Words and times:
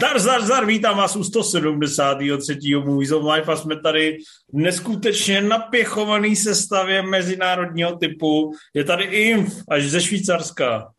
Zdar, 0.00 0.20
zdar, 0.20 0.42
zdar, 0.42 0.66
vítám 0.66 0.96
vás 0.96 1.16
u 1.16 1.24
173. 1.24 2.58
Movies 2.84 3.12
of 3.12 3.24
Life 3.34 3.52
a 3.52 3.56
jsme 3.56 3.80
tady 3.80 4.18
neskutečně 4.52 5.42
napěchovaný 5.42 6.36
sestavě 6.36 7.02
mezinárodního 7.02 7.96
typu. 7.96 8.52
Je 8.74 8.84
tady 8.84 9.04
Inf, 9.04 9.62
až 9.68 9.82
ze 9.82 10.00
Švýcarska. 10.00 10.92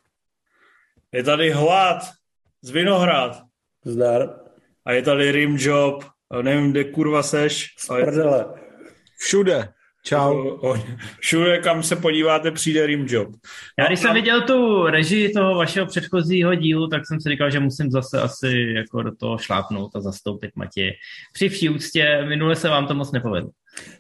Je 1.11 1.23
tady 1.23 1.51
Hlad 1.51 2.03
z 2.61 2.69
Vinohrad. 2.69 3.41
Zdar. 3.85 4.29
A 4.85 4.91
je 4.91 5.01
tady 5.01 5.31
Rimjob, 5.31 6.03
nevím, 6.41 6.71
kde 6.71 6.83
kurva 6.83 7.23
seš. 7.23 7.67
Prdele. 7.87 8.45
Všude. 9.17 9.73
Čau. 10.03 10.57
Všude, 11.19 11.57
kam 11.57 11.83
se 11.83 11.95
podíváte, 11.95 12.51
přijde 12.51 12.85
Rimjob. 12.85 13.29
Já 13.79 13.87
když 13.87 13.99
jsem 13.99 14.13
viděl 14.13 14.41
tu 14.41 14.87
režii 14.87 15.33
toho 15.33 15.55
vašeho 15.55 15.85
předchozího 15.85 16.55
dílu, 16.55 16.87
tak 16.87 17.07
jsem 17.07 17.21
si 17.21 17.29
říkal, 17.29 17.51
že 17.51 17.59
musím 17.59 17.91
zase 17.91 18.21
asi 18.21 18.73
jako 18.75 19.03
do 19.03 19.15
toho 19.15 19.37
šlápnout 19.37 19.95
a 19.95 20.01
zastoupit 20.01 20.51
Matěje. 20.55 20.91
Při 21.33 21.49
vší 21.49 21.69
úctě, 21.69 22.25
minule 22.27 22.55
se 22.55 22.69
vám 22.69 22.87
to 22.87 22.93
moc 22.93 23.11
nepovedlo. 23.11 23.49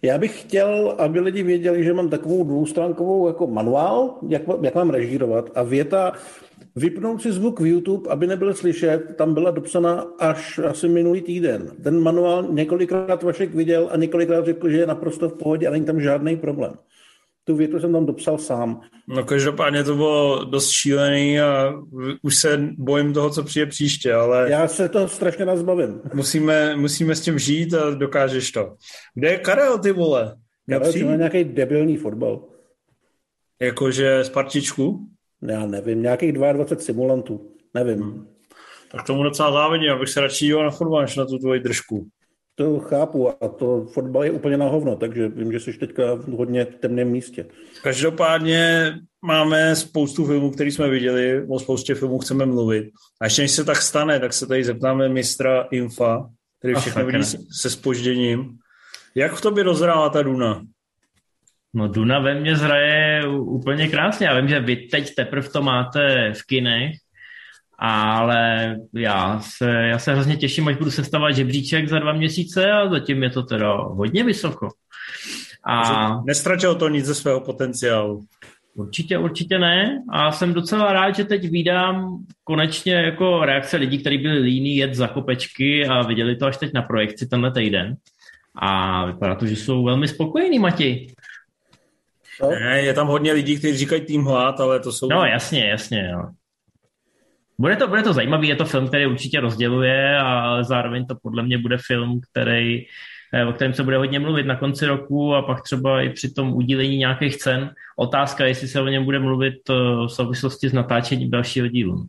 Já 0.01 0.17
bych 0.17 0.41
chtěl, 0.41 0.95
aby 0.97 1.19
lidi 1.19 1.43
věděli, 1.43 1.83
že 1.83 1.93
mám 1.93 2.09
takovou 2.09 2.43
dvoustránkovou 2.43 3.27
jako 3.27 3.47
manuál, 3.47 4.17
jak, 4.27 4.41
jak 4.61 4.75
mám 4.75 4.89
režírovat 4.89 5.49
a 5.55 5.63
věta 5.63 6.13
Vypnout 6.75 7.21
si 7.21 7.31
zvuk 7.31 7.59
v 7.59 7.65
YouTube, 7.65 8.09
aby 8.09 8.27
nebyl 8.27 8.53
slyšet, 8.53 9.15
tam 9.15 9.33
byla 9.33 9.51
dopsaná 9.51 10.01
až 10.19 10.59
asi 10.59 10.89
minulý 10.89 11.21
týden. 11.21 11.71
Ten 11.83 11.99
manuál 11.99 12.47
několikrát 12.51 13.23
Vašek 13.23 13.55
viděl 13.55 13.89
a 13.91 13.97
několikrát 13.97 14.45
řekl, 14.45 14.69
že 14.69 14.77
je 14.77 14.85
naprosto 14.85 15.29
v 15.29 15.33
pohodě 15.33 15.67
a 15.67 15.71
není 15.71 15.85
tam 15.85 16.01
žádný 16.01 16.37
problém. 16.37 16.73
Tu 17.43 17.55
větu 17.55 17.79
jsem 17.79 17.93
tam 17.93 18.05
dopsal 18.05 18.37
sám. 18.37 18.81
No 19.07 19.23
každopádně 19.23 19.83
to 19.83 19.95
bylo 19.95 20.45
dost 20.45 20.69
šílený 20.69 21.39
a 21.39 21.73
už 22.21 22.35
se 22.35 22.69
bojím 22.77 23.13
toho, 23.13 23.29
co 23.29 23.43
přijde 23.43 23.65
příště, 23.65 24.13
ale... 24.13 24.51
Já 24.51 24.67
se 24.67 24.89
to 24.89 25.07
strašně 25.07 25.45
nazbavím. 25.45 26.01
Musíme, 26.13 26.75
musíme 26.75 27.15
s 27.15 27.21
tím 27.21 27.39
žít 27.39 27.73
a 27.73 27.89
dokážeš 27.89 28.51
to. 28.51 28.75
Kde 29.15 29.29
je 29.29 29.37
Karel, 29.37 29.79
ty 29.79 29.91
vole? 29.91 30.35
Karel 30.69 31.05
má 31.05 31.15
nějaký 31.15 31.43
debilní 31.43 31.97
fotbal. 31.97 32.43
Jakože 33.61 34.23
Spartičku? 34.23 34.99
Já 35.47 35.65
nevím, 35.65 36.01
nějakých 36.01 36.33
22 36.33 36.83
simulantů, 36.83 37.51
nevím. 37.73 38.01
Hmm. 38.01 38.27
Tak 38.91 39.03
tomu 39.03 39.23
docela 39.23 39.51
závidím, 39.51 39.91
abych 39.91 40.09
se 40.09 40.21
radši 40.21 40.45
díval 40.45 40.63
na 40.63 40.71
fotbal, 40.71 41.01
než 41.01 41.15
na 41.15 41.25
tu 41.25 41.37
tvoji 41.37 41.59
držku. 41.59 42.07
To 42.61 42.79
chápu 42.79 43.43
a 43.43 43.47
to 43.47 43.85
fotbal 43.85 44.23
je 44.23 44.31
úplně 44.31 44.57
na 44.57 44.67
hovno, 44.67 44.95
takže 44.95 45.27
vím, 45.29 45.51
že 45.51 45.59
jsi 45.59 45.73
teďka 45.73 46.13
v 46.13 46.27
hodně 46.27 46.65
temném 46.65 47.07
místě. 47.07 47.45
Každopádně 47.83 48.93
máme 49.25 49.75
spoustu 49.75 50.25
filmů, 50.25 50.51
které 50.51 50.71
jsme 50.71 50.89
viděli, 50.89 51.45
o 51.49 51.59
spoustě 51.59 51.95
filmů 51.95 52.19
chceme 52.19 52.45
mluvit. 52.45 52.89
A 53.21 53.25
ještě 53.25 53.41
než 53.41 53.51
se 53.51 53.63
tak 53.65 53.77
stane, 53.77 54.19
tak 54.19 54.33
se 54.33 54.47
tady 54.47 54.63
zeptáme 54.63 55.09
mistra 55.09 55.67
Infa, 55.71 56.29
který 56.59 56.73
všechno 56.75 57.05
vidí 57.05 57.23
se 57.61 57.69
spožděním. 57.69 58.49
Jak 59.15 59.33
v 59.33 59.41
tobě 59.41 59.63
rozhrála 59.63 60.09
ta 60.09 60.21
Duna? 60.21 60.61
No 61.73 61.87
Duna 61.87 62.19
ve 62.19 62.39
mně 62.39 62.55
zraje 62.55 63.27
úplně 63.27 63.87
krásně. 63.87 64.27
Já 64.27 64.39
vím, 64.39 64.47
že 64.47 64.59
vy 64.59 64.75
teď 64.75 65.15
teprve 65.15 65.49
to 65.49 65.61
máte 65.61 66.33
v 66.33 66.47
kinech, 66.47 66.91
ale 67.83 68.75
já 68.93 69.39
se, 69.39 69.71
já 69.71 69.99
se 69.99 70.13
hrozně 70.13 70.37
těším, 70.37 70.67
až 70.67 70.75
budu 70.75 70.91
sestavovat 70.91 71.35
žebříček 71.35 71.89
za 71.89 71.99
dva 71.99 72.13
měsíce 72.13 72.71
a 72.71 72.89
zatím 72.89 73.23
je 73.23 73.29
to 73.29 73.43
teda 73.43 73.73
hodně 73.73 74.23
vysoko. 74.23 74.69
A... 75.65 76.21
Nestratilo 76.23 76.75
to 76.75 76.89
nic 76.89 77.05
ze 77.05 77.15
svého 77.15 77.39
potenciálu. 77.39 78.21
Určitě, 78.75 79.17
určitě 79.17 79.59
ne. 79.59 80.03
A 80.09 80.31
jsem 80.31 80.53
docela 80.53 80.93
rád, 80.93 81.15
že 81.15 81.25
teď 81.25 81.49
vydám 81.49 82.17
konečně 82.43 82.93
jako 82.93 83.45
reakce 83.45 83.77
lidí, 83.77 83.97
kteří 83.97 84.17
byli 84.17 84.39
líní 84.39 84.77
jet 84.77 84.93
za 84.93 85.07
kopečky 85.07 85.87
a 85.87 86.01
viděli 86.01 86.35
to 86.35 86.45
až 86.45 86.57
teď 86.57 86.73
na 86.73 86.81
projekci 86.81 87.27
tenhle 87.27 87.51
týden. 87.51 87.95
A 88.55 89.05
vypadá 89.05 89.35
to, 89.35 89.45
že 89.45 89.55
jsou 89.55 89.83
velmi 89.83 90.07
spokojení, 90.07 90.59
Mati. 90.59 91.13
No? 92.41 92.49
Ne, 92.49 92.81
je 92.81 92.93
tam 92.93 93.07
hodně 93.07 93.33
lidí, 93.33 93.57
kteří 93.57 93.77
říkají 93.77 94.01
tým 94.01 94.23
hlad, 94.23 94.59
ale 94.59 94.79
to 94.79 94.91
jsou... 94.91 95.07
No 95.09 95.25
jasně, 95.25 95.69
jasně, 95.69 96.09
jo. 96.11 96.29
Bude 97.61 97.75
to, 97.75 97.87
bude 97.87 98.03
to 98.03 98.13
zajímavý, 98.13 98.47
je 98.47 98.55
to 98.55 98.65
film, 98.65 98.87
který 98.87 99.05
určitě 99.05 99.39
rozděluje, 99.39 100.17
ale 100.17 100.63
zároveň 100.63 101.05
to 101.05 101.15
podle 101.21 101.43
mě 101.43 101.57
bude 101.57 101.77
film, 101.87 102.21
který, 102.31 102.85
eh, 103.33 103.45
o 103.45 103.53
kterém 103.53 103.73
se 103.73 103.83
bude 103.83 103.97
hodně 103.97 104.19
mluvit 104.19 104.45
na 104.45 104.55
konci 104.55 104.85
roku 104.85 105.35
a 105.35 105.41
pak 105.41 105.61
třeba 105.61 106.01
i 106.01 106.09
při 106.09 106.33
tom 106.33 106.53
udílení 106.53 106.97
nějakých 106.97 107.37
cen. 107.37 107.69
Otázka, 107.97 108.45
jestli 108.45 108.67
se 108.67 108.81
o 108.81 108.87
něm 108.87 109.05
bude 109.05 109.19
mluvit 109.19 109.53
eh, 109.69 109.73
v 109.73 110.07
souvislosti 110.07 110.69
s 110.69 110.73
natáčením 110.73 111.31
dalšího 111.31 111.67
dílu. 111.67 112.05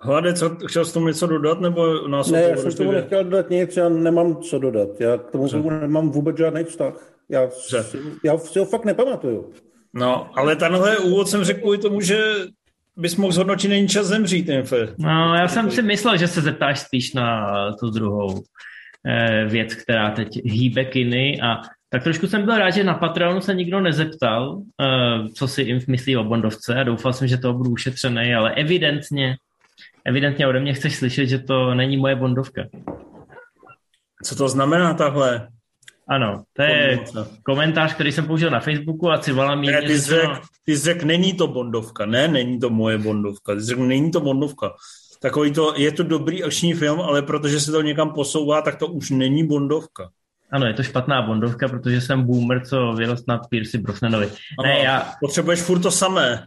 Hlade, 0.00 0.34
co, 0.34 0.56
chtěl 0.66 0.84
jsi 0.84 0.94
tomu 0.94 1.08
něco 1.08 1.26
dodat, 1.26 1.60
nebo 1.60 2.08
nás 2.08 2.30
Ne, 2.30 2.42
já 2.42 2.56
jsem 2.56 2.72
tomu 2.72 2.92
nechtěl 2.92 3.24
dodat 3.24 3.50
nic, 3.50 3.76
já 3.76 3.88
nemám 3.88 4.36
co 4.36 4.58
dodat. 4.58 5.00
Já 5.00 5.18
k 5.18 5.30
tomu 5.30 5.48
filmu 5.48 5.70
nemám 5.70 6.10
vůbec 6.10 6.36
žádný 6.36 6.64
vztah. 6.64 6.94
Já, 7.28 7.50
si, 7.50 7.76
já 8.24 8.38
si 8.38 8.58
ho 8.58 8.64
fakt 8.64 8.84
nepamatuju. 8.84 9.52
No, 9.94 10.38
ale 10.38 10.56
tenhle 10.56 10.98
úvod 10.98 11.28
jsem 11.28 11.44
řekl 11.44 11.60
kvůli 11.60 11.78
tomu, 11.78 12.00
že 12.00 12.34
bys 13.00 13.16
mohl 13.16 13.32
zhodnotit, 13.32 13.68
není 13.68 13.88
čas 13.88 14.06
zemřít. 14.06 14.48
Infe. 14.48 14.94
No, 14.98 15.34
já 15.34 15.48
jsem 15.48 15.70
si 15.70 15.82
myslel, 15.82 16.16
že 16.16 16.28
se 16.28 16.40
zeptáš 16.40 16.80
spíš 16.80 17.14
na 17.14 17.46
tu 17.72 17.90
druhou 17.90 18.42
eh, 19.06 19.44
věc, 19.44 19.74
která 19.74 20.10
teď 20.10 20.28
hýbe 20.44 20.84
kiny 20.84 21.40
a 21.40 21.62
tak 21.92 22.02
trošku 22.02 22.26
jsem 22.26 22.44
byl 22.44 22.58
rád, 22.58 22.70
že 22.70 22.84
na 22.84 22.94
Patreonu 22.94 23.40
se 23.40 23.54
nikdo 23.54 23.80
nezeptal, 23.80 24.62
eh, 24.80 25.28
co 25.34 25.48
si 25.48 25.62
Inf 25.62 25.86
myslí 25.86 26.16
o 26.16 26.24
Bondovce 26.24 26.74
a 26.74 26.82
doufal 26.82 27.12
jsem, 27.12 27.28
že 27.28 27.36
to 27.36 27.52
budu 27.52 27.70
ušetřený, 27.70 28.34
ale 28.34 28.54
evidentně, 28.54 29.36
evidentně 30.04 30.46
ode 30.46 30.60
mě 30.60 30.72
chceš 30.72 30.96
slyšet, 30.96 31.26
že 31.26 31.38
to 31.38 31.74
není 31.74 31.96
moje 31.96 32.16
Bondovka. 32.16 32.62
Co 34.24 34.36
to 34.36 34.48
znamená 34.48 34.94
tahle? 34.94 35.48
Ano, 36.10 36.42
to 36.52 36.62
je 36.62 36.98
komentář, 37.42 37.94
který 37.94 38.12
jsem 38.12 38.26
použil 38.26 38.50
na 38.50 38.60
Facebooku 38.60 39.10
a 39.10 39.18
Civala 39.18 39.54
mi... 39.54 39.66
Ne, 39.66 39.82
ty 39.82 39.98
jsi 39.98 40.10
řekl, 40.10 40.40
ty 40.64 40.76
řek, 40.76 41.02
není 41.02 41.32
to 41.32 41.46
Bondovka, 41.46 42.06
ne, 42.06 42.28
není 42.28 42.60
to 42.60 42.70
moje 42.70 42.98
Bondovka, 42.98 43.54
ty 43.54 43.60
jsi 43.60 43.66
řekl, 43.66 43.86
není 43.86 44.10
to 44.10 44.20
Bondovka. 44.20 44.72
Takový 45.22 45.52
to, 45.52 45.74
je 45.76 45.92
to 45.92 46.02
dobrý 46.02 46.44
akční 46.44 46.74
film, 46.74 47.00
ale 47.00 47.22
protože 47.22 47.60
se 47.60 47.72
to 47.72 47.82
někam 47.82 48.12
posouvá, 48.12 48.62
tak 48.62 48.76
to 48.76 48.86
už 48.86 49.10
není 49.10 49.46
Bondovka. 49.46 50.08
Ano, 50.52 50.66
je 50.66 50.74
to 50.74 50.82
špatná 50.82 51.22
Bondovka, 51.22 51.68
protože 51.68 52.00
jsem 52.00 52.22
boomer, 52.22 52.66
co 52.66 52.92
vyrost 52.92 53.28
na 53.28 53.38
Piercy 53.38 53.78
Brosnanovi. 53.78 54.28
Ne, 54.62 54.78
já... 54.78 55.12
Potřebuješ 55.20 55.60
furt 55.60 55.80
to 55.80 55.90
samé. 55.90 56.46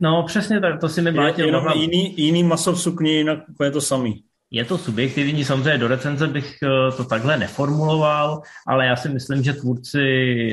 No, 0.00 0.22
přesně 0.22 0.60
tak, 0.60 0.80
to 0.80 0.88
si 0.88 1.02
mi 1.02 1.12
bátil. 1.12 1.46
Jenom 1.46 1.64
jiný, 1.74 2.14
jiný 2.16 2.44
maso 2.44 2.72
v 2.72 2.80
sukni, 2.80 3.10
jinak 3.10 3.38
úplně 3.48 3.70
to 3.70 3.80
samý. 3.80 4.22
Je 4.50 4.64
to 4.64 4.78
subjektivní, 4.78 5.44
samozřejmě 5.44 5.78
do 5.78 5.88
recenze 5.88 6.26
bych 6.26 6.56
eh, 6.62 6.96
to 6.96 7.04
takhle 7.04 7.38
neformuloval, 7.38 8.42
ale 8.66 8.86
já 8.86 8.96
si 8.96 9.08
myslím, 9.08 9.42
že 9.42 9.52
tvůrci 9.52 10.00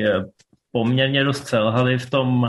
eh, 0.04 0.24
poměrně 0.72 1.24
dost 1.24 1.46
selhali 1.46 1.98
v 1.98 2.10
tom 2.10 2.48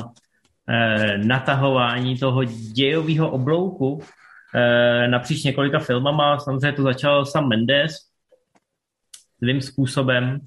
eh, 0.70 1.18
natahování 1.18 2.18
toho 2.18 2.44
dějového 2.74 3.32
oblouku 3.32 4.02
eh, 4.56 5.08
napříč 5.08 5.44
několika 5.44 5.80
filmama. 5.80 6.40
Samozřejmě 6.40 6.72
to 6.72 6.84
začal 6.84 7.26
sam 7.26 7.48
Mendes 7.48 7.96
svým 9.40 9.62
způsobem, 9.62 10.40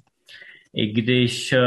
i 0.73 0.87
když 0.87 1.53
eh, 1.53 1.59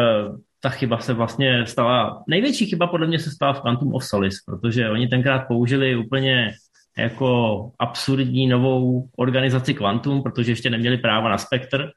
ta 0.61 0.69
chyba 0.69 0.99
se 0.99 1.13
vlastně 1.13 1.67
stala, 1.67 2.25
největší 2.29 2.67
chyba 2.67 2.87
podle 2.87 3.07
mě 3.07 3.19
se 3.19 3.31
stala 3.31 3.53
v 3.53 3.61
Quantum 3.61 3.95
of 3.95 4.05
Solace, 4.05 4.37
protože 4.47 4.91
oni 4.91 5.09
tenkrát 5.09 5.49
použili 5.49 5.97
úplně 5.97 6.53
jako 6.99 7.71
absurdní 7.79 8.47
novou 8.47 9.09
organizaci 9.17 9.75
Quantum, 9.75 10.23
protože 10.23 10.53
ještě 10.53 10.71
neměli 10.71 10.99
práva 10.99 11.29
na 11.29 11.39
spektr 11.39 11.91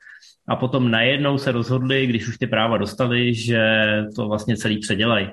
a 0.48 0.56
potom 0.56 0.92
najednou 0.92 1.38
se 1.38 1.52
rozhodli, 1.52 2.08
když 2.08 2.28
už 2.28 2.38
ty 2.38 2.48
práva 2.48 2.78
dostali, 2.78 3.34
že 3.34 3.86
to 4.16 4.28
vlastně 4.28 4.58
celý 4.58 4.80
předělají. 4.80 5.28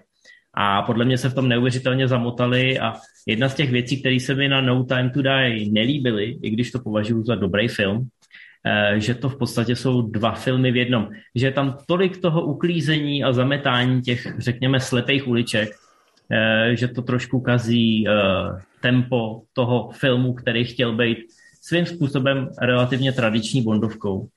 A 0.54 0.82
podle 0.82 1.04
mě 1.04 1.18
se 1.18 1.28
v 1.28 1.34
tom 1.34 1.48
neuvěřitelně 1.48 2.08
zamotali 2.08 2.78
a 2.78 2.92
jedna 3.26 3.48
z 3.48 3.54
těch 3.54 3.70
věcí, 3.70 4.00
které 4.00 4.20
se 4.20 4.34
mi 4.34 4.48
na 4.48 4.60
No 4.60 4.84
Time 4.84 5.10
to 5.10 5.22
Die 5.22 5.70
nelíbily, 5.70 6.38
i 6.42 6.50
když 6.50 6.70
to 6.70 6.78
považuji 6.78 7.24
za 7.24 7.34
dobrý 7.34 7.68
film, 7.68 8.08
eh, 8.66 9.00
že 9.00 9.14
to 9.14 9.28
v 9.28 9.38
podstatě 9.38 9.76
jsou 9.76 10.02
dva 10.02 10.32
filmy 10.32 10.72
v 10.72 10.76
jednom. 10.76 11.08
Že 11.34 11.46
je 11.46 11.52
tam 11.52 11.78
tolik 11.86 12.20
toho 12.20 12.42
uklízení 12.46 13.24
a 13.24 13.32
zametání 13.32 14.02
těch, 14.02 14.26
řekněme, 14.38 14.80
slepých 14.80 15.28
uliček, 15.28 15.70
eh, 16.30 16.76
že 16.76 16.88
to 16.88 17.02
trošku 17.02 17.40
kazí 17.40 18.04
eh, 18.08 18.12
tempo 18.82 19.43
toho 19.52 19.90
filmu, 19.90 20.34
který 20.34 20.64
chtěl 20.64 20.96
být 20.96 21.19
svým 21.62 21.87
způsobem 21.87 22.49
relativně 22.61 23.12
tradiční 23.12 23.62
bondovkou. 23.62 24.29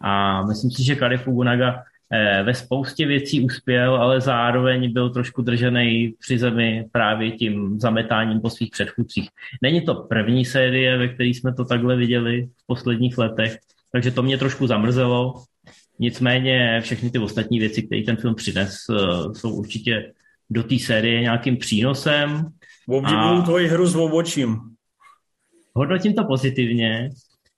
A 0.00 0.42
myslím 0.46 0.70
si, 0.70 0.84
že 0.84 0.96
Kari 0.96 1.18
Fugunaga 1.18 1.82
eh, 2.12 2.42
ve 2.42 2.54
spoustě 2.54 3.06
věcí 3.06 3.44
uspěl, 3.44 3.94
ale 3.94 4.20
zároveň 4.20 4.92
byl 4.92 5.10
trošku 5.10 5.42
držený 5.42 6.14
při 6.20 6.38
zemi 6.38 6.86
právě 6.92 7.30
tím 7.30 7.80
zametáním 7.80 8.40
po 8.40 8.50
svých 8.50 8.70
předchůdcích. 8.70 9.28
Není 9.62 9.80
to 9.80 9.94
první 9.94 10.44
série, 10.44 10.98
ve 10.98 11.08
které 11.08 11.28
jsme 11.28 11.54
to 11.54 11.64
takhle 11.64 11.96
viděli 11.96 12.48
v 12.62 12.66
posledních 12.66 13.18
letech, 13.18 13.58
takže 13.92 14.10
to 14.10 14.22
mě 14.22 14.38
trošku 14.38 14.66
zamrzelo. 14.66 15.34
Nicméně 15.98 16.80
všechny 16.80 17.10
ty 17.10 17.18
ostatní 17.18 17.58
věci, 17.58 17.82
které 17.82 18.02
ten 18.02 18.16
film 18.16 18.34
přines, 18.34 18.76
eh, 18.90 19.34
jsou 19.34 19.54
určitě 19.54 20.12
do 20.50 20.62
té 20.62 20.78
série 20.78 21.20
nějakým 21.20 21.56
přínosem 21.56 22.46
Obdivuju 22.90 23.40
a... 23.40 23.42
tvoji 23.42 23.68
hru 23.68 23.86
s 23.86 23.96
obočím. 23.96 24.60
Hodnotím 25.74 26.14
to 26.14 26.24
pozitivně. 26.24 27.10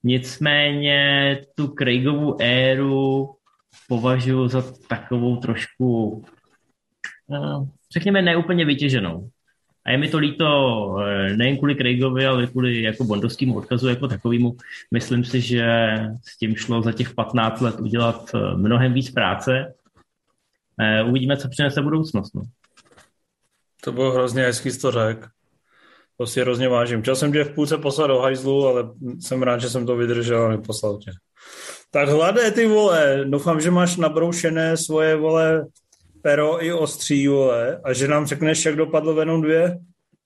Nicméně 0.04 1.38
tu 1.54 1.68
Craigovu 1.68 2.36
éru 2.40 3.34
považuji 3.88 4.48
za 4.48 4.64
takovou 4.88 5.36
trošku, 5.36 6.24
no, 7.28 7.68
řekněme, 7.92 8.22
neúplně 8.22 8.64
vytěženou. 8.64 9.30
A 9.84 9.90
je 9.90 9.98
mi 9.98 10.08
to 10.08 10.18
líto 10.18 10.46
eh, 11.00 11.36
nejen 11.36 11.56
kvůli 11.56 11.74
Craigovi, 11.74 12.26
ale 12.26 12.46
kvůli 12.46 12.82
jako 12.82 13.04
bondovskému 13.04 13.54
odkazu 13.56 13.88
jako 13.88 14.08
takovému. 14.08 14.56
Myslím 14.90 15.24
si, 15.24 15.40
že 15.40 15.94
s 16.24 16.38
tím 16.38 16.56
šlo 16.56 16.82
za 16.82 16.92
těch 16.92 17.14
15 17.14 17.60
let 17.60 17.80
udělat 17.80 18.30
eh, 18.34 18.56
mnohem 18.56 18.92
víc 18.92 19.10
práce. 19.10 19.74
Eh, 20.80 21.02
uvidíme, 21.02 21.36
co 21.36 21.48
přinese 21.48 21.82
budoucnost. 21.82 22.34
No. 22.34 22.42
To 23.84 23.92
bylo 23.92 24.12
hrozně 24.12 24.42
hezký, 24.42 24.78
to 24.78 24.90
řek. 24.90 25.26
To 26.18 26.26
si 26.26 26.40
hrozně 26.40 26.68
vážím. 26.68 27.02
Chtěl 27.02 27.16
jsem 27.16 27.32
tě 27.32 27.44
v 27.44 27.54
půlce 27.54 27.78
poslat 27.78 28.06
do 28.06 28.18
hajzlu, 28.18 28.66
ale 28.66 28.90
jsem 29.20 29.42
rád, 29.42 29.60
že 29.60 29.70
jsem 29.70 29.86
to 29.86 29.96
vydržel 29.96 30.42
a 30.42 30.48
neposlal 30.48 30.98
tě. 30.98 31.10
Tak 31.90 32.08
hladé 32.08 32.50
ty 32.50 32.66
vole, 32.66 33.24
doufám, 33.24 33.60
že 33.60 33.70
máš 33.70 33.96
nabroušené 33.96 34.76
svoje 34.76 35.16
vole 35.16 35.66
pero 36.22 36.64
i 36.64 36.72
ostří, 36.72 37.28
vole, 37.28 37.80
a 37.84 37.92
že 37.92 38.08
nám 38.08 38.26
řekneš, 38.26 38.64
jak 38.64 38.76
dopadlo 38.76 39.14
Venom 39.14 39.42
2? 39.42 39.70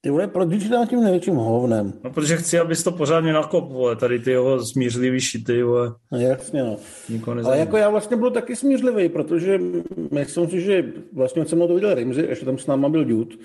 Ty 0.00 0.10
vole, 0.10 0.26
proč 0.26 0.64
dám 0.64 0.87
tím 0.87 1.02
největším 1.02 1.34
hovnem? 1.34 1.93
No, 2.04 2.10
protože 2.10 2.37
chci, 2.37 2.58
abys 2.58 2.82
to 2.82 2.93
pořádně 2.93 3.32
nakop, 3.32 3.72
vole, 3.72 3.96
tady 3.96 4.19
ty 4.19 4.31
jeho 4.31 4.64
smířlivý 4.64 5.20
šity, 5.20 5.62
vole. 5.62 5.94
No, 6.12 6.19
jasně, 6.20 6.62
no. 6.62 6.76
Ale 7.44 7.58
jako 7.58 7.76
já 7.76 7.90
vlastně 7.90 8.16
byl 8.16 8.31
taky 8.31 8.56
smířlivý, 8.56 9.08
protože 9.08 9.60
myslím 10.10 10.48
si, 10.50 10.60
že 10.60 10.84
vlastně 11.12 11.44
se 11.44 11.56
mnou 11.56 11.69
to 11.69 11.75
viděl 11.75 11.94
Rimzy, 11.94 12.26
ještě 12.28 12.44
tam 12.44 12.58
s 12.58 12.66
náma 12.66 12.88
byl 12.88 13.04
Dude, 13.04 13.37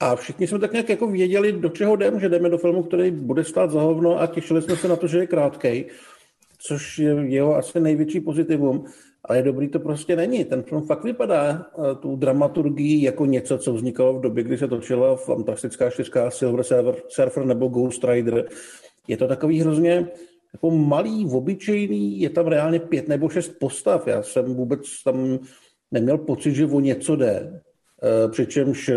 a 0.00 0.16
všichni 0.16 0.46
jsme 0.46 0.58
tak 0.58 0.72
nějak 0.72 0.88
jako 0.88 1.06
věděli, 1.06 1.52
do 1.52 1.68
čeho 1.68 1.96
jdeme, 1.96 2.20
že 2.20 2.28
jdeme 2.28 2.48
do 2.48 2.58
filmu, 2.58 2.82
který 2.82 3.10
bude 3.10 3.44
stát 3.44 3.70
za 3.70 3.80
hovno 3.80 4.20
a 4.20 4.26
těšili 4.26 4.62
jsme 4.62 4.76
se 4.76 4.88
na 4.88 4.96
to, 4.96 5.06
že 5.06 5.18
je 5.18 5.26
krátkej, 5.26 5.90
což 6.58 6.98
je 6.98 7.14
jeho 7.26 7.56
asi 7.56 7.80
největší 7.80 8.20
pozitivum. 8.20 8.84
Ale 9.28 9.42
dobrý 9.42 9.68
to 9.68 9.78
prostě 9.78 10.16
není. 10.16 10.44
Ten 10.44 10.62
film 10.62 10.86
fakt 10.86 11.04
vypadá 11.04 11.50
eh, 11.50 11.94
tu 11.94 12.16
dramaturgii 12.16 13.04
jako 13.04 13.26
něco, 13.26 13.58
co 13.58 13.72
vznikalo 13.72 14.18
v 14.18 14.20
době, 14.20 14.44
kdy 14.44 14.58
se 14.58 14.68
točila 14.68 15.16
Fantastická 15.16 15.90
čtyřka 15.90 16.30
Silver 16.30 16.64
Surfer 17.08 17.44
nebo 17.44 17.68
Ghost 17.68 18.04
Rider. 18.04 18.48
Je 19.08 19.16
to 19.16 19.28
takový 19.28 19.60
hrozně 19.60 20.08
jako 20.52 20.70
malý, 20.70 21.26
obyčejný, 21.32 22.20
je 22.20 22.30
tam 22.30 22.46
reálně 22.46 22.80
pět 22.80 23.08
nebo 23.08 23.28
šest 23.28 23.48
postav. 23.60 24.06
Já 24.06 24.22
jsem 24.22 24.54
vůbec 24.54 24.80
tam 25.04 25.38
neměl 25.90 26.18
pocit, 26.18 26.54
že 26.54 26.66
o 26.66 26.80
něco 26.80 27.16
jde. 27.16 27.60
Eh, 28.02 28.28
přičemž 28.28 28.88
eh, 28.88 28.96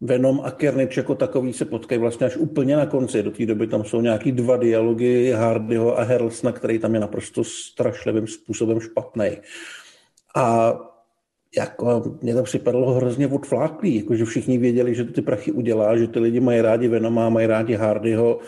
Venom 0.00 0.40
a 0.44 0.50
Kernič 0.50 0.96
jako 0.96 1.14
takový 1.14 1.52
se 1.52 1.64
potkají 1.64 2.00
vlastně 2.00 2.26
až 2.26 2.36
úplně 2.36 2.76
na 2.76 2.86
konci. 2.86 3.22
Do 3.22 3.30
té 3.30 3.46
doby 3.46 3.66
tam 3.66 3.84
jsou 3.84 4.00
nějaký 4.00 4.32
dva 4.32 4.56
dialogy 4.56 5.30
Hardyho 5.30 5.98
a 5.98 6.02
Herlsna, 6.02 6.52
který 6.52 6.78
tam 6.78 6.94
je 6.94 7.00
naprosto 7.00 7.44
strašlivým 7.44 8.26
způsobem 8.26 8.80
špatný. 8.80 9.30
A 10.36 10.74
jako 11.56 12.16
mě 12.22 12.34
to 12.34 12.42
připadalo 12.42 12.94
hrozně 12.94 13.26
odfláklý, 13.26 13.96
jakože 13.96 14.24
všichni 14.24 14.58
věděli, 14.58 14.94
že 14.94 15.04
to 15.04 15.12
ty 15.12 15.22
prachy 15.22 15.52
udělá, 15.52 15.96
že 15.96 16.08
ty 16.08 16.18
lidi 16.18 16.40
mají 16.40 16.60
rádi 16.60 16.88
Venoma, 16.88 17.28
mají 17.28 17.46
rádi 17.46 17.74
Hardyho 17.74 18.38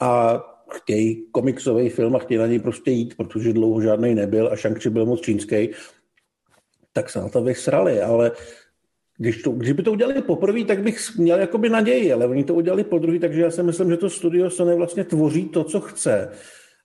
a 0.00 0.42
chtějí 0.70 1.26
komiksový 1.32 1.88
film 1.88 2.16
a 2.16 2.18
chtějí 2.18 2.38
na 2.38 2.46
něj 2.46 2.58
prostě 2.58 2.90
jít, 2.90 3.16
protože 3.16 3.52
dlouho 3.52 3.80
žádný 3.80 4.14
nebyl 4.14 4.48
a 4.52 4.56
shang 4.56 4.86
byl 4.86 5.06
moc 5.06 5.20
čínský, 5.20 5.70
tak 6.92 7.10
se 7.10 7.20
na 7.20 7.28
to 7.28 7.42
vysrali, 7.42 8.02
ale 8.02 8.32
když, 9.18 9.42
to, 9.42 9.50
když 9.50 9.72
by 9.72 9.82
to 9.82 9.92
udělali 9.92 10.22
poprvé, 10.22 10.64
tak 10.64 10.82
bych 10.82 11.16
měl 11.16 11.38
jakoby 11.38 11.68
naději, 11.68 12.12
ale 12.12 12.26
oni 12.26 12.44
to 12.44 12.54
udělali 12.54 12.84
po 12.84 12.98
druhý, 12.98 13.18
takže 13.18 13.42
já 13.42 13.50
si 13.50 13.62
myslím, 13.62 13.90
že 13.90 13.96
to 13.96 14.10
studio 14.10 14.50
Sony 14.50 14.76
vlastně 14.76 15.04
tvoří 15.04 15.48
to, 15.48 15.64
co 15.64 15.80
chce. 15.80 16.30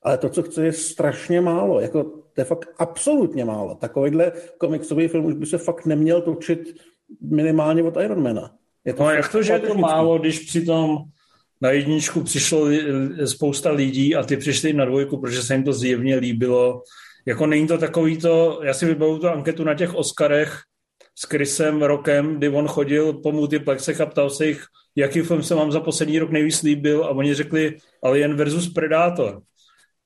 Ale 0.04 0.18
to, 0.18 0.30
co 0.30 0.44
chce, 0.44 0.66
je 0.66 0.74
strašně 0.74 1.42
málo. 1.42 1.80
Jako, 1.80 2.04
to 2.04 2.42
je 2.42 2.46
fakt 2.46 2.70
absolutně 2.78 3.46
málo. 3.46 3.76
Takovýhle 3.76 4.32
komiksový 4.58 5.08
film 5.08 5.26
už 5.26 5.34
by 5.34 5.46
se 5.46 5.58
fakt 5.58 5.86
neměl 5.86 6.22
točit 6.22 6.76
minimálně 7.22 7.84
od 7.84 7.98
Ironmana. 7.98 8.52
Je 8.86 8.94
to 8.94 9.04
no 9.04 9.12
jak 9.12 9.32
to, 9.32 9.44
že 9.44 9.54
je 9.54 9.60
to 9.60 9.74
málo, 9.74 10.20
když 10.20 10.40
přitom 10.40 10.98
na 11.62 11.72
jedničku 11.72 12.24
přišlo 12.24 12.68
spousta 13.26 13.72
lidí 13.72 14.16
a 14.16 14.24
ty 14.24 14.38
přišli 14.38 14.74
na 14.74 14.86
dvojku, 14.86 15.18
protože 15.18 15.42
se 15.42 15.54
jim 15.54 15.64
to 15.64 15.74
zjevně 15.74 16.16
líbilo. 16.16 16.84
Jako 17.26 17.46
není 17.46 17.68
to 17.68 17.78
takový 17.78 18.18
to, 18.18 18.62
já 18.64 18.74
si 18.74 18.86
vybavu 18.86 19.20
tu 19.20 19.28
anketu 19.28 19.64
na 19.64 19.74
těch 19.74 19.96
Oscarech, 19.96 20.60
s 21.20 21.28
Chrisem 21.28 21.82
Rokem, 21.82 22.36
kdy 22.36 22.50
on 22.50 22.68
chodil 22.68 23.14
po 23.14 23.32
multiplexech 23.32 24.02
a 24.02 24.06
ptal 24.06 24.30
se 24.30 24.46
jich, 24.46 24.66
jaký 24.96 25.22
film 25.22 25.44
se 25.44 25.56
vám 25.56 25.72
za 25.72 25.80
poslední 25.80 26.20
rok 26.20 26.30
nejvíc 26.32 26.62
líbil 26.62 27.04
a 27.04 27.10
oni 27.10 27.34
řekli 27.34 27.78
Alien 28.04 28.36
versus 28.36 28.74
Predator. 28.74 29.42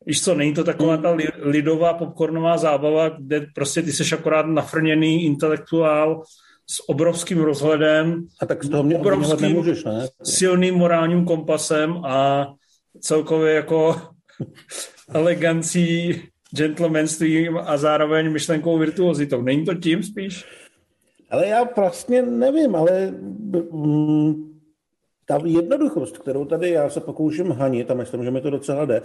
Víš 0.06 0.24
co, 0.24 0.36
není 0.36 0.54
to 0.54 0.64
taková 0.64 0.98
ta 0.98 1.18
lidová 1.42 1.94
popcornová 1.94 2.58
zábava, 2.58 3.10
kde 3.10 3.46
prostě 3.56 3.82
ty 3.82 3.92
seš 3.92 4.14
akorát 4.14 4.46
nafrněný 4.46 5.26
intelektuál 5.26 6.24
s 6.70 6.90
obrovským 6.90 7.40
rozhledem, 7.40 8.28
a 8.42 8.46
tak 8.46 8.64
z 8.64 8.70
toho 8.70 8.84
mě 8.84 8.98
obrovským 8.98 9.42
nemůžeš, 9.42 9.84
ne? 9.84 10.08
silným 10.24 10.76
morálním 10.76 11.26
kompasem 11.26 12.06
a 12.06 12.48
celkově 13.00 13.54
jako 13.54 14.02
elegancí, 15.14 16.22
gentlemanstvím 16.56 17.58
a 17.58 17.78
zároveň 17.78 18.32
myšlenkou 18.32 18.78
virtuozitou. 18.78 19.42
Není 19.42 19.66
to 19.66 19.74
tím 19.74 20.04
spíš? 20.04 20.46
Ale 21.34 21.48
já 21.48 21.64
vlastně 21.76 22.22
nevím, 22.22 22.76
ale 22.76 23.12
mm, 23.72 24.60
ta 25.26 25.42
jednoduchost, 25.46 26.18
kterou 26.18 26.46
tady 26.46 26.70
já 26.70 26.90
se 26.90 27.00
pokouším 27.00 27.52
hanit, 27.52 27.92
a 27.92 27.94
myslím, 27.94 28.24
že 28.24 28.32
mi 28.32 28.42
to 28.42 28.50
docela 28.50 28.86
jde, 28.86 29.02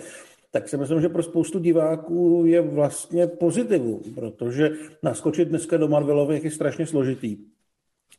tak 0.51 0.69
si 0.69 0.77
myslím, 0.77 1.01
že 1.01 1.09
pro 1.09 1.23
spoustu 1.23 1.59
diváků 1.59 2.43
je 2.47 2.61
vlastně 2.61 3.27
pozitivum, 3.27 4.01
protože 4.15 4.71
naskočit 5.03 5.49
dneska 5.49 5.77
do 5.77 5.89
Marvelových 5.89 6.45
je 6.45 6.51
strašně 6.51 6.87
složitý. 6.87 7.37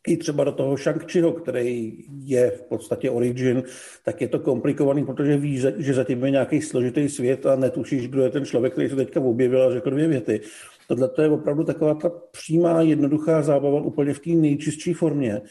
I 0.08 0.18
třeba 0.18 0.44
do 0.44 0.52
toho 0.52 0.78
shang 0.78 1.06
který 1.42 2.04
je 2.24 2.52
v 2.52 2.62
podstatě 2.62 3.12
origin, 3.12 3.64
tak 4.06 4.22
je 4.22 4.28
to 4.28 4.40
komplikovaný, 4.40 5.06
protože 5.06 5.38
víš, 5.38 5.66
že 5.78 5.94
zatím 5.94 6.26
je 6.26 6.32
nějaký 6.32 6.62
složitý 6.62 7.10
svět 7.10 7.46
a 7.46 7.56
netušíš, 7.56 8.08
kdo 8.08 8.24
je 8.24 8.30
ten 8.30 8.46
člověk, 8.46 8.74
který 8.74 8.90
se 8.90 8.96
teďka 8.96 9.20
objevil 9.20 9.64
a 9.64 9.72
řekl 9.72 9.90
dvě 9.90 10.08
věty. 10.08 10.42
Tohle 10.88 11.10
to 11.10 11.22
je 11.22 11.30
opravdu 11.30 11.64
taková 11.64 11.94
ta 11.94 12.10
přímá, 12.10 12.82
jednoduchá 12.82 13.42
zábava 13.42 13.82
úplně 13.82 14.14
v 14.14 14.20
té 14.20 14.30
nejčistší 14.30 14.94
formě, 14.94 15.42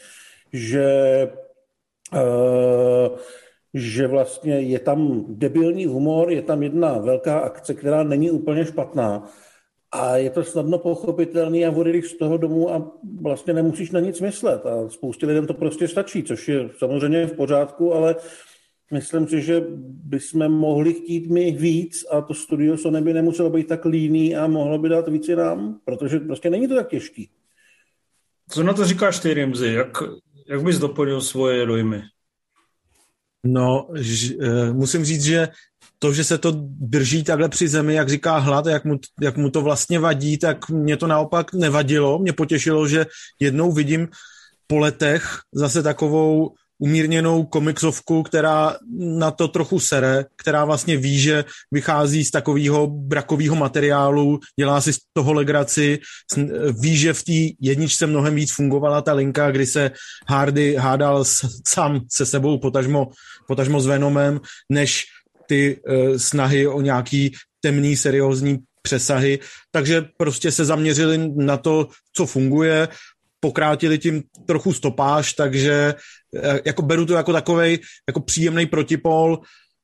že, 0.53 0.87
uh, 2.13 3.17
že 3.73 4.07
vlastně 4.07 4.59
je 4.59 4.79
tam 4.79 5.25
debilní 5.29 5.85
humor, 5.85 6.31
je 6.31 6.41
tam 6.41 6.63
jedna 6.63 6.97
velká 6.97 7.39
akce, 7.39 7.73
která 7.73 8.03
není 8.03 8.31
úplně 8.31 8.65
špatná, 8.65 9.29
a 9.91 10.17
je 10.17 10.29
to 10.29 10.43
snadno 10.43 10.77
pochopitelný 10.77 11.65
a 11.65 11.71
odejdeš 11.71 12.05
z 12.05 12.17
toho 12.17 12.37
domu 12.37 12.73
a 12.73 12.91
vlastně 13.21 13.53
nemusíš 13.53 13.91
na 13.91 13.99
nic 13.99 14.21
myslet. 14.21 14.65
A 14.65 14.89
spoustě 14.89 15.25
lidem 15.25 15.47
to 15.47 15.53
prostě 15.53 15.87
stačí, 15.87 16.23
což 16.23 16.47
je 16.47 16.69
samozřejmě 16.77 17.27
v 17.27 17.33
pořádku, 17.33 17.93
ale 17.93 18.15
Myslím 18.93 19.27
si, 19.27 19.41
že 19.41 19.63
bychom 20.03 20.49
mohli 20.49 20.93
chtít 20.93 21.29
my 21.29 21.51
víc 21.51 22.05
a 22.11 22.21
to 22.21 22.33
studio 22.33 22.77
Sony 22.77 23.01
by 23.01 23.13
nemuselo 23.13 23.49
být 23.49 23.67
tak 23.67 23.85
líný 23.85 24.35
a 24.35 24.47
mohlo 24.47 24.77
by 24.77 24.89
dát 24.89 25.07
víc 25.07 25.27
nám, 25.27 25.79
protože 25.85 26.19
prostě 26.19 26.49
není 26.49 26.67
to 26.67 26.75
tak 26.75 26.89
těžký. 26.89 27.29
Co 28.49 28.63
na 28.63 28.73
to 28.73 28.85
říkáš 28.85 29.19
ty, 29.19 29.33
Rimzy? 29.33 29.73
Jak, 29.73 29.97
jak 30.47 30.63
bys 30.63 30.79
doplnil 30.79 31.21
svoje 31.21 31.65
dojmy? 31.65 32.01
No, 33.43 33.87
ž, 33.93 34.35
uh, 34.35 34.73
musím 34.73 35.05
říct, 35.05 35.23
že 35.23 35.47
to, 35.99 36.13
že 36.13 36.23
se 36.23 36.37
to 36.37 36.53
drží 36.79 37.23
takhle 37.23 37.49
při 37.49 37.67
zemi, 37.67 37.93
jak 37.93 38.09
říká 38.09 38.37
Hlad, 38.37 38.65
jak 38.65 38.85
mu, 38.85 38.99
jak 39.21 39.37
mu 39.37 39.49
to 39.49 39.61
vlastně 39.61 39.99
vadí, 39.99 40.37
tak 40.37 40.69
mě 40.69 40.97
to 40.97 41.07
naopak 41.07 41.53
nevadilo. 41.53 42.19
Mě 42.19 42.33
potěšilo, 42.33 42.87
že 42.87 43.05
jednou 43.39 43.71
vidím 43.71 44.07
po 44.67 44.77
letech 44.77 45.39
zase 45.53 45.83
takovou 45.83 46.53
umírněnou 46.79 47.43
komiksovku, 47.43 48.23
která 48.23 48.75
na 48.97 49.31
to 49.31 49.47
trochu 49.47 49.79
sere, 49.79 50.25
která 50.35 50.65
vlastně 50.65 50.97
ví, 50.97 51.19
že 51.19 51.45
vychází 51.71 52.25
z 52.25 52.31
takového 52.31 52.87
brakového 52.87 53.55
materiálu, 53.55 54.39
dělá 54.59 54.81
si 54.81 54.93
z 54.93 54.97
toho 55.13 55.33
legraci, 55.33 55.99
ví, 56.79 56.97
že 56.97 57.13
v 57.13 57.23
té 57.23 57.55
jedničce 57.61 58.07
mnohem 58.07 58.35
víc 58.35 58.53
fungovala 58.53 59.01
ta 59.01 59.13
linka, 59.13 59.51
kdy 59.51 59.65
se 59.65 59.91
Hardy 60.27 60.75
hádal 60.75 61.25
s, 61.25 61.47
sám 61.67 62.01
se 62.11 62.25
sebou, 62.25 62.57
potažmo, 62.57 63.09
potažmo 63.47 63.81
s 63.81 63.85
Venomem, 63.85 64.39
než 64.69 65.05
ty 65.49 65.81
uh, 65.81 66.17
snahy 66.17 66.67
o 66.67 66.81
nějaký 66.81 67.33
temný, 67.61 67.97
seriózní 67.97 68.57
přesahy, 68.81 69.39
takže 69.71 70.05
prostě 70.17 70.51
se 70.51 70.65
zaměřili 70.65 71.31
na 71.35 71.57
to, 71.57 71.87
co 72.13 72.25
funguje, 72.25 72.87
pokrátili 73.39 73.97
tím 73.97 74.23
trochu 74.45 74.73
stopáž, 74.73 75.33
takže 75.33 75.93
eh, 76.35 76.59
jako 76.65 76.81
beru 76.81 77.05
to 77.05 77.13
jako 77.13 77.33
takový 77.33 77.79
jako 78.07 78.19
příjemný 78.19 78.65
protipol. 78.65 79.39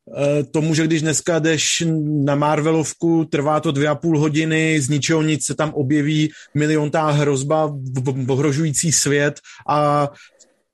Eh, 0.06 0.44
tomu, 0.44 0.74
že 0.74 0.88
když 0.88 1.02
dneska 1.02 1.40
jdeš 1.40 1.84
na 2.26 2.36
Marvelovku, 2.36 3.26
trvá 3.26 3.60
to 3.60 3.72
dvě 3.72 3.88
a 3.88 3.96
půl 3.96 4.20
hodiny, 4.20 4.82
z 4.82 4.90
ničeho 4.90 5.22
nic 5.22 5.46
se 5.46 5.56
tam 5.56 5.74
objeví 5.74 6.32
miliontá 6.54 7.10
hrozba, 7.12 7.74
ohrožující 8.28 8.92
svět 8.92 9.40
a 9.70 10.10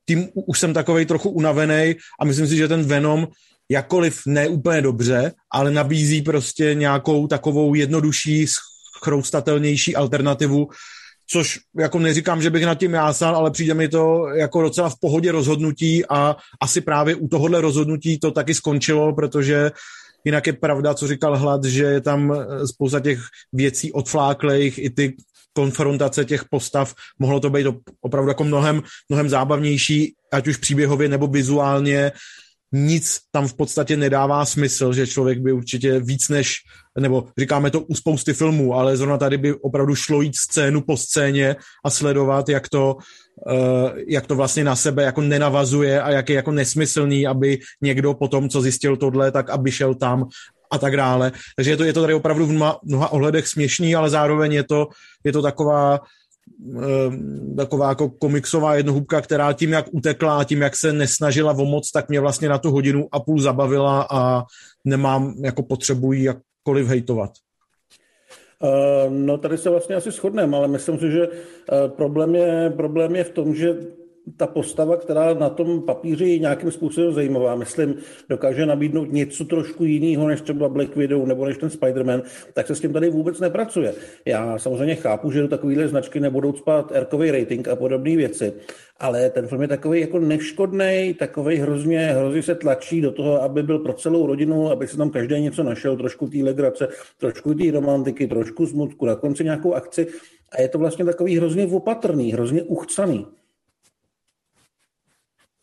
tím 0.08 0.28
už 0.34 0.58
jsem 0.58 0.74
takovej 0.74 1.06
trochu 1.06 1.30
unavený 1.30 1.94
a 2.20 2.24
myslím 2.24 2.46
si, 2.46 2.56
že 2.56 2.68
ten 2.68 2.84
Venom 2.84 3.28
jakkoliv 3.72 4.20
ne 4.26 4.48
úplně 4.48 4.82
dobře, 4.82 5.32
ale 5.52 5.70
nabízí 5.70 6.22
prostě 6.22 6.74
nějakou 6.74 7.26
takovou 7.26 7.74
jednodušší, 7.74 8.46
chroustatelnější 9.04 9.96
alternativu, 9.96 10.68
což 11.26 11.58
jako 11.78 11.98
neříkám, 11.98 12.42
že 12.42 12.50
bych 12.50 12.64
nad 12.64 12.74
tím 12.74 12.94
jásal, 12.94 13.36
ale 13.36 13.50
přijde 13.50 13.74
mi 13.74 13.88
to 13.88 14.28
jako 14.34 14.62
docela 14.62 14.88
v 14.88 15.00
pohodě 15.00 15.32
rozhodnutí 15.32 16.04
a 16.06 16.36
asi 16.60 16.80
právě 16.80 17.14
u 17.14 17.28
tohohle 17.28 17.60
rozhodnutí 17.60 18.18
to 18.18 18.30
taky 18.30 18.54
skončilo, 18.54 19.14
protože 19.14 19.70
jinak 20.24 20.46
je 20.46 20.52
pravda, 20.52 20.94
co 20.94 21.08
říkal 21.08 21.38
Hlad, 21.38 21.64
že 21.64 21.84
je 21.84 22.00
tam 22.00 22.44
spousta 22.66 23.00
těch 23.00 23.18
věcí 23.52 23.92
odfláklejch, 23.92 24.78
i 24.78 24.90
ty 24.90 25.16
konfrontace 25.52 26.24
těch 26.24 26.44
postav, 26.50 26.94
mohlo 27.18 27.40
to 27.40 27.50
být 27.50 27.66
opravdu 28.00 28.28
jako 28.28 28.44
mnohem, 28.44 28.82
mnohem 29.08 29.28
zábavnější, 29.28 30.14
ať 30.32 30.48
už 30.48 30.56
příběhově 30.56 31.08
nebo 31.08 31.26
vizuálně, 31.26 32.12
nic 32.72 33.18
tam 33.30 33.48
v 33.48 33.54
podstatě 33.54 33.96
nedává 33.96 34.44
smysl, 34.44 34.92
že 34.92 35.06
člověk 35.06 35.38
by 35.38 35.52
určitě 35.52 36.00
víc 36.00 36.28
než, 36.28 36.54
nebo 36.98 37.28
říkáme 37.38 37.70
to 37.70 37.80
u 37.80 37.94
spousty 37.94 38.32
filmů, 38.32 38.74
ale 38.74 38.96
zrovna 38.96 39.18
tady 39.18 39.38
by 39.38 39.54
opravdu 39.54 39.94
šlo 39.94 40.22
jít 40.22 40.36
scénu 40.36 40.80
po 40.80 40.96
scéně 40.96 41.56
a 41.84 41.90
sledovat, 41.90 42.48
jak 42.48 42.68
to, 42.68 42.96
uh, 43.46 43.90
jak 44.08 44.26
to 44.26 44.34
vlastně 44.34 44.64
na 44.64 44.76
sebe 44.76 45.02
jako 45.02 45.20
nenavazuje 45.20 46.02
a 46.02 46.10
jak 46.10 46.28
je 46.28 46.36
jako 46.36 46.50
nesmyslný, 46.50 47.26
aby 47.26 47.58
někdo 47.80 48.14
po 48.14 48.28
tom, 48.28 48.48
co 48.48 48.60
zjistil 48.60 48.96
tohle, 48.96 49.32
tak 49.32 49.50
aby 49.50 49.72
šel 49.72 49.94
tam 49.94 50.28
a 50.72 50.78
tak 50.78 50.96
dále. 50.96 51.32
Takže 51.56 51.70
je 51.70 51.76
to, 51.76 51.84
je 51.84 51.92
to 51.92 52.00
tady 52.00 52.14
opravdu 52.14 52.46
v 52.46 52.52
mnoha, 52.52 53.08
ohledech 53.12 53.48
směšný, 53.48 53.94
ale 53.94 54.10
zároveň 54.10 54.52
je 54.52 54.64
to, 54.64 54.88
je 55.24 55.32
to 55.32 55.42
taková 55.42 56.00
taková 57.56 57.88
jako 57.88 58.10
komiksová 58.10 58.74
jednohubka, 58.74 59.20
která 59.20 59.52
tím, 59.52 59.72
jak 59.72 59.86
utekla, 59.92 60.44
tím, 60.44 60.62
jak 60.62 60.76
se 60.76 60.92
nesnažila 60.92 61.52
o 61.52 61.64
moc, 61.64 61.90
tak 61.90 62.08
mě 62.08 62.20
vlastně 62.20 62.48
na 62.48 62.58
tu 62.58 62.70
hodinu 62.70 63.08
a 63.12 63.20
půl 63.20 63.40
zabavila 63.40 64.06
a 64.10 64.42
nemám 64.84 65.34
jako 65.44 65.62
potřebu 65.62 66.12
jí 66.12 66.22
jakkoliv 66.22 66.86
hejtovat. 66.86 67.30
Ehm, 68.62 69.26
no 69.26 69.38
tady 69.38 69.58
se 69.58 69.70
vlastně 69.70 69.96
asi 69.96 70.10
shodneme, 70.10 70.56
ale 70.56 70.68
myslím 70.68 70.98
si, 70.98 71.10
že 71.10 71.28
eh, 71.28 71.88
problém 71.88 72.34
je, 72.34 72.72
problém 72.76 73.16
je 73.16 73.24
v 73.24 73.30
tom, 73.30 73.54
že 73.54 73.76
ta 74.36 74.46
postava, 74.46 74.96
která 74.96 75.34
na 75.34 75.50
tom 75.50 75.82
papíře 75.82 76.26
je 76.26 76.38
nějakým 76.38 76.70
způsobem 76.70 77.12
zajímavá, 77.12 77.54
myslím, 77.54 77.94
dokáže 78.28 78.66
nabídnout 78.66 79.12
něco 79.12 79.44
trošku 79.44 79.84
jiného 79.84 80.28
než 80.28 80.40
třeba 80.40 80.68
Black 80.68 80.96
Widow 80.96 81.26
nebo 81.26 81.46
než 81.46 81.58
ten 81.58 81.68
Spider-Man, 81.68 82.22
tak 82.52 82.66
se 82.66 82.74
s 82.74 82.80
tím 82.80 82.92
tady 82.92 83.10
vůbec 83.10 83.40
nepracuje. 83.40 83.94
Já 84.24 84.58
samozřejmě 84.58 84.94
chápu, 84.94 85.30
že 85.30 85.40
do 85.40 85.48
takovéhle 85.48 85.88
značky 85.88 86.20
nebudou 86.20 86.52
spát 86.52 86.92
erkový 86.94 87.30
rating 87.30 87.68
a 87.68 87.76
podobné 87.76 88.16
věci, 88.16 88.52
ale 89.00 89.30
ten 89.30 89.46
film 89.46 89.62
je 89.62 89.68
takový 89.68 90.00
jako 90.00 90.18
neškodný, 90.18 91.14
takový 91.18 91.56
hrozně, 91.56 91.98
hrozně 91.98 92.42
se 92.42 92.54
tlačí 92.54 93.00
do 93.00 93.10
toho, 93.10 93.42
aby 93.42 93.62
byl 93.62 93.78
pro 93.78 93.92
celou 93.92 94.26
rodinu, 94.26 94.70
aby 94.70 94.86
se 94.86 94.96
tam 94.96 95.10
každý 95.10 95.40
něco 95.40 95.62
našel, 95.62 95.96
trošku 95.96 96.28
té 96.28 96.38
legrace, 96.38 96.88
trošku 97.18 97.54
té 97.54 97.70
romantiky, 97.70 98.26
trošku 98.26 98.66
smutku, 98.66 99.06
na 99.06 99.14
konci 99.14 99.44
nějakou 99.44 99.74
akci 99.74 100.06
a 100.52 100.60
je 100.60 100.68
to 100.68 100.78
vlastně 100.78 101.04
takový 101.04 101.36
hrozně 101.36 101.66
opatrný, 101.66 102.32
hrozně 102.32 102.62
uchcaný. 102.62 103.26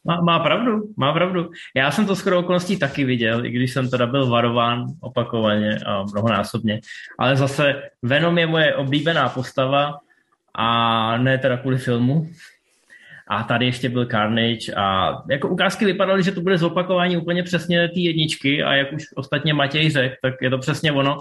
Má, 0.07 0.21
má 0.21 0.39
pravdu, 0.39 0.81
má 0.97 1.13
pravdu. 1.13 1.51
Já 1.75 1.91
jsem 1.91 2.05
to 2.05 2.15
skoro 2.15 2.39
okolností 2.39 2.79
taky 2.79 3.03
viděl, 3.03 3.45
i 3.45 3.49
když 3.51 3.73
jsem 3.73 3.89
teda 3.89 4.07
byl 4.07 4.29
varován 4.29 4.85
opakovaně 5.01 5.79
a 5.85 6.03
mnohonásobně. 6.03 6.79
Ale 7.19 7.35
zase 7.35 7.81
Venom 8.01 8.37
je 8.37 8.47
moje 8.47 8.75
oblíbená 8.75 9.29
postava 9.29 9.97
a 10.55 11.17
ne 11.17 11.37
teda 11.37 11.57
kvůli 11.57 11.77
filmu. 11.77 12.29
A 13.27 13.43
tady 13.43 13.65
ještě 13.65 13.89
byl 13.89 14.05
Carnage 14.05 14.73
a 14.77 15.15
jako 15.29 15.49
ukázky 15.49 15.85
vypadaly, 15.85 16.23
že 16.23 16.31
to 16.31 16.41
bude 16.41 16.57
zopakování 16.57 17.17
úplně 17.17 17.43
přesně 17.43 17.87
té 17.87 17.99
jedničky 17.99 18.63
a 18.63 18.73
jak 18.73 18.93
už 18.93 19.03
ostatně 19.15 19.53
Matěj 19.53 19.89
řekl, 19.89 20.15
tak 20.21 20.33
je 20.41 20.49
to 20.49 20.57
přesně 20.57 20.91
ono 20.91 21.17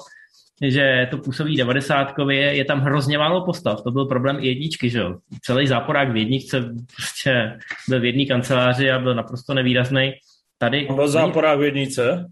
že 0.63 1.09
to 1.11 1.19
působí 1.19 1.57
devadesátkově, 1.57 2.41
je 2.41 2.65
tam 2.65 2.81
hrozně 2.81 3.19
málo 3.19 3.45
postav, 3.45 3.83
to 3.83 3.91
byl 3.91 4.07
problém 4.07 4.37
i 4.41 4.47
jedničky, 4.47 4.91
že 4.91 4.99
jo. 4.99 5.17
Celý 5.43 5.67
záporák 5.67 6.13
v 6.13 6.17
jedničce 6.17 6.75
prostě 6.97 7.59
byl 7.89 8.01
v 8.01 8.05
jedné 8.05 8.25
kanceláři 8.25 8.91
a 8.91 8.99
byl 8.99 9.15
naprosto 9.15 9.55
nevýrazný. 9.55 10.13
Tady... 10.59 10.87
On 10.89 10.97
byl 10.97 11.09
záporák 11.09 11.59
v 11.59 11.63
jedničce? 11.63 12.27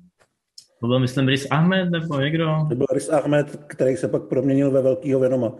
To 0.80 0.87
byl, 0.87 0.99
myslím, 0.99 1.28
Rys 1.28 1.47
Ahmed 1.50 1.90
nebo 1.90 2.21
někdo? 2.21 2.66
To 2.68 2.75
byl 2.75 2.87
Rys 2.95 3.09
Ahmed, 3.09 3.61
který 3.66 3.97
se 3.97 4.09
pak 4.09 4.23
proměnil 4.23 4.71
ve 4.71 4.83
velkýho 4.83 5.21
Venoma. 5.21 5.52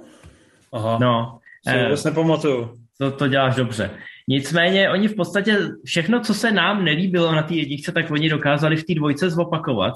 Aha. 0.73 0.99
No. 1.01 1.39
Si 1.69 1.85
vůbec 1.85 2.05
eh, 2.05 2.09
nepamatuju. 2.09 2.71
To, 2.99 3.11
to 3.11 3.29
děláš 3.29 3.55
dobře. 3.55 3.91
Nicméně 4.29 4.91
oni 4.91 5.09
v 5.09 5.15
podstatě 5.15 5.59
všechno, 5.85 6.21
co 6.21 6.35
se 6.35 6.53
nám 6.53 6.85
nelíbilo 6.85 7.33
na 7.33 7.43
té 7.43 7.55
jedničce, 7.55 7.93
tak 7.93 8.11
oni 8.11 8.29
dokázali 8.29 8.77
v 8.77 8.85
té 8.85 8.95
dvojce 8.95 9.31
zopakovat 9.31 9.95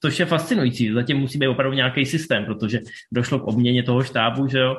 což 0.00 0.20
je 0.20 0.26
fascinující. 0.26 0.92
Zatím 0.92 1.18
musí 1.18 1.38
být 1.38 1.48
opravdu 1.48 1.76
nějaký 1.76 2.06
systém, 2.06 2.44
protože 2.44 2.80
došlo 3.12 3.38
k 3.38 3.44
obměně 3.44 3.82
toho 3.82 4.02
štábu, 4.02 4.48
že 4.48 4.58
jo. 4.58 4.76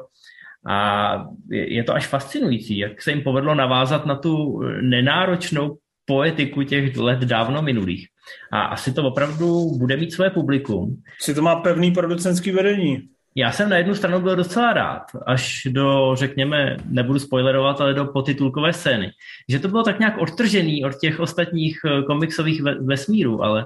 A 0.70 1.26
je 1.50 1.84
to 1.84 1.94
až 1.94 2.08
fascinující, 2.08 2.78
jak 2.78 3.02
se 3.02 3.12
jim 3.12 3.22
povedlo 3.22 3.56
navázat 3.56 4.06
na 4.06 4.16
tu 4.16 4.62
nenáročnou 4.82 5.78
poetiku 6.06 6.64
těch 6.64 6.98
let 6.98 7.20
dávno 7.20 7.62
minulých. 7.62 8.08
A 8.52 8.62
asi 8.62 8.94
to 8.94 9.04
opravdu 9.04 9.78
bude 9.78 9.98
mít 9.98 10.14
své 10.14 10.30
publikum. 10.30 11.02
Si 11.22 11.36
to 11.36 11.42
má 11.42 11.56
pevný 11.56 11.92
producentský 11.92 12.52
vedení. 12.52 13.10
Já 13.36 13.52
jsem 13.52 13.70
na 13.70 13.78
jednu 13.78 13.96
stranu 13.96 14.22
byl 14.22 14.36
docela 14.36 14.74
rád, 14.74 15.04
až 15.26 15.68
do, 15.70 16.12
řekněme, 16.16 16.78
nebudu 16.86 17.20
spoilerovat, 17.20 17.82
ale 17.82 17.94
do 17.94 18.06
potitulkové 18.06 18.74
scény. 18.74 19.12
Že 19.50 19.60
to 19.60 19.68
bylo 19.68 19.84
tak 19.84 20.00
nějak 20.00 20.18
odtržený 20.18 20.86
od 20.86 20.96
těch 20.96 21.20
ostatních 21.20 21.80
eh, 21.86 22.04
komiksových 22.04 22.62
vesmírů, 22.62 23.44
ale 23.44 23.66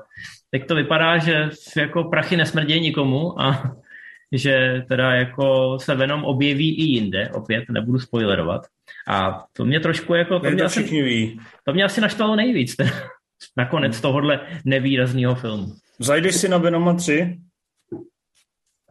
teď 0.51 0.67
to 0.67 0.75
vypadá, 0.75 1.17
že 1.17 1.49
jako 1.77 2.03
prachy 2.03 2.37
nesmrdějí 2.37 2.81
nikomu 2.81 3.41
a 3.41 3.75
že 4.31 4.83
teda 4.87 5.11
jako 5.15 5.77
se 5.79 5.95
Venom 5.95 6.23
objeví 6.23 6.75
i 6.75 6.83
jinde, 6.83 7.29
opět 7.33 7.63
nebudu 7.69 7.99
spoilerovat. 7.99 8.61
A 9.07 9.45
to 9.53 9.65
mě 9.65 9.79
trošku 9.79 10.13
jako... 10.13 10.39
To 10.39 10.51
mě, 10.51 10.63
asi, 10.63 10.83
ví. 10.83 11.39
to 11.65 11.73
mě 11.73 11.83
asi 11.83 12.01
naštvalo 12.01 12.35
nejvíc, 12.35 12.75
teda, 12.75 12.91
nakonec 13.57 14.01
tohohle 14.01 14.39
nevýrazného 14.65 15.35
filmu. 15.35 15.65
Zajdeš 15.99 16.35
si 16.35 16.49
na 16.49 16.57
Venoma 16.57 16.93
3? 16.93 17.37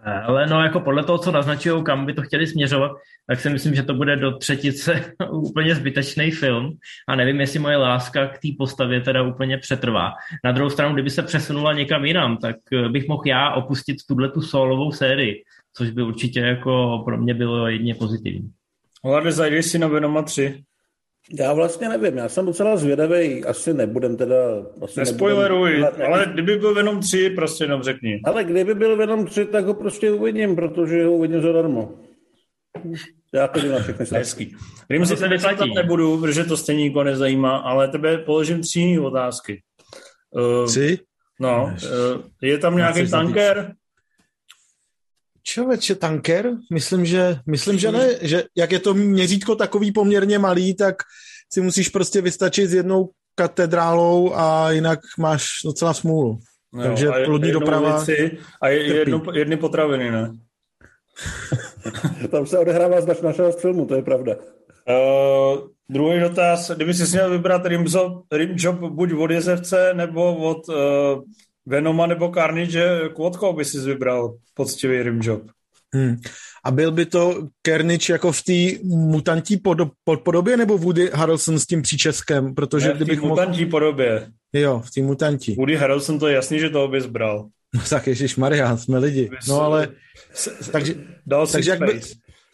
Ale 0.05 0.47
no 0.47 0.63
jako 0.63 0.81
podle 0.81 1.05
toho, 1.05 1.19
co 1.19 1.33
naznačují, 1.33 1.85
kam 1.85 2.07
by 2.07 2.15
to 2.15 2.23
chtěli 2.23 2.47
směřovat, 2.47 2.93
tak 3.27 3.41
si 3.41 3.51
myslím, 3.51 3.75
že 3.75 3.83
to 3.83 3.95
bude 3.95 4.17
do 4.17 4.39
třetice 4.39 5.15
úplně 5.31 5.75
zbytečný 5.75 6.31
film 6.31 6.73
a 7.09 7.17
nevím, 7.17 7.41
jestli 7.41 7.59
moje 7.59 7.77
láska 7.77 8.27
k 8.27 8.39
té 8.39 8.49
postavě 8.59 9.01
teda 9.01 9.23
úplně 9.23 9.59
přetrvá. 9.59 10.13
Na 10.45 10.53
druhou 10.53 10.71
stranu, 10.71 10.95
kdyby 10.95 11.11
se 11.11 11.23
přesunula 11.23 11.73
někam 11.73 12.05
jinam, 12.05 12.37
tak 12.37 12.57
eh, 12.73 12.89
bych 12.89 13.09
mohl 13.09 13.23
já 13.27 13.51
opustit 13.51 13.97
tuhle 14.09 14.29
tu 14.29 14.43
solovou 14.43 14.93
sérii, 14.93 15.45
což 15.77 15.91
by 15.91 16.03
určitě 16.03 16.41
jako 16.41 17.03
pro 17.05 17.19
mě 17.19 17.35
bylo 17.35 17.69
jedně 17.69 17.95
pozitivní. 17.95 18.51
Hlade, 19.05 19.33
zajdeš 19.33 19.67
si 19.67 19.79
na 19.79 19.87
Venoma 19.87 20.23
3. 20.23 20.63
Já 21.39 21.53
vlastně 21.53 21.89
nevím, 21.89 22.17
já 22.17 22.29
jsem 22.29 22.47
docela 22.47 22.77
zvědavý, 22.77 23.45
asi 23.45 23.75
nebudem 23.75 24.17
teda... 24.17 24.37
Asi 24.83 25.01
Nespoileruj, 25.01 25.81
nebudem, 25.81 26.07
ale 26.07 26.27
kdyby 26.33 26.59
byl 26.59 26.75
Venom 26.75 27.01
3, 27.01 27.31
prostě 27.31 27.65
jenom 27.65 27.83
řekni. 27.83 28.21
Ale 28.25 28.45
kdyby 28.45 28.75
byl 28.75 28.97
Venom 28.97 29.27
3, 29.27 29.47
tak 29.47 29.65
ho 29.65 29.75
prostě 29.75 30.11
uvidím, 30.11 30.57
protože 30.57 31.05
ho 31.05 31.13
uvidím 31.13 31.43
zadarmo. 31.43 31.95
Já 33.35 33.49
to 33.49 33.63
na 33.63 33.79
všechny 33.79 34.07
Hezký. 34.13 34.57
Rým 34.91 35.07
si 35.07 35.17
tady 35.17 35.39
tam 35.39 35.69
nebudu, 35.75 36.21
protože 36.21 36.45
to 36.45 36.57
stejně 36.57 36.83
nikoho 36.83 37.05
nezajímá, 37.05 37.57
ale 37.57 37.89
tebe 37.89 38.19
položím 38.19 38.61
tři 38.61 38.81
jiné 38.81 39.01
otázky. 39.01 39.63
Uh, 40.31 40.67
tři? 40.67 40.99
No, 41.41 41.65
uh, 41.65 42.23
je 42.43 42.59
tam 42.59 42.77
nějaký 42.77 43.11
tanker? 43.11 43.75
Čověče, 45.43 45.95
tanker? 45.95 46.51
Myslím, 46.73 47.07
že, 47.07 47.37
myslím, 47.47 47.79
že 47.79 47.93
ne. 47.93 48.09
Že 48.21 48.45
jak 48.57 48.73
je 48.73 48.79
to 48.79 48.95
měřítko 48.95 49.55
takový 49.55 49.93
poměrně 49.93 50.39
malý, 50.39 50.77
tak 50.77 50.97
si 51.53 51.61
musíš 51.61 51.89
prostě 51.89 52.21
vystačit 52.21 52.71
s 52.71 52.75
jednou 52.75 53.11
katedrálou 53.35 54.33
a 54.35 54.71
jinak 54.71 54.99
máš 55.19 55.49
docela 55.65 55.95
smůlu. 55.95 56.39
No, 56.73 56.83
Takže 56.83 57.09
a 57.09 57.31
lodní 57.31 57.53
doprava... 57.53 57.97
Věci 57.97 58.39
a 58.63 58.69
je, 58.69 58.95
jedno, 58.95 59.23
jedny 59.33 59.57
potraviny, 59.57 60.11
ne? 60.11 60.33
Tam 62.31 62.47
se 62.47 62.59
odehrává 62.59 63.01
značná 63.01 63.33
z 63.33 63.61
filmu, 63.61 63.87
to 63.87 63.95
je 63.95 64.03
pravda. 64.03 64.37
Uh, 64.89 65.59
druhý 65.89 66.21
dotaz, 66.21 66.71
kdyby 66.71 66.95
si 66.95 67.13
měl 67.13 67.31
vybrat 67.31 67.67
rim 67.67 67.85
job, 67.89 68.25
rim 68.33 68.51
job 68.57 68.79
buď 68.79 69.13
od 69.13 69.31
Jezevce 69.31 69.95
nebo 69.95 70.37
od 70.37 70.69
uh, 70.69 70.75
Venoma 71.71 72.07
nebo 72.07 72.29
Carnage, 72.29 73.01
koho 73.15 73.53
by 73.53 73.65
si 73.65 73.79
vybral 73.79 74.35
poctivý 74.55 75.03
rimjob? 75.03 75.43
Hmm. 75.95 76.17
A 76.65 76.71
byl 76.71 76.93
by 76.93 77.07
to 77.07 77.49
Carnage 77.67 78.13
jako 78.13 78.33
v 78.33 78.43
té 78.43 78.85
mutantí 78.85 79.57
pod, 79.57 79.79
pod 80.05 80.21
podobě 80.21 80.57
nebo 80.57 80.79
Woody 80.79 81.11
Harrelson 81.15 81.59
s 81.59 81.67
tím 81.67 81.83
příčeskem? 81.83 82.55
Protože 82.55 82.89
ne, 82.89 82.95
v 82.95 83.07
té 83.07 83.17
mutantí 83.17 83.61
mohl... 83.61 83.71
podobě. 83.71 84.27
Jo, 84.53 84.83
v 84.85 84.91
té 84.91 85.03
mutantí. 85.03 85.55
Woody 85.55 85.77
Harrelson 85.77 86.19
to 86.19 86.29
je 86.29 86.35
jasný, 86.35 86.59
že 86.59 86.71
toho 86.71 86.89
bys 86.89 87.07
bral. 87.07 87.49
No 87.75 87.81
tak 87.91 88.07
Ježíš 88.07 88.37
Maria, 88.37 88.77
jsme 88.77 88.99
lidi. 88.99 89.31
No 89.49 89.61
ale... 89.61 89.89
Takže, 90.73 90.95
takže 91.53 91.71
jak, 91.71 91.79
by, 91.79 92.01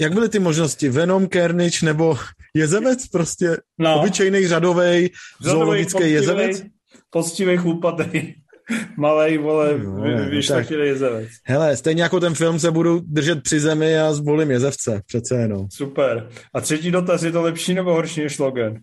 jak 0.00 0.12
byly 0.12 0.28
ty 0.28 0.38
možnosti? 0.38 0.88
Venom, 0.88 1.28
Carnage 1.28 1.87
nebo 1.87 2.18
jezevec? 2.54 3.08
Prostě 3.08 3.56
no. 3.78 4.00
obyčejný 4.00 4.49
řadový 4.49 5.11
zoologický 5.40 6.11
jezevec? 6.11 6.62
poctivý 7.11 7.56
chlupatý, 7.56 8.35
malej, 8.96 9.38
vole, 9.38 9.78
No, 9.78 10.02
vy, 10.02 10.16
no, 10.16 10.30
vyšlechtilý 10.30 10.87
jezevec. 10.87 11.28
Hele, 11.44 11.76
stejně 11.76 12.02
jako 12.02 12.20
ten 12.20 12.35
film 12.35 12.58
se 12.58 12.70
budu 12.70 13.00
držet 13.00 13.42
při 13.42 13.61
zemi 13.61 13.99
a 13.99 14.12
zvolím 14.12 14.50
jezevce, 14.50 15.02
přece 15.06 15.37
jenom. 15.37 15.66
Super. 15.70 16.28
A 16.54 16.61
třetí 16.61 16.90
dotaz, 16.90 17.23
je 17.23 17.32
to 17.32 17.42
lepší 17.42 17.75
nebo 17.75 17.92
horší 17.92 18.23
než 18.23 18.38
Logan? 18.38 18.76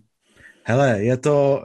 Hele, 0.64 1.02
je 1.02 1.16
to 1.16 1.62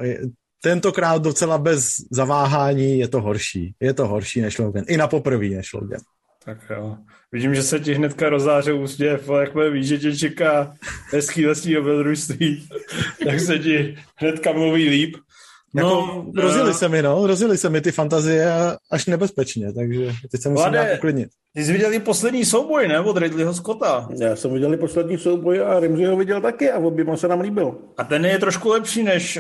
tentokrát 0.62 1.22
docela 1.22 1.58
bez 1.58 1.94
zaváhání, 2.12 3.00
je 3.00 3.08
to 3.08 3.22
horší. 3.22 3.76
Je 3.80 3.94
to 3.94 4.08
horší 4.08 4.42
než 4.42 4.58
Logan. 4.58 4.84
I 4.88 4.98
na 4.98 5.08
poprvý 5.08 5.56
než 5.56 5.74
Logan. 5.74 6.02
Tak 6.46 6.58
jo. 6.70 6.98
Vidím, 7.32 7.56
že 7.56 7.64
se 7.64 7.80
ti 7.80 7.94
hnedka 7.94 8.30
rozzáře 8.30 8.74
úsměv, 8.74 9.30
ale 9.30 9.42
jak 9.42 9.74
víš, 9.74 9.88
že 9.88 9.98
tě 9.98 10.18
čeká 10.18 10.74
hezký 11.12 11.46
lesní 11.46 11.74
dobrodružství, 11.74 12.70
tak 13.24 13.40
se 13.40 13.60
ti 13.60 13.98
hnedka 14.16 14.52
mluví 14.52 14.90
líp. 14.90 15.16
No, 15.74 15.82
jako, 15.84 16.42
rozjeli 16.42 16.70
uh, 16.70 16.76
se 16.76 16.90
mi, 16.90 17.02
no, 17.02 17.28
rozjeli 17.28 17.58
se 17.58 17.70
mi 17.70 17.82
ty 17.82 17.92
fantazie 17.92 18.52
až 18.92 19.06
nebezpečně, 19.06 19.74
takže 19.74 20.12
teď 20.32 20.42
se 20.42 20.50
musím 20.50 20.64
Vlade, 20.64 20.78
nějak 20.78 20.98
uklidnit. 20.98 21.30
Ty 21.54 21.64
jsi 21.64 21.74
viděl 21.74 22.00
poslední 22.00 22.46
souboj, 22.46 22.88
ne, 22.88 23.00
od 23.00 23.18
Ridleyho 23.18 23.54
Scotta? 23.54 24.10
Já 24.20 24.36
jsem 24.36 24.54
viděl 24.54 24.78
poslední 24.78 25.18
souboj 25.18 25.62
a 25.62 25.80
Rimzi 25.80 26.06
ho 26.06 26.18
viděl 26.18 26.42
taky 26.42 26.72
a 26.72 26.80
oběma 26.80 27.18
se 27.18 27.28
nám 27.28 27.42
líbil. 27.42 27.78
A 27.98 28.04
ten 28.04 28.26
je 28.26 28.40
trošku 28.40 28.70
lepší 28.70 29.04
než 29.04 29.40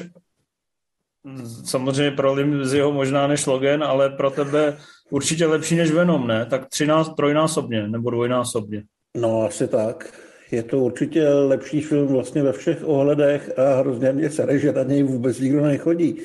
samozřejmě 1.66 2.12
pro 2.12 2.34
Limziho 2.34 2.92
možná 2.92 3.28
než 3.28 3.46
Logan, 3.46 3.84
ale 3.84 4.10
pro 4.10 4.32
tebe 4.32 4.78
určitě 5.10 5.46
lepší 5.46 5.76
než 5.76 5.92
Venom, 5.92 6.28
ne? 6.28 6.46
Tak 6.46 6.70
třináct, 6.70 7.16
trojnásobně 7.16 7.88
nebo 7.88 8.10
dvojnásobně. 8.10 8.84
No, 9.18 9.42
asi 9.42 9.68
tak. 9.68 10.14
Je 10.52 10.64
to 10.64 10.78
určitě 10.78 11.30
lepší 11.30 11.82
film 11.82 12.08
vlastně 12.08 12.44
ve 12.44 12.54
všech 12.54 12.88
ohledech 12.88 13.60
a 13.60 13.80
hrozně 13.80 14.12
mě 14.12 14.30
sere, 14.30 14.60
že 14.60 14.72
na 14.72 14.84
něj 14.84 15.04
vůbec 15.04 15.40
nikdo 15.40 15.62
nechodí, 15.62 16.18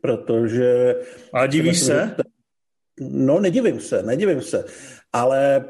protože... 0.00 0.96
A 1.32 1.46
divíš 1.46 1.80
se? 1.80 2.16
No, 3.00 3.40
nedivím 3.40 3.80
se, 3.80 4.02
nedivím 4.02 4.40
se, 4.40 4.64
ale 5.12 5.64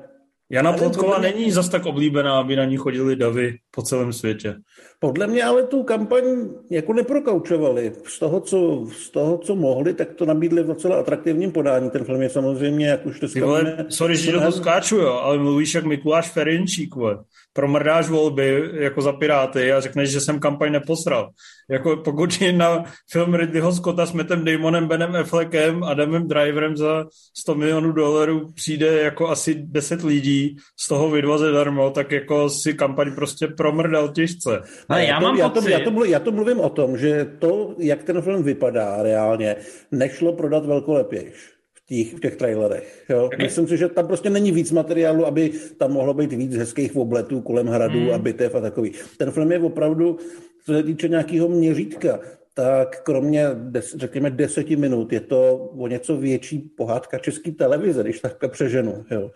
Jana 0.53 0.73
Plotková 0.73 1.19
mě... 1.19 1.33
není 1.33 1.51
zas 1.51 1.69
tak 1.69 1.87
oblíbená, 1.87 2.39
aby 2.39 2.57
na 2.57 2.65
ní 2.65 2.77
chodili 2.77 3.17
davy 3.17 3.59
po 3.71 3.83
celém 3.83 4.13
světě. 4.13 4.55
Podle 5.01 5.27
mě 5.27 5.45
ale 5.45 5.63
tu 5.63 5.83
kampaň 5.83 6.25
jako 6.71 6.93
neprokaučovali. 6.93 7.93
Z 8.05 8.19
toho, 8.19 8.41
co, 8.41 8.87
z 8.93 9.11
toho, 9.11 9.39
co 9.39 9.57
mohli, 9.57 9.95
tak 9.95 10.15
to 10.15 10.27
nabídli 10.27 10.63
v 10.63 10.67
docela 10.67 10.97
atraktivním 10.97 11.53
podání. 11.53 11.91
Ten 11.91 12.05
film 12.05 12.23
je 12.23 12.31
samozřejmě, 12.31 12.87
jak 12.87 13.07
už 13.07 13.21
to 13.21 13.29
Ty 13.29 13.41
vole, 13.41 13.87
sorry, 13.89 14.17
že 14.17 14.33
to 14.33 14.53
skáču, 14.53 14.97
jo, 14.97 15.13
ale 15.13 15.39
mluvíš 15.39 15.75
jak 15.75 15.85
Mikuláš 15.85 16.31
Ferinčík, 16.31 16.95
vole 16.95 17.19
promrdáš 17.53 18.09
volby 18.09 18.71
jako 18.73 19.03
za 19.03 19.13
Piráty 19.13 19.73
a 19.73 19.81
řekneš, 19.81 20.11
že 20.11 20.21
jsem 20.21 20.41
kampaň 20.41 20.73
neposral. 20.73 21.31
Jako 21.71 21.97
pokud 21.97 22.43
na 22.53 22.85
film 23.11 23.35
Ridleyho 23.35 23.73
Scotta 23.73 24.07
s 24.07 24.13
Mattem 24.13 24.45
Damonem, 24.45 24.89
Benem 24.89 25.17
Affleckem 25.17 25.85
a 25.85 25.89
Adamem 25.89 26.29
Driverem 26.29 26.77
za 26.77 27.07
100 27.39 27.55
milionů 27.55 27.93
dolarů 27.93 28.53
přijde 28.53 29.03
jako 29.03 29.29
asi 29.29 29.55
10 29.55 30.03
lidí, 30.03 30.57
z 30.81 30.89
toho 30.89 31.11
vydva 31.11 31.37
darmo, 31.53 31.91
tak 31.91 32.13
jako 32.13 32.51
si 32.51 32.75
kampaň 32.75 33.15
prostě 33.15 33.47
promrdal 33.47 34.09
těžce. 34.09 34.63
Ale 34.89 35.05
já, 35.05 35.07
já, 35.07 35.21
mám 35.21 35.35
to, 35.35 35.41
já, 35.41 35.49
to, 35.49 35.69
já, 35.69 35.81
to 35.81 35.91
mluvím, 35.91 36.13
já 36.13 36.19
to 36.19 36.33
mluvím 36.33 36.61
o 36.61 36.71
tom, 36.71 36.99
že 36.99 37.27
to, 37.39 37.75
jak 37.79 38.03
ten 38.03 38.23
film 38.23 38.43
vypadá 38.43 39.03
reálně, 39.03 39.57
nešlo 39.91 40.33
prodat 40.33 40.67
velkolepějš 40.67 41.60
těch, 41.91 42.15
v 42.15 42.21
těch 42.21 42.37
trailerech. 42.37 43.05
Jo? 43.09 43.25
Okay. 43.25 43.45
Myslím 43.45 43.69
si, 43.69 43.77
že 43.77 43.89
tam 43.89 44.07
prostě 44.07 44.31
není 44.31 44.53
víc 44.53 44.73
materiálu, 44.73 45.27
aby 45.27 45.53
tam 45.79 45.93
mohlo 45.93 46.15
být 46.15 46.33
víc 46.33 46.55
hezkých 46.55 46.97
obletů 46.97 47.41
kolem 47.41 47.67
hradů 47.67 48.01
hmm. 48.01 48.11
a 48.11 48.19
bitev 48.19 48.55
a 48.55 48.61
takový. 48.61 48.93
Ten 49.19 49.31
film 49.31 49.53
je 49.53 49.59
opravdu, 49.59 50.19
co 50.65 50.73
se 50.73 50.83
týče 50.83 51.09
nějakého 51.09 51.49
měřítka, 51.49 52.21
tak 52.55 53.03
kromě, 53.03 53.47
des, 53.55 53.97
řekněme, 53.97 54.31
deseti 54.31 54.77
minut 54.77 55.13
je 55.13 55.21
to 55.21 55.55
o 55.57 55.87
něco 55.87 56.17
větší 56.17 56.59
pohádka 56.59 57.19
české 57.19 57.51
televize, 57.53 58.03
když 58.03 58.21
takhle 58.21 58.49
přeženu. 58.49 59.05
Jo. 59.11 59.31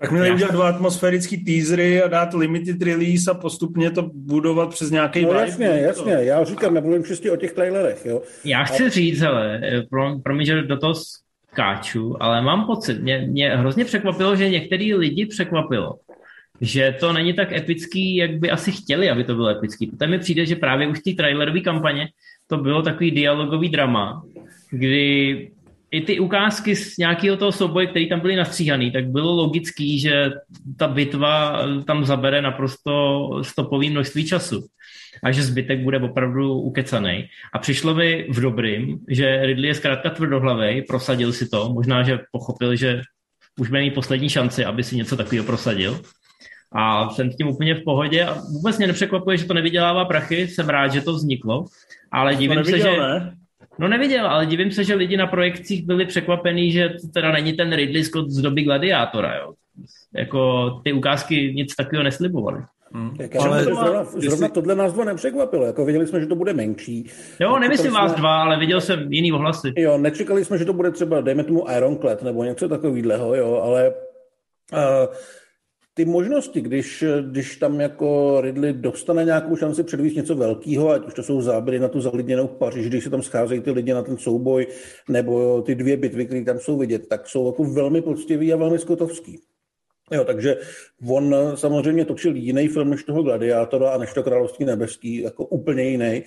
Tak 0.00 0.10
měli 0.10 0.30
udělat 0.30 0.52
dva 0.52 0.68
atmosférický 0.68 1.44
teasery 1.44 2.02
a 2.02 2.08
dát 2.08 2.34
limited 2.34 2.82
release 2.82 3.30
a 3.30 3.34
postupně 3.34 3.90
to 3.90 4.10
budovat 4.14 4.70
přes 4.70 4.90
nějaký 4.90 5.22
No 5.22 5.32
jasně, 5.32 5.66
jasně, 5.66 6.12
já 6.12 6.44
říkám, 6.44 6.80
mluvím 6.80 7.04
čistě 7.04 7.30
o 7.30 7.36
těch 7.36 7.52
trailerech, 7.52 8.06
jo. 8.06 8.22
Já 8.44 8.64
chci 8.64 8.84
a... 8.84 8.88
říct, 8.88 9.22
ale 9.22 9.60
pro, 9.90 10.18
pro 10.18 10.34
mě, 10.34 10.46
že 10.46 10.62
do 10.62 10.76
toho 10.76 10.94
skáču, 11.52 12.22
ale 12.22 12.42
mám 12.42 12.66
pocit, 12.66 13.02
mě, 13.02 13.18
mě 13.18 13.56
hrozně 13.56 13.84
překvapilo, 13.84 14.36
že 14.36 14.50
některý 14.50 14.94
lidi 14.94 15.26
překvapilo, 15.26 15.94
že 16.60 16.96
to 17.00 17.12
není 17.12 17.32
tak 17.32 17.52
epický, 17.52 18.16
jak 18.16 18.38
by 18.38 18.50
asi 18.50 18.72
chtěli, 18.72 19.10
aby 19.10 19.24
to 19.24 19.34
bylo 19.34 19.48
epický. 19.48 19.86
Potom 19.86 20.10
mi 20.10 20.18
přijde, 20.18 20.46
že 20.46 20.56
právě 20.56 20.88
už 20.88 20.98
v 20.98 21.02
té 21.02 21.10
trailerové 21.22 21.60
kampaně 21.60 22.08
to 22.46 22.56
bylo 22.56 22.82
takový 22.82 23.10
dialogový 23.10 23.68
drama, 23.68 24.22
kdy 24.70 25.50
i 25.96 26.00
ty 26.00 26.20
ukázky 26.20 26.76
z 26.76 26.98
nějakého 26.98 27.36
toho 27.36 27.52
souboje, 27.52 27.86
který 27.86 28.08
tam 28.08 28.20
byly 28.20 28.36
nastříhaný, 28.36 28.90
tak 28.90 29.08
bylo 29.08 29.32
logický, 29.32 30.00
že 30.00 30.30
ta 30.76 30.88
bitva 30.88 31.62
tam 31.86 32.04
zabere 32.04 32.42
naprosto 32.42 33.30
stopový 33.42 33.90
množství 33.90 34.26
času 34.26 34.66
a 35.24 35.32
že 35.32 35.42
zbytek 35.42 35.80
bude 35.80 35.98
opravdu 35.98 36.54
ukecaný. 36.60 37.28
A 37.52 37.58
přišlo 37.58 37.94
mi 37.94 38.26
v 38.30 38.40
dobrým, 38.40 38.98
že 39.08 39.46
Ridley 39.46 39.68
je 39.68 39.74
zkrátka 39.74 40.10
tvrdohlavý, 40.10 40.82
prosadil 40.82 41.32
si 41.32 41.48
to, 41.48 41.72
možná, 41.72 42.02
že 42.02 42.18
pochopil, 42.32 42.76
že 42.76 43.00
už 43.60 43.68
bude 43.68 43.80
mít 43.80 43.94
poslední 43.94 44.28
šanci, 44.28 44.64
aby 44.64 44.82
si 44.82 44.96
něco 44.96 45.16
takového 45.16 45.46
prosadil. 45.46 46.00
A 46.72 47.10
jsem 47.10 47.30
tím 47.30 47.48
úplně 47.48 47.74
v 47.74 47.84
pohodě 47.84 48.24
a 48.24 48.34
vůbec 48.52 48.78
mě 48.78 48.86
nepřekvapuje, 48.86 49.36
že 49.36 49.44
to 49.44 49.54
nevydělává 49.54 50.04
prachy, 50.04 50.48
jsem 50.48 50.68
rád, 50.68 50.88
že 50.88 51.00
to 51.00 51.12
vzniklo, 51.12 51.64
ale 52.12 52.34
divím 52.34 52.56
neviděl, 52.56 52.80
se, 52.80 52.90
že... 52.90 53.00
Ne? 53.00 53.36
No 53.78 53.88
neviděl, 53.88 54.26
ale 54.26 54.46
divím 54.46 54.70
se, 54.70 54.84
že 54.84 54.94
lidi 54.94 55.16
na 55.16 55.26
projekcích 55.26 55.86
byli 55.86 56.06
překvapení, 56.06 56.72
že 56.72 56.88
to 56.88 57.08
teda 57.08 57.32
není 57.32 57.52
ten 57.52 57.72
Ridley 57.72 58.04
Scott 58.04 58.30
z 58.30 58.42
doby 58.42 58.62
Gladiátora, 58.62 59.36
jo. 59.36 59.52
Jako 60.14 60.70
ty 60.84 60.92
ukázky 60.92 61.52
nic 61.54 61.74
takového 61.74 62.04
neslibovaly. 62.04 62.62
Hmm. 62.92 63.16
ale 63.40 63.64
to 63.64 63.74
zrovna, 63.74 64.04
zrovna 64.04 64.48
tohle 64.48 64.74
nás 64.74 64.92
dva 64.92 65.04
nepřekvapilo. 65.04 65.66
Jako 65.66 65.84
viděli 65.84 66.06
jsme, 66.06 66.20
že 66.20 66.26
to 66.26 66.34
bude 66.34 66.52
menší. 66.52 67.10
Jo, 67.40 67.58
nemyslím 67.58 67.92
vás 67.92 68.12
jsme... 68.12 68.20
dva, 68.20 68.42
ale 68.42 68.58
viděl 68.58 68.80
jsem 68.80 69.12
jiný 69.12 69.32
ohlasy. 69.32 69.72
Jo, 69.76 69.98
nečekali 69.98 70.44
jsme, 70.44 70.58
že 70.58 70.64
to 70.64 70.72
bude 70.72 70.90
třeba, 70.90 71.20
dejme 71.20 71.44
tomu 71.44 71.70
Ironclad 71.70 72.22
nebo 72.22 72.44
něco 72.44 72.68
takového, 72.68 73.34
jo, 73.34 73.60
ale 73.64 73.94
uh, 74.72 75.14
ty 75.96 76.04
možnosti, 76.04 76.60
když, 76.60 77.04
když 77.30 77.56
tam 77.56 77.80
jako 77.80 78.40
Ridley 78.40 78.72
dostane 78.72 79.24
nějakou 79.24 79.56
šanci 79.56 79.82
předvíst 79.82 80.16
něco 80.16 80.34
velkého, 80.34 80.90
ať 80.90 81.06
už 81.06 81.14
to 81.14 81.22
jsou 81.22 81.40
záběry 81.40 81.78
na 81.78 81.88
tu 81.88 82.00
zalidněnou 82.00 82.46
Paříž, 82.46 82.86
když 82.86 83.04
se 83.04 83.10
tam 83.10 83.22
scházejí 83.22 83.60
ty 83.60 83.70
lidi 83.70 83.92
na 83.92 84.02
ten 84.02 84.16
souboj, 84.16 84.66
nebo 85.08 85.62
ty 85.62 85.74
dvě 85.74 85.96
bitvy, 85.96 86.26
které 86.26 86.44
tam 86.44 86.58
jsou 86.58 86.78
vidět, 86.78 87.08
tak 87.08 87.28
jsou 87.28 87.46
jako 87.46 87.64
velmi 87.64 88.02
poctivý 88.02 88.52
a 88.52 88.56
velmi 88.56 88.78
skotovský. 88.78 89.40
Jo, 90.12 90.24
takže 90.24 90.56
on 91.08 91.34
samozřejmě 91.54 92.04
točil 92.04 92.36
jiný 92.36 92.68
film 92.68 92.90
než 92.90 93.04
toho 93.04 93.22
Gladiátora 93.22 93.90
a 93.90 93.98
než 93.98 94.12
to 94.12 94.22
Království 94.22 94.64
nebeský, 94.64 95.22
jako 95.22 95.44
úplně 95.44 95.82
jiný. 95.82 96.24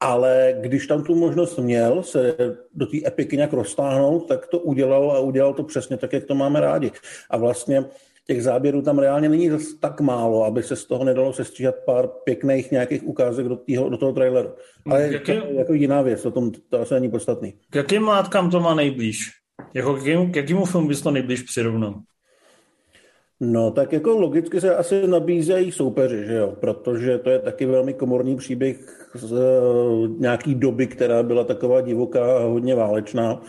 Ale 0.00 0.56
když 0.60 0.86
tam 0.86 1.04
tu 1.04 1.14
možnost 1.14 1.58
měl 1.58 2.02
se 2.02 2.36
do 2.74 2.86
té 2.86 2.96
epiky 3.06 3.36
nějak 3.36 3.52
roztáhnout, 3.52 4.28
tak 4.28 4.46
to 4.46 4.58
udělal 4.58 5.10
a 5.10 5.18
udělal 5.18 5.54
to 5.54 5.62
přesně 5.62 5.96
tak, 5.96 6.12
jak 6.12 6.24
to 6.24 6.34
máme 6.34 6.60
rádi. 6.60 6.90
A 7.30 7.36
vlastně 7.36 7.84
těch 8.26 8.42
záběrů 8.42 8.82
tam 8.82 8.98
reálně 8.98 9.28
není 9.28 9.50
zase 9.50 9.66
tak 9.80 10.00
málo, 10.00 10.44
aby 10.44 10.62
se 10.62 10.76
z 10.76 10.84
toho 10.84 11.04
nedalo 11.04 11.32
sestříhat 11.32 11.74
pár 11.86 12.08
pěkných 12.24 12.70
nějakých 12.70 13.06
ukázek 13.06 13.46
do, 13.46 13.56
týho, 13.56 13.88
do 13.88 13.96
toho 13.96 14.12
traileru. 14.12 14.50
Ale 14.90 15.12
jak 15.12 15.28
je, 15.28 15.42
jako 15.48 15.72
jiná 15.72 16.02
věc, 16.02 16.22
to, 16.22 16.30
tom, 16.30 16.50
to 16.68 16.80
asi 16.80 16.94
není 16.94 17.10
podstatný. 17.10 17.54
K 17.70 17.74
jakým 17.74 18.08
látkám 18.08 18.50
to 18.50 18.60
má 18.60 18.74
nejblíž? 18.74 19.30
Jako 19.74 19.94
k, 19.94 20.06
jakým, 20.06 20.32
k 20.32 20.36
jakému 20.36 20.64
filmu 20.64 20.88
bys 20.88 21.02
to 21.02 21.10
nejblíž 21.10 21.42
přirovnal? 21.42 22.00
No, 23.40 23.70
tak 23.70 23.92
jako 23.92 24.10
logicky 24.10 24.60
se 24.60 24.76
asi 24.76 25.06
nabízejí 25.06 25.72
soupeři, 25.72 26.24
že 26.26 26.34
jo? 26.34 26.56
Protože 26.60 27.18
to 27.18 27.30
je 27.30 27.38
taky 27.38 27.66
velmi 27.66 27.94
komorní 27.94 28.36
příběh 28.36 29.08
z 29.14 29.32
uh, 29.32 30.20
nějaký 30.20 30.54
doby, 30.54 30.86
která 30.86 31.22
byla 31.22 31.44
taková 31.44 31.80
divoká 31.80 32.36
a 32.36 32.42
hodně 32.42 32.74
válečná. 32.74 33.40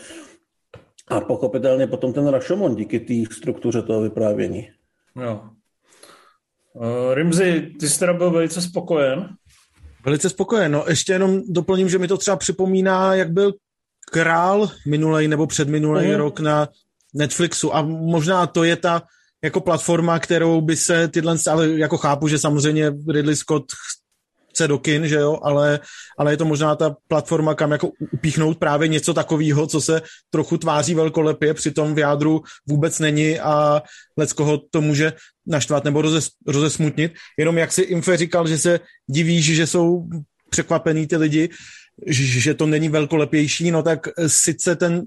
A 1.08 1.22
pochopitelně 1.22 1.88
potom 1.88 2.14
ten 2.14 2.28
Rashomon 2.28 2.76
díky 2.76 3.00
té 3.00 3.36
struktuře 3.36 3.82
toho 3.82 4.02
vyprávění. 4.02 4.70
Jo. 5.22 5.42
Uh, 6.74 7.14
Rimzi, 7.14 7.74
ty 7.80 7.90
jsi 7.90 8.00
teda 8.00 8.14
byl 8.14 8.32
velice 8.32 8.62
spokojen? 8.62 9.30
Velice 10.06 10.30
spokojen. 10.30 10.72
No, 10.72 10.86
ještě 10.88 11.14
jenom 11.14 11.42
doplním, 11.48 11.90
že 11.90 11.98
mi 11.98 12.08
to 12.08 12.18
třeba 12.18 12.38
připomíná, 12.38 13.16
jak 13.16 13.32
byl 13.32 13.54
král 14.12 14.70
minulej 14.88 15.28
nebo 15.28 15.48
předminulej 15.48 16.08
uh-huh. 16.08 16.18
rok 16.18 16.40
na 16.40 16.70
Netflixu 17.14 17.76
a 17.76 17.82
možná 17.82 18.48
to 18.48 18.64
je 18.64 18.76
ta 18.76 19.02
jako 19.44 19.62
platforma, 19.62 20.20
kterou 20.20 20.62
by 20.62 20.76
se 20.76 21.08
tyhle, 21.08 21.38
ale 21.52 21.70
jako 21.70 21.98
chápu, 21.98 22.28
že 22.28 22.40
samozřejmě 22.40 22.92
Ridley 23.10 23.36
Scott 23.36 23.66
chce 24.56 24.68
do 24.68 24.80
kin, 24.80 25.08
že 25.08 25.16
jo, 25.16 25.40
ale, 25.44 25.80
ale 26.18 26.34
je 26.34 26.38
to 26.38 26.46
možná 26.46 26.76
ta 26.76 26.96
platforma, 27.08 27.56
kam 27.56 27.72
jako 27.72 27.92
upíchnout 28.14 28.58
právě 28.58 28.88
něco 28.88 29.14
takového, 29.14 29.68
co 29.68 29.82
se 29.82 30.02
trochu 30.32 30.58
tváří 30.58 30.96
velkolepě, 30.96 31.54
přitom 31.54 31.96
v 31.96 32.00
jádru 32.00 32.42
vůbec 32.68 33.00
není 33.00 33.40
a 33.40 33.82
koho 34.36 34.58
to 34.72 34.82
může 34.82 35.14
naštvat 35.48 35.84
nebo 35.84 36.02
rozes, 36.02 36.30
rozesmutnit. 36.48 37.14
Jenom 37.38 37.58
jak 37.58 37.72
si 37.72 37.82
Infe 37.82 38.18
říkal, 38.18 38.48
že 38.48 38.58
se 38.58 38.80
divíš, 39.08 39.56
že 39.56 39.68
jsou 39.68 40.08
překvapený 40.50 41.08
ty 41.08 41.18
lidi, 41.18 41.50
že 42.08 42.54
to 42.54 42.66
není 42.66 42.90
velkolepější, 42.90 43.72
no 43.72 43.84
tak 43.84 44.08
sice 44.28 44.76
ten, 44.76 45.04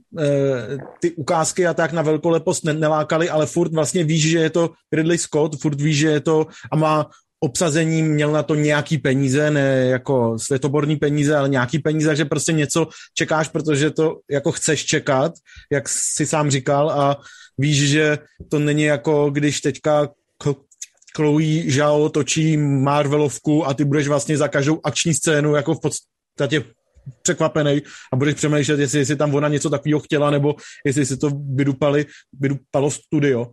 ty 1.01 1.13
ukázky 1.13 1.67
a 1.67 1.75
tak 1.75 1.93
na 1.93 2.03
velkolepost 2.03 2.65
nelákaly, 2.65 3.29
ale 3.29 3.47
furt 3.47 3.73
vlastně 3.73 4.05
víš, 4.05 4.31
že 4.31 4.39
je 4.39 4.51
to 4.51 4.71
Ridley 4.93 5.19
Scott, 5.19 5.61
furt 5.61 5.81
víš, 5.81 5.99
že 5.99 6.09
je 6.09 6.21
to 6.21 6.47
a 6.73 6.77
má 6.77 7.07
obsazení 7.41 8.03
měl 8.03 8.33
na 8.33 8.43
to 8.43 8.55
nějaký 8.55 8.99
peníze, 8.99 9.51
ne 9.51 9.87
jako 9.87 10.39
světoborní 10.39 10.97
peníze, 10.97 11.37
ale 11.37 11.49
nějaký 11.49 11.79
peníze, 11.79 12.17
že 12.17 12.25
prostě 12.25 12.53
něco 12.53 12.89
čekáš, 13.15 13.49
protože 13.49 13.91
to 13.91 14.19
jako 14.31 14.53
chceš 14.53 14.85
čekat, 14.85 15.33
jak 15.73 15.89
si 15.89 16.27
sám 16.27 16.51
říkal 16.51 16.91
a 16.91 17.21
víš, 17.59 17.89
že 17.89 18.19
to 18.51 18.59
není 18.59 18.83
jako 18.83 19.31
když 19.31 19.61
teďka 19.61 20.09
Chloe 21.17 21.71
Zhao 21.71 22.09
točí 22.09 22.57
Marvelovku 22.57 23.67
a 23.67 23.75
ty 23.75 23.85
budeš 23.85 24.09
vlastně 24.09 24.37
za 24.37 24.49
každou 24.49 24.81
akční 24.85 25.15
scénu 25.15 25.55
jako 25.55 25.75
v 25.75 25.81
podstatě 25.81 26.65
překvapený 27.23 27.83
a 28.13 28.17
budeš 28.17 28.35
přemýšlet, 28.35 28.81
jestli, 28.81 28.99
jestli 28.99 29.17
tam 29.17 29.35
ona 29.35 29.49
něco 29.49 29.71
takového 29.71 30.01
chtěla, 30.01 30.31
nebo 30.31 30.55
jestli 30.87 31.07
si 31.07 31.17
to 31.17 31.31
vydupali, 31.55 32.07
vydupalo 32.41 32.91
studio. 32.91 33.47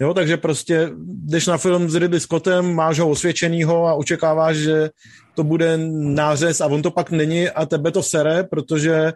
Jo, 0.00 0.14
takže 0.14 0.36
prostě 0.36 0.90
jdeš 1.06 1.46
na 1.46 1.58
film 1.58 1.90
s 1.90 1.94
Ridley 1.94 2.20
Scottem, 2.20 2.74
máš 2.74 2.98
ho 2.98 3.08
osvědčenýho 3.08 3.86
a 3.86 3.94
očekáváš, 3.94 4.56
že 4.56 4.90
to 5.34 5.44
bude 5.44 5.76
nářez 5.92 6.60
a 6.60 6.66
on 6.66 6.82
to 6.82 6.90
pak 6.90 7.10
není 7.10 7.50
a 7.50 7.66
tebe 7.66 7.90
to 7.90 8.02
sere, 8.02 8.44
protože 8.44 9.12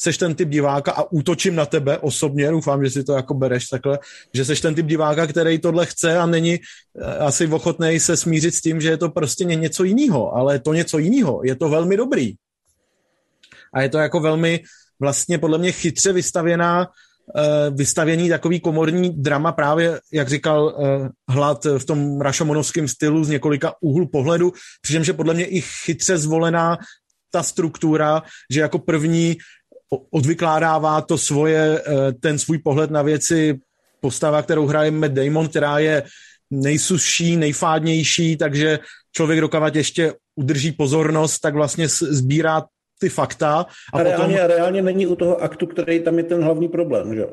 seš 0.00 0.18
ten 0.18 0.34
typ 0.34 0.48
diváka 0.48 0.92
a 0.92 1.12
útočím 1.12 1.56
na 1.56 1.66
tebe 1.66 1.98
osobně, 1.98 2.50
doufám, 2.50 2.84
že 2.84 2.90
si 2.90 3.04
to 3.04 3.12
jako 3.12 3.34
bereš 3.34 3.68
takhle, 3.68 3.98
že 4.34 4.44
seš 4.44 4.60
ten 4.60 4.74
typ 4.74 4.86
diváka, 4.86 5.26
který 5.26 5.58
tohle 5.58 5.86
chce 5.86 6.18
a 6.18 6.26
není 6.26 6.54
eh, 6.54 7.18
asi 7.18 7.46
ochotný 7.46 8.00
se 8.00 8.16
smířit 8.16 8.54
s 8.54 8.60
tím, 8.60 8.80
že 8.80 8.88
je 8.88 8.96
to 8.96 9.08
prostě 9.08 9.44
něco 9.44 9.84
jiného, 9.84 10.34
ale 10.34 10.58
to 10.58 10.74
něco 10.74 10.98
jiného, 10.98 11.40
je 11.44 11.56
to 11.56 11.68
velmi 11.68 11.96
dobrý. 11.96 12.34
A 13.74 13.82
je 13.82 13.88
to 13.88 13.98
jako 13.98 14.20
velmi 14.20 14.62
vlastně 15.00 15.38
podle 15.38 15.58
mě 15.58 15.72
chytře 15.72 16.12
vystavěná 16.12 16.86
Eh, 17.36 17.70
vystavěný 17.70 18.28
takový 18.28 18.60
komorní 18.60 19.10
drama 19.10 19.52
právě, 19.52 20.00
jak 20.12 20.28
říkal 20.28 20.74
eh, 20.78 21.08
Hlad 21.28 21.64
v 21.64 21.84
tom 21.84 22.20
rašomonovském 22.20 22.88
stylu 22.88 23.24
z 23.24 23.28
několika 23.28 23.74
úhlu 23.80 24.08
pohledu, 24.08 24.52
přičemž 24.82 25.06
je 25.06 25.12
podle 25.12 25.34
mě 25.34 25.44
i 25.44 25.60
chytře 25.60 26.18
zvolená 26.18 26.78
ta 27.30 27.42
struktura, 27.42 28.22
že 28.50 28.60
jako 28.60 28.78
první 28.78 29.36
odvykládává 30.10 31.00
to 31.00 31.18
svoje, 31.18 31.82
eh, 31.86 32.12
ten 32.12 32.38
svůj 32.38 32.58
pohled 32.58 32.90
na 32.90 33.02
věci. 33.02 33.58
Postava, 34.00 34.42
kterou 34.42 34.66
hraje 34.66 34.90
Matt 34.90 35.12
Damon, 35.12 35.48
která 35.48 35.78
je 35.78 36.02
nejsuší, 36.50 37.36
nejfádnější, 37.36 38.36
takže 38.36 38.78
člověk 39.12 39.40
dokávat 39.40 39.76
ještě 39.76 40.14
udrží 40.36 40.72
pozornost, 40.72 41.38
tak 41.38 41.54
vlastně 41.54 41.88
sbírá 41.88 42.64
ty 43.00 43.08
fakta. 43.08 43.66
A, 43.92 43.98
a 43.98 44.02
reálně, 44.02 44.34
potom... 44.34 44.56
reálně 44.56 44.82
není 44.82 45.06
u 45.06 45.16
toho 45.16 45.42
aktu, 45.42 45.66
který 45.66 46.00
tam 46.00 46.18
je 46.18 46.24
ten 46.24 46.42
hlavní 46.42 46.68
problém, 46.68 47.14
že 47.14 47.20
jo? 47.20 47.30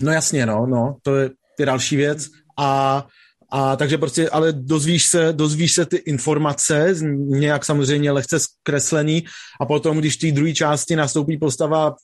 No 0.00 0.12
jasně, 0.12 0.46
no, 0.46 0.66
no, 0.66 0.96
to 1.02 1.16
je, 1.16 1.30
je 1.58 1.66
další 1.66 1.96
věc. 1.96 2.26
A 2.58 3.06
a 3.50 3.76
takže 3.76 3.98
prostě, 3.98 4.28
ale 4.30 4.52
dozvíš 4.52 5.06
se, 5.06 5.32
dozvíš 5.32 5.72
se 5.72 5.86
ty 5.86 5.96
informace, 5.96 6.94
nějak 7.16 7.64
samozřejmě 7.64 8.10
lehce 8.10 8.38
zkreslený 8.40 9.24
a 9.60 9.66
potom, 9.66 9.98
když 9.98 10.16
v 10.16 10.20
té 10.20 10.32
druhé 10.32 10.52
části 10.52 10.96
nastoupí 10.96 11.38
postava 11.38 11.94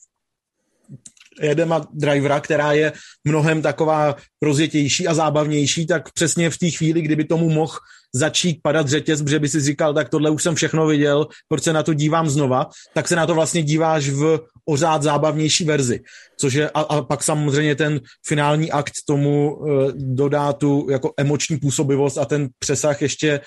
Edema 1.40 1.86
Drivera, 1.92 2.40
která 2.40 2.72
je 2.72 2.92
mnohem 3.24 3.62
taková 3.62 4.16
rozjetější 4.42 5.06
a 5.08 5.14
zábavnější, 5.14 5.86
tak 5.86 6.12
přesně 6.12 6.50
v 6.50 6.58
té 6.58 6.70
chvíli, 6.70 7.02
kdyby 7.02 7.24
tomu 7.24 7.50
mohl 7.50 7.78
začít 8.14 8.60
padat 8.62 8.88
řetěz, 8.88 9.22
protože 9.22 9.38
by 9.38 9.48
si 9.48 9.60
říkal, 9.60 9.94
tak 9.94 10.08
tohle 10.08 10.30
už 10.30 10.42
jsem 10.42 10.54
všechno 10.54 10.86
viděl, 10.86 11.26
proč 11.48 11.62
se 11.62 11.72
na 11.72 11.82
to 11.82 11.94
dívám 11.94 12.28
znova, 12.28 12.66
tak 12.94 13.08
se 13.08 13.16
na 13.16 13.26
to 13.26 13.34
vlastně 13.34 13.62
díváš 13.62 14.08
v 14.08 14.40
ořád 14.64 15.02
zábavnější 15.02 15.64
verzi. 15.64 16.00
Což 16.36 16.54
je, 16.54 16.70
a, 16.70 16.80
a 16.80 17.02
pak 17.02 17.22
samozřejmě 17.22 17.74
ten 17.74 18.00
finální 18.26 18.72
akt 18.72 18.92
tomu 19.06 19.56
uh, 19.56 19.90
dodá 19.94 20.52
tu 20.52 20.86
jako 20.90 21.12
emoční 21.16 21.56
působivost 21.56 22.18
a 22.18 22.24
ten 22.24 22.48
přesah 22.58 23.02
ještě 23.02 23.40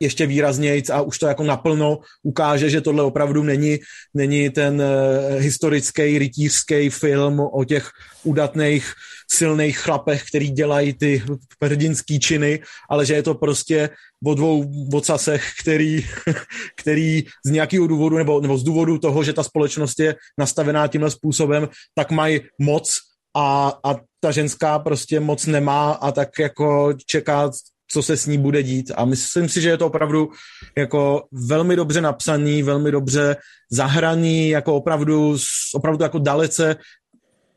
ještě 0.00 0.26
výraznějc 0.26 0.90
a 0.90 1.00
už 1.00 1.18
to 1.18 1.26
jako 1.26 1.42
naplno 1.42 1.98
ukáže, 2.22 2.70
že 2.70 2.80
tohle 2.80 3.02
opravdu 3.02 3.42
není, 3.42 3.78
není 4.14 4.50
ten 4.50 4.82
uh, 4.82 5.40
historický 5.40 6.18
rytířský 6.18 6.90
film 6.90 7.40
o 7.40 7.64
těch 7.64 7.90
udatných 8.24 8.92
silných 9.30 9.78
chlapech, 9.78 10.24
který 10.28 10.50
dělají 10.50 10.92
ty 10.92 11.22
hrdinský 11.62 12.20
činy, 12.20 12.62
ale 12.90 13.06
že 13.06 13.14
je 13.14 13.22
to 13.22 13.34
prostě 13.34 13.90
o 14.26 14.34
dvou 14.34 14.64
vocasech, 14.90 15.44
který, 15.60 16.06
který 16.76 17.24
z 17.46 17.50
nějakého 17.50 17.86
důvodu, 17.86 18.18
nebo, 18.18 18.40
nebo 18.40 18.58
z 18.58 18.62
důvodu 18.62 18.98
toho, 18.98 19.24
že 19.24 19.32
ta 19.32 19.42
společnost 19.42 20.00
je 20.00 20.14
nastavená 20.38 20.86
tímhle 20.86 21.10
způsobem, 21.10 21.68
tak 21.94 22.10
mají 22.10 22.40
moc 22.58 22.98
a, 23.36 23.72
a 23.84 23.96
ta 24.20 24.30
ženská 24.30 24.78
prostě 24.78 25.20
moc 25.20 25.46
nemá 25.46 25.92
a 25.92 26.12
tak 26.12 26.28
jako 26.38 26.92
čeká 27.06 27.50
co 27.90 28.02
se 28.02 28.16
s 28.16 28.26
ní 28.26 28.38
bude 28.38 28.62
dít. 28.62 28.92
A 28.96 29.04
myslím 29.04 29.48
si, 29.48 29.60
že 29.60 29.68
je 29.68 29.76
to 29.76 29.86
opravdu 29.86 30.30
jako 30.76 31.24
velmi 31.32 31.76
dobře 31.76 32.00
napsaný, 32.00 32.62
velmi 32.62 32.90
dobře 32.90 33.36
zahraný, 33.70 34.48
jako 34.48 34.74
opravdu, 34.74 35.36
opravdu 35.74 36.02
jako 36.02 36.18
dalece 36.18 36.76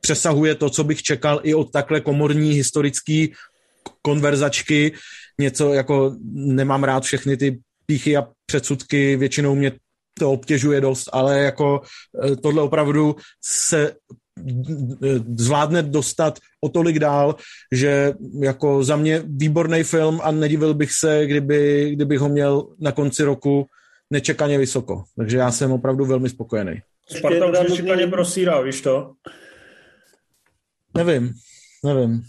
přesahuje 0.02 0.56
to, 0.56 0.70
co 0.70 0.84
bych 0.84 1.04
čekal 1.04 1.39
i 1.44 1.54
od 1.54 1.72
takhle 1.72 2.02
komorní 2.02 2.52
historický 2.52 3.34
konverzačky. 4.02 4.94
Něco 5.39 5.74
jako 5.74 6.15
nemám 6.34 6.84
rád 6.84 7.04
všechny 7.04 7.38
ty 7.38 7.60
píchy 7.86 8.17
a 8.17 8.28
předsudky, 8.46 9.15
většinou 9.15 9.56
mě 9.56 9.72
to 10.20 10.32
obtěžuje 10.32 10.82
dost, 10.82 11.10
ale 11.13 11.39
jako 11.39 11.82
eh, 12.24 12.36
tohle 12.36 12.62
opravdu 12.62 13.15
se 13.44 13.94
zvládne 15.38 15.84
dostat 15.84 16.40
o 16.62 16.70
tolik 16.70 17.00
dál, 17.00 17.36
že 17.72 18.14
jako 18.42 18.84
za 18.84 18.96
mě 18.96 19.24
výborný 19.26 19.84
film 19.84 20.20
a 20.24 20.32
nedivil 20.32 20.74
bych 20.74 20.92
se, 20.92 21.28
kdyby, 21.28 21.92
kdybych 21.96 22.20
ho 22.20 22.30
měl 22.30 22.68
na 22.80 22.92
konci 22.92 23.24
roku 23.24 23.68
nečekaně 24.10 24.58
vysoko. 24.58 25.04
Takže 25.18 25.38
já 25.38 25.52
jsem 25.52 25.72
opravdu 25.72 26.06
velmi 26.06 26.30
spokojený. 26.30 26.82
Sparta 27.18 27.46
už 27.46 27.70
nečekaně 27.70 28.08
prosírá, 28.08 28.62
víš 28.62 28.82
to? 28.82 29.14
Nevím, 30.98 31.34
nevím. 31.84 32.24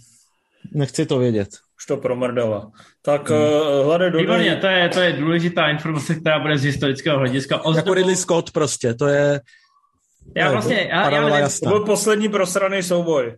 Nechci 0.73 1.05
to 1.05 1.19
vědět. 1.19 1.49
Už 1.77 1.85
to 1.85 1.97
promrdala. 1.97 2.71
Tak 3.01 3.29
hmm. 3.29 3.39
uh, 3.39 3.85
hledej 3.85 4.11
do 4.11 4.17
Výborně, 4.17 4.55
to 4.55 4.67
je, 4.67 4.89
to 4.89 4.99
je 4.99 5.13
důležitá 5.13 5.69
informace, 5.69 6.15
která 6.15 6.39
bude 6.39 6.57
z 6.57 6.63
historického 6.63 7.17
hlediska. 7.17 7.57
Ozdobu... 7.57 7.77
Jako 7.77 7.93
Ridley 7.93 8.15
Scott 8.15 8.51
prostě, 8.51 8.93
to 8.93 9.07
je 9.07 9.41
já 10.37 10.51
vlastně, 10.51 10.87
já, 10.89 11.09
já 11.09 11.29
nevím, 11.29 11.49
to 11.63 11.69
byl 11.69 11.79
poslední 11.79 12.29
prosraný 12.29 12.83
souboj. 12.83 13.35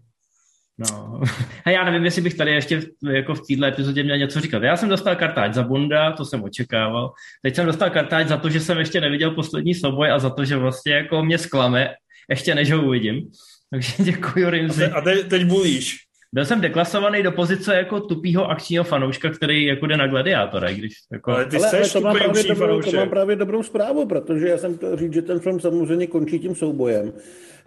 No, 0.77 1.21
a 1.65 1.69
já 1.69 1.83
nevím, 1.83 2.05
jestli 2.05 2.21
bych 2.21 2.33
tady 2.33 2.51
ještě 2.51 2.81
jako 3.11 3.35
v 3.35 3.41
této 3.47 3.65
epizodě 3.65 4.03
měl 4.03 4.17
něco 4.17 4.41
říkat. 4.41 4.63
Já 4.63 4.77
jsem 4.77 4.89
dostal 4.89 5.15
kartáč 5.15 5.53
za 5.53 5.63
Bunda, 5.63 6.11
to 6.11 6.25
jsem 6.25 6.43
očekával. 6.43 7.13
Teď 7.41 7.55
jsem 7.55 7.65
dostal 7.65 7.89
kartáč 7.89 8.27
za 8.27 8.37
to, 8.37 8.49
že 8.49 8.59
jsem 8.59 8.77
ještě 8.77 9.01
neviděl 9.01 9.31
poslední 9.31 9.75
souboj 9.75 10.11
a 10.11 10.19
za 10.19 10.29
to, 10.29 10.45
že 10.45 10.57
vlastně 10.57 10.93
jako 10.93 11.23
mě 11.23 11.37
sklame, 11.37 11.93
ještě 12.29 12.55
než 12.55 12.71
ho 12.71 12.85
uvidím. 12.85 13.31
Takže 13.69 13.93
děkuji, 14.03 14.49
Rimzi. 14.49 14.85
A, 14.85 15.01
te, 15.01 15.13
a 15.13 15.27
teď 15.29 15.45
bulíš. 15.45 16.04
Byl 16.35 16.45
jsem 16.45 16.61
deklasovaný 16.61 17.23
do 17.23 17.31
pozice 17.31 17.75
jako 17.75 17.99
tupýho 17.99 18.49
akčního 18.49 18.83
fanouška, 18.83 19.29
který 19.29 19.65
jako 19.65 19.87
jde 19.87 19.97
na 19.97 20.07
gladiátora, 20.07 20.71
když 20.71 20.93
jako... 21.11 21.31
Ale 21.31 21.45
ty 21.45 21.57
ale, 21.57 21.69
ale 21.69 21.89
to, 21.89 22.01
mám 22.01 22.17
právě 22.17 22.43
dobrou, 22.43 22.81
to 22.81 22.91
mám 22.91 23.09
právě 23.09 23.35
dobrou 23.35 23.63
zprávu, 23.63 24.05
protože 24.05 24.47
já 24.47 24.57
jsem 24.57 24.77
chtěl 24.77 24.97
říct, 24.97 25.13
že 25.13 25.21
ten 25.21 25.39
film 25.39 25.59
samozřejmě 25.59 26.07
končí 26.07 26.39
tím 26.39 26.55
soubojem. 26.55 27.13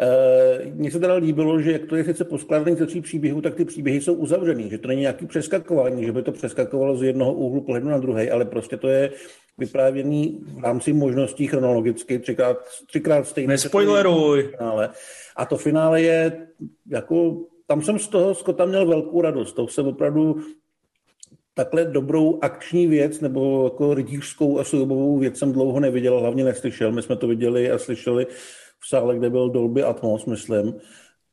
E, 0.01 0.71
mně 0.75 0.91
se 0.91 1.01
teda 1.01 1.15
líbilo, 1.15 1.61
že 1.61 1.73
jak 1.73 1.85
to 1.85 1.97
je 1.97 2.05
sice 2.05 2.25
poskládaný 2.25 2.77
ze 2.77 2.87
tří 2.87 3.01
příběhů, 3.01 3.41
tak 3.41 3.55
ty 3.55 3.65
příběhy 3.65 4.01
jsou 4.01 4.15
uzavřený, 4.15 4.71
že 4.71 4.79
to 4.79 4.89
není 4.89 5.01
nějaký 5.01 5.27
přeskakování, 5.27 6.05
že 6.05 6.13
by 6.13 6.23
to 6.23 6.33
přeskakovalo 6.33 6.97
z 6.97 7.03
jednoho 7.03 7.33
úhlu 7.33 7.61
pohledu 7.61 7.89
na 7.89 7.99
druhý, 7.99 8.31
ale 8.31 8.45
prostě 8.45 8.77
to 8.77 8.89
je 8.89 9.11
vyprávění 9.59 10.41
v 10.59 10.65
rámci 10.65 10.93
možností 10.93 11.47
chronologicky, 11.47 12.19
třikrát, 12.19 12.57
třikrát 12.87 13.27
stejné. 13.27 13.53
Nespoileruj. 13.53 14.51
A 15.37 15.45
to 15.45 15.57
finále 15.57 16.03
je 16.03 16.47
jako 16.91 17.37
tam 17.69 17.83
jsem 17.83 17.99
z 17.99 18.09
toho 18.09 18.35
Skota 18.35 18.65
měl 18.65 18.87
velkou 18.87 19.23
radost. 19.23 19.53
To 19.53 19.69
jsem 19.69 19.87
opravdu 19.87 20.37
takhle 21.55 21.85
dobrou 21.85 22.39
akční 22.43 22.87
věc 22.87 23.21
nebo 23.21 23.65
jako 23.65 23.95
rytířskou 23.95 24.59
a 24.59 24.65
soubovou 24.65 25.19
věc 25.19 25.39
jsem 25.39 25.53
dlouho 25.53 25.81
neviděl, 25.81 26.21
hlavně 26.21 26.45
neslyšel. 26.45 26.93
My 26.93 27.03
jsme 27.03 27.17
to 27.17 27.27
viděli 27.27 27.71
a 27.71 27.79
slyšeli 27.79 28.27
v 28.81 28.89
sále, 28.89 29.17
kde 29.17 29.31
byl 29.31 29.51
Dolby 29.51 29.83
Atmos, 29.83 30.27
myslím. 30.27 30.75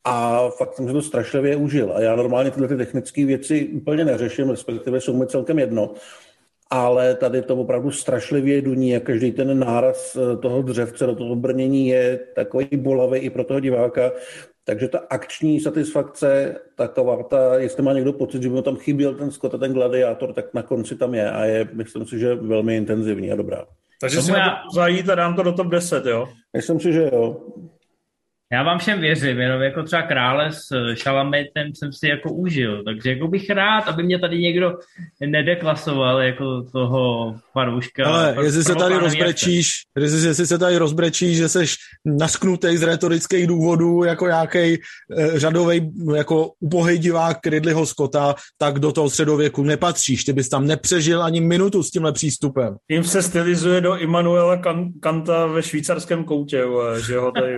A 0.04 0.50
fakt 0.50 0.74
jsem 0.74 0.88
si 0.88 0.94
to 0.94 1.02
strašlivě 1.02 1.56
užil. 1.56 1.94
A 1.96 2.02
já 2.02 2.16
normálně 2.16 2.52
tyhle 2.52 2.68
ty 2.68 2.78
technické 2.78 3.26
věci 3.26 3.68
úplně 3.68 4.06
neřeším, 4.06 4.50
respektive 4.50 5.02
jsou 5.02 5.18
mi 5.18 5.28
celkem 5.28 5.60
jedno. 5.60 5.94
Ale 6.70 7.16
tady 7.16 7.42
to 7.42 7.56
opravdu 7.56 7.92
strašlivě 7.92 8.62
duní 8.62 8.96
a 8.96 9.00
každý 9.00 9.32
ten 9.32 9.60
náraz 9.60 10.16
eh, 10.16 10.38
toho 10.38 10.62
dřevce 10.62 11.06
do 11.06 11.16
toho 11.16 11.36
brnění 11.36 11.88
je 11.88 12.20
takový 12.36 12.68
bolavý 12.74 13.20
i 13.20 13.30
pro 13.30 13.44
toho 13.44 13.60
diváka. 13.60 14.12
Takže 14.68 14.88
ta 14.88 15.00
akční 15.10 15.60
satisfakce, 15.60 16.56
taková 16.76 17.24
ta, 17.24 17.56
jestli 17.56 17.84
má 17.84 17.94
někdo 17.94 18.14
pocit, 18.14 18.44
že 18.44 18.50
by 18.50 18.56
mu 18.56 18.62
tam 18.62 18.76
chyběl 18.76 19.16
ten 19.16 19.32
Scott 19.32 19.54
a 19.54 19.58
ten 19.58 19.74
gladiátor, 19.74 20.34
tak 20.34 20.54
na 20.54 20.64
konci 20.64 20.96
tam 20.96 21.14
je 21.14 21.32
a 21.32 21.46
je, 21.46 21.70
myslím 21.74 22.06
si, 22.06 22.20
že 22.20 22.36
velmi 22.36 22.78
intenzivní 22.78 23.32
a 23.32 23.36
dobrá. 23.36 23.66
Takže 24.02 24.22
si 24.22 24.32
já... 24.32 24.64
zajít 24.76 25.10
a 25.10 25.16
dám 25.16 25.36
to 25.36 25.44
do 25.44 25.54
top 25.54 25.68
10, 25.68 26.06
jo? 26.06 26.28
Myslím 26.58 26.80
si, 26.80 26.94
že 26.94 27.10
jo. 27.14 27.38
Já 28.56 28.64
vám 28.64 28.80
všem 28.80 29.02
věřím, 29.02 29.40
jenom 29.40 29.62
jako 29.62 29.84
třeba 29.84 30.02
krále 30.02 30.52
s 30.52 30.94
Šalametem 30.94 31.76
jsem 31.76 31.94
si 31.94 32.08
jako 32.08 32.34
užil, 32.34 32.84
takže 32.84 33.10
jako 33.10 33.28
bych 33.28 33.50
rád, 33.50 33.82
aby 33.82 34.04
mě 34.04 34.20
tady 34.20 34.40
někdo 34.40 34.74
nedeklasoval 35.28 36.22
jako 36.22 36.62
toho 36.62 37.36
fanouška. 37.52 38.06
Ale 38.06 38.36
jestli 38.44 38.64
se 38.64 38.76
tady 38.76 38.96
rozbrečíš, 38.96 39.70
jestli, 40.00 40.28
jestli 40.28 40.48
se 40.48 40.58
tady 40.58 40.78
rozbrečíš, 40.78 41.38
že 41.38 41.50
seš 41.50 41.76
nasknutý 42.06 42.78
z 42.78 42.84
retorických 42.84 43.48
důvodů 43.48 44.04
jako 44.04 44.28
nějaký 44.28 44.58
eh, 44.58 44.78
řadový 45.40 45.92
jako 46.16 46.52
upohej 46.60 46.98
divák 46.98 47.48
Ridleyho 47.48 47.86
Scotta, 47.86 48.36
tak 48.58 48.80
do 48.80 48.92
toho 48.92 49.10
středověku 49.10 49.64
nepatříš. 49.64 50.24
Ty 50.24 50.34
bys 50.34 50.50
tam 50.50 50.68
nepřežil 50.68 51.24
ani 51.24 51.42
minutu 51.42 51.84
s 51.84 51.92
tímhle 51.92 52.12
přístupem. 52.12 52.76
Tím 52.92 53.04
se 53.04 53.22
stylizuje 53.22 53.82
do 53.82 53.98
Immanuela 53.98 54.62
Kanta 55.02 55.46
ve 55.46 55.64
švýcarském 55.64 56.24
koutě, 56.24 56.64
že 57.08 57.18
ho 57.18 57.32
tady... 57.32 57.58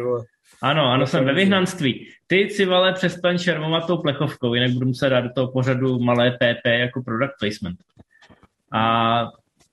Ano, 0.62 0.86
ano, 0.86 1.08
jsem 1.08 1.26
ve 1.26 1.34
vyhnanství. 1.34 2.08
Ty 2.28 2.50
si 2.50 2.66
vale 2.66 2.94
přestaň 2.94 3.38
šermovat 3.38 3.88
tou 3.88 3.98
plechovkou, 3.98 4.54
jinak 4.54 4.72
budu 4.72 4.88
muset 4.88 5.10
dát 5.10 5.22
do 5.22 5.30
toho 5.36 5.52
pořadu 5.52 6.00
malé 6.00 6.32
PP 6.32 6.66
jako 6.66 7.02
product 7.02 7.34
placement. 7.40 7.80
A 8.74 9.24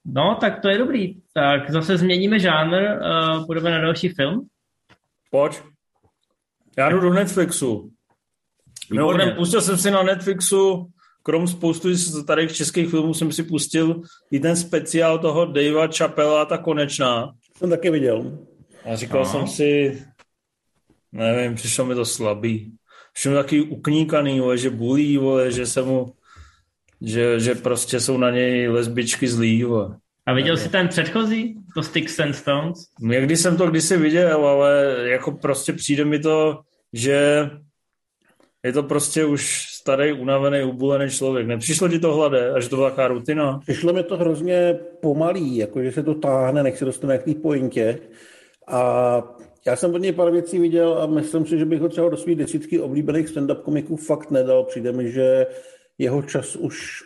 no, 0.04 0.36
tak 0.40 0.60
to 0.60 0.68
je 0.68 0.78
dobrý. 0.78 1.14
Tak 1.32 1.70
zase 1.70 1.96
změníme 1.96 2.38
žánr, 2.38 2.74
uh, 2.74 3.46
půjdeme 3.46 3.70
na 3.70 3.80
další 3.80 4.08
film. 4.08 4.48
Pojď. 5.30 5.62
Já 6.78 6.88
jdu 6.88 7.00
do 7.00 7.12
Netflixu. 7.12 7.90
Mimochodem, 8.92 9.36
pustil 9.36 9.60
jsem 9.60 9.78
si 9.78 9.90
na 9.90 10.02
Netflixu, 10.02 10.90
krom 11.22 11.48
spoustu 11.48 11.96
starých 11.96 12.52
českých 12.52 12.90
filmů 12.90 13.14
jsem 13.14 13.32
si 13.32 13.42
pustil 13.42 14.02
i 14.30 14.40
ten 14.40 14.56
speciál 14.56 15.18
toho 15.18 15.44
Davea 15.44 15.88
Chapela, 15.96 16.44
ta 16.44 16.58
konečná. 16.58 17.32
Jsem 17.56 17.70
taky 17.70 17.90
viděl. 17.90 18.38
A 18.84 18.96
říkal 18.96 19.20
no. 19.20 19.26
jsem 19.26 19.46
si, 19.46 20.02
Nevím, 21.14 21.54
přišlo 21.54 21.84
mi 21.84 21.94
to 21.94 22.04
slabý. 22.04 22.72
Přišlo 23.12 23.30
mi 23.30 23.36
taky 23.36 23.60
ukníkaný, 23.60 24.40
vole, 24.40 24.58
že 24.58 24.70
bulí, 24.70 25.18
vole, 25.18 25.50
že 25.50 25.66
se 25.66 25.82
mu, 25.82 26.12
že, 27.00 27.40
že 27.40 27.54
prostě 27.54 28.00
jsou 28.00 28.18
na 28.18 28.30
něj 28.30 28.68
lesbičky 28.68 29.28
zlý, 29.28 29.64
vole. 29.64 29.96
A 30.26 30.32
viděl 30.32 30.56
jsi 30.56 30.68
ten 30.68 30.88
předchozí, 30.88 31.56
to 31.74 31.82
Sticks 31.82 32.20
and 32.20 32.32
Stones? 32.32 32.78
Jak 33.10 33.24
když 33.24 33.40
jsem 33.40 33.56
to 33.56 33.66
kdysi 33.66 33.96
viděl, 33.96 34.46
ale 34.46 34.96
jako 35.04 35.32
prostě 35.32 35.72
přijde 35.72 36.04
mi 36.04 36.18
to, 36.18 36.60
že 36.92 37.50
je 38.64 38.72
to 38.72 38.82
prostě 38.82 39.24
už 39.24 39.66
starý, 39.70 40.12
unavený, 40.12 40.62
ubulený 40.62 41.10
člověk. 41.10 41.46
Nepřišlo 41.46 41.88
ti 41.88 41.98
to 41.98 42.14
hladé, 42.14 42.52
až 42.52 42.68
to 42.68 42.76
byla 42.76 42.90
taková 42.90 43.08
rutina? 43.08 43.58
Přišlo 43.58 43.92
mi 43.92 44.02
to 44.02 44.16
hrozně 44.16 44.78
pomalý, 45.02 45.56
jako 45.56 45.82
že 45.82 45.92
se 45.92 46.02
to 46.02 46.14
táhne, 46.14 46.62
nech 46.62 46.78
se 46.78 46.84
dostane 46.84 47.18
k 47.18 47.22
té 47.22 47.34
pointě. 47.34 47.98
A 48.68 49.22
já 49.66 49.76
jsem 49.76 49.94
od 49.94 49.98
něj 49.98 50.12
pár 50.12 50.32
věcí 50.32 50.58
viděl 50.58 50.98
a 50.98 51.06
myslím 51.06 51.46
si, 51.46 51.58
že 51.58 51.64
bych 51.64 51.80
ho 51.80 51.88
třeba 51.88 52.08
do 52.08 52.16
svých 52.16 52.36
desítky 52.36 52.80
oblíbených 52.80 53.28
stand-up 53.28 53.62
komiků 53.62 53.96
fakt 53.96 54.30
nedal. 54.30 54.64
Přijde 54.64 54.92
mi, 54.92 55.10
že 55.10 55.46
jeho 55.98 56.22
čas 56.22 56.56
už, 56.56 57.02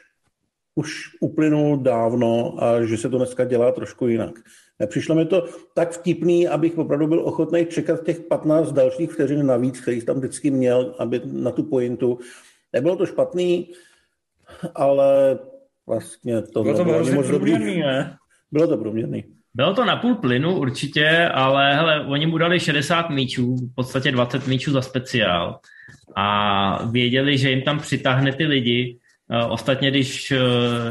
už 0.74 1.16
uplynul 1.20 1.76
dávno 1.76 2.62
a 2.62 2.82
že 2.82 2.96
se 2.96 3.08
to 3.08 3.16
dneska 3.16 3.44
dělá 3.44 3.72
trošku 3.72 4.06
jinak. 4.06 4.34
Nepřišlo 4.78 5.14
mi 5.14 5.24
to 5.24 5.48
tak 5.74 5.92
vtipný, 5.92 6.48
abych 6.48 6.78
opravdu 6.78 7.06
byl 7.06 7.20
ochotný 7.20 7.66
čekat 7.66 8.04
těch 8.04 8.20
15 8.20 8.72
dalších 8.72 9.12
vteřin 9.12 9.46
navíc, 9.46 9.80
který 9.80 10.02
tam 10.02 10.16
vždycky 10.16 10.50
měl, 10.50 10.94
aby 10.98 11.20
na 11.24 11.50
tu 11.50 11.62
pointu. 11.62 12.18
Nebylo 12.72 12.96
to 12.96 13.06
špatný, 13.06 13.72
ale 14.74 15.38
vlastně 15.86 16.42
to 16.42 16.62
bylo 16.62 16.78
to 16.78 17.12
moc 17.14 17.26
dobrý. 17.26 17.80
Ne? 17.80 18.16
Bylo 18.52 18.66
to 18.66 18.76
průměrný. 18.76 19.38
Bylo 19.54 19.74
to 19.74 19.84
na 19.84 19.96
půl 19.96 20.14
plynu 20.14 20.58
určitě, 20.58 21.28
ale 21.28 21.74
hele, 21.74 22.06
oni 22.06 22.26
mu 22.26 22.38
dali 22.38 22.61
60 22.61 23.11
míčů, 23.11 23.56
v 23.56 23.74
podstatě 23.74 24.12
20 24.12 24.46
míčů 24.46 24.72
za 24.72 24.82
speciál 24.82 25.61
a 26.16 26.87
věděli, 26.90 27.38
že 27.38 27.50
jim 27.50 27.62
tam 27.62 27.78
přitáhne 27.78 28.32
ty 28.32 28.46
lidi. 28.46 28.98
Eh, 29.30 29.44
ostatně, 29.44 29.90
když, 29.90 30.30
eh, 30.30 30.38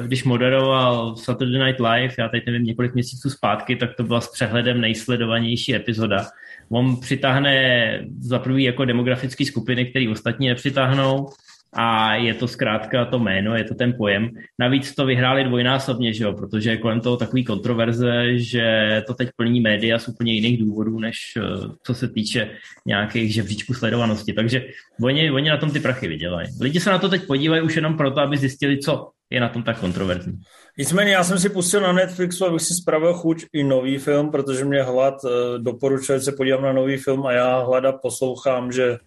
když 0.07 0.23
moderoval 0.23 1.15
Saturday 1.15 1.65
Night 1.65 1.79
Live, 1.79 2.13
já 2.19 2.29
teď 2.29 2.45
nevím, 2.45 2.63
několik 2.63 2.93
měsíců 2.93 3.29
zpátky, 3.29 3.75
tak 3.75 3.95
to 3.95 4.03
byla 4.03 4.21
s 4.21 4.31
přehledem 4.31 4.81
nejsledovanější 4.81 5.75
epizoda. 5.75 6.25
On 6.69 6.99
přitáhne 6.99 8.05
za 8.19 8.39
prvý 8.39 8.63
jako 8.63 8.85
demografické 8.85 9.45
skupiny, 9.45 9.85
které 9.85 10.09
ostatní 10.09 10.47
nepřitáhnou, 10.47 11.29
a 11.73 12.15
je 12.15 12.33
to 12.33 12.47
zkrátka 12.47 13.05
to 13.05 13.19
jméno, 13.19 13.55
je 13.55 13.63
to 13.63 13.75
ten 13.75 13.93
pojem. 13.97 14.29
Navíc 14.59 14.95
to 14.95 15.05
vyhráli 15.05 15.43
dvojnásobně, 15.43 16.13
že 16.13 16.23
jo, 16.23 16.33
protože 16.33 16.69
je 16.69 16.77
kolem 16.77 17.01
toho 17.01 17.17
takový 17.17 17.45
kontroverze, 17.45 18.37
že 18.37 19.03
to 19.07 19.13
teď 19.13 19.29
plní 19.35 19.61
média 19.61 19.99
z 19.99 20.07
úplně 20.07 20.33
jiných 20.33 20.59
důvodů, 20.59 20.99
než 20.99 21.17
eh, 21.37 21.41
co 21.83 21.93
se 21.93 22.07
týče 22.07 22.49
nějakých 22.85 23.33
žebříčků 23.33 23.73
sledovanosti. 23.73 24.33
Takže 24.33 24.65
oni, 25.01 25.31
oni 25.31 25.49
na 25.49 25.57
tom 25.57 25.71
ty 25.71 25.79
prachy 25.79 26.07
vydělají. 26.07 26.47
Lidi 26.61 26.79
se 26.79 26.89
na 26.89 26.99
to 26.99 27.09
teď 27.09 27.27
podívají 27.27 27.61
už 27.61 27.75
jenom 27.75 27.97
proto, 27.97 28.21
aby 28.21 28.37
zjistili, 28.37 28.77
co 28.77 29.09
je 29.29 29.39
na 29.39 29.49
tom 29.49 29.63
tak 29.63 29.79
kontroverzní. 29.79 30.33
Nicméně 30.77 31.11
já 31.11 31.23
jsem 31.23 31.39
si 31.39 31.49
pustil 31.49 31.81
na 31.81 31.91
Netflixu, 31.91 32.45
abych 32.45 32.61
si 32.61 32.73
spravil 32.73 33.13
chuť 33.13 33.45
i 33.53 33.63
nový 33.63 33.97
film, 33.97 34.31
protože 34.31 34.65
mě 34.65 34.83
hlad 34.83 35.13
eh, 35.25 35.59
doporučuje 35.59 36.19
se 36.19 36.31
podívat 36.31 36.61
na 36.61 36.73
nový 36.73 36.97
film 36.97 37.25
a 37.25 37.31
já 37.31 37.59
hlada 37.59 37.91
poslouchám, 37.91 38.71
že 38.71 38.97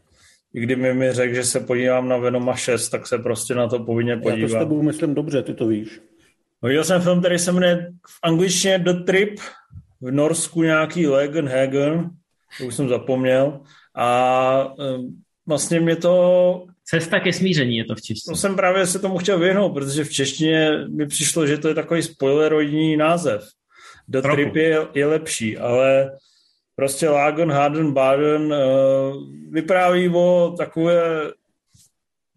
i 0.54 0.60
kdyby 0.60 0.94
mi 0.94 1.12
řekl, 1.12 1.34
že 1.34 1.44
se 1.44 1.60
podívám 1.60 2.08
na 2.08 2.16
Venoma 2.16 2.56
6, 2.56 2.88
tak 2.88 3.06
se 3.06 3.18
prostě 3.18 3.54
na 3.54 3.68
to 3.68 3.78
povinně 3.78 4.16
podívám. 4.16 4.40
Já 4.40 4.48
to 4.48 4.54
s 4.54 4.58
tebou 4.58 4.82
myslím 4.82 5.14
dobře, 5.14 5.42
ty 5.42 5.54
to 5.54 5.66
víš. 5.66 6.00
Viděl 6.62 6.84
jsem 6.84 7.02
film, 7.02 7.20
který 7.20 7.38
se 7.38 7.52
jmenuje 7.52 7.92
v 8.08 8.18
angličtině 8.22 8.78
The 8.78 8.92
Trip, 8.92 9.40
v 10.00 10.10
Norsku 10.10 10.62
nějaký 10.62 11.06
Legenhagen, 11.06 12.10
to 12.58 12.64
už 12.64 12.74
jsem 12.74 12.88
zapomněl. 12.88 13.60
A 13.96 14.74
vlastně 15.46 15.80
mě 15.80 15.96
to... 15.96 16.66
Cesta 16.84 17.20
ke 17.20 17.32
smíření 17.32 17.76
je 17.76 17.84
to 17.84 17.94
v 17.94 18.02
češtině. 18.02 18.34
To 18.34 18.36
jsem 18.36 18.56
právě 18.56 18.86
se 18.86 18.98
tomu 18.98 19.18
chtěl 19.18 19.38
věnout, 19.38 19.70
protože 19.70 20.04
v 20.04 20.12
češtině 20.12 20.70
mi 20.88 21.06
přišlo, 21.06 21.46
že 21.46 21.58
to 21.58 21.68
je 21.68 21.74
takový 21.74 22.02
spoileroidní 22.02 22.96
název. 22.96 23.48
The 24.08 24.22
Trochu. 24.22 24.36
Trip 24.36 24.56
je, 24.56 24.78
je 24.94 25.06
lepší, 25.06 25.58
ale 25.58 26.10
prostě 26.80 27.08
Lagen, 27.08 27.52
Harden, 27.52 27.92
Baden 27.92 28.52
uh, 28.52 28.58
vypráví 29.50 30.08
o 30.08 30.54
takové, 30.58 31.30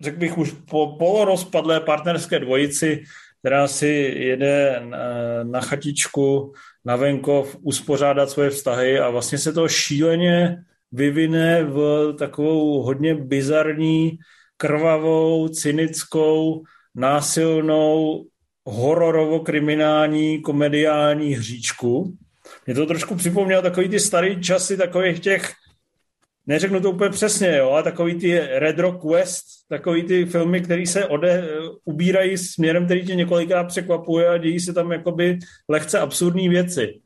řekl 0.01 0.19
bych 0.19 0.37
už 0.37 0.51
po 0.69 0.95
polorozpadlé 0.99 1.79
partnerské 1.79 2.39
dvojici, 2.39 3.03
která 3.39 3.67
si 3.67 3.87
jede 4.17 4.81
na, 4.83 4.97
na 5.43 5.61
chatičku 5.61 6.53
na 6.85 6.95
venkov 6.95 7.57
uspořádat 7.61 8.29
svoje 8.29 8.49
vztahy 8.49 8.99
a 8.99 9.09
vlastně 9.09 9.37
se 9.37 9.53
to 9.53 9.67
šíleně 9.67 10.57
vyvine 10.91 11.63
v 11.63 12.13
takovou 12.19 12.81
hodně 12.81 13.15
bizarní, 13.15 14.19
krvavou, 14.57 15.47
cynickou, 15.47 16.63
násilnou, 16.95 18.25
hororovo-kriminální, 18.65 20.41
komediální 20.41 21.33
hříčku, 21.33 22.17
mě 22.65 22.75
to 22.75 22.85
trošku 22.85 23.15
připomnělo 23.15 23.61
takový 23.61 23.89
ty 23.89 23.99
starý 23.99 24.41
časy 24.41 24.77
takových 24.77 25.19
těch, 25.19 25.51
neřeknu 26.47 26.81
to 26.81 26.91
úplně 26.91 27.09
přesně, 27.09 27.57
jo, 27.57 27.69
ale 27.69 27.83
takový 27.83 28.15
ty 28.15 28.39
Red 28.39 28.79
Rock 28.79 29.03
West, 29.03 29.45
takový 29.69 30.03
ty 30.03 30.25
filmy, 30.25 30.61
které 30.61 30.87
se 30.87 31.05
ode, 31.05 31.49
ubírají 31.85 32.37
směrem, 32.37 32.85
který 32.85 33.05
tě 33.05 33.15
několikrát 33.15 33.63
překvapuje 33.63 34.29
a 34.29 34.37
dějí 34.37 34.59
se 34.59 34.73
tam 34.73 34.91
jakoby 34.91 35.39
lehce 35.69 35.99
absurdní 35.99 36.49
věci. 36.49 36.99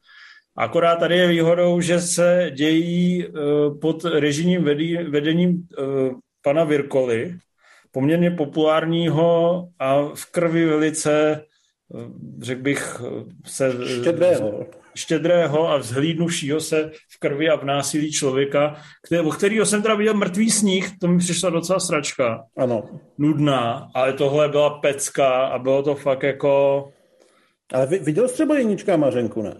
Akorát 0.57 0.95
tady 0.95 1.17
je 1.17 1.27
výhodou, 1.27 1.81
že 1.81 2.01
se 2.01 2.51
dějí 2.55 3.27
uh, 3.27 3.79
pod 3.79 4.05
režimním 4.05 4.63
vedením 5.11 5.49
uh, 5.49 5.85
pana 6.41 6.63
Virkoly, 6.63 7.37
poměrně 7.91 8.31
populárního 8.31 9.67
a 9.79 10.01
v 10.01 10.25
krvi 10.31 10.65
velice, 10.65 11.43
řekl 12.41 12.61
bych, 12.61 13.01
se... 13.45 13.73
Štědrého 13.99 14.65
štědrého 14.97 15.69
a 15.69 15.77
vzhlídnušího 15.77 16.59
se 16.59 16.91
v 17.09 17.19
krvi 17.19 17.49
a 17.49 17.55
v 17.55 17.63
násilí 17.63 18.11
člověka, 18.11 18.75
který, 19.05 19.21
o 19.21 19.29
kterého 19.29 19.65
jsem 19.65 19.81
teda 19.81 19.95
viděl 19.95 20.13
mrtvý 20.13 20.51
sníh, 20.51 20.91
to 20.99 21.07
mi 21.07 21.17
přišla 21.17 21.49
docela 21.49 21.79
sračka. 21.79 22.43
Ano. 22.57 22.89
Nudná, 23.17 23.91
ale 23.93 24.13
tohle 24.13 24.49
byla 24.49 24.69
pecka 24.69 25.47
a 25.47 25.59
bylo 25.59 25.83
to 25.83 25.95
fakt 25.95 26.23
jako... 26.23 26.83
Ale 27.73 27.85
viděl 27.85 28.27
jsi 28.27 28.33
třeba 28.33 28.57
Jenička 28.57 28.97
Mařenku, 28.97 29.41
ne? 29.41 29.55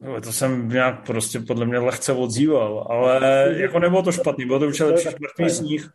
No, 0.00 0.20
to 0.20 0.32
jsem 0.32 0.68
nějak 0.68 1.06
prostě 1.06 1.40
podle 1.40 1.66
mě 1.66 1.78
lehce 1.78 2.12
odzýval, 2.12 2.86
ale 2.90 3.20
jako 3.56 3.78
nebylo 3.78 4.02
to 4.02 4.12
špatný, 4.12 4.44
bylo 4.44 4.58
to 4.58 4.66
určitě 4.66 4.84
lepší 4.84 5.08
mrtvý 5.08 5.50
sníh. 5.50 5.90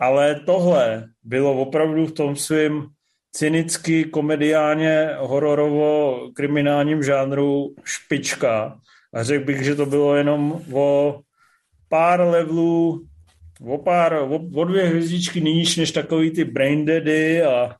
Ale 0.00 0.40
tohle 0.46 1.04
bylo 1.24 1.52
opravdu 1.52 2.06
v 2.06 2.12
tom 2.12 2.36
svým 2.36 2.86
cynicky, 3.34 4.04
komediálně, 4.04 5.10
hororovo, 5.18 6.20
kriminálním 6.34 7.02
žánru 7.02 7.74
špička. 7.84 8.78
A 9.14 9.22
řekl 9.22 9.44
bych, 9.44 9.62
že 9.62 9.74
to 9.74 9.86
bylo 9.86 10.16
jenom 10.16 10.62
o 10.72 11.20
pár 11.88 12.20
levelů, 12.20 13.06
o 13.60 13.78
pár, 13.78 14.12
o, 14.12 14.40
o 14.54 14.64
dvě 14.64 14.84
hvězdičky 14.84 15.40
níž 15.40 15.76
než 15.76 15.92
takový 15.92 16.30
ty 16.30 16.44
Brain 16.44 16.84
Daddy 16.84 17.42
a 17.42 17.76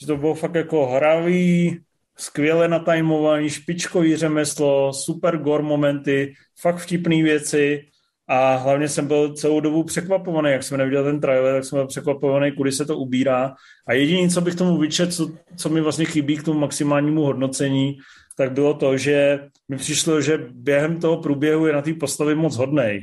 že 0.00 0.06
to 0.06 0.16
bylo 0.16 0.34
fakt 0.34 0.54
jako 0.54 0.86
hravý, 0.86 1.80
skvěle 2.16 2.68
natajmovaný, 2.68 3.50
špičkový 3.50 4.16
řemeslo, 4.16 4.92
super 4.92 5.38
gore 5.38 5.62
momenty, 5.62 6.34
fakt 6.60 6.76
vtipné 6.76 7.22
věci 7.22 7.88
a 8.28 8.56
hlavně 8.56 8.88
jsem 8.88 9.06
byl 9.06 9.32
celou 9.32 9.60
dobu 9.60 9.84
překvapovaný, 9.84 10.50
jak 10.50 10.62
jsem 10.62 10.78
neviděl 10.78 11.04
ten 11.04 11.20
trailer, 11.20 11.54
tak 11.54 11.64
jsem 11.64 11.78
byl 11.78 11.86
překvapovaný, 11.86 12.52
kudy 12.52 12.72
se 12.72 12.84
to 12.84 12.98
ubírá. 12.98 13.54
A 13.86 13.92
jediné, 13.92 14.28
co 14.28 14.40
bych 14.40 14.54
tomu 14.54 14.78
vyčet, 14.78 15.14
co, 15.14 15.30
co 15.56 15.68
mi 15.68 15.80
vlastně 15.80 16.04
chybí 16.04 16.36
k 16.36 16.42
tomu 16.42 16.60
maximálnímu 16.60 17.22
hodnocení, 17.22 17.98
tak 18.36 18.52
bylo 18.52 18.74
to, 18.74 18.96
že 18.96 19.38
mi 19.68 19.76
přišlo, 19.76 20.20
že 20.20 20.38
během 20.52 21.00
toho 21.00 21.16
průběhu 21.16 21.66
je 21.66 21.72
na 21.72 21.82
té 21.82 21.94
postavy 21.94 22.34
moc 22.34 22.56
hodnej. 22.56 23.00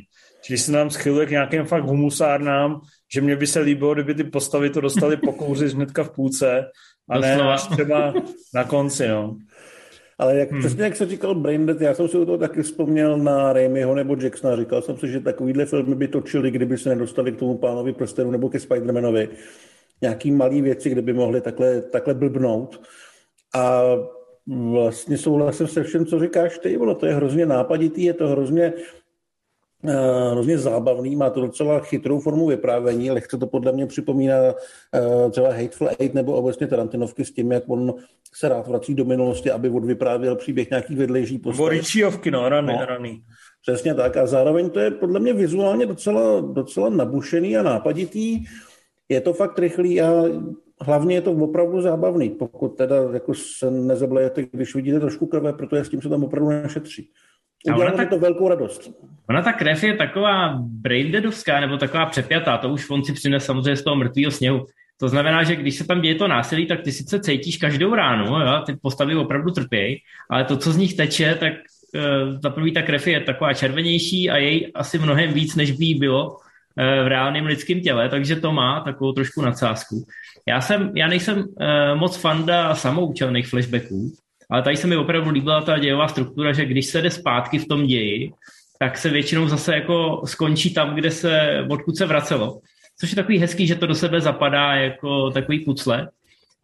Když 0.48 0.62
se 0.62 0.72
nám 0.72 0.90
schyluje 0.90 1.26
k 1.26 1.30
nějakým 1.30 1.66
fakt 1.66 1.84
humusárnám, 1.84 2.82
že 3.14 3.22
mě 3.22 3.36
by 3.36 3.48
se 3.48 3.60
líbilo, 3.60 3.94
kdyby 3.94 4.14
ty 4.14 4.24
postavy 4.24 4.70
to 4.70 4.82
dostali 4.82 5.18
po 5.18 5.34
kouři 5.34 5.70
hnedka 5.70 6.04
v 6.04 6.12
půlce 6.12 6.66
a 7.10 7.20
ne 7.20 7.42
až 7.42 7.68
třeba 7.68 8.14
na 8.54 8.64
konci, 8.64 9.08
no. 9.08 9.38
Ale 10.18 10.38
jak, 10.38 10.52
hmm. 10.52 10.60
přesně 10.60 10.84
jak 10.84 10.96
se 10.96 11.06
říkal 11.06 11.36
Braindead, 11.36 11.82
já 11.82 11.94
jsem 11.94 12.08
si 12.08 12.18
o 12.18 12.26
toho 12.26 12.38
taky 12.38 12.62
vzpomněl 12.62 13.18
na 13.18 13.54
Raimiho 13.54 13.96
nebo 13.96 14.16
Jacksona. 14.22 14.56
Říkal 14.56 14.82
jsem 14.82 14.98
si, 14.98 15.08
že 15.08 15.20
takovýhle 15.20 15.66
filmy 15.66 15.96
by 15.96 16.08
točili, 16.08 16.52
kdyby 16.52 16.78
se 16.78 16.90
nedostali 16.90 17.32
k 17.32 17.40
tomu 17.40 17.58
pánovi 17.58 17.94
prstenu 17.94 18.32
nebo 18.32 18.50
ke 18.50 18.60
Spidermanovi. 18.60 19.30
Nějaký 20.02 20.32
malý 20.32 20.62
věci, 20.62 20.90
kde 20.90 21.02
by 21.02 21.14
mohli 21.14 21.42
takhle, 21.42 21.82
takhle 21.82 22.14
blbnout. 22.14 22.82
A 23.56 23.84
vlastně 24.48 25.18
souhlasím 25.18 25.68
se 25.68 25.84
všem, 25.84 26.06
co 26.06 26.20
říkáš 26.20 26.58
ty, 26.58 26.78
ono 26.78 26.96
to 26.96 27.06
je 27.06 27.14
hrozně 27.14 27.46
nápaditý, 27.46 28.04
je 28.04 28.14
to 28.14 28.28
hrozně 28.28 28.74
hrozně 30.32 30.58
zábavný, 30.58 31.16
má 31.16 31.30
to 31.30 31.42
docela 31.42 31.80
chytrou 31.80 32.20
formu 32.20 32.48
vyprávění, 32.48 33.12
lehce 33.12 33.38
to 33.38 33.48
podle 33.48 33.72
mě 33.72 33.86
připomíná 33.86 34.36
uh, 34.44 35.32
třeba 35.32 35.54
Hateful 35.54 35.90
Eight 36.00 36.14
nebo 36.14 36.34
obecně 36.34 36.68
Tarantinovky 36.68 37.26
s 37.26 37.32
tím, 37.32 37.52
jak 37.52 37.64
on 37.68 37.94
se 38.34 38.50
rád 38.50 38.68
vrací 38.68 38.96
do 38.96 39.06
minulosti, 39.06 39.52
aby 39.52 39.70
odvyprávěl 39.70 40.36
příběh 40.36 40.70
nějakých 40.70 40.98
vedlejší 40.98 41.38
postav. 41.38 41.58
Boričíovky, 41.58 42.32
no, 42.32 42.50
rany, 42.50 42.74
no. 42.74 42.86
rany. 42.86 43.22
Přesně 43.62 43.94
tak 43.94 44.18
a 44.18 44.28
zároveň 44.28 44.70
to 44.70 44.80
je 44.80 44.92
podle 44.92 45.20
mě 45.20 45.34
vizuálně 45.34 45.86
docela, 45.86 46.42
docela 46.42 46.90
nabušený 46.90 47.58
a 47.58 47.64
nápaditý. 47.64 48.44
Je 49.10 49.22
to 49.22 49.34
fakt 49.34 49.60
rychlý 49.60 50.02
a 50.02 50.24
hlavně 50.82 51.16
je 51.16 51.22
to 51.22 51.32
opravdu 51.32 51.82
zábavný, 51.82 52.30
pokud 52.30 52.68
teda 52.78 52.96
jako 53.14 53.34
se 53.34 53.72
nezablejete, 53.72 54.46
když 54.52 54.76
vidíte 54.76 55.00
trošku 55.00 55.26
krve, 55.26 55.54
protože 55.54 55.86
s 55.86 55.90
tím 55.90 56.02
se 56.02 56.10
tam 56.10 56.24
opravdu 56.24 56.50
nešetří. 56.50 57.10
Udělalo 57.74 57.98
tak, 57.98 58.10
to 58.10 58.20
velkou 58.20 58.50
radost. 58.50 58.92
Ona 59.30 59.42
ta 59.42 59.54
krev 59.54 59.84
je 59.84 59.94
taková 59.94 60.58
braindeadovská 60.60 61.60
nebo 61.60 61.78
taková 61.78 62.06
přepjatá, 62.06 62.58
to 62.58 62.70
už 62.70 62.90
on 62.90 63.04
si 63.04 63.14
přines 63.14 63.46
samozřejmě 63.46 63.76
z 63.76 63.84
toho 63.84 63.96
mrtvého 63.96 64.32
sněhu. 64.32 64.66
To 65.00 65.08
znamená, 65.08 65.44
že 65.44 65.56
když 65.56 65.76
se 65.76 65.88
tam 65.88 66.02
děje 66.02 66.16
to 66.16 66.28
násilí, 66.28 66.68
tak 66.68 66.82
ty 66.82 66.92
sice 66.92 67.20
cítíš 67.20 67.58
každou 67.58 67.96
ránu, 67.96 68.40
jo? 68.40 68.62
ty 68.66 68.76
postavy 68.82 69.16
opravdu 69.16 69.52
trpějí, 69.52 69.98
ale 70.30 70.44
to, 70.44 70.58
co 70.58 70.72
z 70.72 70.78
nich 70.78 70.94
teče, 70.94 71.36
tak 71.40 71.54
uh, 71.54 72.40
za 72.44 72.50
prvý 72.50 72.74
ta 72.74 72.82
krev 72.82 73.08
je 73.08 73.20
taková 73.20 73.54
červenější 73.54 74.30
a 74.30 74.38
jej 74.38 74.72
asi 74.76 75.00
mnohem 75.00 75.34
víc, 75.34 75.56
než 75.56 75.72
by 75.72 75.86
jí 75.86 76.00
bylo 76.00 76.30
uh, 76.32 76.38
v 77.06 77.08
reálném 77.08 77.46
lidském 77.46 77.82
těle, 77.82 78.10
takže 78.10 78.36
to 78.36 78.52
má 78.52 78.80
takovou 78.80 79.12
trošku 79.12 79.42
nadsázku. 79.42 80.06
Já, 80.48 80.62
jsem, 80.62 80.92
já 80.96 81.08
nejsem 81.08 81.38
uh, 81.38 81.46
moc 81.96 82.18
fanda 82.18 82.76
samoučelných 82.76 83.48
flashbacků, 83.48 84.12
ale 84.50 84.62
tady 84.62 84.78
se 84.78 84.88
mi 84.88 84.98
opravdu 84.98 85.30
líbila 85.30 85.62
ta 85.62 85.78
dějová 85.78 86.08
struktura, 86.08 86.54
že 86.54 86.66
když 86.66 86.86
se 86.86 87.02
jde 87.02 87.12
zpátky 87.12 87.60
v 87.60 87.68
tom 87.68 87.88
ději, 87.88 88.32
tak 88.80 88.98
se 88.98 89.10
většinou 89.10 89.48
zase 89.48 89.76
jako 89.76 90.22
skončí 90.26 90.74
tam, 90.74 90.96
kde 90.96 91.12
se, 91.12 91.66
odkud 91.70 91.98
se 91.98 92.06
vracelo. 92.06 92.60
Což 93.00 93.10
je 93.10 93.16
takový 93.16 93.38
hezký, 93.38 93.68
že 93.68 93.76
to 93.76 93.88
do 93.88 93.96
sebe 93.96 94.22
zapadá 94.22 94.74
jako 94.74 95.32
takový 95.32 95.60
pucle. 95.60 96.10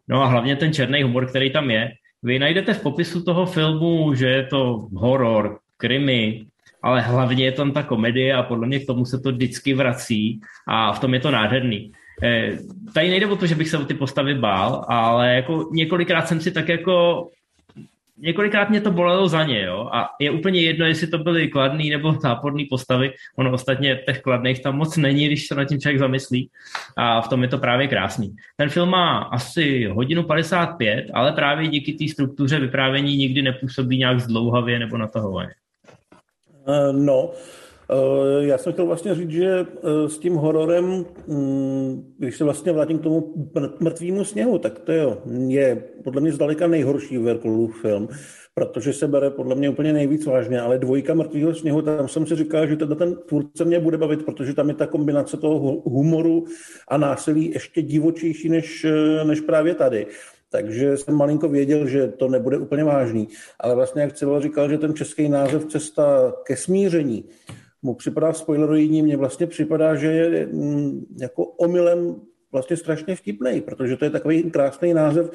No 0.08 0.22
a 0.22 0.26
hlavně 0.26 0.56
ten 0.56 0.72
černý 0.72 1.02
humor, 1.02 1.26
který 1.26 1.52
tam 1.52 1.70
je. 1.70 1.90
Vy 2.22 2.38
najdete 2.38 2.74
v 2.74 2.82
popisu 2.82 3.22
toho 3.22 3.46
filmu, 3.46 4.14
že 4.14 4.28
je 4.28 4.46
to 4.46 4.88
horor, 4.94 5.58
krimi, 5.76 6.46
ale 6.82 7.00
hlavně 7.00 7.44
je 7.44 7.52
tam 7.52 7.72
ta 7.72 7.82
komedie 7.82 8.34
a 8.34 8.42
podle 8.42 8.66
mě 8.66 8.78
k 8.78 8.86
tomu 8.86 9.04
se 9.04 9.20
to 9.20 9.32
vždycky 9.32 9.74
vrací 9.74 10.40
a 10.68 10.92
v 10.92 10.98
tom 10.98 11.14
je 11.14 11.20
to 11.20 11.30
nádherný. 11.30 11.92
Eh, 12.22 12.58
tady 12.94 13.10
nejde 13.10 13.26
o 13.26 13.36
to, 13.36 13.46
že 13.46 13.54
bych 13.54 13.68
se 13.68 13.78
o 13.78 13.84
ty 13.84 13.94
postavy 13.94 14.34
bál, 14.34 14.84
ale 14.88 15.34
jako 15.34 15.68
několikrát 15.72 16.28
jsem 16.28 16.40
si 16.40 16.50
tak 16.50 16.68
jako 16.68 17.26
několikrát 18.22 18.70
mě 18.70 18.80
to 18.80 18.90
bolelo 18.90 19.28
za 19.28 19.44
ně, 19.44 19.62
jo, 19.62 19.88
a 19.92 20.08
je 20.20 20.30
úplně 20.30 20.60
jedno, 20.60 20.86
jestli 20.86 21.06
to 21.06 21.18
byly 21.18 21.48
kladný 21.48 21.90
nebo 21.90 22.12
záporný 22.12 22.64
postavy, 22.64 23.12
ono 23.36 23.52
ostatně 23.52 24.02
těch 24.06 24.20
kladných 24.20 24.62
tam 24.62 24.76
moc 24.76 24.96
není, 24.96 25.26
když 25.26 25.46
se 25.46 25.54
na 25.54 25.64
tím 25.64 25.80
člověk 25.80 25.98
zamyslí 25.98 26.50
a 26.96 27.20
v 27.20 27.28
tom 27.28 27.42
je 27.42 27.48
to 27.48 27.58
právě 27.58 27.88
krásný. 27.88 28.36
Ten 28.56 28.68
film 28.68 28.88
má 28.88 29.18
asi 29.18 29.84
hodinu 29.84 30.22
55, 30.22 31.06
ale 31.14 31.32
právě 31.32 31.68
díky 31.68 31.92
té 31.92 32.08
struktuře 32.12 32.58
vyprávění 32.58 33.16
nikdy 33.16 33.42
nepůsobí 33.42 33.98
nějak 33.98 34.20
zdlouhavě 34.20 34.78
nebo 34.78 34.98
natahovaně. 34.98 35.54
Uh, 36.66 36.92
no, 36.92 37.30
já 38.40 38.58
jsem 38.58 38.72
chtěl 38.72 38.86
vlastně 38.86 39.14
říct, 39.14 39.30
že 39.30 39.60
uh, 39.60 40.06
s 40.06 40.18
tím 40.18 40.34
hororem, 40.34 41.04
um, 41.26 42.14
když 42.18 42.36
se 42.36 42.44
vlastně 42.44 42.72
vrátím 42.72 42.98
k 42.98 43.02
tomu 43.02 43.34
mrtvému 43.80 44.24
sněhu, 44.24 44.58
tak 44.58 44.78
to 44.78 44.92
je, 44.92 45.06
je 45.46 45.84
podle 46.04 46.20
mě 46.20 46.32
zdaleka 46.32 46.66
nejhorší 46.66 47.18
Verkulův 47.18 47.80
film, 47.80 48.08
protože 48.54 48.92
se 48.92 49.08
bere 49.08 49.30
podle 49.30 49.54
mě 49.54 49.70
úplně 49.70 49.92
nejvíc 49.92 50.26
vážně, 50.26 50.60
ale 50.60 50.78
dvojka 50.78 51.14
mrtvého 51.14 51.54
sněhu, 51.54 51.82
tam 51.82 52.08
jsem 52.08 52.26
si 52.26 52.36
říkal, 52.36 52.66
že 52.66 52.76
teda 52.76 52.94
ten 52.94 53.16
tvůrce 53.28 53.64
mě 53.64 53.80
bude 53.80 53.98
bavit, 53.98 54.24
protože 54.24 54.54
tam 54.54 54.68
je 54.68 54.74
ta 54.74 54.86
kombinace 54.86 55.36
toho 55.36 55.82
humoru 55.84 56.44
a 56.88 56.96
násilí 56.96 57.50
ještě 57.50 57.82
divočejší 57.82 58.48
než, 58.48 58.86
než 59.24 59.40
právě 59.40 59.74
tady. 59.74 60.06
Takže 60.50 60.96
jsem 60.96 61.14
malinko 61.14 61.48
věděl, 61.48 61.86
že 61.86 62.08
to 62.08 62.28
nebude 62.28 62.58
úplně 62.58 62.84
vážný. 62.84 63.28
Ale 63.60 63.74
vlastně, 63.74 64.02
jak 64.02 64.12
Civil 64.12 64.40
říkal, 64.40 64.70
že 64.70 64.78
ten 64.78 64.94
český 64.94 65.28
název 65.28 65.64
Cesta 65.64 66.34
ke 66.44 66.56
smíření 66.56 67.24
mu 67.82 67.94
připadá 67.94 68.32
spoileroidní, 68.32 69.02
mně 69.02 69.16
vlastně 69.16 69.46
připadá, 69.46 69.94
že 69.94 70.06
je 70.06 70.46
mm, 70.46 71.06
jako 71.20 71.44
omylem 71.44 72.16
vlastně 72.52 72.76
strašně 72.76 73.16
vtipný, 73.16 73.60
protože 73.60 73.96
to 73.96 74.04
je 74.04 74.10
takový 74.10 74.50
krásný 74.50 74.94
název 74.94 75.30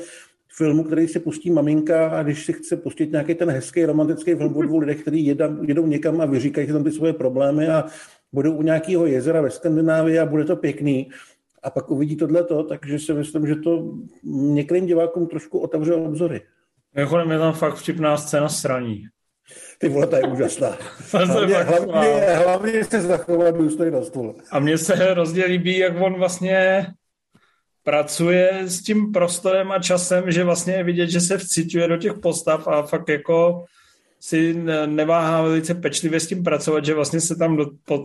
filmu, 0.58 0.84
který 0.84 1.08
si 1.08 1.20
pustí 1.20 1.52
maminka 1.52 2.10
a 2.10 2.24
když 2.24 2.46
si 2.46 2.54
chce 2.54 2.78
pustit 2.78 3.12
nějaký 3.12 3.36
ten 3.36 3.50
hezký 3.50 3.86
romantický 3.86 4.36
film 4.36 4.58
o 4.58 4.62
dvou 4.62 4.78
lidech, 4.78 5.02
kteří 5.02 5.26
jedou, 5.26 5.64
jedou 5.64 5.88
někam 5.88 6.22
a 6.22 6.26
vyříkají 6.26 6.68
si 6.68 6.74
tam 6.74 6.84
ty 6.84 6.92
svoje 6.92 7.14
problémy 7.14 7.68
a 7.68 7.86
budou 8.34 8.54
u 8.54 8.62
nějakého 8.62 9.06
jezera 9.06 9.42
ve 9.42 9.50
Skandinávii 9.50 10.20
a 10.20 10.26
bude 10.26 10.44
to 10.44 10.56
pěkný. 10.56 11.10
A 11.64 11.70
pak 11.70 11.92
uvidí 11.92 12.16
tohleto, 12.16 12.64
takže 12.64 13.00
si 13.00 13.14
myslím, 13.14 13.48
že 13.48 13.56
to 13.56 13.94
některým 14.24 14.86
divákům 14.86 15.28
trošku 15.28 15.60
otevře 15.60 15.94
obzory. 15.94 16.42
Mimochodem 16.96 17.32
je 17.32 17.40
tam 17.40 17.54
fakt 17.54 17.76
vtipná 17.76 18.18
scéna 18.18 18.50
sraní. 18.50 19.04
Ty 19.78 19.90
vole, 19.90 20.08
to 20.08 20.16
je 20.16 20.24
úžasná. 20.24 20.78
hlavně, 21.12 21.56
hlavně, 21.56 22.22
hlavně 22.46 22.84
se 22.84 23.02
zachovat 23.02 23.56
stůl. 24.04 24.36
A 24.52 24.60
mně 24.60 24.78
se 24.78 24.96
hrozně 24.96 25.46
líbí, 25.46 25.78
jak 25.78 26.02
on 26.02 26.14
vlastně 26.14 26.88
pracuje 27.84 28.52
s 28.66 28.82
tím 28.82 29.12
prostorem 29.12 29.72
a 29.72 29.80
časem, 29.80 30.32
že 30.32 30.44
vlastně 30.44 30.74
je 30.74 30.84
vidět, 30.84 31.10
že 31.10 31.22
se 31.22 31.38
vciťuje 31.38 31.88
do 31.88 31.98
těch 31.98 32.14
postav 32.14 32.68
a 32.68 32.82
fakt 32.82 33.10
jako 33.10 33.66
si 34.20 34.54
neváhá 34.86 35.42
velice 35.42 35.74
pečlivě 35.74 36.20
s 36.20 36.28
tím 36.28 36.44
pracovat, 36.44 36.86
že 36.86 36.94
vlastně 36.94 37.22
se 37.22 37.36
tam 37.36 37.58
do, 37.58 37.66
pod, 37.86 38.02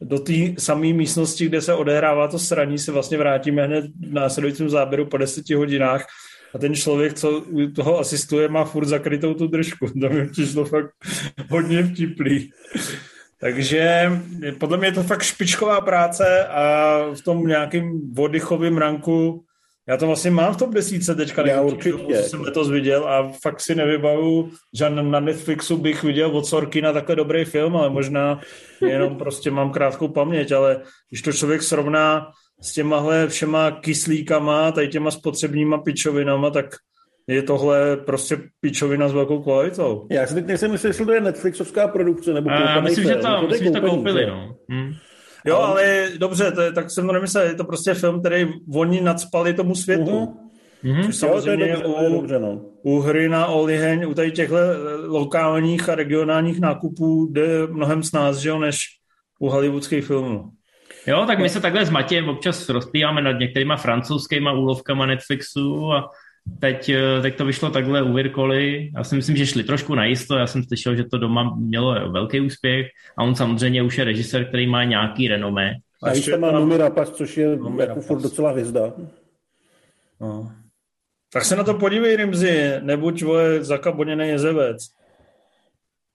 do 0.00 0.18
té 0.18 0.32
samé 0.58 0.92
místnosti, 0.92 1.46
kde 1.46 1.62
se 1.62 1.74
odehrává 1.74 2.28
to 2.28 2.38
sraní, 2.38 2.78
se 2.78 2.92
vlastně 2.92 3.18
vrátíme 3.18 3.66
hned 3.66 3.84
v 3.84 4.12
následujícím 4.12 4.68
záběru 4.70 5.06
po 5.06 5.16
deseti 5.16 5.54
hodinách 5.54 6.06
a 6.54 6.58
ten 6.58 6.74
člověk, 6.74 7.14
co 7.14 7.44
toho 7.74 7.98
asistuje, 7.98 8.48
má 8.48 8.64
furt 8.64 8.86
zakrytou 8.86 9.34
tu 9.34 9.46
držku. 9.46 9.86
To 10.00 10.08
mi 10.08 10.28
přišlo 10.28 10.64
fakt 10.64 10.90
hodně 11.50 11.82
vtiplý. 11.82 12.52
Takže 13.40 14.12
podle 14.58 14.78
mě 14.78 14.86
je 14.88 14.92
to 14.92 15.02
fakt 15.02 15.22
špičková 15.22 15.80
práce 15.80 16.46
a 16.46 16.98
v 17.14 17.20
tom 17.22 17.46
nějakým 17.46 18.14
oddychovém 18.18 18.78
ranku 18.78 19.44
já 19.90 19.96
to 19.96 20.06
vlastně 20.06 20.30
mám 20.30 20.54
v 20.54 20.56
tom 20.56 20.70
desíce 20.70 21.14
teďka, 21.14 21.46
já 21.46 21.60
určitě. 21.60 22.22
jsem 22.22 22.40
letos 22.40 22.70
viděl 22.70 23.08
a 23.08 23.32
fakt 23.42 23.60
si 23.60 23.74
nevybavu, 23.74 24.50
že 24.74 24.90
na 24.90 25.20
Netflixu 25.20 25.76
bych 25.76 26.02
viděl 26.02 26.36
od 26.36 26.46
Sorkina 26.46 26.92
takhle 26.92 27.16
dobrý 27.16 27.44
film, 27.44 27.76
ale 27.76 27.90
možná 27.90 28.40
jenom 28.86 29.16
prostě 29.16 29.50
mám 29.50 29.72
krátkou 29.72 30.08
paměť, 30.08 30.52
ale 30.52 30.80
když 31.08 31.22
to 31.22 31.32
člověk 31.32 31.62
srovná 31.62 32.32
s 32.60 32.72
těmahle 32.72 33.28
všema 33.28 33.70
kyslíkama, 33.70 34.72
tady 34.72 34.88
těma 34.88 35.10
spotřebníma 35.10 35.78
pičovinama, 35.78 36.50
tak 36.50 36.66
je 37.26 37.42
tohle 37.42 37.96
prostě 37.96 38.38
pičovina 38.60 39.08
s 39.08 39.12
velkou 39.12 39.42
kvalitou. 39.42 40.06
Já 40.10 40.26
si 40.26 40.34
teď 40.34 40.46
nejsem 40.46 40.70
myslel, 40.70 40.90
jestli 40.90 41.06
to 41.06 41.12
je 41.12 41.20
Netflixovská 41.20 41.88
produkce, 41.88 42.32
nebo 42.32 42.50
Já 42.50 42.80
myslím, 42.80 43.04
že 43.04 43.14
to, 43.14 43.48
myslím, 43.48 43.74
že 43.74 43.80
to 43.80 43.88
koupili, 43.88 44.26
no. 44.26 44.56
Hmm. 44.68 44.92
Jo, 45.46 45.56
ale, 45.56 45.70
ale 45.70 46.10
dobře, 46.18 46.52
to 46.52 46.60
je, 46.60 46.72
tak 46.72 46.90
jsem 46.90 47.06
to 47.06 47.12
nemyslel, 47.12 47.44
je 47.44 47.54
to 47.54 47.64
prostě 47.64 47.94
film, 47.94 48.20
který 48.20 48.46
oni 48.74 49.00
nadspali 49.00 49.54
tomu 49.54 49.74
světu. 49.74 50.36
Uh-huh. 50.84 51.06
Což 51.06 51.16
samozřejmě 51.16 51.68
jo, 51.68 51.80
to 51.80 51.88
je 51.88 51.92
dobře, 51.92 52.08
u, 52.08 52.12
dobře, 52.12 52.38
no. 52.38 52.60
u 52.82 53.00
hry 53.00 53.28
na 53.28 53.46
Oliheň, 53.46 54.04
u 54.08 54.14
tady 54.14 54.32
těchto 54.32 54.56
lokálních 55.06 55.88
a 55.88 55.94
regionálních 55.94 56.60
nákupů 56.60 57.28
jde 57.30 57.66
mnohem 57.66 58.02
snáz, 58.02 58.36
že 58.36 58.48
jo, 58.48 58.58
než 58.58 58.78
u 59.38 59.48
hollywoodských 59.48 60.04
filmů. 60.04 60.50
Jo, 61.06 61.24
tak 61.26 61.38
my 61.38 61.48
se 61.48 61.60
takhle 61.60 61.86
s 61.86 61.90
Matějem 61.90 62.28
občas 62.28 62.68
rozplýváme 62.68 63.22
nad 63.22 63.32
některýma 63.32 63.76
francouzskýma 63.76 64.52
úlovkama 64.52 65.06
Netflixu 65.06 65.92
a 65.92 66.10
teď, 66.60 66.88
eh, 66.88 67.22
teď 67.22 67.36
to 67.36 67.44
vyšlo 67.44 67.70
takhle 67.70 68.02
u 68.02 68.12
Virkoli. 68.12 68.90
Já 68.96 69.04
si 69.04 69.16
myslím, 69.16 69.36
že 69.36 69.46
šli 69.46 69.64
trošku 69.64 69.94
na 69.94 70.04
jisto. 70.04 70.36
Já 70.36 70.46
jsem 70.46 70.64
slyšel, 70.64 70.96
že 70.96 71.04
to 71.04 71.18
doma 71.18 71.56
mělo 71.56 72.10
velký 72.10 72.40
úspěch 72.40 72.86
a 73.18 73.22
on 73.22 73.34
samozřejmě 73.34 73.82
už 73.82 73.98
je 73.98 74.04
režisér, 74.04 74.48
který 74.48 74.66
má 74.66 74.84
nějaký 74.84 75.28
renomé. 75.28 75.74
A, 76.02 76.10
ještě 76.10 76.36
má 76.36 76.50
Numi 76.50 76.76
Rapace, 76.76 77.12
což 77.12 77.36
je 77.36 77.58
jako 77.80 78.00
furt 78.00 78.22
docela 78.22 78.50
hvězda. 78.50 78.92
No. 80.20 80.52
Tak 81.32 81.44
se 81.44 81.56
na 81.56 81.64
to 81.64 81.74
podívej, 81.74 82.16
Rimzi, 82.16 82.72
nebuď 82.80 83.22
vole 83.22 83.64
zakaboněný 83.64 84.28
jezevec. 84.28 84.88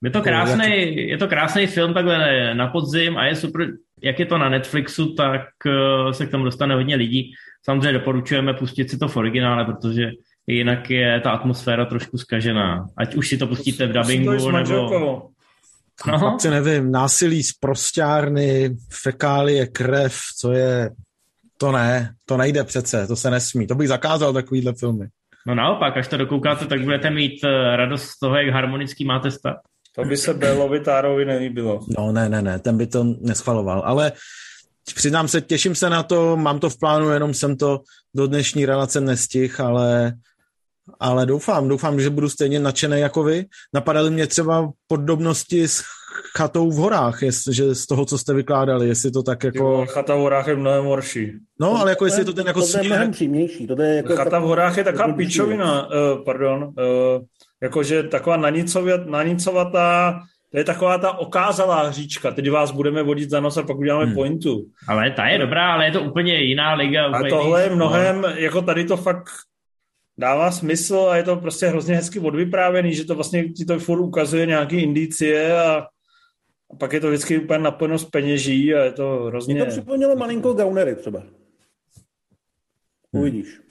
Je 0.04 0.12
to 0.12 0.22
krásný, 0.22 0.96
je 1.10 1.18
to 1.18 1.28
krásný 1.28 1.68
film 1.68 1.94
takhle 1.94 2.54
na 2.56 2.68
podzim 2.68 3.18
a 3.18 3.26
je 3.26 3.36
super, 3.36 3.68
jak 4.02 4.20
je 4.20 4.26
to 4.26 4.38
na 4.38 4.50
Netflixu, 4.50 5.14
tak 5.14 5.42
eh, 5.68 6.14
se 6.14 6.26
k 6.26 6.32
tomu 6.32 6.44
dostane 6.44 6.76
hodně 6.76 6.96
lidí. 6.96 7.32
Samozřejmě 7.64 7.94
doporučujeme 7.94 8.54
pustit 8.54 8.90
si 8.90 8.98
to 8.98 9.08
v 9.08 9.18
originále, 9.18 9.66
protože 9.66 10.12
jinak 10.48 10.90
je 10.90 11.20
ta 11.20 11.32
atmosféra 11.32 11.86
trošku 11.86 12.18
zkažená. 12.18 12.88
Ať 12.98 13.16
už 13.16 13.30
si 13.30 13.38
to 13.38 13.48
pustíte 13.48 13.88
v 13.88 13.94
dubbingu, 13.94 14.52
nebo... 14.52 15.32
No. 16.08 16.20
Fakt 16.20 16.42
si 16.42 16.50
nevím, 16.50 16.92
násilí 16.92 17.44
z 17.44 17.54
prostěrny, 17.54 18.76
fekálie, 19.04 19.68
krev, 19.68 20.18
co 20.40 20.52
je... 20.52 20.90
To 21.58 21.72
ne, 21.72 22.14
to 22.26 22.38
nejde 22.38 22.64
přece, 22.64 23.08
to 23.08 23.16
se 23.16 23.32
nesmí. 23.32 23.68
To 23.68 23.76
bych 23.76 23.88
zakázal 23.88 24.34
takovýhle 24.34 24.74
filmy. 24.80 25.08
No 25.48 25.56
naopak, 25.56 25.98
až 25.98 26.08
to 26.08 26.18
dokoukáte, 26.18 26.66
tak 26.66 26.82
budete 26.82 27.10
mít 27.10 27.44
eh, 27.44 27.76
radost 27.76 28.04
z 28.04 28.20
toho, 28.20 28.36
jak 28.36 28.54
harmonický 28.54 29.06
máte 29.06 29.32
stav. 29.32 29.56
To 29.96 30.04
by 30.06 30.18
se 30.18 30.34
Bélovi 30.34 30.80
Tárovi 30.80 31.26
nelíbilo. 31.26 31.80
No 31.98 32.12
ne, 32.12 32.30
ne, 32.30 32.42
ne, 32.42 32.60
ten 32.60 32.78
by 32.78 32.88
to 32.88 33.04
neschvaloval, 33.04 33.82
ale 33.86 34.12
přiznám 34.96 35.28
se, 35.28 35.42
těším 35.42 35.76
se 35.76 35.90
na 35.90 36.04
to, 36.04 36.38
mám 36.38 36.60
to 36.60 36.70
v 36.70 36.80
plánu, 36.80 37.10
jenom 37.10 37.34
jsem 37.34 37.58
to 37.58 37.80
do 38.16 38.28
dnešní 38.28 38.66
relace 38.66 39.02
nestih, 39.02 39.60
ale, 39.60 40.14
ale 41.00 41.26
doufám, 41.26 41.68
doufám, 41.68 42.02
že 42.02 42.10
budu 42.10 42.30
stejně 42.30 42.60
nadšený 42.60 43.00
jako 43.00 43.24
vy. 43.24 43.46
Napadaly 43.74 44.12
mě 44.12 44.28
třeba 44.28 44.70
podobnosti 44.88 45.68
s 45.68 45.84
chatou 46.38 46.72
v 46.72 46.76
horách, 46.76 47.20
že 47.52 47.76
z 47.76 47.86
toho, 47.88 48.06
co 48.06 48.18
jste 48.18 48.34
vykládali, 48.34 48.88
jestli 48.88 49.12
to 49.12 49.24
tak 49.24 49.44
jako... 49.44 49.86
Chata 49.86 50.16
v 50.16 50.20
horách 50.20 50.48
je 50.48 50.56
mnohem 50.56 50.86
horší. 50.86 51.32
No, 51.60 51.76
ale 51.80 51.92
jako 51.92 52.06
jestli 52.06 52.22
je 52.22 52.26
to 52.26 52.34
ten 52.34 52.48
jako... 52.48 52.62
To 52.62 52.78
je 52.78 52.84
mnohem 52.84 53.12
přímější. 53.12 53.68
To 53.68 53.82
je 53.82 53.96
jako 53.96 54.16
Chata 54.16 54.40
v 54.40 54.44
horách 54.44 54.78
je 54.78 54.84
taková 54.84 55.14
pičovina, 55.14 55.88
uh, 55.88 56.24
pardon, 56.26 56.64
uh, 56.64 56.74
jakože 57.64 58.04
taková 58.04 58.38
nanicovatá, 59.06 60.22
to 60.52 60.58
je 60.58 60.64
taková 60.64 60.98
ta 60.98 61.18
okázalá 61.18 61.88
hříčka, 61.88 62.32
tedy 62.32 62.50
vás 62.50 62.72
budeme 62.72 63.04
vodit 63.04 63.30
za 63.30 63.40
nos 63.40 63.58
a 63.58 63.64
pak 63.64 63.78
uděláme 63.78 64.06
hmm. 64.06 64.14
pointu. 64.14 64.66
Ale 64.88 65.12
ta 65.12 65.28
je 65.28 65.38
dobrá, 65.38 65.74
ale 65.74 65.86
je 65.86 65.92
to 65.92 66.02
úplně 66.02 66.42
jiná 66.42 66.74
liga. 66.74 67.06
A 67.06 67.30
tohle 67.30 67.64
je 67.64 67.76
mnohem, 67.76 68.26
jako 68.36 68.62
tady 68.62 68.86
to 68.86 68.98
fakt 68.98 69.30
dává 70.18 70.52
smysl 70.52 71.08
a 71.10 71.18
je 71.18 71.24
to 71.24 71.36
prostě 71.36 71.68
hrozně 71.68 71.96
hezky 71.96 72.20
odvyprávěný, 72.20 72.94
že 72.94 73.06
to 73.06 73.16
vlastně 73.16 73.44
ti 73.44 73.66
to 73.66 73.80
furt 73.80 74.02
ukazuje 74.02 74.46
nějaký 74.46 74.76
indicie 74.76 75.60
a, 75.60 75.88
a 76.72 76.76
pak 76.80 76.94
je 76.94 77.00
to 77.00 77.08
vždycky 77.08 77.40
úplně 77.40 77.60
napojeno 77.60 78.00
z 78.00 78.06
peněží 78.06 78.76
a 78.76 78.84
je 78.84 78.92
to 78.92 79.24
hrozně... 79.28 79.54
Mě 79.54 79.66
to 79.66 79.72
připomnělo 79.72 80.16
malinko 80.16 80.54
Gaunery 80.54 80.96
třeba. 80.96 81.20
Hmm. 81.20 81.30
Uvidíš. 83.12 83.62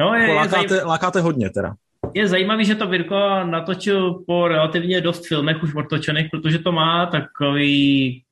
No, 0.00 0.14
je, 0.14 0.34
lákáte, 0.34 0.74
je 0.74 0.84
lákáte 0.84 1.20
hodně 1.20 1.50
teda 1.50 1.74
je 2.16 2.28
zajímavý, 2.28 2.64
že 2.64 2.74
to 2.74 2.86
Virko 2.86 3.44
natočil 3.44 4.14
po 4.26 4.48
relativně 4.48 5.00
dost 5.00 5.26
filmech 5.28 5.62
už 5.62 5.74
otočených, 5.74 6.26
protože 6.30 6.58
to 6.58 6.72
má 6.72 7.06
takový 7.06 8.22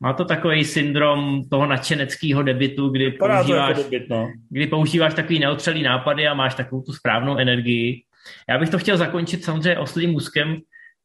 má 0.00 0.12
to 0.12 0.24
takový 0.24 0.64
syndrom 0.64 1.42
toho 1.50 1.66
nadšeneckého 1.66 2.42
debitu, 2.42 2.88
kdy 2.88 3.04
jako 3.04 3.28
používáš, 3.28 3.68
jako 3.68 3.82
debit, 3.82 4.08
no. 4.10 4.32
kdy 4.50 4.66
používáš 4.66 5.14
takový 5.14 5.38
neotřelý 5.38 5.82
nápady 5.82 6.26
a 6.28 6.34
máš 6.34 6.54
takovou 6.54 6.82
tu 6.82 6.92
správnou 6.92 7.36
energii. 7.36 8.02
Já 8.48 8.58
bych 8.58 8.70
to 8.70 8.78
chtěl 8.78 8.96
zakončit 8.96 9.44
samozřejmě 9.44 9.78
oslým 9.78 10.14
úzkem, 10.14 10.56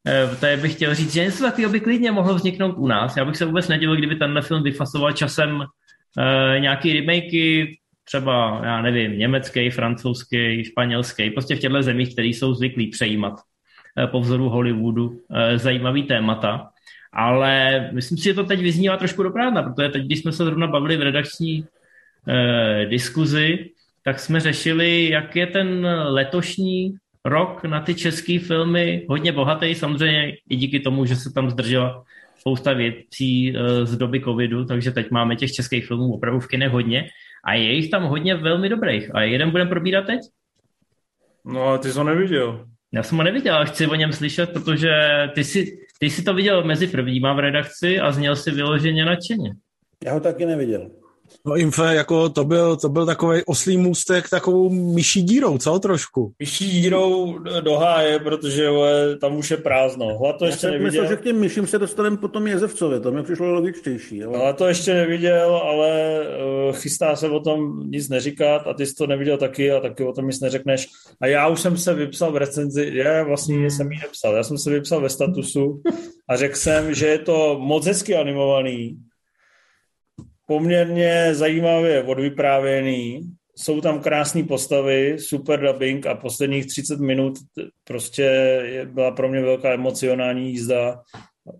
eh, 0.08 0.36
to 0.40 0.46
je 0.46 0.56
bych 0.56 0.72
chtěl 0.72 0.94
říct, 0.94 1.12
že 1.12 1.24
něco 1.24 1.44
takového 1.44 1.72
by 1.72 1.80
klidně 1.80 2.12
mohlo 2.12 2.34
vzniknout 2.34 2.74
u 2.78 2.86
nás. 2.86 3.16
Já 3.16 3.24
bych 3.24 3.36
se 3.36 3.44
vůbec 3.44 3.68
nedělal, 3.68 3.96
kdyby 3.96 4.16
tenhle 4.16 4.42
film 4.42 4.62
vyfasoval 4.62 5.12
časem 5.12 5.56
uh, 5.56 6.60
nějaký 6.60 6.92
remakey, 6.92 7.77
třeba, 8.08 8.60
já 8.64 8.82
nevím, 8.82 9.18
německý, 9.18 9.70
francouzský, 9.70 10.64
španělský, 10.64 11.30
prostě 11.30 11.56
v 11.56 11.58
těchto 11.58 11.82
zemích, 11.82 12.12
které 12.12 12.28
jsou 12.28 12.54
zvyklí 12.54 12.86
přejímat 12.86 13.34
eh, 13.98 14.06
po 14.06 14.20
vzoru 14.20 14.48
Hollywoodu 14.48 15.20
eh, 15.30 15.58
zajímavý 15.58 16.02
témata. 16.02 16.68
Ale 17.12 17.80
myslím 17.92 18.18
si, 18.18 18.24
že 18.24 18.34
to 18.34 18.44
teď 18.44 18.60
vyznívá 18.60 18.96
trošku 18.96 19.22
do 19.22 19.30
prázdna, 19.30 19.62
protože 19.62 19.88
teď, 19.88 20.04
když 20.04 20.18
jsme 20.18 20.32
se 20.32 20.44
zrovna 20.44 20.66
bavili 20.66 20.96
v 20.96 21.02
redakční 21.02 21.64
eh, 22.28 22.86
diskuzi, 22.86 23.70
tak 24.04 24.20
jsme 24.20 24.40
řešili, 24.40 25.08
jak 25.08 25.36
je 25.36 25.46
ten 25.46 25.86
letošní 25.86 26.94
rok 27.24 27.64
na 27.64 27.80
ty 27.80 27.94
české 27.94 28.38
filmy 28.38 29.06
hodně 29.08 29.32
bohatý, 29.32 29.74
samozřejmě 29.74 30.36
i 30.48 30.56
díky 30.56 30.80
tomu, 30.80 31.04
že 31.04 31.16
se 31.16 31.32
tam 31.32 31.50
zdržela 31.50 32.04
spousta 32.38 32.72
věcí 32.72 33.52
eh, 33.56 33.86
z 33.86 33.96
doby 33.96 34.20
covidu, 34.20 34.64
takže 34.64 34.90
teď 34.90 35.10
máme 35.10 35.36
těch 35.36 35.52
českých 35.52 35.86
filmů 35.86 36.14
opravdu 36.14 36.40
v 36.40 36.48
kinech 36.48 36.72
hodně. 36.72 37.08
A 37.44 37.54
je 37.54 37.72
jich 37.72 37.90
tam 37.90 38.02
hodně 38.02 38.34
velmi 38.34 38.68
dobrých. 38.68 39.14
A 39.14 39.22
jeden 39.22 39.50
budeme 39.50 39.70
probírat 39.70 40.06
teď? 40.06 40.20
No, 41.44 41.62
ale 41.62 41.78
ty 41.78 41.92
jsi 41.92 41.98
ho 41.98 42.04
neviděl. 42.04 42.66
Já 42.92 43.02
jsem 43.02 43.18
ho 43.18 43.24
neviděl, 43.24 43.54
ale 43.54 43.66
chci 43.66 43.86
o 43.86 43.94
něm 43.94 44.12
slyšet, 44.12 44.52
protože 44.52 44.90
ty 45.34 45.44
jsi, 45.44 45.78
ty 45.98 46.10
jsi 46.10 46.22
to 46.22 46.34
viděl 46.34 46.64
mezi 46.64 46.86
prvníma 46.86 47.32
v 47.32 47.38
redakci 47.38 48.00
a 48.00 48.12
zněl 48.12 48.36
si 48.36 48.50
vyloženě 48.50 49.04
nadšeně. 49.04 49.54
Já 50.04 50.12
ho 50.12 50.20
taky 50.20 50.46
neviděl. 50.46 50.90
No 51.48 51.56
Infe, 51.56 51.94
jako 51.94 52.28
to 52.28 52.44
byl, 52.44 52.76
to 52.76 52.88
byl 52.88 53.06
takový 53.06 53.42
oslý 53.46 53.76
můstek 53.76 54.28
takovou 54.28 54.70
myší 54.70 55.22
dírou, 55.22 55.58
co 55.58 55.78
trošku? 55.78 56.32
Myší 56.38 56.70
dírou 56.70 57.38
do 57.60 57.74
háje, 57.74 58.18
protože 58.18 58.62
je, 58.62 59.16
tam 59.16 59.36
už 59.36 59.50
je 59.50 59.56
prázdno. 59.56 60.18
Hlad 60.18 60.38
to 60.38 60.44
Já 60.44 60.48
ještě 60.48 60.60
jsem 60.60 60.70
neviděl. 60.70 61.02
myslel, 61.02 61.06
že 61.08 61.16
k 61.16 61.24
těm 61.24 61.40
myším 61.40 61.66
se 61.66 61.78
dostaneme 61.78 62.16
potom 62.16 62.46
Jezevcovi, 62.46 63.00
to 63.00 63.12
mi 63.12 63.22
přišlo 63.22 63.52
logičtější. 63.52 64.24
Ale... 64.24 64.38
ale 64.38 64.54
to 64.54 64.66
ještě 64.66 64.94
neviděl, 64.94 65.56
ale 65.56 66.20
uh, 66.68 66.76
chystá 66.76 67.16
se 67.16 67.28
o 67.28 67.40
tom 67.40 67.90
nic 67.90 68.08
neříkat 68.08 68.66
a 68.66 68.74
ty 68.74 68.86
jsi 68.86 68.94
to 68.94 69.06
neviděl 69.06 69.36
taky 69.36 69.72
a 69.72 69.80
taky 69.80 70.04
o 70.04 70.12
tom 70.12 70.26
nic 70.26 70.40
neřekneš. 70.40 70.88
A 71.20 71.26
já 71.26 71.48
už 71.48 71.60
jsem 71.60 71.76
se 71.76 71.94
vypsal 71.94 72.32
v 72.32 72.36
recenzi, 72.36 72.90
já 72.94 73.22
vlastně 73.22 73.56
hmm. 73.56 73.70
jsem 73.70 73.92
ji 73.92 73.98
nepsal, 73.98 74.36
já 74.36 74.42
jsem 74.42 74.58
se 74.58 74.70
vypsal 74.70 75.00
ve 75.00 75.08
statusu 75.08 75.82
a 76.28 76.36
řekl 76.36 76.56
jsem, 76.56 76.94
že 76.94 77.06
je 77.06 77.18
to 77.18 77.58
moc 77.60 77.86
hezky 77.86 78.16
animovaný, 78.16 78.96
poměrně 80.48 81.34
zajímavě 81.34 82.02
odvyprávěný. 82.02 83.20
Jsou 83.56 83.80
tam 83.80 84.00
krásné 84.00 84.44
postavy, 84.44 85.16
super 85.18 85.60
dubbing 85.60 86.06
a 86.06 86.14
posledních 86.14 86.66
30 86.66 87.00
minut 87.00 87.38
prostě 87.84 88.26
byla 88.92 89.10
pro 89.10 89.28
mě 89.28 89.40
velká 89.40 89.72
emocionální 89.72 90.50
jízda. 90.50 91.00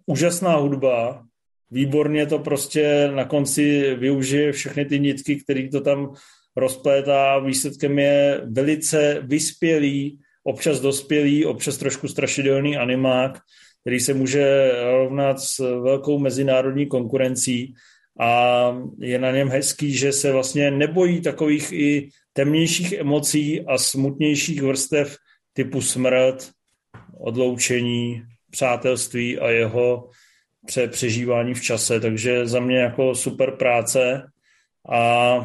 Úžasná 0.06 0.56
hudba, 0.56 1.22
výborně 1.70 2.26
to 2.26 2.38
prostě 2.38 3.10
na 3.14 3.24
konci 3.24 3.94
využije 3.94 4.52
všechny 4.52 4.84
ty 4.84 5.00
nitky, 5.00 5.36
který 5.36 5.70
to 5.70 5.80
tam 5.80 6.14
rozplétá. 6.56 7.38
Výsledkem 7.38 7.98
je 7.98 8.40
velice 8.44 9.20
vyspělý, 9.22 10.18
občas 10.44 10.80
dospělý, 10.80 11.46
občas 11.46 11.76
trošku 11.76 12.08
strašidelný 12.08 12.76
animák, 12.76 13.38
který 13.80 14.00
se 14.00 14.14
může 14.14 14.72
rovnat 14.84 15.40
s 15.40 15.58
velkou 15.58 16.18
mezinárodní 16.18 16.86
konkurencí 16.86 17.74
a 18.18 18.72
je 18.98 19.18
na 19.18 19.30
něm 19.30 19.48
hezký, 19.48 19.92
že 19.92 20.12
se 20.12 20.32
vlastně 20.32 20.70
nebojí 20.70 21.20
takových 21.20 21.72
i 21.72 22.08
temnějších 22.32 22.92
emocí 22.92 23.60
a 23.66 23.78
smutnějších 23.78 24.62
vrstev 24.62 25.16
typu 25.52 25.82
smrt, 25.82 26.50
odloučení, 27.18 28.22
přátelství 28.50 29.38
a 29.38 29.50
jeho 29.50 30.10
přežívání 30.90 31.54
v 31.54 31.62
čase. 31.62 32.00
Takže 32.00 32.46
za 32.46 32.60
mě 32.60 32.78
jako 32.78 33.14
super 33.14 33.56
práce 33.56 34.22
a 34.90 35.38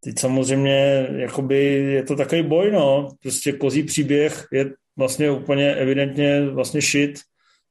teď 0.00 0.18
samozřejmě 0.18 1.08
jakoby 1.16 1.64
je 1.64 2.02
to 2.02 2.16
takový 2.16 2.42
boj, 2.42 2.72
no. 2.72 3.08
Prostě 3.22 3.52
kozí 3.52 3.82
příběh 3.82 4.46
je 4.52 4.70
vlastně 4.96 5.30
úplně 5.30 5.74
evidentně 5.74 6.46
vlastně 6.50 6.80
shit 6.80 7.20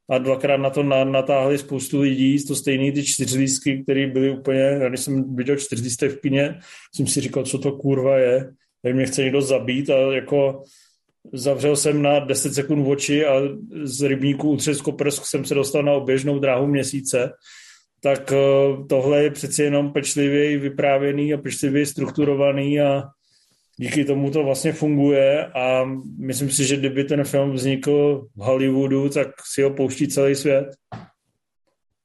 a 0.10 0.18
dvakrát 0.18 0.58
na 0.58 0.70
to 0.70 0.84
natáhli 0.84 1.58
spoustu 1.58 2.02
lidí, 2.02 2.46
to 2.46 2.56
stejný 2.56 2.92
ty 2.92 3.04
čtyřlístky, 3.04 3.84
které 3.84 4.08
byly 4.08 4.32
úplně, 4.32 4.80
když 4.90 5.00
jsem 5.00 5.36
viděl 5.36 5.56
čtyřlístek 5.56 6.12
v 6.12 6.22
kině, 6.22 6.60
jsem 6.96 7.08
si 7.08 7.22
říkal, 7.22 7.44
co 7.44 7.60
to 7.60 7.72
kurva 7.72 8.18
je, 8.18 8.50
jak 8.84 8.96
mě 8.96 9.06
chce 9.06 9.24
někdo 9.24 9.42
zabít 9.42 9.90
a 9.90 9.98
jako 10.14 10.64
zavřel 11.34 11.76
jsem 11.76 12.02
na 12.02 12.20
10 12.20 12.54
sekund 12.54 12.88
oči 12.88 13.26
a 13.26 13.42
z 13.84 14.02
rybníku 14.02 14.58
u 14.88 14.92
prsk 14.92 15.26
jsem 15.26 15.46
se 15.46 15.56
dostal 15.56 15.84
na 15.84 15.92
oběžnou 15.92 16.40
dráhu 16.40 16.68
měsíce, 16.68 17.32
tak 18.02 18.32
eh, 18.32 18.38
tohle 18.90 19.24
je 19.24 19.32
přeci 19.32 19.64
jenom 19.64 19.94
pečlivě 19.94 20.58
vyprávěný 20.58 21.34
a 21.34 21.38
pečlivě 21.38 21.86
strukturovaný 21.86 22.82
a 22.82 23.04
díky 23.78 24.06
tomu 24.06 24.32
to 24.32 24.44
vlastně 24.44 24.74
funguje 24.74 25.46
a 25.46 25.86
myslím 26.18 26.50
si, 26.50 26.66
že 26.66 26.78
kdyby 26.78 27.04
ten 27.04 27.24
film 27.24 27.52
vznikl 27.52 28.28
v 28.36 28.40
Hollywoodu, 28.40 29.10
tak 29.10 29.28
si 29.54 29.62
ho 29.62 29.70
pouští 29.70 30.08
celý 30.08 30.36
svět. 30.36 30.68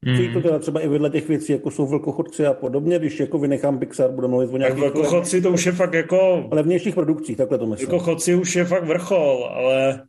Mm. 0.07 0.33
to 0.33 0.41
teda 0.41 0.59
třeba 0.59 0.81
i 0.81 0.89
vedle 0.89 1.11
těch 1.11 1.29
věcí, 1.29 1.53
jako 1.53 1.71
jsou 1.71 1.87
vlkochodci 1.87 2.47
a 2.47 2.55
podobně, 2.55 2.99
když 2.99 3.21
jako 3.21 3.39
vynechám 3.39 3.79
Pixar, 3.79 4.11
budu 4.11 4.29
mluvit 4.29 4.51
o 4.53 4.57
nějakých... 4.57 4.83
Tak 4.83 4.95
vlkochodci 4.95 5.43
to 5.43 5.51
už 5.51 5.67
je 5.67 5.73
fakt 5.73 5.95
jako... 5.95 6.49
Levnějších 6.53 6.95
produkcích, 6.95 7.37
takhle 7.37 7.59
to 7.59 7.67
myslím. 7.67 7.89
Vlkochodci 7.89 8.35
už 8.35 8.57
je 8.57 8.65
fakt 8.65 8.85
vrchol, 8.85 9.45
ale 9.45 10.03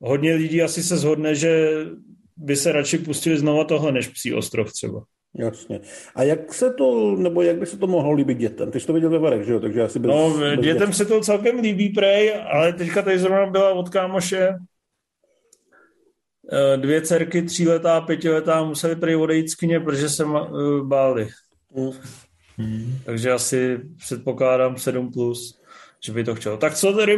hodně 0.00 0.34
lidí 0.34 0.62
asi 0.62 0.82
se 0.82 0.96
zhodne, 0.96 1.34
že 1.34 1.70
by 2.36 2.56
se 2.56 2.72
radši 2.72 2.98
pustili 2.98 3.38
znova 3.38 3.64
tohle, 3.64 3.92
než 3.92 4.08
Psí 4.08 4.34
ostrov 4.34 4.72
třeba. 4.72 5.04
Jasně. 5.38 5.80
A 6.14 6.22
jak 6.22 6.54
se 6.54 6.72
to, 6.72 7.16
nebo 7.16 7.42
jak 7.42 7.56
by 7.56 7.66
se 7.66 7.78
to 7.78 7.86
mohlo 7.86 8.12
líbit 8.12 8.38
dětem? 8.38 8.70
Ty 8.70 8.80
jsi 8.80 8.86
to 8.86 8.92
viděl 8.92 9.10
ve 9.10 9.18
Varech, 9.18 9.46
že 9.46 9.52
jo? 9.52 9.60
Takže 9.60 9.82
asi 9.82 9.98
bez, 9.98 10.08
no, 10.08 10.38
bez 10.38 10.60
dětem 10.60 10.88
dět. 10.88 10.96
se 10.96 11.04
to 11.04 11.20
celkem 11.20 11.58
líbí, 11.58 11.88
prej, 11.88 12.34
ale 12.50 12.72
teďka 12.72 13.02
tady 13.02 13.18
zrovna 13.18 13.46
byla 13.46 13.72
od 13.72 13.88
kámoše 13.88 14.48
eh, 16.52 16.76
dvě 16.76 17.02
dcerky, 17.02 17.42
tříletá 17.42 17.96
a 17.96 18.00
pětiletá, 18.00 18.64
museli 18.64 18.96
prej 18.96 19.16
odejít 19.16 19.50
z 19.50 19.54
kyně, 19.54 19.80
protože 19.80 20.08
se 20.08 20.24
eh, 20.24 20.48
báli. 20.82 21.28
Mm. 22.58 22.98
Takže 23.04 23.32
asi 23.32 23.80
předpokládám 23.96 24.74
7+, 24.74 25.12
plus, 25.12 25.60
že 26.04 26.12
by 26.12 26.24
to 26.24 26.34
chtělo. 26.34 26.56
Tak 26.56 26.74
co 26.74 26.92
tedy 26.92 27.16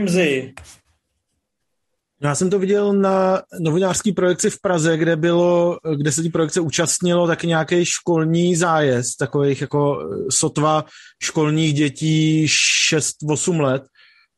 Rimzy? 2.21 2.29
Já 2.29 2.35
jsem 2.35 2.51
to 2.51 2.59
viděl 2.59 2.93
na 2.93 3.43
novinářský 3.61 4.13
projekci 4.13 4.51
v 4.51 4.61
Praze, 4.61 4.97
kde 4.97 5.17
bylo, 5.17 5.79
kde 5.97 6.13
se 6.13 6.23
tí 6.23 6.29
projekce 6.29 6.61
účastnilo 6.61 7.27
taky 7.27 7.47
nějaký 7.47 7.85
školní 7.85 8.57
zájezd, 8.57 9.19
takových 9.19 9.61
jako 9.61 10.09
sotva 10.31 10.85
školních 11.23 11.75
dětí 11.75 12.47
6-8 12.47 13.61
let. 13.61 13.83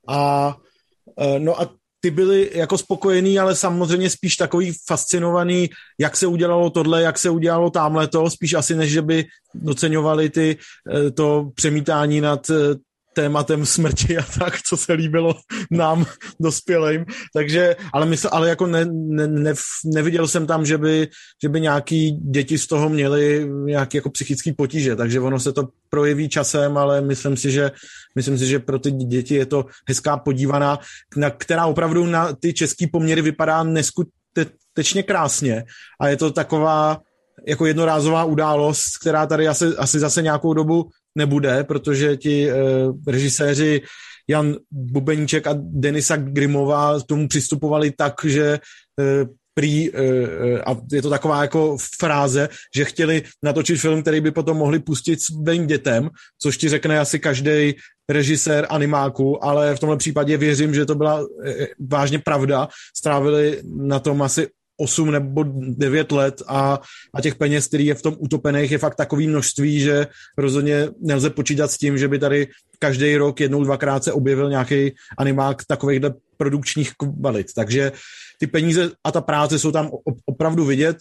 A 0.08 0.56
e, 1.18 1.38
no 1.38 1.60
a 1.60 1.70
ty 2.00 2.10
byli 2.10 2.50
jako 2.54 2.78
spokojený, 2.78 3.38
ale 3.38 3.56
samozřejmě 3.56 4.10
spíš 4.10 4.36
takový 4.36 4.72
fascinovaný, 4.86 5.70
jak 6.00 6.16
se 6.16 6.26
udělalo 6.26 6.70
tohle, 6.70 7.02
jak 7.02 7.18
se 7.18 7.30
udělalo 7.30 7.70
tamhle 7.70 8.08
to, 8.08 8.30
spíš 8.30 8.54
asi 8.54 8.74
než, 8.74 8.90
že 8.90 9.02
by 9.02 9.24
doceňovali 9.54 10.30
ty, 10.30 10.56
e, 10.94 11.10
to 11.10 11.50
přemítání 11.54 12.20
nad 12.20 12.50
e, 12.50 12.54
tématem 13.12 13.66
smrti 13.66 14.18
a 14.18 14.22
tak, 14.38 14.62
co 14.62 14.76
se 14.76 14.92
líbilo 14.92 15.34
nám 15.70 16.06
dospělým. 16.40 17.04
Takže, 17.34 17.76
ale, 17.92 18.06
mysl, 18.06 18.28
ale 18.32 18.48
jako 18.48 18.66
ne, 18.66 18.84
ne, 18.90 19.26
ne, 19.26 19.54
neviděl 19.84 20.28
jsem 20.28 20.46
tam, 20.46 20.66
že 20.66 20.78
by, 20.78 21.08
že 21.42 21.48
by 21.48 21.60
nějaký 21.60 22.10
děti 22.10 22.58
z 22.58 22.66
toho 22.66 22.88
měly 22.88 23.50
nějaký 23.64 23.96
jako 23.96 24.10
psychický 24.10 24.52
potíže, 24.52 24.96
takže 24.96 25.20
ono 25.20 25.40
se 25.40 25.52
to 25.52 25.68
projeví 25.90 26.28
časem, 26.28 26.78
ale 26.78 27.00
myslím 27.00 27.36
si, 27.36 27.50
že, 27.50 27.70
myslím 28.16 28.38
si, 28.38 28.46
že 28.46 28.58
pro 28.58 28.78
ty 28.78 28.90
děti 28.90 29.34
je 29.34 29.46
to 29.46 29.66
hezká 29.88 30.16
podívaná, 30.16 30.78
na, 31.16 31.30
která 31.30 31.66
opravdu 31.66 32.06
na 32.06 32.32
ty 32.32 32.52
český 32.52 32.86
poměry 32.86 33.22
vypadá 33.22 33.62
neskutečně 33.62 35.02
krásně 35.02 35.64
a 36.00 36.08
je 36.08 36.16
to 36.16 36.30
taková 36.30 37.00
jako 37.46 37.66
jednorázová 37.66 38.24
událost, 38.24 38.84
která 39.00 39.26
tady 39.26 39.48
asi, 39.48 39.66
asi 39.66 39.98
zase 39.98 40.22
nějakou 40.22 40.54
dobu 40.54 40.90
nebude, 41.14 41.64
protože 41.64 42.16
ti 42.16 42.50
e, 42.50 42.54
režiséři 43.06 43.82
Jan 44.28 44.56
Bubeníček 44.70 45.46
a 45.46 45.54
Denisa 45.58 46.16
Grimová 46.16 47.00
k 47.00 47.06
tomu 47.06 47.28
přistupovali 47.28 47.90
tak, 47.90 48.14
že 48.24 48.46
e, 48.46 48.58
prý, 49.54 49.90
e, 49.90 50.00
a 50.62 50.76
je 50.92 51.02
to 51.02 51.10
taková 51.10 51.42
jako 51.42 51.76
fráze, 51.98 52.48
že 52.76 52.84
chtěli 52.84 53.22
natočit 53.42 53.80
film, 53.80 54.02
který 54.02 54.20
by 54.20 54.30
potom 54.30 54.56
mohli 54.56 54.78
pustit 54.78 55.22
svým 55.22 55.66
dětem, 55.66 56.10
což 56.42 56.56
ti 56.56 56.68
řekne 56.68 56.98
asi 56.98 57.18
každý 57.18 57.74
režisér 58.08 58.66
animáku, 58.70 59.44
ale 59.44 59.76
v 59.76 59.80
tomhle 59.80 59.96
případě 59.96 60.36
věřím, 60.36 60.74
že 60.74 60.86
to 60.86 60.94
byla 60.94 61.26
vážně 61.90 62.18
pravda. 62.18 62.68
Strávili 62.96 63.62
na 63.64 63.98
tom 63.98 64.22
asi 64.22 64.48
8 64.76 65.10
nebo 65.10 65.44
9 65.58 66.12
let 66.12 66.42
a, 66.46 66.80
a 67.14 67.20
těch 67.20 67.34
peněz, 67.34 67.66
který 67.66 67.86
je 67.86 67.94
v 67.94 68.02
tom 68.02 68.16
utopených, 68.18 68.70
je 68.70 68.78
fakt 68.78 68.94
takový 68.94 69.28
množství, 69.28 69.80
že 69.80 70.06
rozhodně 70.38 70.88
nelze 71.00 71.30
počítat 71.30 71.70
s 71.70 71.78
tím, 71.78 71.98
že 71.98 72.08
by 72.08 72.18
tady 72.18 72.48
každý 72.78 73.16
rok 73.16 73.40
jednou, 73.40 73.64
dvakrát 73.64 74.04
se 74.04 74.12
objevil 74.12 74.50
nějaký 74.50 74.94
animák 75.18 75.64
takovýchhle 75.64 76.14
produkčních 76.36 76.92
kvalit. 76.96 77.46
Takže 77.54 77.92
ty 78.38 78.46
peníze 78.46 78.90
a 79.04 79.12
ta 79.12 79.20
práce 79.20 79.58
jsou 79.58 79.72
tam 79.72 79.90
opravdu 80.26 80.64
vidět 80.64 80.96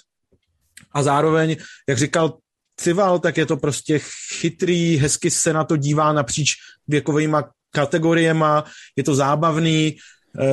a 0.93 1.03
zároveň, 1.03 1.55
jak 1.89 1.97
říkal 1.97 2.37
Cival, 2.81 3.19
tak 3.19 3.37
je 3.37 3.45
to 3.45 3.57
prostě 3.57 3.99
chytrý, 4.39 4.97
hezky 4.97 5.31
se 5.31 5.53
na 5.53 5.63
to 5.63 5.77
dívá 5.77 6.13
napříč 6.13 6.53
věkovými 6.87 7.37
kategoriema, 7.71 8.63
je 8.95 9.03
to 9.03 9.15
zábavný, 9.15 9.97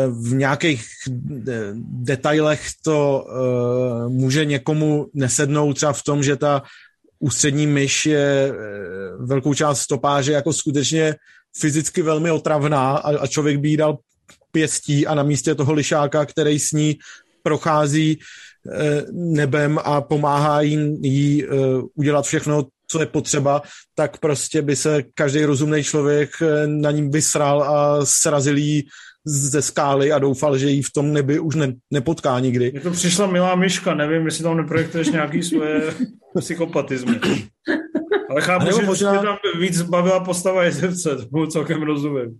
v 0.08 0.34
nějakých 0.34 0.84
eh, 1.08 1.52
detailech 2.02 2.62
to 2.84 3.26
uh, 3.28 4.12
může 4.12 4.44
někomu 4.44 5.06
nesednout, 5.14 5.76
třeba 5.76 5.92
v 5.92 6.02
tom, 6.02 6.22
že 6.22 6.36
ta 6.36 6.62
ústřední 7.18 7.66
myš 7.66 8.06
je 8.06 8.52
velkou 9.18 9.54
část 9.54 9.80
stopáže 9.80 10.32
jako 10.32 10.52
skutečně 10.52 11.14
fyzicky 11.58 12.02
velmi 12.02 12.30
otravná 12.30 12.96
a, 12.96 13.26
člověk 13.26 13.58
by 13.58 13.68
jí 13.68 13.76
dal 13.76 13.98
pěstí 14.52 15.06
a 15.06 15.14
na 15.14 15.22
místě 15.22 15.54
toho 15.54 15.72
lišáka, 15.72 16.26
který 16.26 16.58
s 16.58 16.72
ní 16.72 16.98
prochází 17.42 18.18
nebem 19.12 19.78
a 19.84 20.00
pomáhá 20.00 20.60
jí, 20.60 20.96
jí 21.02 21.46
udělat 21.94 22.24
všechno, 22.24 22.64
co 22.90 23.00
je 23.00 23.06
potřeba, 23.06 23.62
tak 23.94 24.18
prostě 24.18 24.62
by 24.62 24.76
se 24.76 25.02
každý 25.14 25.44
rozumný 25.44 25.84
člověk 25.84 26.30
na 26.66 26.90
ní 26.90 27.10
vysral 27.10 27.62
a 27.62 28.06
srazil 28.06 28.56
jí 28.56 28.86
ze 29.26 29.62
skály 29.62 30.12
a 30.12 30.18
doufal, 30.18 30.58
že 30.58 30.70
jí 30.70 30.82
v 30.82 30.92
tom 30.92 31.12
nebi 31.12 31.38
už 31.38 31.54
ne, 31.54 31.72
nepotká 31.92 32.40
nikdy. 32.40 32.72
Je 32.74 32.80
to 32.80 32.90
přišla 32.90 33.26
milá 33.26 33.54
myška, 33.54 33.94
nevím, 33.94 34.24
jestli 34.24 34.44
tam 34.44 34.56
neprojektuješ 34.56 35.08
nějaký 35.08 35.42
svoje 35.42 35.94
psychopatizmy. 36.38 37.20
Ale 38.30 38.40
chápu, 38.40 38.66
že 38.80 38.86
možná... 38.86 39.22
tam 39.22 39.36
víc 39.60 39.82
bavila 39.82 40.20
postava 40.20 40.64
jezevce, 40.64 41.16
tomu 41.16 41.46
celkem 41.46 41.82
rozumím. 41.82 42.38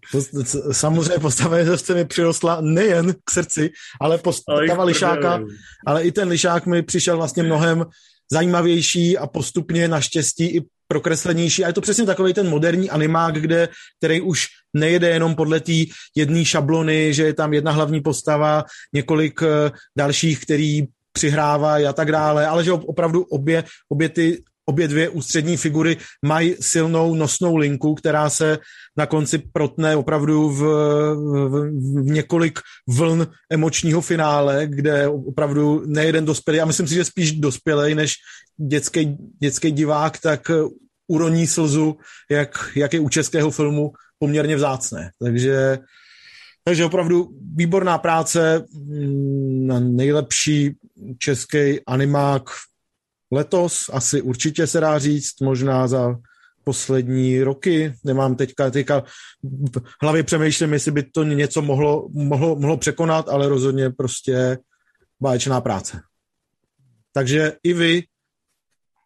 Samozřejmě 0.72 1.18
postava 1.20 1.59
jezevce 1.59 1.95
mi 1.95 2.05
přirostla 2.05 2.61
nejen 2.61 3.14
k 3.24 3.31
srdci, 3.31 3.70
ale 4.01 4.18
postava 4.18 4.59
ale 4.74 4.85
lišáka, 4.85 5.41
ale 5.87 6.03
i 6.03 6.12
ten 6.12 6.29
lišák 6.29 6.66
mi 6.66 6.83
přišel 6.83 7.16
vlastně 7.16 7.43
mnohem 7.43 7.85
zajímavější 8.33 9.18
a 9.18 9.26
postupně 9.26 9.89
naštěstí 9.89 10.57
i 10.57 10.62
prokreslenější. 10.89 11.64
A 11.64 11.66
je 11.66 11.72
to 11.72 11.80
přesně 11.80 12.07
takový 12.07 12.34
ten 12.34 12.49
moderní 12.49 12.91
animák, 12.91 13.34
kde, 13.34 13.68
který 13.99 14.20
už 14.20 14.47
nejede 14.74 15.09
jenom 15.09 15.34
podle 15.34 15.61
té 15.61 15.72
jedné 16.16 16.45
šablony, 16.45 17.14
že 17.14 17.24
je 17.24 17.34
tam 17.34 17.55
jedna 17.55 17.72
hlavní 17.72 18.01
postava, 18.01 18.64
několik 18.95 19.43
eh, 19.43 19.70
dalších, 19.99 20.41
který 20.41 20.82
přihrávají 21.12 21.86
a 21.86 21.93
tak 21.93 22.12
dále, 22.12 22.47
ale 22.47 22.64
že 22.64 22.72
opravdu 22.72 23.24
obě, 23.24 23.64
obě 23.89 24.09
ty 24.09 24.43
obě 24.69 24.89
dvě 24.89 25.09
ústřední 25.09 25.57
figury 25.57 25.97
mají 26.27 26.55
silnou 26.61 27.14
nosnou 27.14 27.57
linku, 27.57 27.95
která 27.95 28.31
se 28.31 28.59
na 28.97 29.07
konci 29.07 29.39
protne 29.39 29.97
opravdu 29.97 30.51
v, 30.51 30.61
v, 30.61 31.71
v 32.05 32.11
několik 32.11 32.59
vln 32.89 33.27
emočního 33.51 34.01
finále, 34.01 34.66
kde 34.66 35.09
opravdu 35.09 35.83
nejeden 35.87 36.25
dospělý, 36.25 36.61
a 36.61 36.64
myslím 36.64 36.87
si, 36.87 36.95
že 36.95 37.05
spíš 37.05 37.33
dospělej 37.33 37.95
než 37.95 38.14
dětský, 38.57 39.16
dětský 39.41 39.71
divák, 39.71 40.19
tak 40.19 40.51
uroní 41.09 41.47
slzu, 41.47 41.97
jak, 42.31 42.73
jak 42.77 42.93
je 42.93 43.01
u 43.01 43.09
českého 43.09 43.51
filmu 43.51 43.93
poměrně 44.19 44.57
vzácné. 44.57 45.11
Takže, 45.23 45.79
takže 46.64 46.85
opravdu 46.85 47.29
výborná 47.57 47.99
práce 47.99 48.64
mm, 48.73 49.66
na 49.66 49.81
nejlepší 49.81 50.77
český 51.19 51.81
animák 51.87 52.43
letos, 53.33 53.91
asi 53.93 54.22
určitě 54.22 54.66
se 54.66 54.81
dá 54.81 54.99
říct, 54.99 55.41
možná 55.41 55.89
za 55.89 56.16
poslední 56.64 57.43
roky, 57.43 57.93
nemám 58.05 58.37
teďka, 58.37 58.70
teďka 58.70 59.03
v 59.72 60.03
hlavě 60.03 60.22
přemýšlím, 60.22 60.72
jestli 60.72 60.91
by 60.91 61.03
to 61.03 61.24
něco 61.24 61.62
mohlo, 61.62 62.09
mohlo, 62.12 62.57
mohlo 62.57 62.76
překonat, 62.76 63.29
ale 63.29 63.49
rozhodně 63.49 63.91
prostě 63.91 64.59
báječná 65.20 65.61
práce. 65.61 66.01
Takže 67.12 67.53
i 67.62 67.72
vy, 67.72 68.03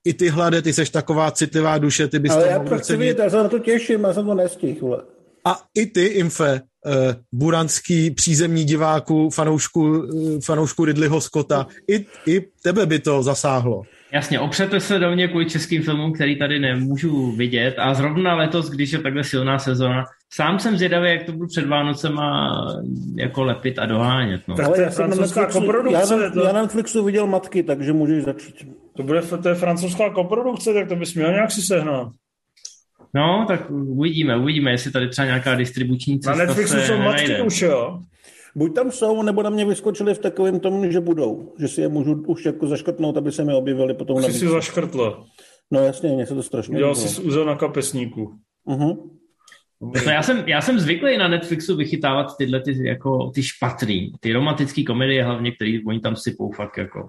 i 0.05 0.15
ty 0.15 0.29
hlade, 0.29 0.63
ty 0.63 0.73
seš 0.73 0.91
taková 0.91 1.31
citlivá 1.31 1.79
duše, 1.79 2.09
ty 2.09 2.19
bys 2.19 2.33
Ale 2.33 2.49
já 2.49 2.59
to 2.59 2.79
chci 2.79 2.97
vidět, 2.97 3.19
já 3.19 3.31
se 3.31 3.37
na 3.37 3.49
to 3.49 3.59
těším, 3.59 4.05
já 4.05 4.15
jsem 4.15 4.27
to 4.27 4.35
nestihl. 4.35 5.07
A 5.45 5.63
i 5.75 5.87
ty, 5.87 6.05
Infe, 6.05 6.61
uh, 6.61 6.93
buranský 7.33 8.11
přízemní 8.11 8.65
diváku, 8.65 9.31
fanoušku, 9.31 9.81
uh, 9.81 10.41
fanoušku 10.45 10.85
Ridleyho 10.85 11.21
Scotta, 11.21 11.67
i, 11.91 12.07
i 12.27 12.41
tebe 12.63 12.87
by 12.87 12.99
to 12.99 13.23
zasáhlo. 13.23 13.83
Jasně, 14.13 14.41
opřete 14.41 14.81
se 14.81 14.99
do 14.99 15.11
mě 15.11 15.29
kvůli 15.29 15.47
českým 15.47 15.83
filmům, 15.83 16.13
který 16.13 16.39
tady 16.39 16.59
nemůžu 16.59 17.33
vidět 17.33 17.75
a 17.79 17.95
zrovna 17.95 18.35
letos, 18.35 18.71
když 18.71 18.93
je 18.93 18.99
takhle 18.99 19.25
silná 19.25 19.59
sezóna, 19.59 20.05
sám 20.33 20.59
jsem 20.59 20.77
zvědavý, 20.77 21.11
jak 21.11 21.23
to 21.23 21.33
budu 21.33 21.47
před 21.47 21.67
Vánocem 21.67 22.19
a 22.19 22.61
jako 23.17 23.45
lepit 23.45 23.79
a 23.79 23.87
dohánět. 23.87 24.41
No. 24.49 24.55
Tak 24.55 24.69
to 24.69 24.81
je 24.81 24.91
francouzská 24.91 25.47
koprodukce. 25.47 26.15
Já, 26.15 26.17
na, 26.17 26.43
já 26.45 26.53
na 26.53 26.63
Netflixu 26.63 27.05
viděl 27.05 27.27
Matky, 27.27 27.63
takže 27.63 27.93
můžeš 27.93 28.25
začít. 28.25 28.69
To 28.97 29.03
bude 29.03 29.23
to 29.23 29.49
je 29.49 29.55
francouzská 29.55 30.11
koprodukce, 30.11 30.75
tak 30.75 30.89
to 30.89 30.97
bys 30.97 31.15
měl 31.15 31.33
nějak 31.33 31.51
si 31.51 31.63
sehnat. 31.63 32.09
No, 33.15 33.45
tak 33.49 33.71
uvidíme, 33.71 34.37
uvidíme, 34.37 34.71
jestli 34.71 34.91
tady 34.91 35.09
třeba 35.09 35.27
nějaká 35.27 35.55
distribuční 35.55 36.21
cesta 36.21 36.39
Na 36.39 36.45
Netflixu 36.45 36.77
jsou 36.77 36.99
matky 36.99 37.43
už, 37.43 37.63
jo? 37.63 38.01
Buď 38.57 38.75
tam 38.75 38.91
jsou, 38.91 39.23
nebo 39.23 39.43
na 39.43 39.51
mě 39.51 39.65
vyskočili 39.65 40.15
v 40.15 40.19
takovém 40.19 40.61
tom, 40.61 40.93
že 40.93 41.01
budou. 41.01 41.55
Že 41.59 41.69
si 41.69 41.81
je 41.81 41.89
můžu 41.89 42.25
už 42.27 42.45
jako 42.45 42.67
zaškrtnout, 42.67 43.17
aby 43.17 43.33
se 43.33 43.45
mi 43.45 43.55
objevili 43.55 43.95
potom. 43.95 44.23
Jsi 44.23 44.33
si 44.33 44.49
zaškrtla. 44.49 45.25
No 45.71 45.81
jasně, 45.81 46.13
mě 46.13 46.27
se 46.27 46.35
to 46.35 46.43
strašně 46.43 46.79
Dělal 46.79 46.95
jsi 46.95 47.23
úzel 47.23 47.45
na 47.45 47.55
kapesníku. 47.55 48.35
Uh-huh. 48.67 49.11
No 49.81 50.13
já, 50.13 50.23
jsem, 50.23 50.45
já 50.47 50.61
jsem 50.61 50.81
zvyklý 50.81 51.19
na 51.19 51.29
Netflixu 51.29 51.77
vychytávat 51.77 52.37
tyhle 52.37 52.61
ty, 52.61 52.87
jako, 52.87 53.31
ty 53.35 53.43
špatrý, 53.43 54.13
ty 54.21 54.33
romantické 54.33 54.85
komedie 54.85 55.25
hlavně, 55.25 55.53
které 55.53 55.79
oni 55.87 56.01
tam 56.01 56.17
sypou 56.17 56.53
fakt 56.53 56.79
jako. 56.79 57.09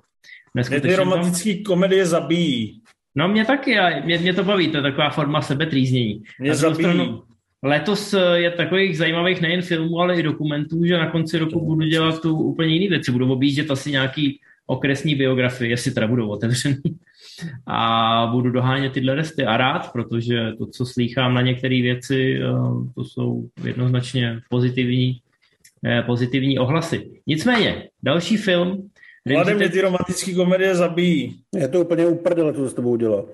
Ty 0.81 0.95
romantické 0.95 1.53
tam... 1.53 1.63
komedie 1.63 2.05
zabíjí. 2.05 2.81
No 3.15 3.27
mě 3.27 3.45
taky, 3.45 3.79
a 3.79 4.05
mě, 4.05 4.17
mě 4.17 4.33
to 4.33 4.43
baví, 4.43 4.67
to 4.67 4.77
je 4.77 4.83
taková 4.83 5.09
forma 5.09 5.41
sebetrýznění. 5.41 6.23
Mě 6.39 6.55
zabíjí. 6.55 6.89
Stranu, 6.89 7.23
letos 7.64 8.14
eh, 8.14 8.39
je 8.39 8.51
takových 8.51 8.97
zajímavých 8.97 9.41
nejen 9.41 9.61
filmů, 9.61 9.99
ale 9.99 10.20
i 10.20 10.24
dokumentů, 10.24 10.86
že 10.86 10.97
na 10.97 11.11
konci 11.11 11.38
roku 11.38 11.66
budu 11.66 11.86
dělat 11.86 12.22
tu 12.22 12.38
úplně 12.38 12.74
jiný 12.74 12.88
věci. 12.88 13.11
Budu 13.11 13.32
objíždět 13.32 13.72
asi 13.72 13.91
nějaký 13.91 14.39
okresní 14.68 15.16
biografie, 15.16 15.70
jestli 15.70 15.91
teda 15.91 16.07
budou 16.07 16.30
otevřený. 16.30 16.82
A 17.68 18.30
budu 18.32 18.51
dohánět 18.51 18.93
tyhle 18.93 19.16
resty 19.16 19.45
a 19.45 19.57
rád, 19.57 19.91
protože 19.93 20.51
to, 20.57 20.66
co 20.66 20.86
slýchám 20.86 21.34
na 21.34 21.41
některé 21.41 21.82
věci, 21.82 22.39
eh, 22.39 22.47
to 22.95 23.03
jsou 23.03 23.49
jednoznačně 23.64 24.39
pozitivní, 24.49 25.20
eh, 25.86 26.01
pozitivní 26.01 26.59
ohlasy. 26.59 27.09
Nicméně, 27.28 27.89
další 28.03 28.38
film... 28.38 28.89
Mladé 29.30 29.53
mě 29.53 29.70
ty 29.70 29.82
romantické 29.82 30.34
komedie 30.34 30.76
zabíjí. 30.76 31.39
Je 31.55 31.68
to 31.68 31.82
úplně 31.82 32.07
uprdele, 32.07 32.53
co 32.53 32.70
s 32.70 32.74
tebou 32.74 32.95
dělá. 32.95 33.26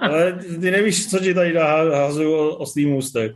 Ale 0.00 0.32
ty 0.60 0.70
nevíš, 0.70 1.10
co 1.10 1.18
ti 1.18 1.34
tady 1.34 1.54
házují 1.54 2.56
oslý 2.58 2.86
můstek 2.86 3.32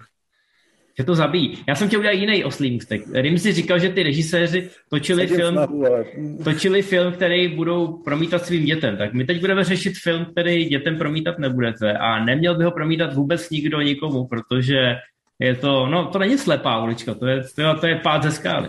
že 0.98 1.04
to 1.04 1.14
zabíjí. 1.14 1.58
Já 1.68 1.74
jsem 1.74 1.88
chtěl 1.88 2.00
udělat 2.00 2.12
jiný 2.12 2.44
oslý 2.44 2.70
můstek. 2.70 3.02
Rim 3.12 3.38
si 3.38 3.52
říkal, 3.52 3.78
že 3.78 3.88
ty 3.88 4.02
režiséři 4.02 4.70
točili 4.90 5.26
film, 5.26 5.58
točili 6.44 6.82
film, 6.82 7.12
který 7.12 7.48
budou 7.48 7.92
promítat 7.92 8.46
svým 8.46 8.64
dětem. 8.64 8.96
Tak 8.96 9.12
my 9.12 9.24
teď 9.24 9.40
budeme 9.40 9.64
řešit 9.64 9.92
film, 10.02 10.24
který 10.24 10.64
dětem 10.64 10.98
promítat 10.98 11.38
nebudete 11.38 11.92
a 11.92 12.24
neměl 12.24 12.54
by 12.54 12.64
ho 12.64 12.70
promítat 12.70 13.14
vůbec 13.14 13.50
nikdo 13.50 13.80
nikomu, 13.80 14.26
protože 14.26 14.94
je 15.38 15.54
to, 15.54 15.86
no 15.86 16.06
to 16.06 16.18
není 16.18 16.38
slepá 16.38 16.84
ulička, 16.84 17.14
to 17.14 17.26
je, 17.26 17.42
to 17.54 17.62
je, 17.62 17.74
to 17.80 17.86
je 17.86 17.96
pád 17.96 18.22
ze 18.22 18.30
skály. 18.30 18.68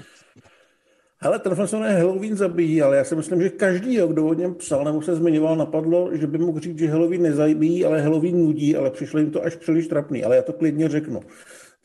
Ale 1.21 1.39
ten 1.39 1.55
film 1.55 1.67
se 1.67 1.75
jmenuje 1.77 1.97
Halloween 1.97 2.35
zabíjí, 2.35 2.81
ale 2.81 2.97
já 2.97 3.03
si 3.03 3.15
myslím, 3.15 3.41
že 3.41 3.49
každý, 3.49 3.97
kdo 4.07 4.25
o 4.25 4.33
něm 4.33 4.55
psal 4.55 4.83
nebo 4.83 5.01
se 5.01 5.15
zmiňoval, 5.15 5.55
napadlo, 5.55 6.09
že 6.13 6.27
by 6.27 6.37
mohl 6.37 6.59
říct, 6.59 6.79
že 6.79 6.87
Halloween 6.87 7.21
nezabíjí, 7.21 7.85
ale 7.85 8.01
Halloween 8.01 8.37
nudí, 8.37 8.75
ale 8.75 8.91
přišlo 8.91 9.19
jim 9.19 9.31
to 9.31 9.43
až 9.43 9.55
příliš 9.55 9.87
trapný. 9.87 10.23
Ale 10.23 10.35
já 10.35 10.41
to 10.41 10.53
klidně 10.53 10.89
řeknu. 10.89 11.19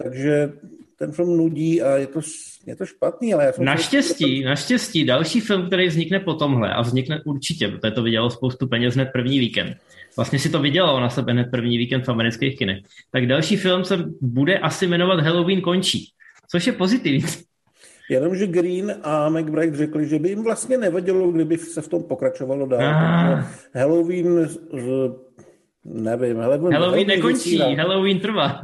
Takže 0.02 0.52
ten 0.98 1.12
film 1.12 1.36
nudí 1.36 1.82
a 1.82 1.96
je 1.96 2.06
to, 2.06 2.20
je 2.66 2.76
to 2.76 2.86
špatný, 2.86 3.34
ale 3.34 3.44
já 3.44 3.52
jsem... 3.52 3.64
Naštěstí, 3.64 4.42
to... 4.42 4.48
naštěstí, 4.48 5.04
další 5.04 5.40
film, 5.40 5.66
který 5.66 5.86
vznikne 5.86 6.20
po 6.20 6.34
tomhle 6.34 6.72
a 6.72 6.80
vznikne 6.80 7.22
určitě, 7.24 7.68
protože 7.68 7.90
to 7.90 8.02
vydělalo 8.02 8.30
spoustu 8.30 8.68
peněz 8.68 8.94
hned 8.94 9.08
první 9.12 9.38
víkend. 9.38 9.76
Vlastně 10.16 10.38
si 10.38 10.50
to 10.50 10.60
vydělalo 10.60 11.00
na 11.00 11.10
sebe 11.10 11.32
hned 11.32 11.48
první 11.50 11.78
víkend 11.78 12.04
v 12.04 12.08
amerických 12.08 12.58
kinech. 12.58 12.78
Tak 13.12 13.26
další 13.26 13.56
film 13.56 13.84
se 13.84 14.04
bude 14.20 14.58
asi 14.58 14.86
jmenovat 14.86 15.20
Halloween 15.20 15.60
končí, 15.60 16.12
což 16.50 16.66
je 16.66 16.72
pozitivní. 16.72 17.24
Jenomže 18.10 18.46
Green 18.46 18.94
a 19.02 19.28
McBride 19.28 19.76
řekli, 19.76 20.08
že 20.08 20.18
by 20.18 20.28
jim 20.28 20.44
vlastně 20.44 20.78
nevadilo, 20.78 21.30
kdyby 21.30 21.58
se 21.58 21.82
v 21.82 21.88
tom 21.88 22.02
pokračovalo 22.02 22.66
dál. 22.66 22.80
Ah. 22.82 23.44
Halloween, 23.74 24.48
nevím, 25.84 26.36
Halloween, 26.36 26.72
Halloween 26.72 27.06
nekončí, 27.06 27.58
Halloween 27.58 28.20
trvá. 28.20 28.60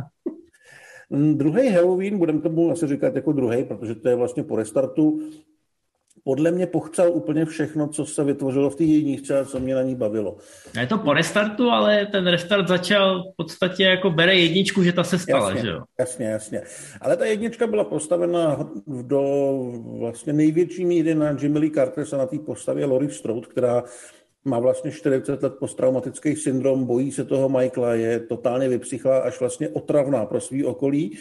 Mm, 1.11 1.39
druhý 1.39 1.69
Halloween, 1.69 2.19
budeme 2.19 2.41
tomu 2.41 2.71
asi 2.71 2.87
říkat 2.87 3.17
jako 3.17 3.33
druhý, 3.33 3.65
protože 3.65 3.95
to 3.95 4.09
je 4.09 4.15
vlastně 4.15 4.43
po 4.43 4.57
restartu, 4.57 5.21
podle 6.25 6.51
mě 6.51 6.67
pochcel 6.67 7.11
úplně 7.13 7.45
všechno, 7.45 7.89
co 7.89 8.07
se 8.07 8.25
vytvořilo 8.25 8.71
v 8.71 8.77
té 8.77 8.85
jedničce 8.85 9.41
a 9.41 9.45
co 9.45 9.61
mě 9.61 9.75
na 9.75 9.83
ní 9.83 9.95
bavilo. 9.95 10.37
Je 10.81 10.87
to 10.87 10.99
po 10.99 11.13
restartu, 11.13 11.71
ale 11.71 12.07
ten 12.07 12.27
restart 12.27 12.69
začal 12.69 13.23
v 13.23 13.37
podstatě 13.37 13.85
jako 13.85 14.11
bere 14.11 14.35
jedničku, 14.35 14.83
že 14.83 14.93
ta 14.93 15.05
se 15.05 15.19
stala, 15.19 15.51
jasně, 15.51 15.63
že 15.63 15.69
jo? 15.69 15.83
Jasně, 16.01 16.27
jasně. 16.27 16.63
Ale 17.01 17.17
ta 17.17 17.25
jednička 17.25 17.67
byla 17.67 17.85
postavena 17.85 18.71
do 18.87 19.23
vlastně 19.99 20.33
největší 20.33 20.85
míry 20.85 21.15
na 21.15 21.37
Jimmy 21.41 21.59
Lee 21.59 21.71
Carter 21.71 22.05
a 22.13 22.17
na 22.17 22.27
té 22.27 22.39
postavě 22.39 22.87
Lori 22.87 23.11
Strode, 23.11 23.47
která 23.47 23.83
má 24.47 24.59
vlastně 24.59 24.91
40 24.91 25.43
let 25.43 25.55
posttraumatický 25.59 26.37
syndrom, 26.37 26.85
bojí 26.85 27.13
se 27.13 27.25
toho 27.25 27.49
Michaela, 27.49 27.95
je 27.95 28.21
totálně 28.21 28.69
vypsychlá 28.69 29.19
až 29.19 29.41
vlastně 29.41 29.69
otravná 29.69 30.27
pro 30.27 30.41
svý 30.41 30.65
okolí, 30.65 31.19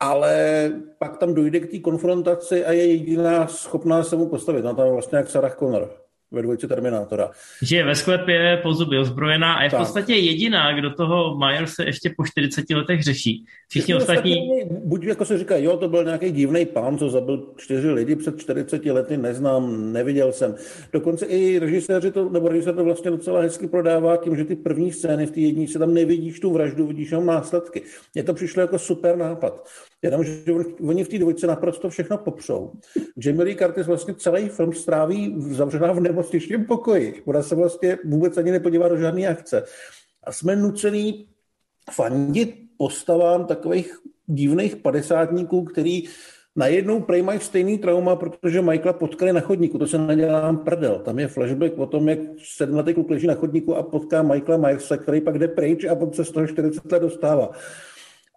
ale 0.00 0.72
pak 0.98 1.16
tam 1.16 1.34
dojde 1.34 1.60
k 1.60 1.70
té 1.70 1.78
konfrontaci 1.78 2.64
a 2.64 2.72
je 2.72 2.86
jediná 2.86 3.46
schopná 3.46 4.04
se 4.04 4.16
mu 4.16 4.28
postavit. 4.28 4.64
No 4.64 4.74
tam 4.74 4.92
vlastně 4.92 5.18
jak 5.18 5.30
Sarah 5.30 5.58
Connor 5.58 6.07
ve 6.30 6.42
dvojce 6.42 6.68
Terminátora. 6.68 7.30
Že 7.62 7.76
je 7.76 7.84
ve 7.84 7.94
sklepě 7.94 8.60
po 8.62 8.74
zuby 8.74 8.98
ozbrojená 8.98 9.54
a 9.54 9.62
je 9.62 9.68
v 9.68 9.72
tak. 9.72 9.80
podstatě 9.80 10.14
jediná, 10.14 10.72
kdo 10.72 10.90
toho 10.90 11.38
Myers 11.38 11.74
se 11.74 11.84
ještě 11.84 12.14
po 12.16 12.26
40 12.26 12.70
letech 12.70 13.02
řeší. 13.02 13.44
Všichni 13.68 13.94
ostatní... 13.94 14.64
Buď 14.84 15.04
jako 15.04 15.24
se 15.24 15.38
říká, 15.38 15.56
jo, 15.56 15.76
to 15.76 15.88
byl 15.88 16.04
nějaký 16.04 16.30
divný 16.30 16.66
pán, 16.66 16.98
co 16.98 17.10
zabil 17.10 17.46
čtyři 17.56 17.90
lidi 17.90 18.16
před 18.16 18.40
40 18.40 18.84
lety, 18.84 19.16
neznám, 19.16 19.92
neviděl 19.92 20.32
jsem. 20.32 20.54
Dokonce 20.92 21.26
i 21.26 21.58
režiséři 21.58 22.10
to, 22.10 22.28
nebo 22.28 22.48
režisér 22.48 22.74
to 22.74 22.84
vlastně 22.84 23.10
docela 23.10 23.40
hezky 23.40 23.66
prodává 23.66 24.16
tím, 24.16 24.36
že 24.36 24.44
ty 24.44 24.56
první 24.56 24.92
scény 24.92 25.26
v 25.26 25.30
té 25.30 25.40
jedničce 25.40 25.78
tam 25.78 25.94
nevidíš 25.94 26.40
tu 26.40 26.52
vraždu, 26.52 26.86
vidíš 26.86 27.10
jenom 27.10 27.26
následky. 27.26 27.82
Mně 28.14 28.24
to 28.24 28.34
přišlo 28.34 28.62
jako 28.62 28.78
super 28.78 29.16
nápad. 29.16 29.68
Jenomže 30.02 30.42
oni 30.88 31.04
v 31.04 31.08
té 31.08 31.18
dvojce 31.18 31.46
naprosto 31.46 31.90
všechno 31.90 32.18
popřou. 32.18 32.72
Jamie 33.16 33.44
Lee 33.44 33.56
Curtis 33.56 33.86
vlastně 33.86 34.14
celý 34.14 34.48
film 34.48 34.72
stráví 34.72 35.34
zavřená 35.38 35.92
v 35.92 36.00
nemocničním 36.00 36.64
pokoji. 36.64 37.22
Ona 37.24 37.42
se 37.42 37.54
vlastně 37.54 37.98
vůbec 38.04 38.36
ani 38.36 38.50
nepodívá 38.50 38.88
do 38.88 38.96
žádné 38.96 39.26
akce. 39.26 39.64
A 40.24 40.32
jsme 40.32 40.56
nucený 40.56 41.28
fandit 41.90 42.54
postavám 42.76 43.46
takových 43.46 43.98
divných 44.26 44.76
padesátníků, 44.76 45.64
který 45.64 46.02
najednou 46.56 47.00
prej 47.00 47.22
mají 47.22 47.40
stejný 47.40 47.78
trauma, 47.78 48.16
protože 48.16 48.62
Michaela 48.62 48.92
potkali 48.92 49.32
na 49.32 49.40
chodníku. 49.40 49.78
To 49.78 49.86
se 49.86 49.98
nedělám 49.98 50.58
prdel. 50.58 50.98
Tam 51.04 51.18
je 51.18 51.28
flashback 51.28 51.78
o 51.78 51.86
tom, 51.86 52.08
jak 52.08 52.18
sedmletý 52.56 52.94
kluk 52.94 53.10
leží 53.10 53.26
na 53.26 53.34
chodníku 53.34 53.76
a 53.76 53.82
potká 53.82 54.22
Michaela 54.22 54.56
Myersa, 54.56 54.96
který 54.96 55.20
pak 55.20 55.38
jde 55.38 55.48
pryč 55.48 55.84
a 55.84 55.94
potom 55.94 56.14
se 56.14 56.24
z 56.24 56.30
toho 56.30 56.46
40 56.46 56.92
let 56.92 57.02
dostává. 57.02 57.50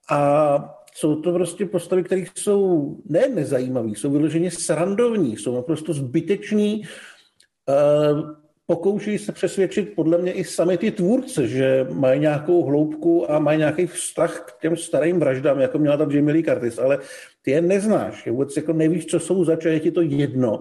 A 0.09 0.80
jsou 0.95 1.21
to 1.21 1.33
prostě 1.33 1.65
postavy, 1.65 2.03
které 2.03 2.23
jsou 2.35 2.97
ne 3.05 3.27
nezajímavé, 3.27 3.89
jsou 3.89 4.11
vyloženě 4.11 4.51
srandovní, 4.51 5.37
jsou 5.37 5.55
naprosto 5.55 5.93
zbyteční. 5.93 6.83
Uh, 7.69 8.31
pokouší 8.65 9.17
se 9.17 9.31
přesvědčit 9.31 9.95
podle 9.95 10.17
mě 10.17 10.31
i 10.31 10.43
sami 10.43 10.77
ty 10.77 10.91
tvůrce, 10.91 11.47
že 11.47 11.87
mají 11.93 12.19
nějakou 12.19 12.63
hloubku 12.63 13.31
a 13.31 13.39
mají 13.39 13.57
nějaký 13.57 13.87
vztah 13.87 14.39
k 14.39 14.61
těm 14.61 14.77
starým 14.77 15.19
vraždám, 15.19 15.59
jako 15.59 15.77
měla 15.77 15.97
tam 15.97 16.11
Jamie 16.11 16.33
Lee 16.33 16.43
Curtis, 16.43 16.79
ale 16.79 16.99
ty 17.41 17.51
je 17.51 17.61
neznáš, 17.61 18.25
je 18.25 18.31
vůbec 18.31 18.57
jako 18.57 18.73
nevíš, 18.73 19.05
co 19.05 19.19
jsou 19.19 19.43
zač 19.43 19.65
je 19.65 19.79
ti 19.79 19.91
to 19.91 20.01
jedno. 20.01 20.59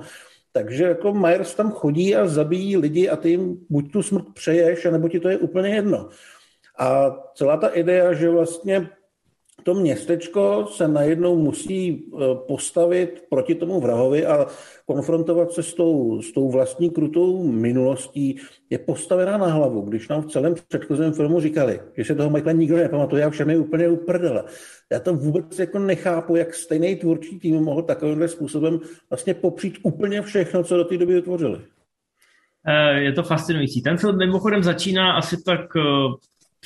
Takže 0.52 0.84
jako 0.84 1.14
Myers 1.14 1.54
tam 1.54 1.70
chodí 1.70 2.16
a 2.16 2.26
zabíjí 2.26 2.76
lidi 2.76 3.08
a 3.08 3.16
ty 3.16 3.30
jim 3.30 3.56
buď 3.70 3.92
tu 3.92 4.02
smrt 4.02 4.24
přeješ, 4.34 4.86
anebo 4.86 5.08
ti 5.08 5.20
to 5.20 5.28
je 5.28 5.38
úplně 5.38 5.68
jedno. 5.68 6.08
A 6.78 7.16
celá 7.34 7.56
ta 7.56 7.68
idea, 7.68 8.12
že 8.12 8.30
vlastně 8.30 8.90
to 9.62 9.74
městečko 9.74 10.66
se 10.70 10.88
najednou 10.88 11.38
musí 11.38 11.88
e, 11.88 12.00
postavit 12.48 13.24
proti 13.30 13.54
tomu 13.54 13.80
vrahovi 13.80 14.26
a 14.26 14.46
konfrontovat 14.86 15.52
se 15.52 15.62
s 15.62 15.74
tou, 15.74 16.22
s 16.22 16.32
tou 16.32 16.50
vlastní 16.50 16.90
krutou 16.90 17.42
minulostí, 17.52 18.36
je 18.70 18.78
postavená 18.78 19.38
na 19.38 19.46
hlavu. 19.46 19.80
Když 19.80 20.08
nám 20.08 20.22
v 20.22 20.30
celém 20.30 20.54
předchozím 20.68 21.12
filmu 21.12 21.40
říkali, 21.40 21.80
že 21.96 22.04
se 22.04 22.14
toho 22.14 22.30
Michaela 22.30 22.52
nikdo 22.52 22.76
nepamatuje 22.76 23.24
a 23.24 23.30
všem 23.30 23.50
je 23.50 23.58
úplně 23.58 23.88
uprdele. 23.88 24.44
Já 24.92 25.00
to 25.00 25.14
vůbec 25.14 25.58
jako 25.58 25.78
nechápu, 25.78 26.36
jak 26.36 26.54
stejný 26.54 26.96
tvůrčí 26.96 27.38
tým 27.38 27.54
mohl 27.54 27.82
takovýmhle 27.82 28.28
způsobem 28.28 28.80
vlastně 29.10 29.34
popřít 29.34 29.78
úplně 29.82 30.22
všechno, 30.22 30.64
co 30.64 30.76
do 30.76 30.84
té 30.84 30.98
doby 30.98 31.14
vytvořili. 31.14 31.60
E, 32.66 33.00
je 33.00 33.12
to 33.12 33.22
fascinující. 33.22 33.82
Ten 33.82 33.96
film 33.96 34.18
mimochodem 34.18 34.62
začíná 34.62 35.12
asi 35.12 35.42
tak 35.42 35.76
e, 35.76 35.80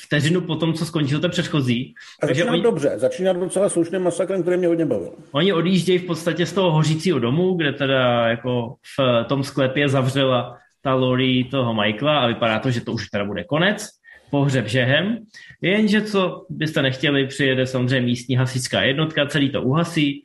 vteřinu 0.01 0.41
po 0.41 0.55
tom, 0.55 0.73
co 0.73 0.85
skončil 0.85 1.19
ten 1.19 1.31
předchozí. 1.31 1.93
A 2.23 2.27
začíná 2.27 2.51
oni, 2.51 2.61
dobře, 2.61 2.93
začíná 2.95 3.33
docela 3.33 3.69
slušným 3.69 4.01
masakrem, 4.01 4.41
který 4.41 4.57
mě 4.57 4.67
hodně 4.67 4.85
bavil. 4.85 5.11
Oni 5.31 5.53
odjíždějí 5.53 5.99
v 5.99 6.05
podstatě 6.05 6.45
z 6.45 6.53
toho 6.53 6.71
hořícího 6.71 7.19
domu, 7.19 7.53
kde 7.53 7.73
teda 7.73 8.27
jako 8.27 8.75
v 8.97 9.23
tom 9.27 9.43
sklepě 9.43 9.89
zavřela 9.89 10.57
ta 10.81 10.93
Lori 10.93 11.43
toho 11.43 11.73
Michaela 11.73 12.19
a 12.19 12.27
vypadá 12.27 12.59
to, 12.59 12.71
že 12.71 12.81
to 12.81 12.91
už 12.91 13.09
teda 13.09 13.25
bude 13.25 13.43
konec, 13.43 13.87
pohřeb 14.29 14.67
žehem, 14.67 15.17
jenže 15.61 16.01
co 16.01 16.45
byste 16.49 16.81
nechtěli, 16.81 17.27
přijede 17.27 17.67
samozřejmě 17.67 18.05
místní 18.05 18.35
hasičská 18.35 18.81
jednotka, 18.81 19.25
celý 19.25 19.49
to 19.49 19.61
uhasí, 19.61 20.23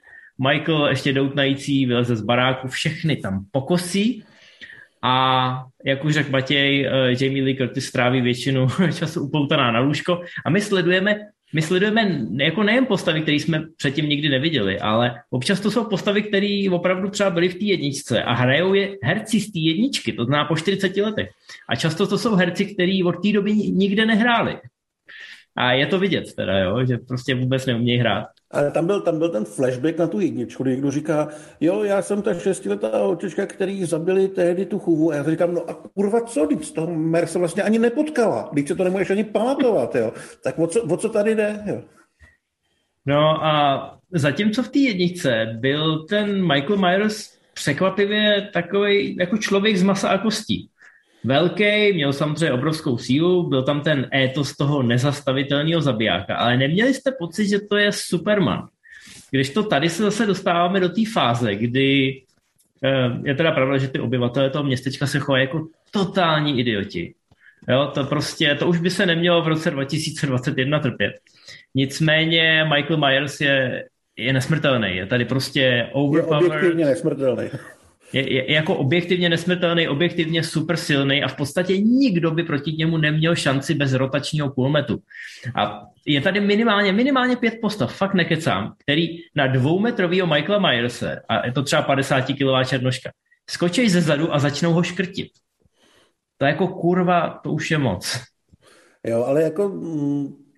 Michael 0.49 0.87
ještě 0.87 1.13
doutnající 1.13 1.87
vyleze 1.87 2.17
z 2.17 2.23
baráku, 2.23 2.69
všechny 2.69 3.17
tam 3.17 3.45
pokosí 3.51 4.25
a 5.03 5.65
jak 5.85 6.05
už 6.05 6.15
řekl 6.15 6.31
Matěj, 6.31 6.87
eh, 6.87 7.25
Jamie 7.25 7.45
Lee 7.45 7.57
Curtis 7.57 7.87
stráví 7.87 8.21
většinu 8.21 8.67
času 8.99 9.25
upoutaná 9.25 9.73
na 9.73 9.81
lůžko 9.81 10.21
a 10.45 10.51
my 10.51 10.61
sledujeme 10.61 11.17
my 11.53 11.63
sledujeme 11.63 12.27
jako 12.37 12.63
nejen 12.63 12.87
postavy, 12.87 13.21
které 13.21 13.37
jsme 13.37 13.63
předtím 13.77 14.09
nikdy 14.09 14.29
neviděli, 14.29 14.81
ale 14.81 15.15
občas 15.31 15.61
to 15.61 15.71
jsou 15.71 15.85
postavy, 15.85 16.23
které 16.23 16.65
opravdu 16.71 17.11
třeba 17.11 17.31
byly 17.31 17.49
v 17.49 17.55
té 17.55 17.65
jedničce 17.65 18.23
a 18.23 18.33
hrajou 18.33 18.75
je 18.75 18.97
herci 19.03 19.41
z 19.41 19.53
té 19.53 19.59
jedničky, 19.59 20.13
to 20.13 20.25
zná 20.25 20.45
po 20.45 20.57
40 20.57 20.97
letech. 20.97 21.29
A 21.69 21.77
často 21.77 22.07
to 22.07 22.19
jsou 22.19 22.35
herci, 22.35 22.75
kteří 22.75 23.05
od 23.05 23.23
té 23.23 23.33
doby 23.33 23.55
nikde 23.55 24.07
nehráli. 24.07 24.59
A 25.61 25.73
je 25.73 25.87
to 25.87 25.99
vidět 25.99 26.35
teda, 26.35 26.59
jo, 26.59 26.87
že 26.87 26.99
prostě 26.99 27.35
vůbec 27.35 27.67
neumějí 27.67 27.99
hrát. 27.99 28.27
Ale 28.51 28.71
tam 28.71 28.87
byl, 28.87 29.01
tam 29.01 29.19
byl 29.19 29.29
ten 29.29 29.45
flashback 29.45 29.99
na 29.99 30.07
tu 30.07 30.21
jedničku, 30.21 30.63
kdy 30.63 30.71
někdo 30.71 30.91
říká, 30.91 31.29
jo, 31.61 31.85
já 31.85 32.03
jsem 32.03 32.23
ta 32.23 32.35
šestiletá 32.35 32.99
holčička, 32.99 33.47
který 33.47 33.85
zabili 33.85 34.29
tehdy 34.29 34.67
tu 34.67 34.79
chůvu. 34.79 35.13
A 35.13 35.15
já 35.15 35.31
říkám, 35.31 35.55
no 35.55 35.71
a 35.71 35.75
kurva 35.75 36.21
co, 36.21 36.47
když 36.47 36.67
z 36.67 36.73
toho 36.73 36.95
Mer 36.95 37.27
se 37.27 37.39
vlastně 37.39 37.63
ani 37.63 37.79
nepotkala, 37.79 38.49
když 38.53 38.69
se 38.69 38.75
to 38.75 38.85
nemůžeš 38.85 39.11
ani 39.11 39.25
pamatovat, 39.25 39.95
jo. 39.95 40.13
Tak 40.45 40.59
o 40.59 40.67
co, 40.67 40.83
o 40.83 40.97
co 40.97 41.09
tady 41.09 41.35
jde, 41.35 41.63
jo? 41.67 41.83
No 43.07 43.45
a 43.45 43.99
zatímco 44.13 44.63
v 44.63 44.69
té 44.69 44.79
jedničce 44.79 45.57
byl 45.61 46.05
ten 46.05 46.47
Michael 46.47 46.77
Myers 46.77 47.39
překvapivě 47.55 48.51
takový 48.53 49.17
jako 49.17 49.39
člověk 49.39 49.77
z 49.77 49.83
masa 49.83 50.09
a 50.09 50.19
kostí 50.19 50.70
velký, 51.25 51.93
měl 51.93 52.13
samozřejmě 52.13 52.53
obrovskou 52.53 52.99
sílu, 52.99 53.49
byl 53.49 53.63
tam 53.63 53.81
ten 53.81 54.09
étos 54.15 54.57
toho 54.57 54.83
nezastavitelného 54.83 55.81
zabijáka, 55.81 56.37
ale 56.37 56.57
neměli 56.57 56.95
jste 56.95 57.13
pocit, 57.19 57.49
že 57.49 57.59
to 57.61 57.77
je 57.77 57.93
Superman. 57.93 58.69
Když 59.31 59.51
to 59.51 59.63
tady 59.63 59.89
se 59.89 60.03
zase 60.03 60.27
dostáváme 60.27 60.81
do 60.81 60.89
té 60.89 61.03
fáze, 61.13 61.55
kdy 61.55 62.23
eh, 62.85 63.21
je 63.25 63.35
teda 63.35 63.53
pravda, 63.53 63.79
že 63.79 63.89
ty 63.89 64.01
obyvatele 64.01 64.51
toho 64.51 64.65
městečka 64.65 65.07
se 65.07 65.19
chovají 65.19 65.45
jako 65.45 65.67
totální 65.91 66.61
idioti. 66.61 67.15
Jo, 67.69 67.91
to 67.95 68.05
prostě, 68.05 68.55
to 68.55 68.67
už 68.67 68.81
by 68.81 68.91
se 68.91 69.07
nemělo 69.07 69.43
v 69.43 69.49
roce 69.49 69.71
2021 69.71 70.79
trpět. 70.79 71.13
Nicméně 71.75 72.65
Michael 72.75 72.97
Myers 72.97 73.41
je, 73.41 73.85
je 74.17 74.33
nesmrtelný, 74.33 74.97
je 74.97 75.07
tady 75.07 75.25
prostě 75.25 75.89
overpowered. 75.93 76.43
Je 76.43 76.59
objektivně 76.59 76.85
nesmrtelný 76.87 77.51
je, 78.13 78.33
je 78.35 78.53
jako 78.53 78.75
objektivně 78.75 79.29
nesmrtelný, 79.29 79.89
objektivně 79.89 80.43
super 80.43 80.77
silný 80.77 81.25
a 81.25 81.29
v 81.29 81.37
podstatě 81.37 81.79
nikdo 81.79 82.31
by 82.31 82.43
proti 82.43 82.73
němu 82.73 82.97
neměl 82.97 83.37
šanci 83.37 83.75
bez 83.75 83.93
rotačního 83.93 84.51
kulmetu. 84.51 84.99
A 85.55 85.83
je 86.07 86.21
tady 86.21 86.41
minimálně, 86.41 86.93
minimálně 86.93 87.37
pět 87.37 87.55
postav, 87.61 87.97
fakt 87.97 88.15
nekecám, 88.15 88.75
který 88.79 89.07
na 89.35 89.47
dvoumetrovýho 89.47 90.27
Michaela 90.27 90.59
Myerse, 90.59 91.23
a 91.29 91.47
je 91.47 91.53
to 91.53 91.63
třeba 91.63 91.83
50 91.83 92.21
kilová 92.21 92.65
černoška, 92.65 93.11
skočí 93.51 93.89
ze 93.89 94.01
zadu 94.01 94.35
a 94.35 94.39
začnou 94.39 94.73
ho 94.73 94.83
škrtit. 94.83 95.29
To 96.39 96.47
jako 96.47 96.69
kurva, 96.69 97.41
to 97.45 97.53
už 97.53 97.71
je 97.71 97.79
moc. 97.79 98.21
Jo, 99.07 99.25
ale 99.25 99.43
jako 99.43 99.69
mm, 99.69 100.50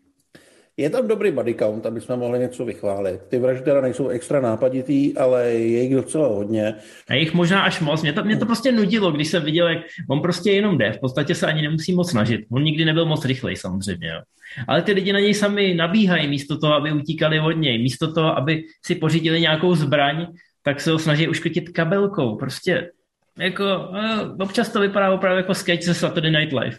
je 0.76 0.90
tam 0.90 1.08
dobrý 1.08 1.30
body 1.30 1.54
count, 1.54 1.86
aby 1.86 2.00
jsme 2.00 2.16
mohli 2.16 2.38
něco 2.38 2.64
vychválit. 2.64 3.20
Ty 3.28 3.38
vraždy 3.38 3.64
teda 3.64 3.80
nejsou 3.80 4.08
extra 4.08 4.40
nápaditý, 4.40 5.16
ale 5.16 5.44
je 5.50 5.82
jich 5.82 5.94
docela 5.94 6.28
hodně. 6.28 6.74
A 7.08 7.14
jich 7.14 7.34
možná 7.34 7.62
až 7.62 7.80
moc. 7.80 8.02
Mě 8.02 8.12
to, 8.12 8.24
mě 8.24 8.36
to 8.36 8.46
prostě 8.46 8.72
nudilo, 8.72 9.12
když 9.12 9.28
jsem 9.28 9.44
viděl, 9.44 9.68
jak 9.68 9.78
on 10.10 10.20
prostě 10.20 10.50
jenom 10.50 10.78
jde. 10.78 10.92
V 10.92 11.00
podstatě 11.00 11.34
se 11.34 11.46
ani 11.46 11.62
nemusí 11.62 11.94
moc 11.94 12.10
snažit. 12.10 12.40
On 12.52 12.62
nikdy 12.62 12.84
nebyl 12.84 13.06
moc 13.06 13.24
rychlej 13.24 13.56
samozřejmě. 13.56 14.08
Jo. 14.08 14.20
Ale 14.68 14.82
ty 14.82 14.92
lidi 14.92 15.12
na 15.12 15.20
něj 15.20 15.34
sami 15.34 15.74
nabíhají 15.74 16.28
místo 16.28 16.58
toho, 16.58 16.74
aby 16.74 16.92
utíkali 16.92 17.40
od 17.40 17.52
něj. 17.52 17.82
Místo 17.82 18.12
toho, 18.12 18.38
aby 18.38 18.62
si 18.84 18.94
pořídili 18.94 19.40
nějakou 19.40 19.74
zbraň, 19.74 20.26
tak 20.62 20.80
se 20.80 20.90
ho 20.90 20.98
snaží 20.98 21.28
uškrtit 21.28 21.68
kabelkou. 21.68 22.36
Prostě 22.36 22.90
jako, 23.38 23.64
eh, 23.94 24.42
občas 24.44 24.68
to 24.68 24.80
vypadá 24.80 25.10
opravdu 25.14 25.36
jako 25.36 25.54
sketch 25.54 25.84
ze 25.84 25.94
Saturday 25.94 26.30
Night 26.30 26.52
Live. 26.52 26.76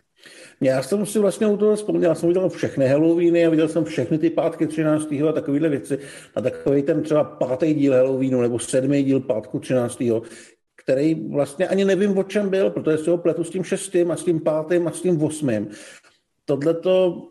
Já 0.63 0.81
jsem 0.81 1.05
si 1.05 1.19
vlastně 1.19 1.47
u 1.47 1.57
toho 1.57 1.75
vzpomněl, 1.75 2.11
já 2.11 2.15
jsem 2.15 2.29
viděl 2.29 2.49
všechny 2.49 2.87
Halloweeny 2.87 3.45
a 3.45 3.49
viděl 3.49 3.67
jsem 3.67 3.83
všechny 3.83 4.17
ty 4.17 4.29
pátky 4.29 4.67
13. 4.67 5.11
a 5.11 5.31
takovéhle 5.31 5.69
věci. 5.69 5.99
A 6.35 6.41
takový 6.41 6.83
ten 6.83 7.03
třeba 7.03 7.23
pátý 7.23 7.73
díl 7.73 7.93
Halloweenu 7.93 8.41
nebo 8.41 8.59
sedmý 8.59 9.03
díl 9.03 9.19
pátku 9.19 9.59
13. 9.59 10.03
který 10.75 11.29
vlastně 11.29 11.67
ani 11.67 11.85
nevím, 11.85 12.17
o 12.17 12.23
čem 12.23 12.49
byl, 12.49 12.69
protože 12.69 12.97
si 12.97 13.09
ho 13.09 13.17
pletu 13.17 13.43
s 13.43 13.49
tím 13.49 13.63
šestým 13.63 14.11
a 14.11 14.15
s 14.15 14.23
tím 14.23 14.39
pátým 14.39 14.87
a 14.87 14.91
s 14.91 15.01
tím 15.01 15.23
osmým. 15.23 15.67
Tohle 16.45 16.73
to 16.73 17.27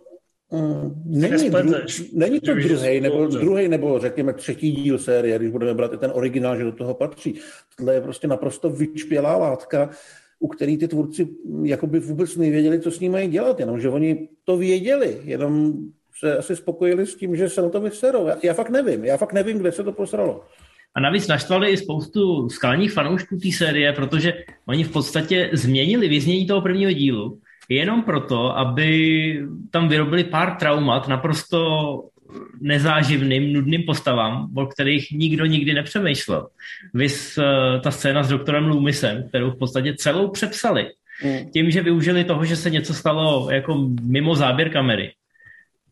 mm, 0.50 1.02
není, 1.04 1.50
dru, 1.50 1.72
není 2.14 2.40
to 2.40 2.54
druhý 2.54 3.00
nebo, 3.00 3.26
druhý 3.26 3.68
nebo 3.68 3.98
řekněme 3.98 4.32
třetí 4.32 4.72
díl 4.72 4.98
série, 4.98 5.38
když 5.38 5.50
budeme 5.50 5.74
brát 5.74 5.92
i 5.92 5.96
ten 5.96 6.10
originál, 6.14 6.56
že 6.56 6.64
do 6.64 6.72
toho 6.72 6.94
patří. 6.94 7.40
Tohle 7.76 7.94
je 7.94 8.00
prostě 8.00 8.26
naprosto 8.26 8.70
vyčpělá 8.70 9.36
látka, 9.36 9.90
u 10.42 10.48
který 10.48 10.78
ty 10.78 10.88
tvůrci 10.88 11.28
jakoby 11.62 12.00
vůbec 12.00 12.36
nevěděli, 12.36 12.80
co 12.80 12.90
s 12.90 13.00
ním 13.00 13.12
mají 13.12 13.28
dělat, 13.28 13.60
jenomže 13.60 13.88
oni 13.88 14.28
to 14.44 14.56
věděli, 14.56 15.18
jenom 15.24 15.72
se 16.18 16.36
asi 16.36 16.56
spokojili 16.56 17.06
s 17.06 17.14
tím, 17.14 17.36
že 17.36 17.48
se 17.48 17.62
na 17.62 17.68
to 17.68 17.80
vyserou. 17.80 18.26
Já, 18.26 18.36
já 18.42 18.54
fakt 18.54 18.70
nevím, 18.70 19.04
já 19.04 19.16
fakt 19.16 19.32
nevím, 19.32 19.58
kde 19.58 19.72
se 19.72 19.84
to 19.84 19.92
posralo. 19.92 20.44
A 20.94 21.00
navíc 21.00 21.28
naštvali 21.28 21.70
i 21.70 21.76
spoustu 21.76 22.48
skalních 22.48 22.92
fanoušků 22.92 23.36
té 23.36 23.52
série, 23.52 23.92
protože 23.92 24.34
oni 24.68 24.84
v 24.84 24.92
podstatě 24.92 25.50
změnili 25.52 26.08
vyznění 26.08 26.46
toho 26.46 26.60
prvního 26.60 26.92
dílu 26.92 27.38
jenom 27.68 28.02
proto, 28.02 28.58
aby 28.58 29.46
tam 29.70 29.88
vyrobili 29.88 30.24
pár 30.24 30.56
traumat 30.56 31.08
naprosto 31.08 31.58
nezáživným, 32.60 33.52
nudným 33.52 33.82
postavám, 33.82 34.50
o 34.56 34.66
kterých 34.66 35.10
nikdo 35.10 35.46
nikdy 35.46 35.74
nepřemýšlel. 35.74 36.48
Vys 36.94 37.38
uh, 37.38 37.44
ta 37.80 37.90
scéna 37.90 38.22
s 38.22 38.28
doktorem 38.28 38.66
Loomisem, 38.66 39.28
kterou 39.28 39.50
v 39.50 39.58
podstatě 39.58 39.94
celou 39.94 40.28
přepsali. 40.30 40.90
Mm. 41.24 41.50
Tím, 41.50 41.70
že 41.70 41.82
využili 41.82 42.24
toho, 42.24 42.44
že 42.44 42.56
se 42.56 42.70
něco 42.70 42.94
stalo 42.94 43.50
jako 43.50 43.88
mimo 44.02 44.34
záběr 44.34 44.70
kamery. 44.70 45.12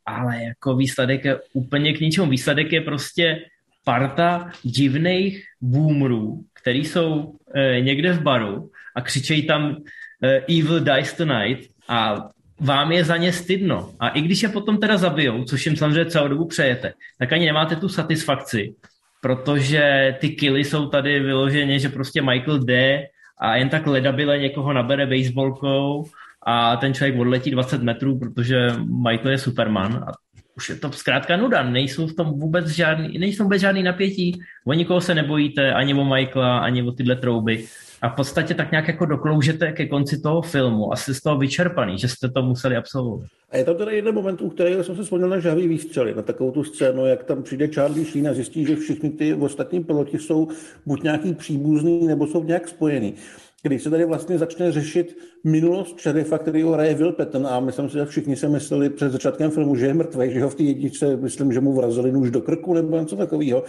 Ale 0.07 0.43
jako 0.45 0.77
výsledek 0.77 1.25
je 1.25 1.39
úplně 1.53 1.93
k 1.93 2.01
ničemu. 2.01 2.31
Výsledek 2.31 2.73
je 2.73 2.81
prostě 2.81 3.45
parta 3.85 4.51
divných 4.63 5.45
boomerů, 5.61 6.45
který 6.55 6.85
jsou 6.85 7.35
e, 7.55 7.81
někde 7.81 8.13
v 8.13 8.23
baru 8.23 8.71
a 8.97 9.01
křičejí 9.01 9.47
tam 9.47 9.77
e, 10.23 10.39
Evil 10.39 10.81
dies 10.81 11.13
tonight 11.13 11.71
a 11.89 12.31
vám 12.61 12.93
je 12.93 13.05
za 13.05 13.17
ně 13.17 13.33
stydno. 13.33 13.91
A 14.01 14.09
i 14.09 14.21
když 14.21 14.43
je 14.43 14.49
potom 14.49 14.79
teda 14.79 14.97
zabijou, 14.97 15.45
což 15.45 15.67
jim 15.67 15.77
samozřejmě 15.77 16.11
celou 16.11 16.29
dobu 16.29 16.45
přejete, 16.45 16.93
tak 17.19 17.33
ani 17.33 17.47
nemáte 17.47 17.77
tu 17.77 17.89
satisfakci, 17.89 18.75
protože 19.21 20.17
ty 20.21 20.29
killy 20.29 20.65
jsou 20.65 20.87
tady 20.87 21.21
vyloženě, 21.21 21.79
že 21.79 21.89
prostě 21.89 22.23
Michael 22.23 22.59
jde 22.59 23.07
a 23.41 23.57
jen 23.57 23.69
tak 23.69 23.87
ledabile 23.87 24.39
někoho 24.39 24.73
nabere 24.73 25.07
baseballkou 25.07 26.05
a 26.47 26.77
ten 26.77 26.95
člověk 26.95 27.19
odletí 27.19 27.51
20 27.51 27.83
metrů, 27.83 28.19
protože 28.19 28.69
Michael 29.09 29.31
je 29.31 29.39
Superman 29.39 30.05
a 30.09 30.13
už 30.57 30.69
je 30.69 30.77
to 30.77 30.93
zkrátka 30.93 31.37
nuda, 31.37 31.63
nejsou 31.63 32.07
v 32.07 32.15
tom 32.15 32.27
vůbec 32.27 32.69
žádný, 32.69 33.19
nejsou 33.19 33.43
vůbec 33.43 33.61
žádný 33.61 33.83
napětí, 33.83 34.41
o 34.67 34.73
nikoho 34.73 35.01
se 35.01 35.15
nebojíte, 35.15 35.73
ani 35.73 35.95
o 35.95 36.05
Michaela, 36.05 36.59
ani 36.59 36.83
o 36.83 36.93
tyhle 36.93 37.17
trouby 37.17 37.65
a 38.03 38.09
v 38.09 38.17
podstatě 38.17 38.55
tak 38.55 38.71
nějak 38.71 38.89
jako 38.89 39.07
dokloužete 39.07 39.73
ke 39.73 39.87
konci 39.87 40.21
toho 40.21 40.43
filmu, 40.43 40.93
asi 40.93 41.15
z 41.15 41.21
toho 41.21 41.39
vyčerpaný, 41.39 41.99
že 41.99 42.09
jste 42.09 42.29
to 42.29 42.43
museli 42.43 42.77
absolvovat. 42.77 43.29
A 43.51 43.57
je 43.57 43.65
tam 43.65 43.77
teda 43.77 43.91
jeden 43.91 44.15
moment, 44.15 44.43
u 44.43 44.49
kterého 44.49 44.85
jsem 44.85 44.97
se 44.97 45.03
vzpomněl 45.03 45.29
na 45.29 45.39
žavý 45.39 45.69
výstřely, 45.69 46.15
na 46.15 46.23
takovou 46.23 46.51
tu 46.51 46.65
scénu, 46.65 47.07
jak 47.07 47.25
tam 47.25 47.43
přijde 47.43 47.69
Charlie 47.69 48.07
Sheen 48.07 48.29
a 48.29 48.35
zjistí, 48.35 48.67
že 48.67 48.77
všichni 48.77 49.11
ty 49.11 49.35
ostatní 49.35 49.85
piloti 49.85 50.19
jsou 50.19 50.49
buď 50.87 51.03
nějaký 51.03 51.35
příbuzný, 51.35 52.07
nebo 52.07 52.27
jsou 52.27 52.45
nějak 52.45 52.69
spojený. 52.69 53.15
Když 53.63 53.83
se 53.83 53.91
tady 53.91 54.05
vlastně 54.05 54.39
začne 54.39 54.73
řešit 54.73 55.19
minulost 55.45 56.01
šerifa, 56.01 56.39
který 56.39 56.63
ho 56.63 56.73
hraje 56.73 56.95
Will 56.95 57.13
Patton 57.13 57.47
a 57.47 57.61
myslím 57.61 57.89
si, 57.89 57.99
že 57.99 58.05
všichni 58.05 58.37
se 58.37 58.49
mysleli 58.49 58.91
před 58.91 59.13
začátkem 59.13 59.51
filmu, 59.51 59.77
že 59.77 59.87
je 59.87 59.95
mrtvý, 59.95 60.33
že 60.33 60.43
ho 60.43 60.51
v 60.51 60.55
té 60.55 60.63
jedničce, 60.63 61.17
myslím, 61.17 61.53
že 61.53 61.61
mu 61.61 61.73
vrazili 61.73 62.13
nůž 62.13 62.31
do 62.31 62.41
krku 62.41 62.75
nebo 62.75 63.01
něco 63.01 63.17
takového. 63.17 63.65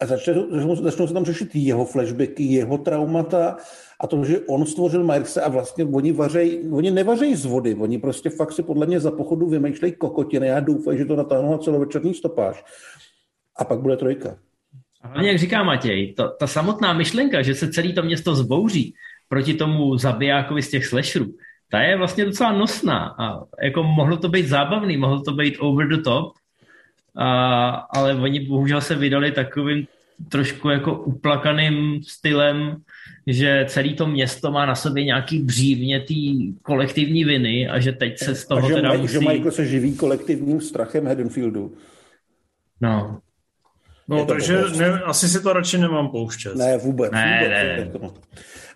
A 0.00 0.06
začne, 0.06 0.34
začnou 0.80 1.06
se 1.06 1.14
tam 1.14 1.24
řešit 1.24 1.48
jeho 1.54 1.84
flashbacky, 1.84 2.42
jeho 2.42 2.78
traumata 2.78 3.56
a 4.00 4.06
to, 4.06 4.24
že 4.24 4.40
on 4.40 4.66
stvořil 4.66 5.04
Myrkse 5.04 5.42
a 5.42 5.48
vlastně 5.48 5.84
oni, 5.84 6.12
vařej, 6.12 6.68
oni 6.72 6.90
nevařejí 6.90 7.34
z 7.34 7.44
vody, 7.44 7.74
oni 7.74 7.98
prostě 7.98 8.30
fakt 8.30 8.52
si 8.52 8.62
podle 8.62 8.86
mě 8.86 9.00
za 9.00 9.10
pochodu 9.10 9.48
vymýšlejí 9.48 9.92
kokotiny 9.92 10.50
a 10.50 10.60
doufají, 10.60 10.98
že 10.98 11.04
to 11.04 11.16
natáhnou 11.16 11.52
na 11.52 11.58
celovečerní 11.58 12.14
stopáž. 12.14 12.64
A 13.56 13.64
pak 13.64 13.80
bude 13.80 13.96
trojka. 13.96 14.38
A 15.02 15.22
jak 15.22 15.38
říká 15.38 15.62
Matěj, 15.62 16.14
to, 16.14 16.28
ta 16.28 16.46
samotná 16.46 16.92
myšlenka, 16.92 17.42
že 17.42 17.54
se 17.54 17.72
celé 17.72 17.92
to 17.92 18.02
město 18.02 18.34
zbouří 18.34 18.94
proti 19.28 19.54
tomu 19.54 19.96
zabijákovi 19.96 20.62
z 20.62 20.70
těch 20.70 20.86
slasherů, 20.86 21.26
ta 21.70 21.80
je 21.80 21.96
vlastně 21.96 22.24
docela 22.24 22.52
nosná 22.52 23.14
a 23.18 23.44
jako 23.62 23.82
mohlo 23.82 24.16
to 24.16 24.28
být 24.28 24.48
zábavný, 24.48 24.96
mohlo 24.96 25.22
to 25.22 25.32
být 25.32 25.56
over 25.58 25.88
the 25.88 26.02
top, 26.02 26.32
a, 27.16 27.70
ale 27.70 28.14
oni 28.14 28.40
bohužel 28.40 28.80
se 28.80 28.94
vydali 28.94 29.32
takovým 29.32 29.86
trošku 30.28 30.68
jako 30.68 31.02
uplakaným 31.02 32.02
stylem, 32.02 32.76
že 33.26 33.64
celé 33.68 33.88
to 33.88 34.06
město 34.06 34.50
má 34.50 34.66
na 34.66 34.74
sobě 34.74 35.04
nějaký 35.04 35.38
břívně 35.38 36.00
té 36.00 36.14
kolektivní 36.62 37.24
viny 37.24 37.68
a 37.68 37.80
že 37.80 37.92
teď 37.92 38.18
se 38.18 38.34
z 38.34 38.46
toho 38.46 38.66
a 38.66 38.68
že, 38.68 38.74
teda 38.74 38.92
musí... 38.92 39.12
že 39.12 39.18
Michael 39.18 39.50
se 39.50 39.66
živí 39.66 39.96
kolektivním 39.96 40.60
strachem 40.60 41.06
Haddonfieldu. 41.06 41.74
No. 42.80 43.20
No, 44.10 44.26
takže 44.26 44.62
ne, 44.78 45.00
asi 45.04 45.28
si 45.28 45.42
to 45.42 45.52
radši 45.52 45.78
nemám 45.78 46.08
pouštět. 46.08 46.56
Ne, 46.56 46.76
vůbec. 46.78 47.12
Ne, 47.12 47.40
vůbec 47.40 47.50
ne. 47.50 47.90
Jako. 47.92 48.14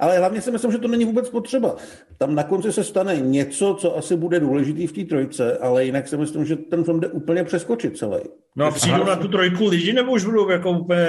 Ale 0.00 0.18
hlavně 0.18 0.40
si 0.40 0.50
myslím, 0.50 0.72
že 0.72 0.78
to 0.78 0.88
není 0.88 1.04
vůbec 1.04 1.30
potřeba. 1.30 1.76
Tam 2.18 2.34
na 2.34 2.42
konci 2.42 2.72
se 2.72 2.84
stane 2.84 3.16
něco, 3.16 3.76
co 3.80 3.96
asi 3.98 4.16
bude 4.16 4.40
důležitý 4.40 4.86
v 4.86 4.92
té 4.92 5.04
trojce, 5.04 5.58
ale 5.58 5.84
jinak 5.84 6.08
si 6.08 6.16
myslím, 6.16 6.44
že 6.44 6.56
ten 6.56 6.84
film 6.84 7.00
jde 7.00 7.08
úplně 7.08 7.44
přeskočit 7.44 7.96
celý. 7.96 8.20
No 8.56 8.64
a 8.64 8.70
přijdou 8.70 9.04
na 9.04 9.16
tu 9.16 9.28
trojku 9.28 9.66
lidi, 9.66 9.92
nebo 9.92 10.12
už 10.12 10.24
budou 10.24 10.50
jako 10.50 10.70
úplně 10.70 11.06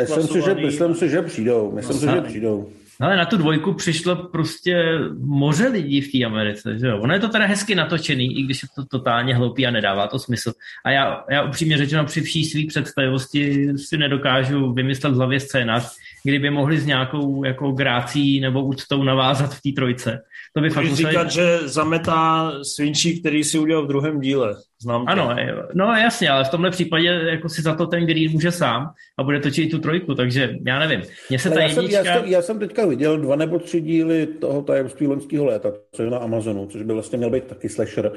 Myslím 0.00 0.26
si, 0.26 0.42
že, 0.42 0.54
myslím 0.54 0.94
si, 0.94 1.08
že 1.08 1.22
přijdou. 1.22 1.72
Myslím 1.72 1.96
si, 1.98 2.06
že 2.06 2.20
přijdou. 2.20 2.68
Ale 3.00 3.16
na 3.16 3.24
tu 3.24 3.36
dvojku 3.36 3.74
přišlo 3.74 4.16
prostě 4.16 4.98
moře 5.18 5.68
lidí 5.68 6.00
v 6.00 6.12
té 6.12 6.24
Americe, 6.24 6.78
že 6.78 6.86
jo. 6.86 6.98
Ono 6.98 7.14
je 7.14 7.20
to 7.20 7.28
teda 7.28 7.46
hezky 7.46 7.74
natočený, 7.74 8.38
i 8.38 8.42
když 8.42 8.62
je 8.62 8.68
to 8.74 8.84
totálně 8.84 9.34
hloupý 9.34 9.66
a 9.66 9.70
nedává 9.70 10.06
to 10.06 10.18
smysl. 10.18 10.52
A 10.84 10.90
já, 10.90 11.24
já 11.30 11.42
upřímně 11.42 11.78
řečeno 11.78 12.04
při 12.04 12.20
vší 12.20 12.44
svý 12.44 12.66
představivosti 12.66 13.68
si 13.76 13.96
nedokážu 13.98 14.72
vymyslet 14.72 15.10
v 15.10 15.16
hlavě 15.16 15.40
scénář, 15.40 15.96
kdyby 16.24 16.50
mohli 16.50 16.78
s 16.78 16.86
nějakou 16.86 17.44
jako 17.44 17.72
grácí 17.72 18.40
nebo 18.40 18.64
úctou 18.64 19.02
navázat 19.02 19.54
v 19.54 19.62
té 19.62 19.72
trojce. 19.72 20.22
To 20.58 20.62
by 20.62 20.70
fakt 20.70 20.84
museli... 20.84 21.08
říkat, 21.08 21.30
že 21.30 21.58
zametá 21.68 22.52
svinčí, 22.62 23.20
který 23.20 23.44
si 23.44 23.58
udělal 23.58 23.84
v 23.84 23.88
druhém 23.88 24.20
díle. 24.20 24.56
Znám 24.82 25.06
to. 25.06 25.12
Ano, 25.12 25.36
no 25.74 25.84
jasně, 25.84 26.30
ale 26.30 26.44
v 26.44 26.48
tomhle 26.48 26.70
případě 26.70 27.06
jako 27.08 27.48
si 27.48 27.62
za 27.62 27.74
to 27.74 27.86
ten 27.86 28.06
Green 28.06 28.32
může 28.32 28.52
sám 28.52 28.90
a 29.18 29.22
bude 29.22 29.40
točit 29.40 29.62
i 29.62 29.70
tu 29.70 29.78
trojku, 29.78 30.14
takže 30.14 30.54
já 30.66 30.78
nevím. 30.78 31.02
Mně 31.30 31.38
se 31.38 31.50
ta 31.50 31.60
já, 31.60 31.68
jsem, 31.68 31.82
jednička... 31.82 32.04
já, 32.04 32.20
jsem, 32.20 32.28
já 32.28 32.42
jsem 32.42 32.58
teďka 32.58 32.86
viděl 32.86 33.18
dva 33.18 33.36
nebo 33.36 33.58
tři 33.58 33.80
díly 33.80 34.26
toho 34.26 34.62
tajemství 34.62 35.06
loňského 35.06 35.44
léta, 35.44 35.72
co 35.92 36.02
je 36.02 36.10
na 36.10 36.18
Amazonu, 36.18 36.66
což 36.66 36.82
by 36.82 36.92
vlastně 36.92 37.18
měl 37.18 37.30
být 37.30 37.44
taky 37.44 37.68
slasher. 37.68 38.12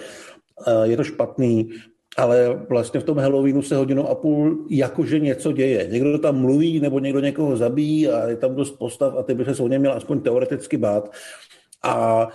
Eh, 0.68 0.88
Je 0.88 0.98
to 0.98 1.04
špatný, 1.04 1.70
ale 2.18 2.66
vlastně 2.70 3.00
v 3.00 3.04
tom 3.04 3.18
Halloweenu 3.18 3.62
se 3.62 3.76
hodinu 3.76 4.10
a 4.10 4.16
půl 4.16 4.68
jakože 4.70 5.20
něco 5.20 5.52
děje. 5.52 5.88
Někdo 5.92 6.20
tam 6.20 6.36
mluví 6.36 6.80
nebo 6.80 7.00
někdo 7.00 7.20
někoho 7.20 7.58
zabíjí 7.58 8.10
a 8.10 8.30
je 8.30 8.36
tam 8.36 8.56
dost 8.56 8.72
postav 8.72 9.16
a 9.18 9.24
ty 9.24 9.34
by 9.34 9.46
se 9.46 9.64
o 9.64 9.68
ně 9.68 9.80
měl 9.80 9.94
aspoň 9.94 10.20
teoreticky 10.20 10.78
bát. 10.78 11.12
A 11.84 12.28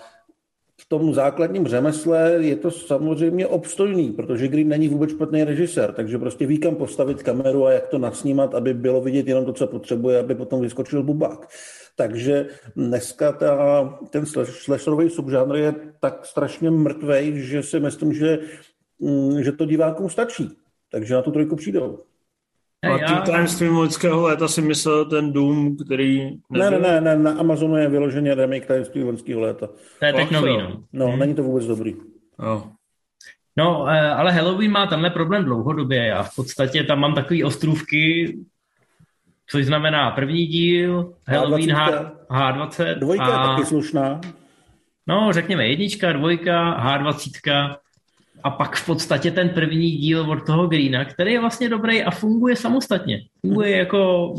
v 0.81 0.89
tom 0.89 1.15
základním 1.15 1.67
řemesle 1.67 2.33
je 2.41 2.57
to 2.57 2.71
samozřejmě 2.71 3.47
obstojný, 3.47 4.13
protože 4.13 4.49
Green 4.49 4.69
není 4.69 4.89
vůbec 4.89 5.11
špatný 5.11 5.45
režisér, 5.45 5.93
takže 5.93 6.19
prostě 6.19 6.47
ví, 6.47 6.59
kam 6.59 6.77
postavit 6.77 7.23
kameru 7.23 7.67
a 7.67 7.73
jak 7.73 7.89
to 7.89 7.99
nasnímat, 7.99 8.55
aby 8.55 8.75
bylo 8.75 9.01
vidět 9.01 9.29
jenom 9.29 9.45
to, 9.45 9.53
co 9.53 9.67
potřebuje, 9.67 10.19
aby 10.19 10.35
potom 10.35 10.61
vyskočil 10.61 11.03
bubák. 11.03 11.49
Takže 11.97 12.47
dneska 12.77 13.33
ta, 13.33 13.99
ten 14.11 14.27
slasherový 14.45 15.11
subžánr 15.11 15.57
je 15.57 15.75
tak 16.01 16.27
strašně 16.27 16.71
mrtvej, 16.71 17.41
že 17.41 17.63
si 17.63 17.81
myslím, 17.81 18.13
že, 18.13 18.39
mm, 18.99 19.43
že 19.43 19.53
to 19.53 19.65
divákům 19.65 20.11
stačí. 20.11 20.57
Takže 20.91 21.15
na 21.15 21.23
tu 21.23 21.31
trojku 21.31 21.57
přijdou. 21.57 21.99
A 22.95 22.99
já- 22.99 23.07
tím 23.07 23.19
tajemstvím 23.33 23.79
lidského 23.79 24.23
léta 24.23 24.49
si 24.49 24.63
myslel 24.63 25.05
ten 25.05 25.33
Doom, 25.33 25.77
který... 25.77 26.31
Ne, 26.51 26.71
ne, 26.71 26.79
ne, 26.79 27.01
ne, 27.01 27.17
na 27.17 27.31
Amazonu 27.31 27.77
je 27.77 27.89
vyloženě 27.89 28.35
remake 28.35 28.67
tajemství 28.67 29.03
loňského 29.05 29.41
léta. 29.41 29.67
To 29.99 30.05
je 30.07 30.13
teď 30.13 30.23
Fakt, 30.23 30.31
nový, 30.31 30.59
no. 30.59 30.83
No, 30.93 31.17
není 31.17 31.35
to 31.35 31.43
vůbec 31.43 31.67
dobrý. 31.67 31.97
Jo. 32.43 32.65
No, 33.57 33.87
eh, 33.89 34.11
ale 34.11 34.33
Halloween 34.33 34.71
má 34.71 34.87
tenhle 34.87 35.11
problém 35.11 35.45
dlouhodobě. 35.45 36.07
Já 36.07 36.23
v 36.23 36.37
podstatě 36.37 36.85
tam 36.85 37.01
mám 37.01 37.15
takový 37.15 37.45
ostrůvky, 37.45 38.37
což 39.51 39.67
znamená 39.67 40.11
první 40.11 40.47
díl, 40.47 41.15
Halloween 41.27 41.73
H, 41.73 42.13
H20 42.31 42.99
Dvojka 42.99 43.27
je 43.27 43.33
a, 43.33 43.47
taky 43.47 43.65
slušná. 43.67 44.21
no, 45.07 45.33
řekněme 45.33 45.67
jednička, 45.69 46.13
dvojka, 46.13 46.85
H20 46.85 47.77
a 48.47 48.51
pak 48.51 48.77
v 48.77 48.87
podstatě 48.87 49.31
ten 49.31 49.49
první 49.49 49.91
díl 49.91 50.31
od 50.31 50.47
toho 50.47 50.67
Greena, 50.67 51.05
který 51.05 51.33
je 51.33 51.41
vlastně 51.41 51.69
dobrý 51.69 52.03
a 52.03 52.11
funguje 52.11 52.57
samostatně. 52.57 53.23
Funguje 53.41 53.77
jako 53.77 54.35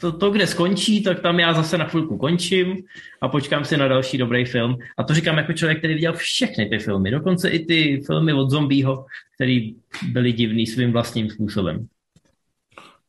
to, 0.00 0.12
to, 0.12 0.30
kde 0.30 0.46
skončí, 0.46 1.02
tak 1.02 1.20
tam 1.20 1.40
já 1.40 1.54
zase 1.54 1.78
na 1.78 1.84
chvilku 1.84 2.18
končím 2.18 2.76
a 3.20 3.28
počkám 3.28 3.64
si 3.64 3.76
na 3.76 3.88
další 3.88 4.18
dobrý 4.18 4.44
film. 4.44 4.76
A 4.98 5.02
to 5.02 5.14
říkám 5.14 5.36
jako 5.38 5.52
člověk, 5.52 5.78
který 5.78 5.94
viděl 5.94 6.12
všechny 6.12 6.66
ty 6.66 6.78
filmy, 6.78 7.10
dokonce 7.10 7.48
i 7.48 7.66
ty 7.66 8.00
filmy 8.06 8.32
od 8.32 8.50
zombího, 8.50 9.06
který 9.34 9.74
byly 10.12 10.32
divný 10.32 10.66
svým 10.66 10.92
vlastním 10.92 11.30
způsobem. 11.30 11.86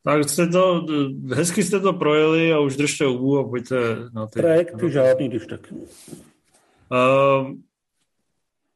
Tak 0.04 0.28
jste 0.28 0.46
to, 0.46 0.86
hezky 1.34 1.62
jste 1.62 1.80
to 1.80 1.92
projeli 1.92 2.52
a 2.52 2.58
už 2.58 2.76
držte 2.76 3.04
hubu 3.04 3.38
a 3.38 3.48
pojďte 3.48 3.76
na 4.12 4.26
ty. 4.26 4.40
Projekty 4.40 4.90
žádný, 4.90 5.28
když 5.28 5.46
tak. 5.46 5.72
Uh, 5.72 7.50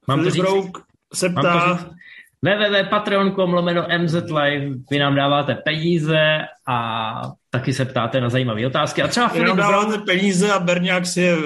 Mám 0.09 0.19
to 0.19 0.31
Filip 0.31 0.35
říct? 0.35 0.43
Brouk 0.43 0.94
se 1.15 1.29
ptá, 1.29 1.91
www.patreon.com 2.43 3.53
lomeno 3.53 3.87
MZLive, 3.99 4.77
vy 4.91 4.99
nám 4.99 5.15
dáváte 5.15 5.55
peníze 5.55 6.19
a 6.69 7.21
taky 7.51 7.73
se 7.73 7.85
ptáte 7.85 8.21
na 8.21 8.29
zajímavé 8.29 8.67
otázky. 8.67 9.03
A 9.03 9.09
třeba 9.09 9.29
Filip 9.29 9.57
dáváte 9.57 9.99
peníze 9.99 10.53
a 10.53 10.59
Berňák 10.59 11.07
si 11.07 11.21
je, 11.21 11.37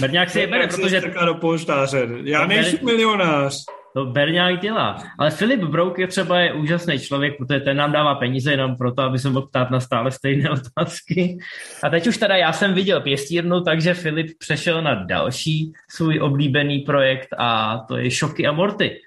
Berňák 0.00 0.30
si 0.30 0.40
je 0.40 0.46
bere, 0.46 0.66
protože 0.66 1.00
do 1.26 1.34
polštáře. 1.34 2.08
Já 2.24 2.46
nejsem 2.46 2.78
milionář. 2.84 3.64
To 3.94 4.04
Berňák 4.04 4.60
dělá. 4.60 5.02
Ale 5.18 5.30
Filip 5.30 5.60
Brouk 5.60 5.98
je 5.98 6.06
třeba 6.06 6.38
je 6.38 6.52
úžasný 6.52 6.98
člověk, 6.98 7.36
protože 7.38 7.60
ten 7.60 7.76
nám 7.76 7.92
dává 7.92 8.14
peníze 8.14 8.50
jenom 8.50 8.76
proto, 8.76 9.02
aby 9.02 9.18
se 9.18 9.30
mohl 9.30 9.46
ptát 9.46 9.70
na 9.70 9.80
stále 9.80 10.10
stejné 10.10 10.50
otázky. 10.76 11.38
A 11.82 11.90
teď 11.90 12.06
už 12.06 12.16
teda 12.16 12.36
já 12.36 12.52
jsem 12.52 12.74
viděl 12.74 13.00
pěstírnu, 13.00 13.60
takže 13.60 13.94
Filip 13.94 14.38
přešel 14.38 14.82
na 14.82 14.94
další 14.94 15.72
svůj 15.90 16.20
oblíbený 16.20 16.78
projekt 16.78 17.28
a 17.38 17.78
to 17.88 17.96
je 17.96 18.10
Šoky 18.10 18.46
a 18.46 18.52
Morty. 18.52 19.00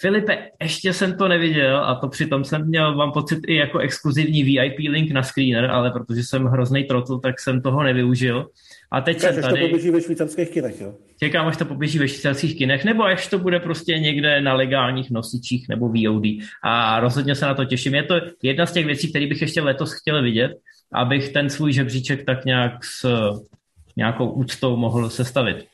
Filipe, 0.00 0.48
ještě 0.62 0.92
jsem 0.92 1.16
to 1.16 1.28
neviděl 1.28 1.76
a 1.76 1.94
to 1.94 2.08
přitom 2.08 2.44
jsem 2.44 2.66
měl, 2.66 2.94
mám 2.94 3.12
pocit, 3.12 3.38
i 3.46 3.54
jako 3.54 3.78
exkluzivní 3.78 4.42
VIP 4.42 4.78
link 4.78 5.10
na 5.10 5.22
screener, 5.22 5.70
ale 5.70 5.90
protože 5.90 6.22
jsem 6.22 6.44
hrozný 6.44 6.84
trotl, 6.84 7.18
tak 7.18 7.40
jsem 7.40 7.62
toho 7.62 7.82
nevyužil. 7.82 8.46
A 8.92 9.00
teď 9.00 9.20
jsem 9.20 9.30
Říkáš, 9.30 9.44
až 9.44 9.50
to 9.50 9.56
tady, 9.56 9.68
poběží 9.68 9.90
ve 9.90 10.00
švýcarských 10.00 10.50
kinech, 10.50 10.80
jo? 10.80 10.94
čekám, 11.20 11.46
až 11.46 11.56
to 11.56 11.64
poběží 11.64 11.98
ve 11.98 12.08
švýcarských 12.08 12.58
kinech, 12.58 12.84
nebo 12.84 13.04
až 13.04 13.26
to 13.26 13.38
bude 13.38 13.60
prostě 13.60 13.98
někde 13.98 14.40
na 14.40 14.54
legálních 14.54 15.10
nosičích 15.10 15.68
nebo 15.68 15.88
VOD. 15.88 16.24
A 16.62 17.00
rozhodně 17.00 17.34
se 17.34 17.46
na 17.46 17.54
to 17.54 17.64
těším. 17.64 17.94
Je 17.94 18.02
to 18.02 18.14
jedna 18.42 18.66
z 18.66 18.72
těch 18.72 18.86
věcí, 18.86 19.10
které 19.10 19.26
bych 19.26 19.42
ještě 19.42 19.60
letos 19.60 19.92
chtěl 19.92 20.22
vidět, 20.22 20.52
abych 20.92 21.32
ten 21.32 21.50
svůj 21.50 21.72
žebříček 21.72 22.24
tak 22.24 22.44
nějak 22.44 22.84
s 22.84 23.06
nějakou 23.96 24.30
úctou 24.30 24.76
mohl 24.76 25.10
sestavit. 25.10 25.66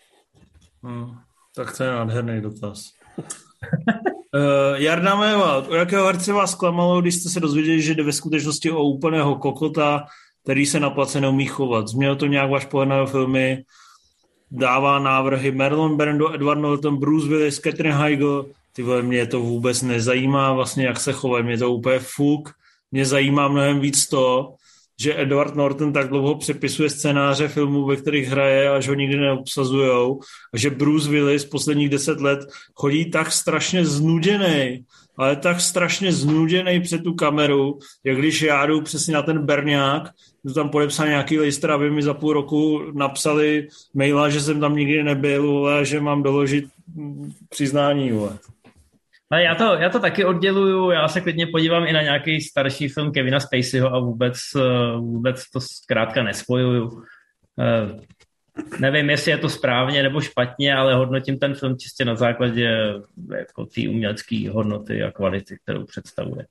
Hmm, 0.83 1.11
tak 1.57 1.77
to 1.77 1.85
je 1.85 1.91
nádherný 1.91 2.41
dotaz. 2.41 2.85
Uh, 4.35 4.75
Jarda 4.75 5.15
Mévald, 5.15 5.69
o 5.69 5.75
jakého 5.75 6.07
herce 6.07 6.33
vás 6.33 6.55
klamalo, 6.55 7.01
když 7.01 7.15
jste 7.15 7.29
se 7.29 7.41
dozvěděli, 7.41 7.83
že 7.83 7.95
jde 7.95 8.03
ve 8.03 8.13
skutečnosti 8.13 8.71
o 8.71 8.83
úplného 8.83 9.35
kokota, 9.35 10.05
který 10.43 10.67
se 10.67 10.81
na 10.81 10.91
place 10.91 11.21
neumí 11.21 11.47
chovat? 11.47 11.89
Změnil 11.89 12.17
to 12.17 12.27
nějak 12.27 12.51
váš 12.51 12.65
pohled 12.65 12.89
na 12.89 13.07
filmy? 13.07 13.65
Dává 14.51 14.99
návrhy 14.99 15.51
Marlon 15.51 15.97
Brando, 15.97 16.35
Edward 16.35 16.61
Norton, 16.61 16.97
Bruce 16.97 17.29
Willis, 17.29 17.61
Catherine 17.61 17.97
Heigl. 17.97 18.47
Ty 18.73 18.83
vole, 18.83 19.03
mě 19.03 19.27
to 19.27 19.41
vůbec 19.41 19.83
nezajímá 19.83 20.53
vlastně, 20.53 20.87
jak 20.87 21.01
se 21.01 21.13
chovají. 21.13 21.45
Mě 21.45 21.59
to 21.59 21.73
úplně 21.73 21.99
fuk. 21.99 22.51
Mě 22.93 23.07
zajímá 23.07 23.49
mnohem 23.49 23.81
víc 23.81 24.09
to, 24.09 24.55
že 25.01 25.21
Edward 25.23 25.55
Norton 25.55 25.93
tak 25.93 26.09
dlouho 26.09 26.35
přepisuje 26.35 26.91
scénáře 26.91 27.49
filmů, 27.49 27.87
ve 27.87 27.97
kterých 27.97 28.29
hraje 28.29 28.71
a 28.71 28.81
že 28.81 28.91
ho 28.91 28.95
nikdy 28.95 29.17
neobsazujou. 29.17 30.21
A 30.55 30.59
že 30.59 30.71
Bruce 30.71 31.11
Willis 31.11 31.45
posledních 31.45 31.89
deset 31.89 32.21
let 32.21 32.41
chodí 32.75 33.11
tak 33.11 33.33
strašně 33.33 33.85
znuděný, 33.85 34.85
ale 35.17 35.37
tak 35.37 35.61
strašně 35.61 36.13
znuděný 36.13 36.81
před 36.81 37.03
tu 37.03 37.15
kameru, 37.15 37.79
jak 38.05 38.19
když 38.19 38.43
já 38.43 38.67
jdu 38.67 38.81
přesně 38.81 39.15
na 39.15 39.23
ten 39.23 39.47
Berňák, 39.47 40.11
jdu 40.45 40.55
tam 40.55 40.69
podepsal 40.69 41.07
nějaký 41.07 41.39
lister, 41.39 41.71
aby 41.71 41.91
mi 41.91 42.03
za 42.03 42.15
půl 42.15 42.33
roku 42.33 42.83
napsali 42.93 43.69
maila, 43.95 44.31
že 44.31 44.41
jsem 44.41 44.61
tam 44.61 44.77
nikdy 44.77 45.03
nebyl, 45.03 45.67
ale 45.67 45.85
že 45.85 46.01
mám 46.01 46.23
doložit 46.23 46.65
mm, 46.95 47.33
přiznání. 47.49 48.13
Vole. 48.13 48.39
Ale 49.31 49.43
já 49.43 49.55
to, 49.55 49.65
já 49.65 49.91
to 49.91 50.01
taky 50.01 50.25
odděluju, 50.25 50.91
já 50.91 51.09
se 51.09 51.21
klidně 51.21 51.47
podívám 51.47 51.87
i 51.87 51.93
na 51.93 52.03
nějaký 52.03 52.41
starší 52.41 52.89
film 52.89 53.13
Kevina 53.13 53.41
Spaceyho 53.41 53.95
a 53.95 53.99
vůbec, 53.99 54.37
eh, 54.57 54.97
vůbec 54.97 55.51
to 55.51 55.61
zkrátka 55.61 56.23
nespojuju. 56.23 57.03
Eh, 57.61 58.01
Nevím, 58.79 59.11
jestli 59.11 59.31
je 59.31 59.39
to 59.39 59.49
správně 59.49 60.03
nebo 60.03 60.21
špatně, 60.21 60.75
ale 60.75 60.95
hodnotím 60.95 61.39
ten 61.39 61.55
film 61.55 61.79
čistě 61.79 62.05
na 62.05 62.15
základě 62.15 62.95
jako 63.37 63.67
té 63.67 63.89
umělecké 63.89 64.51
hodnoty 64.51 65.03
a 65.03 65.11
kvality, 65.11 65.59
kterou 65.63 65.85
představuje. 65.85 66.47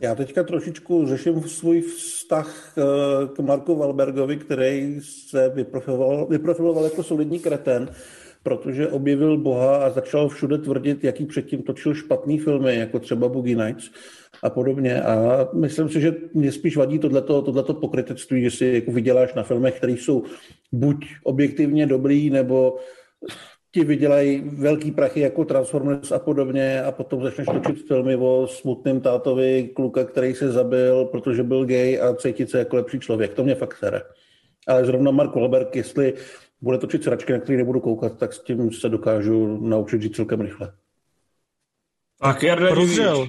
Já 0.00 0.14
teďka 0.14 0.42
trošičku 0.42 1.06
řeším 1.06 1.40
svůj 1.40 1.80
vztah 1.80 2.74
eh, 2.78 2.82
k 3.36 3.38
Marku 3.38 3.76
Valbergovi, 3.76 4.36
který 4.36 5.00
se 5.00 5.48
vyprofiloval, 5.48 6.26
vyprofiloval 6.26 6.84
jako 6.84 7.02
solidní 7.02 7.40
kreten, 7.40 7.88
protože 8.42 8.88
objevil 8.88 9.36
Boha 9.36 9.76
a 9.76 9.90
začal 9.90 10.28
všude 10.28 10.58
tvrdit, 10.58 11.04
jaký 11.04 11.26
předtím 11.26 11.62
točil 11.62 11.94
špatný 11.94 12.38
filmy, 12.38 12.76
jako 12.76 12.98
třeba 12.98 13.28
Boogie 13.28 13.56
Nights 13.56 13.90
a 14.42 14.50
podobně. 14.50 15.02
A 15.02 15.48
myslím 15.54 15.88
si, 15.88 16.00
že 16.00 16.14
mě 16.34 16.52
spíš 16.52 16.76
vadí 16.76 16.98
tohleto, 16.98 17.42
tohleto 17.42 17.74
pokrytectví, 17.74 18.42
že 18.42 18.50
si 18.50 18.66
jako 18.66 18.92
vyděláš 18.92 19.34
na 19.34 19.42
filmech, 19.42 19.76
které 19.76 19.92
jsou 19.92 20.22
buď 20.72 21.06
objektivně 21.24 21.86
dobrý, 21.86 22.30
nebo 22.30 22.76
ti 23.74 23.84
vydělají 23.84 24.42
velký 24.44 24.90
prachy 24.90 25.20
jako 25.20 25.44
Transformers 25.44 26.12
a 26.12 26.18
podobně 26.18 26.82
a 26.82 26.92
potom 26.92 27.22
začneš 27.22 27.46
točit 27.46 27.86
filmy 27.86 28.16
o 28.16 28.46
smutném 28.46 29.00
tátovi 29.00 29.70
kluka, 29.74 30.04
který 30.04 30.34
se 30.34 30.52
zabil, 30.52 31.04
protože 31.04 31.42
byl 31.42 31.64
gay 31.64 32.00
a 32.00 32.14
cítit 32.14 32.50
se 32.50 32.58
jako 32.58 32.76
lepší 32.76 33.00
člověk. 33.00 33.34
To 33.34 33.44
mě 33.44 33.54
fakt 33.54 33.76
sere. 33.76 34.02
Ale 34.68 34.84
zrovna 34.84 35.10
Mark 35.10 35.34
Wahlberg, 35.34 35.76
jestli 35.76 36.14
bude 36.62 36.78
točit 36.78 37.04
sračky, 37.04 37.32
na 37.32 37.38
který 37.38 37.58
nebudu 37.58 37.80
koukat, 37.80 38.18
tak 38.18 38.32
s 38.32 38.42
tím 38.42 38.72
se 38.72 38.88
dokážu 38.88 39.66
naučit 39.68 40.02
žít 40.02 40.16
celkem 40.16 40.40
rychle. 40.40 40.72
Tak 42.20 42.42
Jarda 42.42 42.68
Prozřel. 42.68 43.28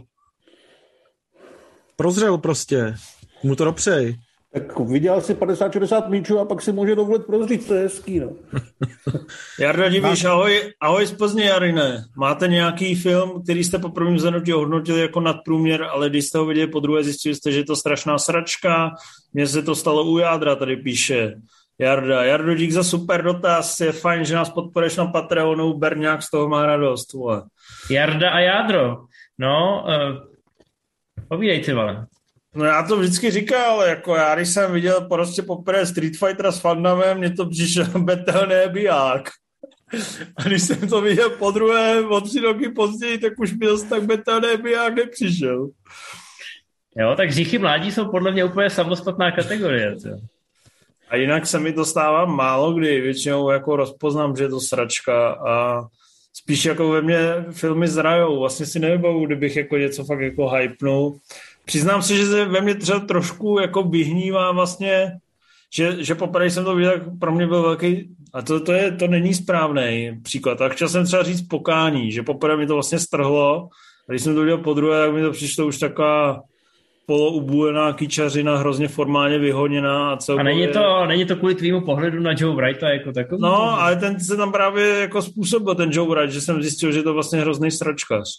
Prozřel 1.96 2.38
prostě. 2.38 2.96
Mu 3.44 3.56
to 3.56 3.66
dopřej. 3.66 4.16
Tak 4.54 4.80
vydělal 4.80 5.22
si 5.22 5.34
50-60 5.34 6.10
míčů 6.10 6.40
a 6.40 6.46
pak 6.46 6.62
si 6.62 6.72
může 6.72 6.96
dovolit 6.96 7.26
prozřít, 7.26 7.68
to 7.68 7.74
je 7.74 7.82
hezký, 7.82 8.20
no. 8.20 8.30
Jarda 9.60 9.90
Divíš, 9.90 10.26
ahoj, 10.26 10.74
ahoj 10.82 11.06
z 11.06 11.12
Plzně, 11.12 11.46
Jarine. 11.46 12.06
Máte 12.18 12.48
nějaký 12.48 12.96
film, 12.96 13.44
který 13.44 13.64
jste 13.64 13.80
po 13.80 13.90
prvním 13.90 14.20
zanutí 14.20 14.52
hodnotili 14.52 15.02
jako 15.02 15.20
nadprůměr, 15.20 15.84
ale 15.84 16.10
když 16.10 16.26
jste 16.26 16.38
ho 16.38 16.46
viděli 16.46 16.68
po 16.68 16.80
druhé, 16.80 17.04
zjistili 17.04 17.36
jste, 17.36 17.52
že 17.52 17.60
je 17.60 17.66
to 17.66 17.76
strašná 17.76 18.18
sračka. 18.18 18.92
Mně 19.34 19.48
se 19.48 19.62
to 19.62 19.76
stalo 19.76 20.12
u 20.12 20.18
jádra, 20.18 20.56
tady 20.56 20.78
píše 20.78 21.36
Jarda. 21.80 22.24
Jardo, 22.24 22.54
dík 22.54 22.72
za 22.72 22.84
super 22.84 23.24
dotaz, 23.24 23.80
je 23.80 23.92
fajn, 23.92 24.26
že 24.26 24.36
nás 24.36 24.50
podporeš 24.50 24.96
na 24.96 25.06
Patreonu, 25.06 25.74
Berňák 25.74 26.24
z 26.24 26.30
toho 26.30 26.50
má 26.50 26.66
radost. 26.66 27.14
Vole. 27.14 27.44
Jarda 27.90 28.30
a 28.30 28.40
jádro. 28.40 29.06
No, 29.38 29.86
uh, 29.88 31.28
povídej 31.28 31.74
vole. 31.74 32.08
No 32.56 32.66
já 32.66 32.84
to 32.84 32.98
vždycky 32.98 33.32
říkal, 33.32 33.72
ale 33.72 33.90
jako 33.90 34.16
já, 34.16 34.36
když 34.36 34.50
jsem 34.50 34.74
viděl 34.74 35.02
prostě 35.02 35.42
poprvé 35.42 35.86
Street 35.86 36.18
Fightera 36.18 36.52
s 36.52 36.60
Fandamem, 36.60 37.18
mě 37.18 37.32
to 37.34 37.50
přišel 37.50 37.86
betelný 37.98 38.56
biják. 38.68 39.30
A 40.38 40.44
když 40.44 40.64
jsem 40.64 40.88
to 40.88 41.02
viděl 41.02 41.30
po 41.30 41.52
druhé, 41.52 42.02
o 42.02 42.22
tři 42.22 42.40
roky 42.40 42.70
později, 42.70 43.18
tak 43.18 43.34
už 43.40 43.54
mi 43.54 43.68
zase 43.68 43.90
tak 43.90 44.04
betelný 44.04 44.58
biják 44.58 44.96
nepřišel. 44.96 45.70
Jo, 46.98 47.14
tak 47.18 47.32
říchy 47.32 47.58
mládí 47.58 47.92
jsou 47.92 48.12
podle 48.12 48.32
mě 48.32 48.44
úplně 48.44 48.70
samostatná 48.70 49.32
kategorie. 49.32 49.96
Co? 49.96 50.10
A 51.14 51.16
jinak 51.16 51.48
se 51.48 51.60
mi 51.60 51.74
to 51.74 51.86
stává 51.86 52.26
málo 52.26 52.74
kdy, 52.74 53.02
většinou 53.02 53.50
jako 53.50 53.76
rozpoznám, 53.76 54.36
že 54.36 54.44
je 54.44 54.50
to 54.50 54.60
sračka 54.60 55.30
a 55.30 55.86
spíš 56.34 56.66
jako 56.66 56.90
ve 56.90 57.02
mně 57.02 57.46
filmy 57.52 57.88
zrajou. 57.88 58.40
Vlastně 58.40 58.66
si 58.66 58.80
nevybavu, 58.80 59.26
kdybych 59.26 59.56
jako 59.56 59.78
něco 59.78 60.06
fakt 60.06 60.20
jako 60.20 60.50
hypnul. 60.50 61.18
Přiznám 61.66 62.02
se, 62.02 62.16
že 62.16 62.26
se 62.26 62.46
ve 62.46 62.62
mně 62.62 62.76
třeba 62.76 63.00
trošku 63.00 63.60
jako 63.60 63.84
vyhnívá 63.84 64.52
vlastně, 64.52 65.12
že, 65.74 66.04
že 66.04 66.16
poprvé 66.16 66.50
jsem 66.50 66.66
to 66.66 66.76
viděl, 66.76 67.02
pro 67.20 67.32
mě 67.32 67.48
byl 67.48 67.62
velký, 67.62 68.16
a 68.34 68.42
to, 68.42 68.60
to, 68.60 68.72
je, 68.72 68.92
to 68.92 69.08
není 69.08 69.34
správný 69.34 70.20
příklad. 70.24 70.58
Tak 70.58 70.74
chtěl 70.74 70.90
jsem 70.90 71.06
třeba 71.06 71.24
říct 71.24 71.48
pokání, 71.48 72.12
že 72.12 72.24
poprvé 72.24 72.58
mi 72.58 72.68
to 72.68 72.74
vlastně 72.74 73.00
strhlo, 73.00 73.70
a 74.10 74.12
když 74.12 74.22
jsem 74.22 74.36
to 74.36 74.42
viděl 74.42 74.58
po 74.58 74.74
druhé, 74.74 75.06
tak 75.06 75.14
mi 75.16 75.22
to 75.22 75.32
přišlo 75.32 75.68
už 75.68 75.80
taková 75.80 76.42
poloubulená 77.06 77.94
kýčařina, 77.94 78.58
hrozně 78.58 78.88
formálně 78.88 79.38
vyhoněná. 79.38 80.12
A, 80.12 80.18
celkově... 80.18 80.54
a 80.54 80.56
není, 80.56 80.68
to, 80.68 81.06
není 81.06 81.26
to 81.26 81.36
kvůli 81.36 81.56
tvýmu 81.56 81.82
pohledu 81.82 82.20
na 82.20 82.32
Joe 82.38 82.56
Wrighta 82.56 82.90
jako 82.90 83.12
takový? 83.12 83.42
No, 83.42 83.82
ale 83.82 83.96
ten 83.96 84.20
se 84.20 84.38
tam 84.38 84.52
právě 84.52 84.88
jako 84.88 85.22
způsobil, 85.22 85.76
ten 85.76 85.90
Joe 85.94 86.10
Wright, 86.10 86.34
že 86.34 86.42
jsem 86.42 86.62
zjistil, 86.62 86.92
že 86.92 87.00
je 87.00 87.04
to 87.04 87.14
vlastně 87.14 87.40
hrozný 87.40 87.72
sračkař. 87.72 88.30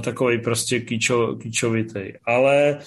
Takový 0.00 0.38
prostě 0.38 0.80
kýčo, 0.80 1.36
kýčovitý. 1.42 2.00
Ale 2.26 2.78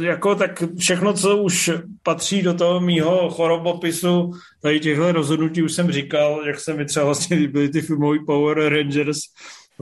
jako 0.00 0.34
tak 0.34 0.62
všechno, 0.78 1.12
co 1.12 1.36
už 1.36 1.70
patří 2.02 2.42
do 2.42 2.54
toho 2.54 2.80
mýho 2.80 3.30
chorobopisu, 3.30 4.30
tady 4.62 4.80
těchto 4.80 5.12
rozhodnutí 5.12 5.62
už 5.62 5.72
jsem 5.72 5.92
říkal, 5.92 6.42
jak 6.46 6.60
se 6.60 6.74
mi 6.74 6.84
třeba 6.84 7.04
vlastně 7.04 7.36
líbily 7.36 7.68
ty 7.68 7.80
filmový 7.80 8.18
Power 8.26 8.72
Rangers, 8.72 9.18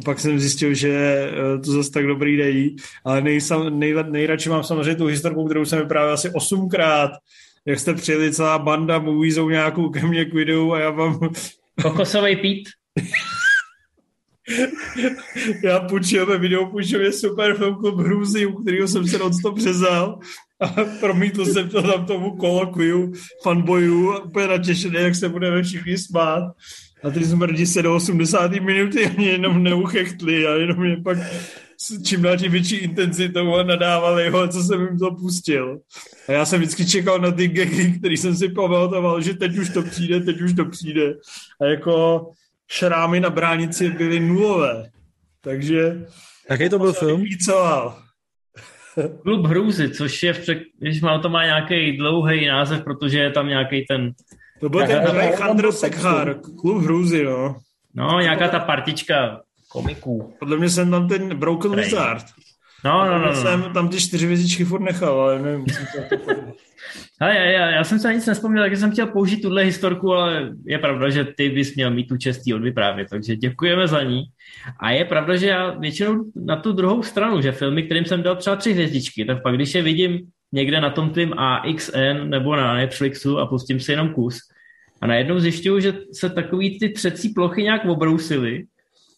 a 0.01 0.05
pak 0.05 0.21
jsem 0.21 0.41
zjistil, 0.41 0.75
že 0.75 0.91
eh, 0.91 1.59
to 1.59 1.73
zase 1.73 1.91
tak 1.91 2.07
dobrý 2.07 2.37
není. 2.37 2.77
Ale 3.05 3.21
nejsam, 3.21 3.79
nej, 3.79 3.95
nejradši 4.11 4.49
mám 4.49 4.65
samozřejmě 4.65 4.95
tu 4.95 5.07
historku, 5.07 5.45
kterou 5.45 5.65
jsem 5.65 5.79
vyprávěl 5.79 6.15
asi 6.15 6.31
osmkrát, 6.31 7.11
jak 7.67 7.79
jste 7.79 7.95
přijeli 7.95 8.33
celá 8.33 8.59
banda 8.59 8.99
moviezou 8.99 9.49
nějakou 9.49 9.89
ke 9.89 10.07
mně 10.07 10.25
k 10.25 10.35
videu 10.35 10.73
a 10.73 10.81
já 10.81 10.91
vám... 10.91 11.21
Kokosový 11.83 12.37
pít. 12.37 12.69
já 15.65 15.81
půjčil 15.81 16.27
ve 16.27 16.39
videu, 16.39 16.67
půjčil 16.67 17.01
je 17.01 17.13
super 17.13 17.57
film 17.57 17.75
Klub 17.75 17.99
Hrůzy, 17.99 18.47
u 18.47 18.53
kterého 18.53 18.89
jsem 18.89 19.07
se 19.07 19.19
non 19.19 19.35
stop 19.35 19.57
přezal 19.57 20.19
a 20.61 20.69
promítl 21.01 21.45
jsem 21.45 21.69
to 21.69 21.83
tam 21.83 22.07
tomu 22.07 22.37
kolokviu 22.37 23.13
fanboyů 23.43 24.19
úplně 24.25 24.47
natěšený, 24.47 24.97
jak 25.01 25.15
se 25.15 25.29
budeme 25.29 25.63
všichni 25.63 25.99
smát. 25.99 26.53
A 27.03 27.11
ty 27.11 27.25
zmrdi 27.25 27.67
se 27.67 27.83
do 27.83 27.95
80. 27.95 28.53
minuty 28.53 29.07
ani 29.07 29.27
jenom 29.27 29.63
neuchechtli 29.63 30.47
a 30.47 30.51
jenom 30.51 30.79
mě 30.79 30.97
pak 30.97 31.19
s 31.83 32.03
čím 32.03 32.23
dál 32.23 32.37
tím 32.37 32.53
větší 32.53 32.77
intenzitou 32.77 33.55
a 33.55 33.63
nadávali 33.63 34.31
ho, 34.31 34.49
co 34.49 34.63
jsem 34.63 34.81
jim 34.81 34.99
to 34.99 35.11
pustil. 35.11 35.81
A 36.29 36.33
já 36.33 36.45
jsem 36.45 36.61
vždycky 36.61 36.87
čekal 36.87 37.19
na 37.19 37.33
ty 37.33 37.49
gagy, 37.49 37.99
který 37.99 38.17
jsem 38.17 38.37
si 38.37 38.49
pamatoval, 38.49 39.21
že 39.21 39.35
teď 39.35 39.59
už 39.59 39.71
to 39.71 39.83
přijde, 39.83 40.21
teď 40.21 40.41
už 40.41 40.53
to 40.53 40.65
přijde. 40.65 41.15
A 41.61 41.65
jako 41.65 42.27
šrámy 42.71 43.21
na 43.21 43.31
bránici 43.31 43.91
byly 43.91 44.21
nulové. 44.21 44.91
Takže... 45.41 46.07
Jaký 46.51 46.69
to 46.69 46.79
byl 46.79 46.93
film? 46.93 47.25
Klub 49.23 49.47
hrůzy, 49.47 49.91
což 49.91 50.23
je, 50.23 50.33
v 50.33 50.39
přek... 50.39 50.59
když 50.79 51.01
má 51.01 51.19
to 51.19 51.29
má 51.29 51.45
nějaký 51.45 51.97
dlouhý 51.97 52.47
název, 52.47 52.85
protože 52.85 53.19
je 53.19 53.31
tam 53.31 53.49
nějaký 53.49 53.85
ten 53.89 54.13
to 54.61 54.69
byl 54.69 54.87
ten 54.87 55.09
Alejandro 55.09 55.73
Sekhar, 55.73 56.35
klub 56.61 56.83
hrůzy, 56.83 57.25
no. 57.25 57.57
No, 57.95 58.21
nějaká 58.21 58.49
ta 58.49 58.59
partička 58.59 59.41
komiků. 59.69 60.35
Podle 60.39 60.57
mě 60.57 60.71
jsem 60.71 60.91
tam 60.91 61.09
ten 61.09 61.37
Broken 61.37 61.73
Prej. 61.73 61.85
Wizard. 61.85 62.25
No, 62.85 63.07
no, 63.07 63.19
no, 63.19 63.27
no. 63.27 63.35
Jsem 63.35 63.63
tam 63.75 63.89
ty 63.89 64.01
čtyři 64.01 64.27
vězičky 64.27 64.65
furt 64.65 64.81
nechal, 64.81 65.21
ale 65.21 65.43
nevím, 65.43 65.67
Ale 67.21 67.37
já, 67.37 67.45
já, 67.45 67.71
já, 67.71 67.85
jsem 67.85 67.99
se 67.99 68.15
nic 68.15 68.27
nespomněl, 68.27 68.65
takže 68.65 68.77
jsem 68.77 68.93
chtěl 68.93 69.07
použít 69.07 69.43
tuhle 69.43 69.63
historku, 69.63 70.13
ale 70.13 70.51
je 70.67 70.79
pravda, 70.79 71.11
že 71.11 71.25
ty 71.25 71.49
bys 71.49 71.75
měl 71.75 71.91
mít 71.91 72.09
tu 72.09 72.17
čestí 72.17 72.55
odvyprávět, 72.55 73.09
takže 73.11 73.37
děkujeme 73.37 73.89
za 73.89 74.03
ní. 74.03 74.23
A 74.81 74.91
je 74.91 75.05
pravda, 75.05 75.37
že 75.37 75.47
já 75.47 75.71
většinou 75.71 76.25
na 76.37 76.57
tu 76.57 76.73
druhou 76.73 77.03
stranu, 77.03 77.41
že 77.41 77.53
filmy, 77.53 77.83
kterým 77.83 78.05
jsem 78.05 78.23
dal 78.23 78.37
třeba 78.37 78.57
tři 78.57 78.73
hvězdičky, 78.73 79.25
tak 79.25 79.43
pak 79.43 79.55
když 79.55 79.75
je 79.75 79.83
vidím 79.83 80.21
někde 80.53 80.81
na 80.81 80.91
tom 80.91 81.11
tvým 81.11 81.33
AXN 81.39 82.25
nebo 82.25 82.57
na 82.57 82.75
Netflixu 82.75 83.39
a 83.39 83.47
pustím 83.47 83.81
si 83.81 83.93
jenom 83.93 84.15
kus. 84.15 84.39
A 85.01 85.07
najednou 85.07 85.41
zjišťuju, 85.41 85.81
že 85.81 85.93
se 86.13 86.31
takový 86.31 86.79
ty 86.79 86.89
třecí 86.89 87.29
plochy 87.29 87.63
nějak 87.63 87.85
obrousily 87.85 88.65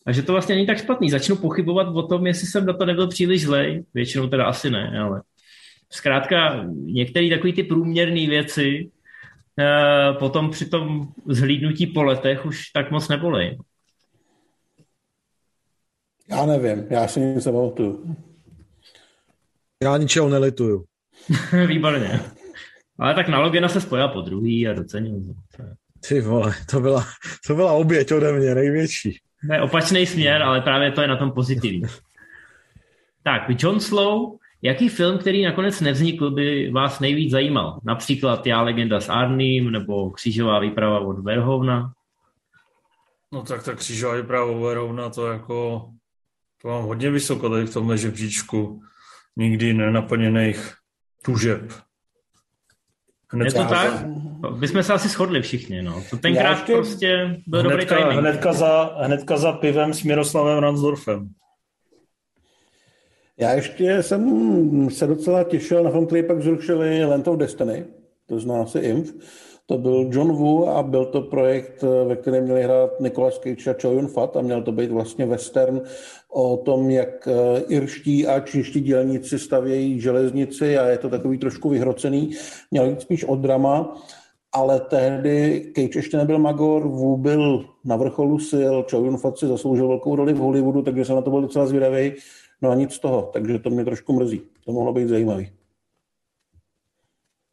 a 0.06 0.12
že 0.12 0.22
to 0.22 0.32
vlastně 0.32 0.54
není 0.54 0.66
tak 0.66 0.78
špatný. 0.78 1.10
Začnu 1.10 1.36
pochybovat 1.36 1.88
o 1.88 2.02
tom, 2.02 2.26
jestli 2.26 2.46
jsem 2.46 2.66
na 2.66 2.72
to 2.72 2.86
nebyl 2.86 3.08
příliš 3.08 3.42
zlej. 3.42 3.84
Většinou 3.94 4.28
teda 4.28 4.44
asi 4.44 4.70
ne, 4.70 5.00
ale 5.00 5.22
zkrátka 5.90 6.64
některé 6.74 7.30
takové 7.30 7.52
ty 7.52 7.62
průměrné 7.62 8.26
věci 8.26 8.90
eh, 9.58 10.12
potom 10.18 10.50
při 10.50 10.68
tom 10.68 11.08
zhlídnutí 11.26 11.86
po 11.86 12.02
letech 12.02 12.46
už 12.46 12.70
tak 12.70 12.90
moc 12.90 13.08
nebolej. 13.08 13.58
Já 16.30 16.46
nevím, 16.46 16.86
já 16.90 17.08
si 17.08 17.20
nic 17.20 17.46
nepamatuju. 17.46 18.16
Já 19.82 19.96
ničeho 19.96 20.28
nelituju. 20.28 20.84
Výborně. 21.66 22.20
Ale 22.98 23.14
tak 23.14 23.28
na 23.28 23.38
Logena 23.38 23.68
se 23.68 23.80
spojil 23.80 24.08
po 24.08 24.20
druhý 24.20 24.68
a 24.68 24.72
docenil. 24.72 25.20
Ty 26.08 26.20
vole, 26.20 26.54
to 26.70 26.80
byla, 26.80 27.04
to 27.46 27.54
byla 27.54 27.72
oběť 27.72 28.12
ode 28.12 28.32
mě, 28.32 28.54
největší. 28.54 29.18
To 29.46 29.54
je 29.54 29.62
opačný 29.62 30.06
směr, 30.06 30.42
ale 30.42 30.60
právě 30.60 30.92
to 30.92 31.02
je 31.02 31.08
na 31.08 31.16
tom 31.16 31.32
pozitivní. 31.32 31.82
tak, 33.22 33.42
John 33.58 33.80
Slow, 33.80 34.36
jaký 34.62 34.88
film, 34.88 35.18
který 35.18 35.44
nakonec 35.44 35.80
nevznikl, 35.80 36.30
by 36.30 36.70
vás 36.70 37.00
nejvíc 37.00 37.30
zajímal? 37.30 37.80
Například 37.84 38.46
Já 38.46 38.62
legenda 38.62 39.00
s 39.00 39.08
Arným 39.08 39.70
nebo 39.70 40.10
Křížová 40.10 40.58
výprava 40.58 41.00
od 41.00 41.18
Verhovna? 41.18 41.92
No 43.32 43.42
tak 43.42 43.64
ta 43.64 43.74
Křížová 43.74 44.16
výprava 44.16 44.44
od 44.44 44.62
Verhovna, 44.62 45.10
to 45.10 45.26
jako 45.26 45.88
to 46.62 46.68
mám 46.68 46.84
hodně 46.84 47.10
vysoko 47.10 47.50
tady 47.50 47.66
v 47.66 47.72
tomhle 47.72 47.98
žebříčku 47.98 48.82
nikdy 49.36 49.74
nenaplněných 49.74 50.74
tužeb. 51.22 51.72
Hned 53.28 53.44
je 53.44 53.52
to 53.52 53.64
tak? 53.64 54.06
My 54.58 54.68
jsme 54.68 54.82
se 54.82 54.92
asi 54.92 55.08
shodli 55.08 55.42
všichni, 55.42 55.82
no. 55.82 56.02
To 56.10 56.16
tenkrát 56.16 56.50
ještě, 56.50 56.72
prostě 56.72 57.40
byl 57.46 57.60
hnedka, 57.60 57.76
dobrý 57.76 57.86
timing. 57.86 58.20
Hnedka 58.20 58.52
za, 58.52 58.84
hnedka 59.02 59.36
za 59.36 59.52
pivem 59.52 59.94
s 59.94 60.02
Miroslavem 60.02 60.58
Ransdorfem. 60.58 61.28
Já 63.36 63.52
ještě 63.52 64.02
jsem 64.02 64.90
se 64.90 65.06
docela 65.06 65.44
těšil 65.44 65.82
na 65.82 65.90
film, 65.90 66.06
který 66.06 66.22
pak 66.22 66.42
zrušili 66.42 67.04
Land 67.04 67.28
of 67.28 67.38
Destiny, 67.38 67.84
to 68.26 68.40
zná 68.40 68.66
se 68.66 68.80
Inf. 68.80 69.12
To 69.66 69.78
byl 69.78 70.08
John 70.12 70.32
Woo 70.32 70.68
a 70.68 70.82
byl 70.82 71.04
to 71.04 71.20
projekt, 71.20 71.84
ve 72.06 72.16
kterém 72.16 72.44
měli 72.44 72.62
hrát 72.62 73.00
Nicolas 73.00 73.38
Cage 73.38 73.70
a 73.70 73.74
Choi 73.82 73.94
Yun 73.94 74.08
Fat 74.08 74.36
a 74.36 74.42
měl 74.42 74.62
to 74.62 74.72
být 74.72 74.90
vlastně 74.90 75.26
western 75.26 75.82
o 76.28 76.56
tom, 76.56 76.90
jak 76.90 77.28
eh, 77.28 77.62
irští 77.68 78.26
a 78.26 78.40
čínští 78.40 78.80
dělníci 78.80 79.38
stavějí 79.38 80.00
železnici 80.00 80.78
a 80.78 80.86
je 80.86 80.98
to 80.98 81.08
takový 81.08 81.38
trošku 81.38 81.68
vyhrocený. 81.68 82.30
Měl 82.70 82.86
jít 82.86 83.00
spíš 83.00 83.24
o 83.24 83.36
drama 83.36 83.94
ale 84.52 84.80
tehdy 84.80 85.72
Cage 85.74 85.98
ještě 85.98 86.16
nebyl 86.16 86.38
Magor, 86.38 86.88
Wu 86.88 87.16
byl 87.16 87.64
na 87.84 87.96
vrcholu 87.96 88.38
sil, 88.50 88.74
Chow 88.90 89.04
Yun 89.04 89.16
Fat 89.16 89.38
si 89.38 89.46
zasloužil 89.46 89.88
velkou 89.88 90.16
roli 90.16 90.32
v 90.32 90.38
Hollywoodu, 90.38 90.82
takže 90.82 91.04
jsem 91.04 91.16
na 91.16 91.22
to 91.22 91.30
byl 91.30 91.42
docela 91.42 91.66
zvědavý. 91.66 92.12
No 92.62 92.70
a 92.70 92.74
nic 92.74 92.92
z 92.92 92.98
toho, 92.98 93.30
takže 93.32 93.58
to 93.58 93.70
mě 93.70 93.84
trošku 93.84 94.12
mrzí. 94.12 94.42
To 94.64 94.72
mohlo 94.72 94.92
být 94.92 95.08
zajímavý. 95.08 95.50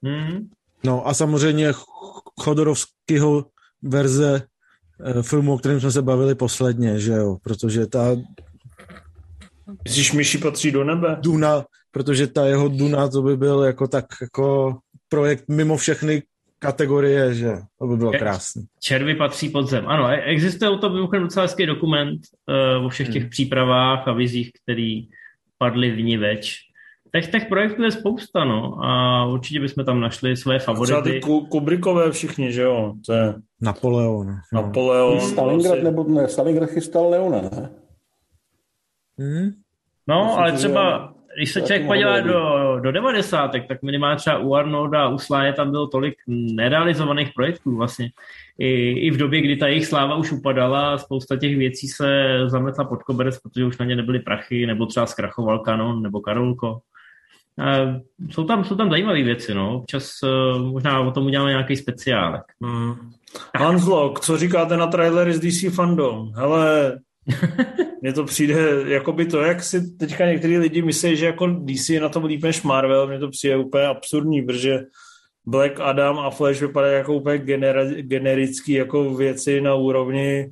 Hmm. 0.03 0.49
No 0.83 1.07
a 1.07 1.13
samozřejmě 1.13 1.71
Chodorovského 2.39 3.45
verze 3.81 4.41
eh, 5.05 5.23
filmu, 5.23 5.53
o 5.53 5.57
kterém 5.57 5.79
jsme 5.79 5.91
se 5.91 6.01
bavili 6.01 6.35
posledně, 6.35 6.99
že 6.99 7.11
jo, 7.11 7.37
protože 7.43 7.87
ta 7.87 8.15
Myslíš, 9.83 10.11
myši 10.11 10.37
patří 10.37 10.71
do 10.71 10.83
nebe? 10.83 11.17
Duna, 11.21 11.65
protože 11.91 12.27
ta 12.27 12.45
jeho 12.45 12.67
Duna, 12.67 13.07
to 13.07 13.21
by 13.21 13.37
byl 13.37 13.63
jako 13.63 13.87
tak 13.87 14.05
jako 14.21 14.77
projekt 15.09 15.45
mimo 15.47 15.77
všechny 15.77 16.23
kategorie, 16.59 17.33
že 17.33 17.51
to 17.79 17.87
by 17.87 17.97
bylo 17.97 18.11
krásné. 18.11 18.63
Červy 18.79 19.15
patří 19.15 19.49
pod 19.49 19.69
zem. 19.69 19.87
Ano, 19.87 20.07
e- 20.07 20.23
existuje 20.23 20.69
o 20.69 20.77
to 20.77 20.89
mimochodem 20.89 21.23
docela 21.23 21.45
hezký 21.45 21.65
dokument 21.65 22.21
uh, 22.79 22.85
o 22.85 22.89
všech 22.89 23.09
těch 23.09 23.21
hmm. 23.21 23.29
přípravách 23.29 24.07
a 24.07 24.13
vizích, 24.13 24.51
který 24.63 25.07
padly 25.57 25.91
v 25.91 26.01
ní 26.01 26.17
več. 26.17 26.57
Těch, 27.15 27.31
těch 27.31 27.45
projektů 27.45 27.83
je 27.83 27.91
spousta, 27.91 28.45
no, 28.45 28.83
a 28.83 29.25
určitě 29.25 29.59
bychom 29.59 29.85
tam 29.85 29.99
našli 29.99 30.37
své 30.37 30.59
favority. 30.59 30.91
Třeba 30.91 31.01
ty 31.01 31.47
Kubrickové 31.49 32.11
všichni, 32.11 32.51
že 32.51 32.61
jo? 32.61 32.93
To 33.05 33.13
je... 33.13 33.33
Napoleon. 33.61 34.27
No. 34.53 34.61
Napoleon. 34.61 35.21
Stalingrad, 35.21 35.73
asi... 35.73 35.83
nebo 35.83 36.03
ne, 36.03 36.27
Stalingrad 36.27 36.69
chystal 36.69 37.09
Leona, 37.09 37.41
ne? 37.41 37.69
Hmm? 39.19 39.51
No, 40.07 40.23
Myslím, 40.23 40.39
ale 40.39 40.51
třeba, 40.51 41.13
když 41.37 41.51
se 41.51 41.61
člověk 41.61 41.87
podívá 41.87 42.19
do, 42.19 42.79
do 42.79 42.91
90. 42.91 43.51
tak 43.67 43.83
minimálně 43.83 44.17
třeba 44.17 44.37
u 44.37 44.53
Arnolda 44.53 45.03
a 45.03 45.09
u 45.09 45.17
Sláje 45.17 45.53
tam 45.53 45.71
bylo 45.71 45.87
tolik 45.87 46.15
nerealizovaných 46.27 47.29
projektů 47.35 47.75
vlastně. 47.75 48.09
I, 48.59 48.89
I 48.89 49.11
v 49.11 49.17
době, 49.17 49.41
kdy 49.41 49.55
ta 49.55 49.67
jejich 49.67 49.85
sláva 49.85 50.15
už 50.15 50.31
upadala, 50.31 50.97
spousta 50.97 51.37
těch 51.37 51.57
věcí 51.57 51.87
se 51.87 52.39
zametla 52.45 52.85
pod 52.85 53.03
koberec, 53.03 53.39
protože 53.39 53.65
už 53.65 53.77
na 53.77 53.85
ně 53.85 53.95
nebyly 53.95 54.19
prachy, 54.19 54.65
nebo 54.65 54.85
třeba 54.85 55.05
zkrachoval 55.05 55.59
Canon 55.59 56.01
nebo 56.01 56.19
Karolko. 56.21 56.79
Jsou 58.31 58.43
tam, 58.43 58.65
jsou 58.65 58.75
tam 58.75 58.89
zajímavé 58.89 59.23
věci, 59.23 59.53
no. 59.53 59.77
Občas 59.77 60.11
uh, 60.23 60.61
možná 60.61 60.99
o 60.99 61.11
tom 61.11 61.25
uděláme 61.25 61.49
nějaký 61.49 61.75
speciálek. 61.75 62.41
Hmm. 62.63 62.95
Hanslok, 63.55 64.19
co 64.19 64.37
říkáte 64.37 64.77
na 64.77 64.87
trailery 64.87 65.33
z 65.33 65.39
DC 65.39 65.75
Fandom? 65.75 66.31
Hele, 66.35 66.99
mně 68.01 68.13
to 68.13 68.23
přijde, 68.23 68.55
jako 68.85 69.13
by 69.13 69.25
to, 69.25 69.41
jak 69.41 69.63
si 69.63 69.91
teďka 69.91 70.25
některý 70.25 70.57
lidi 70.57 70.81
myslí, 70.81 71.15
že 71.15 71.25
jako 71.25 71.47
DC 71.47 71.89
je 71.89 72.01
na 72.01 72.09
tom 72.09 72.25
líp 72.25 72.43
než 72.43 72.63
Marvel, 72.63 73.07
mně 73.07 73.19
to 73.19 73.29
přijde 73.29 73.57
úplně 73.57 73.83
absurdní, 73.83 74.41
protože 74.41 74.79
Black 75.45 75.79
Adam 75.79 76.19
a 76.19 76.29
Flash 76.29 76.61
vypadají 76.61 76.93
jako 76.93 77.13
úplně 77.13 77.37
genera- 77.37 78.01
generický 78.01 78.71
jako 78.71 79.13
věci 79.13 79.61
na 79.61 79.75
úrovni 79.75 80.49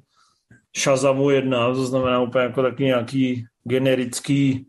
Shazamu 0.77 1.29
1, 1.29 1.73
to 1.73 1.85
znamená 1.85 2.21
úplně 2.21 2.43
jako 2.43 2.61
taky 2.61 2.83
nějaký 2.83 3.45
generický 3.63 4.65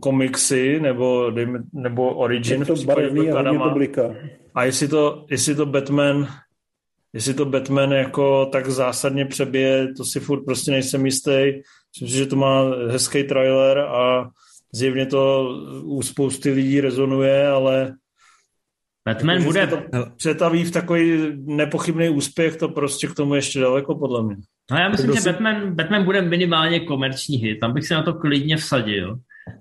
komiksy 0.00 0.80
nebo, 0.80 1.32
nebo 1.72 2.14
Origin 2.14 2.64
to 2.64 2.74
v 2.74 2.78
případě 2.78 3.10
Black 3.10 3.28
Adama. 3.28 3.74
A 4.54 4.64
jestli 4.64 4.88
to, 4.88 5.26
jestli 5.30 5.54
to 5.54 5.66
Batman 5.66 6.28
Jestli 7.12 7.34
to 7.34 7.44
Batman 7.44 7.92
jako 7.92 8.46
tak 8.46 8.70
zásadně 8.70 9.24
přebije, 9.24 9.88
to 9.96 10.04
si 10.04 10.20
furt 10.20 10.44
prostě 10.44 10.70
nejsem 10.70 11.06
jistý. 11.06 11.30
Myslím 11.30 12.08
si, 12.08 12.16
že 12.16 12.26
to 12.26 12.36
má 12.36 12.62
hezký 12.90 13.24
trailer 13.24 13.78
a 13.78 14.28
zjevně 14.72 15.06
to 15.06 15.48
u 15.82 16.02
spousty 16.02 16.50
lidí 16.50 16.80
rezonuje, 16.80 17.48
ale 17.48 17.94
Batman 19.04 19.44
bude... 19.44 19.66
To 19.66 19.82
přetaví 20.16 20.64
v 20.64 20.70
takový 20.70 21.32
nepochybný 21.34 22.08
úspěch, 22.08 22.56
to 22.56 22.68
prostě 22.68 23.06
k 23.06 23.14
tomu 23.14 23.34
ještě 23.34 23.60
daleko, 23.60 23.94
podle 23.94 24.22
mě. 24.22 24.36
No 24.70 24.76
já 24.76 24.88
myslím, 24.88 25.14
že 25.14 25.20
si... 25.20 25.32
Batman, 25.32 25.74
Batman 25.74 26.04
bude 26.04 26.22
minimálně 26.22 26.80
komerční 26.80 27.36
hit, 27.36 27.60
tam 27.60 27.74
bych 27.74 27.86
se 27.86 27.94
na 27.94 28.02
to 28.02 28.14
klidně 28.14 28.56
vsadil. 28.56 29.18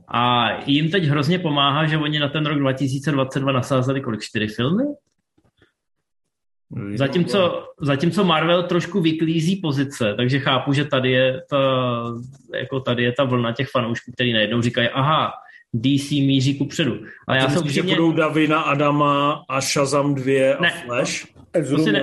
A 0.08 0.50
jim 0.66 0.92
teď 0.92 1.04
hrozně 1.04 1.40
pomáhá, 1.40 1.86
že 1.86 1.98
oni 1.98 2.20
na 2.20 2.30
ten 2.30 2.46
rok 2.46 2.60
2022 2.60 3.52
nasázeli 3.52 4.02
kolik? 4.02 4.22
Čtyři 4.22 4.48
filmy? 4.48 4.84
Zatímco, 6.96 7.68
zatímco 7.82 8.24
Marvel 8.24 8.64
trošku 8.64 9.02
vyklízí 9.02 9.56
pozice, 9.56 10.14
takže 10.18 10.40
chápu, 10.40 10.74
že 10.74 10.86
tady 10.86 11.12
je 11.12 11.42
ta, 11.50 11.58
jako 12.56 12.80
tady 12.80 13.04
je 13.04 13.12
ta 13.12 13.24
vlna 13.24 13.52
těch 13.52 13.70
fanoušků, 13.70 14.12
který 14.12 14.34
najednou 14.34 14.62
říkají, 14.62 14.90
aha, 14.90 15.32
DC 15.74 16.12
míří 16.12 16.58
ku 16.58 16.66
předu. 16.66 17.00
Ale 17.28 17.38
já 17.38 17.50
jsem 17.50 17.62
upřímně... 17.62 17.90
že 17.90 17.96
budou 17.96 18.12
Davina, 18.12 18.62
Adama 18.62 19.44
a 19.50 19.62
Shazam 19.62 20.16
2 20.16 20.56
a 20.58 20.62
ne, 20.62 20.84
Flash? 20.86 21.26
To 21.70 21.78
si, 21.78 21.92
ne, 21.92 22.02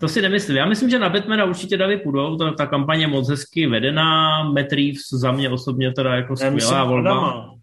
to 0.00 0.08
si 0.08 0.22
nemyslím. 0.22 0.56
Já 0.56 0.66
myslím, 0.66 0.90
že 0.90 0.98
na 0.98 1.08
Batmana 1.08 1.44
určitě 1.44 1.76
Davy 1.76 1.96
půjdou. 1.96 2.36
Ta, 2.36 2.50
ta 2.50 2.66
kampaně 2.66 3.02
je 3.02 3.08
moc 3.08 3.28
hezky 3.28 3.66
vedená. 3.66 4.42
Matt 4.44 4.72
Reeves 4.72 5.08
za 5.12 5.32
mě 5.32 5.50
osobně 5.50 5.92
teda 5.92 6.14
jako 6.14 6.36
skvělá 6.36 6.84
volba. 6.84 7.10
Adama. 7.10 7.54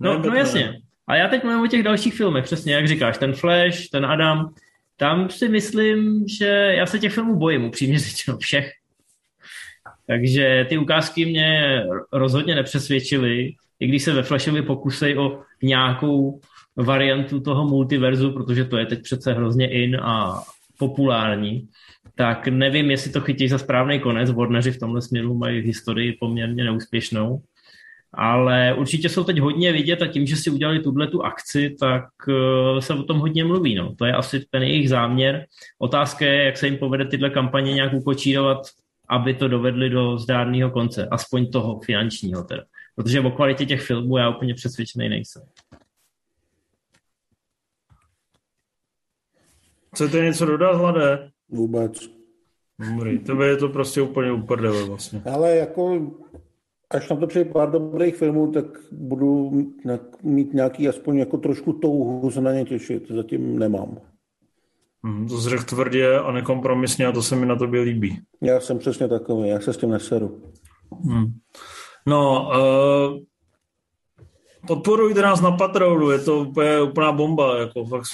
No, 0.00 0.18
no 0.18 0.34
jasně. 0.34 0.80
A 1.06 1.16
já 1.16 1.28
teď 1.28 1.42
mluvím 1.44 1.60
o 1.60 1.66
těch 1.66 1.82
dalších 1.82 2.14
filmech, 2.14 2.44
přesně 2.44 2.74
jak 2.74 2.88
říkáš, 2.88 3.18
ten 3.18 3.32
Flash, 3.32 3.88
ten 3.92 4.06
Adam, 4.06 4.54
tam 4.96 5.30
si 5.30 5.48
myslím, 5.48 6.28
že 6.38 6.46
já 6.76 6.86
se 6.86 6.98
těch 6.98 7.12
filmů 7.12 7.38
bojím, 7.38 7.64
upřímně 7.64 7.98
řečeno 7.98 8.38
všech. 8.38 8.72
Takže 10.06 10.66
ty 10.68 10.78
ukázky 10.78 11.24
mě 11.24 11.80
rozhodně 12.12 12.54
nepřesvědčily, 12.54 13.52
i 13.80 13.86
když 13.86 14.02
se 14.02 14.12
ve 14.12 14.22
Flashovi 14.22 14.62
pokusej 14.62 15.18
o 15.18 15.42
nějakou 15.62 16.40
variantu 16.76 17.40
toho 17.40 17.68
multiverzu, 17.68 18.32
protože 18.32 18.64
to 18.64 18.76
je 18.76 18.86
teď 18.86 19.02
přece 19.02 19.32
hrozně 19.32 19.70
in 19.70 19.96
a 19.96 20.42
populární, 20.88 21.68
tak 22.14 22.48
nevím, 22.48 22.90
jestli 22.90 23.10
to 23.10 23.20
chytí 23.20 23.48
za 23.48 23.58
správný 23.58 24.00
konec. 24.00 24.30
Warneri 24.30 24.70
v 24.70 24.78
tomhle 24.78 25.02
směru 25.02 25.34
mají 25.34 25.60
historii 25.60 26.16
poměrně 26.20 26.64
neúspěšnou 26.64 27.42
ale 28.16 28.74
určitě 28.74 29.08
jsou 29.08 29.24
teď 29.24 29.38
hodně 29.38 29.72
vidět 29.72 30.02
a 30.02 30.06
tím, 30.06 30.26
že 30.26 30.36
si 30.36 30.50
udělali 30.50 30.80
tuhle 30.80 31.06
tu 31.06 31.22
akci, 31.22 31.76
tak 31.80 32.04
eh, 32.28 32.82
se 32.82 32.94
o 32.94 33.02
tom 33.02 33.18
hodně 33.18 33.44
mluví. 33.44 33.74
No. 33.74 33.94
To 33.94 34.04
je 34.04 34.12
asi 34.12 34.44
ten 34.50 34.62
jejich 34.62 34.88
záměr. 34.88 35.46
Otázka 35.78 36.24
je, 36.24 36.44
jak 36.44 36.56
se 36.56 36.66
jim 36.66 36.76
povede 36.76 37.04
tyhle 37.04 37.30
kampaně 37.30 37.72
nějak 37.72 37.92
ukočírovat, 37.92 38.58
aby 39.08 39.34
to 39.34 39.48
dovedli 39.48 39.90
do 39.90 40.18
zdárného 40.18 40.70
konce, 40.70 41.08
aspoň 41.10 41.50
toho 41.50 41.80
finančního 41.80 42.44
teda. 42.44 42.62
Protože 42.96 43.20
o 43.20 43.30
kvalitě 43.30 43.66
těch 43.66 43.82
filmů 43.82 44.16
já 44.16 44.28
úplně 44.28 44.54
přesvědčený 44.54 45.08
nejsem. 45.08 45.42
Chcete 49.94 50.20
něco 50.20 50.46
dodat, 50.46 50.76
Hlade? 50.76 51.30
Vůbec. 51.48 52.10
Dobrý, 52.90 53.18
tebe 53.18 53.46
je 53.46 53.56
to 53.56 53.68
prostě 53.68 54.02
úplně 54.02 54.32
uprdele 54.32 54.84
vlastně. 54.84 55.22
Ale 55.32 55.56
jako 55.56 56.12
až 56.90 57.08
na 57.08 57.16
to 57.16 57.26
přijde 57.26 57.50
pár 57.50 57.70
dobrých 57.70 58.16
filmů, 58.16 58.52
tak 58.52 58.64
budu 58.92 59.50
mít 60.22 60.54
nějaký 60.54 60.88
aspoň 60.88 61.18
jako 61.18 61.38
trošku 61.38 61.72
touhu 61.72 62.30
se 62.30 62.40
na 62.40 62.52
ně 62.52 62.64
těšit. 62.64 63.10
Zatím 63.10 63.58
nemám. 63.58 63.98
Hmm, 65.04 65.28
to 65.28 65.36
zřech 65.36 65.64
tvrdě 65.64 66.18
a 66.18 66.32
nekompromisně 66.32 67.06
a 67.06 67.12
to 67.12 67.22
se 67.22 67.36
mi 67.36 67.46
na 67.46 67.56
tobě 67.56 67.80
líbí. 67.80 68.20
Já 68.42 68.60
jsem 68.60 68.78
přesně 68.78 69.08
takový, 69.08 69.48
já 69.48 69.60
se 69.60 69.72
s 69.72 69.76
tím 69.76 69.90
neseru. 69.90 70.42
Hmm. 71.04 71.26
No, 72.06 72.48
uh, 72.48 73.18
podporujte 74.66 75.22
nás 75.22 75.40
na 75.40 75.50
Patronu, 75.50 76.10
je 76.10 76.18
to 76.18 76.38
úplně 76.38 76.82
úplná 76.82 77.12
bomba, 77.12 77.58
jako 77.58 77.84
fakt 77.84 78.04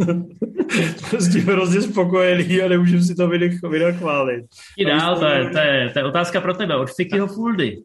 s 1.18 1.32
tím 1.32 1.46
hrozně 1.46 1.82
spokojený 1.82 2.62
a 2.62 2.68
nemůžu 2.68 3.00
si 3.00 3.14
to 3.14 3.28
vynachválit. 3.68 4.44
Dál, 4.86 5.18
to 5.18 5.26
je, 5.26 5.50
to, 5.50 5.58
je, 5.58 5.90
to 5.92 5.98
je 5.98 6.04
otázka 6.04 6.40
pro 6.40 6.54
tebe, 6.54 6.76
od 6.76 6.90
Fikyho 6.96 7.26
Fuldy 7.26 7.76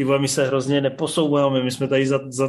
ty 0.00 0.04
vole, 0.04 0.18
my 0.18 0.28
se 0.28 0.46
hrozně 0.46 0.80
neposouváme, 0.80 1.62
my 1.62 1.70
jsme 1.70 1.88
tady 1.88 2.06
za, 2.06 2.20
za, 2.28 2.48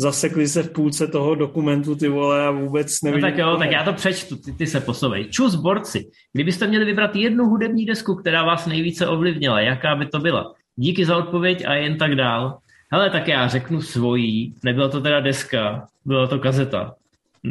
zasekli 0.00 0.48
se 0.48 0.62
v 0.62 0.72
půlce 0.72 1.06
toho 1.06 1.34
dokumentu, 1.34 1.96
ty 1.96 2.08
vole, 2.08 2.46
a 2.46 2.50
vůbec 2.50 3.02
nevidím. 3.02 3.22
No 3.22 3.28
tak 3.30 3.38
jo, 3.38 3.56
tak 3.56 3.70
já 3.70 3.84
to 3.84 3.92
přečtu, 3.92 4.36
ty, 4.36 4.52
ty 4.52 4.66
se 4.66 4.80
posouvej. 4.80 5.24
Čus, 5.24 5.54
borci, 5.54 6.10
kdybyste 6.32 6.66
měli 6.66 6.84
vybrat 6.84 7.16
jednu 7.16 7.44
hudební 7.44 7.86
desku, 7.86 8.14
která 8.14 8.44
vás 8.44 8.66
nejvíce 8.66 9.06
ovlivnila, 9.06 9.60
jaká 9.60 9.94
by 9.96 10.06
to 10.06 10.18
byla? 10.18 10.54
Díky 10.76 11.04
za 11.04 11.16
odpověď 11.16 11.64
a 11.66 11.74
jen 11.74 11.98
tak 11.98 12.14
dál. 12.14 12.58
Hele, 12.92 13.10
tak 13.10 13.28
já 13.28 13.48
řeknu 13.48 13.80
svojí, 13.82 14.54
nebyla 14.64 14.88
to 14.88 15.00
teda 15.00 15.20
deska, 15.20 15.86
byla 16.04 16.26
to 16.26 16.38
kazeta. 16.38 16.94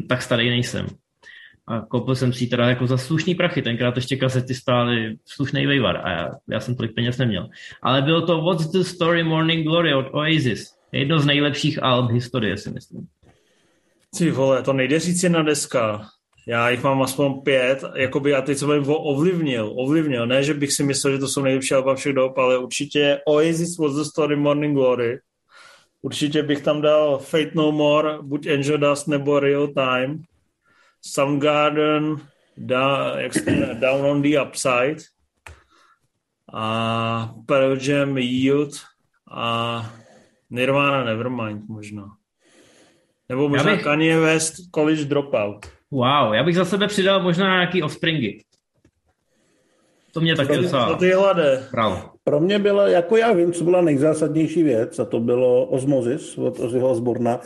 Tak 0.07 0.21
starý 0.21 0.49
nejsem 0.49 0.87
a 1.67 1.81
koupil 1.81 2.15
jsem 2.15 2.33
si 2.33 2.47
teda 2.47 2.69
jako 2.69 2.87
za 2.87 2.97
slušný 2.97 3.35
prachy, 3.35 3.61
tenkrát 3.61 3.95
ještě 3.95 4.15
kazety 4.15 4.53
stály 4.53 5.17
slušný 5.25 5.65
vejvar 5.65 5.97
a 6.03 6.09
já, 6.09 6.29
já 6.49 6.59
jsem 6.59 6.75
tolik 6.75 6.95
peněz 6.95 7.17
neměl. 7.17 7.49
Ale 7.81 8.01
bylo 8.01 8.21
to 8.21 8.41
What's 8.41 8.67
the 8.67 8.81
Story 8.81 9.23
Morning 9.23 9.67
Glory 9.67 9.93
od 9.93 10.05
Oasis. 10.11 10.73
Jedno 10.91 11.19
z 11.19 11.25
nejlepších 11.25 11.83
alb 11.83 12.11
historie, 12.11 12.57
si 12.57 12.71
myslím. 12.71 13.07
Ty 14.17 14.31
vole, 14.31 14.63
to 14.63 14.73
nejde 14.73 14.99
říct 14.99 15.23
na 15.23 15.43
deska. 15.43 16.05
Já 16.47 16.69
jich 16.69 16.83
mám 16.83 17.01
aspoň 17.01 17.41
pět, 17.41 17.83
jakoby 17.95 18.33
a 18.33 18.41
teď 18.41 18.57
jsem 18.57 18.71
jim 18.71 18.83
ovlivnil, 18.87 19.73
ovlivnil, 19.75 20.27
ne, 20.27 20.43
že 20.43 20.53
bych 20.53 20.73
si 20.73 20.83
myslel, 20.83 21.13
že 21.13 21.19
to 21.19 21.27
jsou 21.27 21.41
nejlepší 21.41 21.73
alba 21.73 21.95
všech 21.95 22.13
dob, 22.13 22.37
ale 22.37 22.57
určitě 22.57 23.19
Oasis 23.25 23.77
was 23.77 23.95
the 23.95 24.03
story 24.03 24.35
Morning 24.35 24.77
Glory. 24.77 25.19
Určitě 26.01 26.43
bych 26.43 26.61
tam 26.61 26.81
dal 26.81 27.17
Fate 27.17 27.51
No 27.53 27.71
More, 27.71 28.17
buď 28.21 28.47
Angel 28.47 28.77
Dust 28.77 29.07
nebo 29.07 29.39
Real 29.39 29.67
Time. 29.67 30.23
Soundgarden, 31.01 32.15
da, 32.57 33.13
jak 33.19 33.33
se 33.33 33.51
jmenuje, 33.51 33.75
Down 33.75 34.05
on 34.05 34.21
the 34.21 34.41
Upside 34.41 34.97
a 36.53 37.33
Pearl 37.45 37.77
Jam 37.81 38.17
Yield 38.17 38.73
a 39.31 39.93
Nirvana 40.49 41.03
Nevermind 41.03 41.69
možná. 41.69 42.05
Nebo 43.29 43.49
možná 43.49 43.71
bych... 43.71 43.83
Kanye 43.83 44.19
West 44.19 44.53
College 44.75 45.05
Dropout. 45.05 45.65
Wow, 45.91 46.33
já 46.33 46.43
bych 46.43 46.55
za 46.55 46.65
sebe 46.65 46.87
přidal 46.87 47.23
možná 47.23 47.47
nějaký 47.47 47.83
Offspringy. 47.83 48.43
To 50.13 50.21
mě 50.21 50.35
taky 50.35 50.57
docela... 50.57 50.87
To 50.87 50.95
ty 50.95 51.11
hlade. 51.11 51.67
Bravo. 51.71 52.10
Pro 52.23 52.39
mě 52.39 52.59
byla, 52.59 52.87
jako 52.87 53.17
já 53.17 53.33
vím, 53.33 53.53
co 53.53 53.63
byla 53.63 53.81
nejzásadnější 53.81 54.63
věc, 54.63 54.99
a 54.99 55.05
to 55.05 55.19
bylo 55.19 55.65
Osmosis 55.65 56.37
od 56.37 56.59
Ozzyho 56.59 56.89
Osborna, 56.89 57.39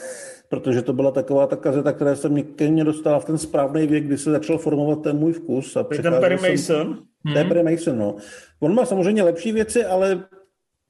protože 0.50 0.82
to 0.82 0.94
byla 0.94 1.12
taková 1.12 1.48
ta 1.48 1.56
kazeta, 1.56 1.94
která 1.94 2.16
se 2.16 2.30
mě, 2.30 2.44
ke 2.44 2.68
mně 2.68 2.84
dostala 2.84 3.20
v 3.20 3.26
ten 3.26 3.38
správný 3.38 3.88
věk, 3.88 4.04
kdy 4.04 4.18
se 4.18 4.32
začal 4.32 4.58
formovat 4.58 5.02
ten 5.02 5.18
můj 5.18 5.34
vkus. 5.34 5.76
A 5.76 5.84
ten 5.84 6.14
Perry 6.20 6.36
Mason? 6.36 6.58
Jsem, 6.58 6.98
hmm. 7.26 7.48
Perry 7.48 7.64
Mason, 7.64 7.98
no. 7.98 8.16
On 8.60 8.76
má 8.76 8.86
samozřejmě 8.86 9.24
lepší 9.24 9.52
věci, 9.52 9.86
ale 9.86 10.24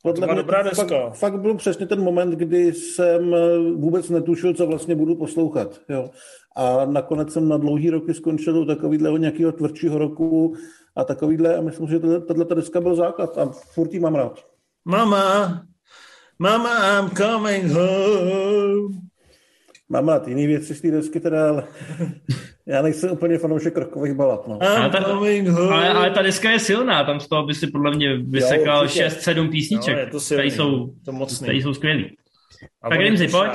podle 0.03 0.27
mě 0.27 0.35
dobrá 0.35 0.63
to 0.63 0.75
fakt, 0.75 0.91
fakt 1.13 1.39
byl 1.39 1.55
přesně 1.55 1.85
ten 1.85 2.01
moment, 2.01 2.31
kdy 2.31 2.73
jsem 2.73 3.33
eh, 3.33 3.57
vůbec 3.75 4.09
netušil, 4.09 4.53
co 4.53 4.67
vlastně 4.67 4.95
budu 4.95 5.15
poslouchat. 5.15 5.81
Jo. 5.89 6.09
A 6.55 6.85
nakonec 6.85 7.33
jsem 7.33 7.49
na 7.49 7.57
dlouhý 7.57 7.89
roky 7.89 8.13
skončil 8.13 8.57
u 8.57 8.65
takového 8.65 9.17
nějakého 9.17 9.51
tvrdšího 9.51 9.97
roku 9.97 10.55
a 10.95 11.03
takovýhle, 11.03 11.57
a 11.57 11.61
myslím, 11.61 11.87
že 11.87 11.99
tato 11.99 12.55
deska 12.55 12.81
byl 12.81 12.95
základ 12.95 13.37
a 13.37 13.45
furt 13.49 13.93
jí 13.93 13.99
mám 13.99 14.15
rád. 14.15 14.45
Mama, 14.85 15.65
mama, 16.39 16.99
I'm 16.99 17.09
coming 17.09 17.71
home. 17.71 19.01
Mám 19.89 20.07
rád 20.09 20.27
jiný 20.27 20.47
věci 20.47 20.75
z 20.75 20.81
té 20.81 20.91
desky 20.91 21.19
teda, 21.19 21.49
ale 21.49 21.63
já 22.65 22.81
nejsem 22.81 23.11
úplně 23.11 23.37
fanoušek 23.37 23.77
rokových 23.77 24.13
balad. 24.13 24.47
No. 24.47 24.59
Ale, 24.61 24.89
ta, 24.89 24.97
ale, 24.97 25.89
ale, 25.89 26.11
ta 26.11 26.21
deska 26.21 26.51
je 26.51 26.59
silná, 26.59 27.03
tam 27.03 27.19
z 27.19 27.27
toho 27.27 27.45
by 27.45 27.53
si 27.53 27.67
podle 27.67 27.95
mě 27.95 28.17
vysekal 28.17 28.85
6-7 28.85 29.51
písniček, 29.51 30.13
jo, 30.13 30.19
které 30.25 30.45
jsou, 30.45 30.93
to 31.05 31.11
jsou 31.45 31.73
skvělý. 31.73 32.17
A 32.81 32.89
tak 32.89 32.99
Rimzi, 32.99 33.27
pojď, 33.27 33.51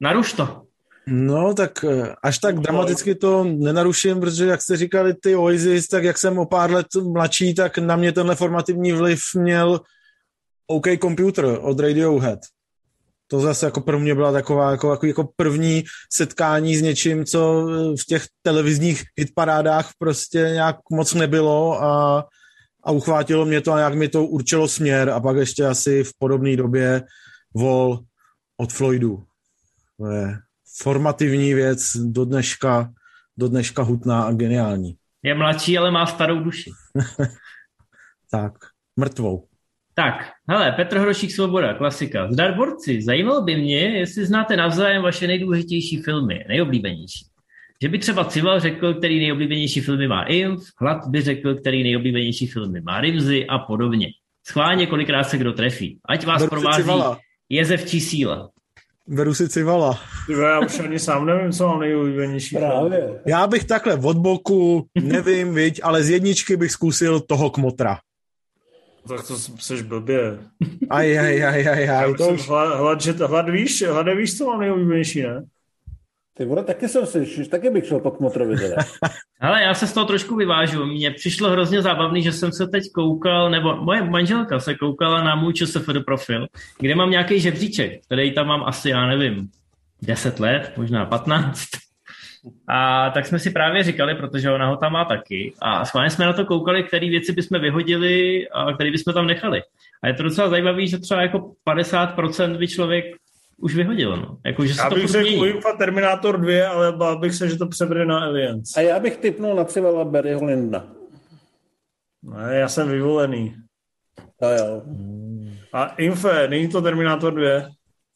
naruš 0.00 0.32
to. 0.32 0.69
No, 1.06 1.54
tak 1.54 1.84
eh, 1.84 2.14
až 2.22 2.38
tak 2.38 2.58
dramaticky 2.58 3.14
to 3.14 3.44
nenaruším, 3.44 4.20
protože 4.20 4.46
jak 4.46 4.62
jste 4.62 4.76
říkali 4.76 5.14
ty 5.14 5.36
Oasis, 5.36 5.88
tak 5.88 6.04
jak 6.04 6.18
jsem 6.18 6.38
o 6.38 6.46
pár 6.46 6.70
let 6.70 6.86
mladší, 7.02 7.54
tak 7.54 7.78
na 7.78 7.96
mě 7.96 8.12
tenhle 8.12 8.34
formativní 8.34 8.92
vliv 8.92 9.20
měl 9.34 9.80
OK 10.66 10.86
Computer 11.00 11.58
od 11.60 11.80
Radiohead. 11.80 12.38
To 13.26 13.40
zase 13.40 13.66
jako 13.66 13.80
pro 13.80 13.98
mě 13.98 14.14
byla 14.14 14.32
taková 14.32 14.70
jako, 14.70 14.90
jako, 14.90 15.06
jako 15.06 15.28
první 15.36 15.84
setkání 16.12 16.76
s 16.76 16.82
něčím, 16.82 17.24
co 17.24 17.66
v 18.00 18.04
těch 18.06 18.24
televizních 18.42 19.02
hitparádách 19.18 19.90
prostě 19.98 20.38
nějak 20.38 20.76
moc 20.90 21.14
nebylo 21.14 21.82
a, 21.82 22.24
a 22.84 22.90
uchvátilo 22.90 23.44
mě 23.44 23.60
to 23.60 23.72
a 23.72 23.78
nějak 23.78 23.94
mi 23.94 24.08
to 24.08 24.24
určilo 24.24 24.68
směr 24.68 25.10
a 25.10 25.20
pak 25.20 25.36
ještě 25.36 25.66
asi 25.66 26.04
v 26.04 26.10
podobné 26.18 26.56
době 26.56 27.02
vol 27.54 27.98
od 28.56 28.72
Floydu. 28.72 29.22
To 29.98 30.06
je 30.06 30.38
formativní 30.82 31.54
věc 31.54 31.96
do 31.96 32.24
dneška, 32.24 32.92
do 33.38 33.48
dneška 33.48 33.82
hutná 33.82 34.22
a 34.22 34.32
geniální. 34.32 34.96
Je 35.22 35.34
mladší, 35.34 35.78
ale 35.78 35.90
má 35.90 36.06
starou 36.06 36.40
duši. 36.40 36.70
tak, 38.30 38.52
mrtvou. 38.96 39.46
Tak, 39.94 40.14
hele, 40.48 40.72
Petr 40.72 40.98
Hrošík 40.98 41.30
Svoboda, 41.32 41.74
klasika. 41.74 42.32
Zdar 42.32 42.54
borci, 42.56 43.02
zajímalo 43.02 43.42
by 43.42 43.56
mě, 43.56 43.98
jestli 43.98 44.26
znáte 44.26 44.56
navzájem 44.56 45.02
vaše 45.02 45.26
nejdůležitější 45.26 46.02
filmy, 46.02 46.44
nejoblíbenější. 46.48 47.26
Že 47.82 47.88
by 47.88 47.98
třeba 47.98 48.24
Cival 48.24 48.60
řekl, 48.60 48.94
který 48.94 49.20
nejoblíbenější 49.20 49.80
filmy 49.80 50.08
má 50.08 50.22
Inf, 50.22 50.62
Hlad 50.80 51.06
by 51.08 51.22
řekl, 51.22 51.54
který 51.54 51.82
nejoblíbenější 51.82 52.46
filmy 52.46 52.80
má 52.80 53.00
Rimzy 53.00 53.46
a 53.46 53.58
podobně. 53.58 54.08
Schválně 54.46 54.86
kolikrát 54.86 55.24
se 55.24 55.38
kdo 55.38 55.52
trefí. 55.52 55.98
Ať 56.08 56.26
vás 56.26 56.42
Beru 56.42 56.50
provází 56.50 56.90
jezevčí 57.48 58.00
síla. 58.00 58.50
Beru 59.10 59.34
si 59.34 59.48
Civala. 59.48 59.98
Já 60.40 60.60
už 60.60 60.80
ani 60.80 60.98
sám 60.98 61.26
nevím, 61.26 61.52
co 61.52 61.68
mám 61.68 61.80
nejoblíbenější 61.80 62.56
Právě. 62.56 63.20
Já 63.26 63.46
bych 63.46 63.64
takhle 63.64 63.96
od 63.96 64.16
boku, 64.16 64.86
nevím, 65.02 65.54
viď, 65.54 65.80
ale 65.82 66.04
z 66.04 66.10
jedničky 66.10 66.56
bych 66.56 66.70
zkusil 66.72 67.20
toho 67.20 67.50
kmotra. 67.50 67.98
Tak 69.08 69.26
to 69.26 69.36
jsi 69.36 69.82
blbě. 69.82 70.38
Aj, 70.90 71.18
aj, 71.18 71.44
aj, 71.44 71.68
aj, 71.68 71.90
aj. 71.90 72.14
To 72.14 72.28
už... 72.28 72.48
hlad, 72.48 72.78
hlad, 72.78 73.00
že 73.00 73.14
to, 73.14 73.28
hlad, 73.28 73.48
víš, 73.48 73.82
hlad 73.82 74.06
víš, 74.16 74.38
co 74.38 74.46
mám 74.46 74.60
nejoblíbenější, 74.60 75.22
ne? 75.22 75.44
Ty 76.40 76.46
vole, 76.46 76.64
taky 76.64 76.88
jsem 76.88 77.06
si, 77.06 77.48
taky 77.48 77.70
bych 77.70 77.86
šel 77.86 78.00
po 78.00 78.10
kmotrovi 78.10 78.56
teda. 78.56 78.76
Ale 79.40 79.62
já 79.62 79.74
se 79.74 79.86
z 79.86 79.92
toho 79.92 80.06
trošku 80.06 80.36
vyvážu. 80.36 80.86
Mně 80.86 81.10
přišlo 81.10 81.50
hrozně 81.50 81.82
zábavný, 81.82 82.22
že 82.22 82.32
jsem 82.32 82.52
se 82.52 82.66
teď 82.66 82.84
koukal, 82.94 83.50
nebo 83.50 83.76
moje 83.76 84.04
manželka 84.04 84.60
se 84.60 84.74
koukala 84.74 85.24
na 85.24 85.34
můj 85.34 85.52
ČSFD 85.52 86.04
profil, 86.04 86.46
kde 86.78 86.94
mám 86.94 87.10
nějaký 87.10 87.40
žebříček, 87.40 88.04
který 88.04 88.34
tam 88.34 88.46
mám 88.46 88.64
asi, 88.64 88.90
já 88.90 89.06
nevím, 89.06 89.48
10 90.02 90.40
let, 90.40 90.72
možná 90.76 91.06
15. 91.06 91.68
A 92.68 93.10
tak 93.10 93.26
jsme 93.26 93.38
si 93.38 93.50
právě 93.50 93.82
říkali, 93.82 94.14
protože 94.14 94.50
ona 94.50 94.66
ho 94.66 94.76
tam 94.76 94.92
má 94.92 95.04
taky. 95.04 95.52
A 95.62 95.84
schválně 95.84 96.10
jsme 96.10 96.26
na 96.26 96.32
to 96.32 96.44
koukali, 96.44 96.82
které 96.82 97.08
věci 97.08 97.32
bychom 97.32 97.60
vyhodili 97.60 98.48
a 98.48 98.72
které 98.72 98.90
bychom 98.90 99.14
tam 99.14 99.26
nechali. 99.26 99.62
A 100.02 100.08
je 100.08 100.14
to 100.14 100.22
docela 100.22 100.48
zajímavé, 100.48 100.86
že 100.86 100.98
třeba 100.98 101.22
jako 101.22 101.52
50% 101.66 102.58
by 102.58 102.68
člověk 102.68 103.04
už 103.60 103.74
vyhodil. 103.74 104.16
No. 104.16 104.38
Jako, 104.46 104.66
že 104.66 104.74
se 104.74 104.80
já 104.80 104.88
to 104.88 104.94
bych 104.94 105.08
řekl 105.08 105.40
UEFA 105.40 105.72
Terminator 105.72 106.40
2, 106.40 106.68
ale 106.68 106.92
bál 106.92 107.18
bych 107.18 107.34
se, 107.34 107.48
že 107.48 107.58
to 107.58 107.66
přebere 107.66 108.06
na 108.06 108.24
Aliens. 108.24 108.76
A 108.76 108.80
já 108.80 109.00
bych 109.00 109.16
typnul 109.16 109.54
na 109.54 109.64
Civala 109.64 110.04
Barryho 110.04 110.44
Linda. 110.44 110.86
Ne, 112.22 112.56
já 112.56 112.68
jsem 112.68 112.88
vyvolený. 112.88 113.54
A 114.42 114.50
jo. 114.50 114.82
A 115.72 115.86
Infe, 115.86 116.48
není 116.48 116.68
to 116.68 116.82
Terminator 116.82 117.34
2? 117.34 117.48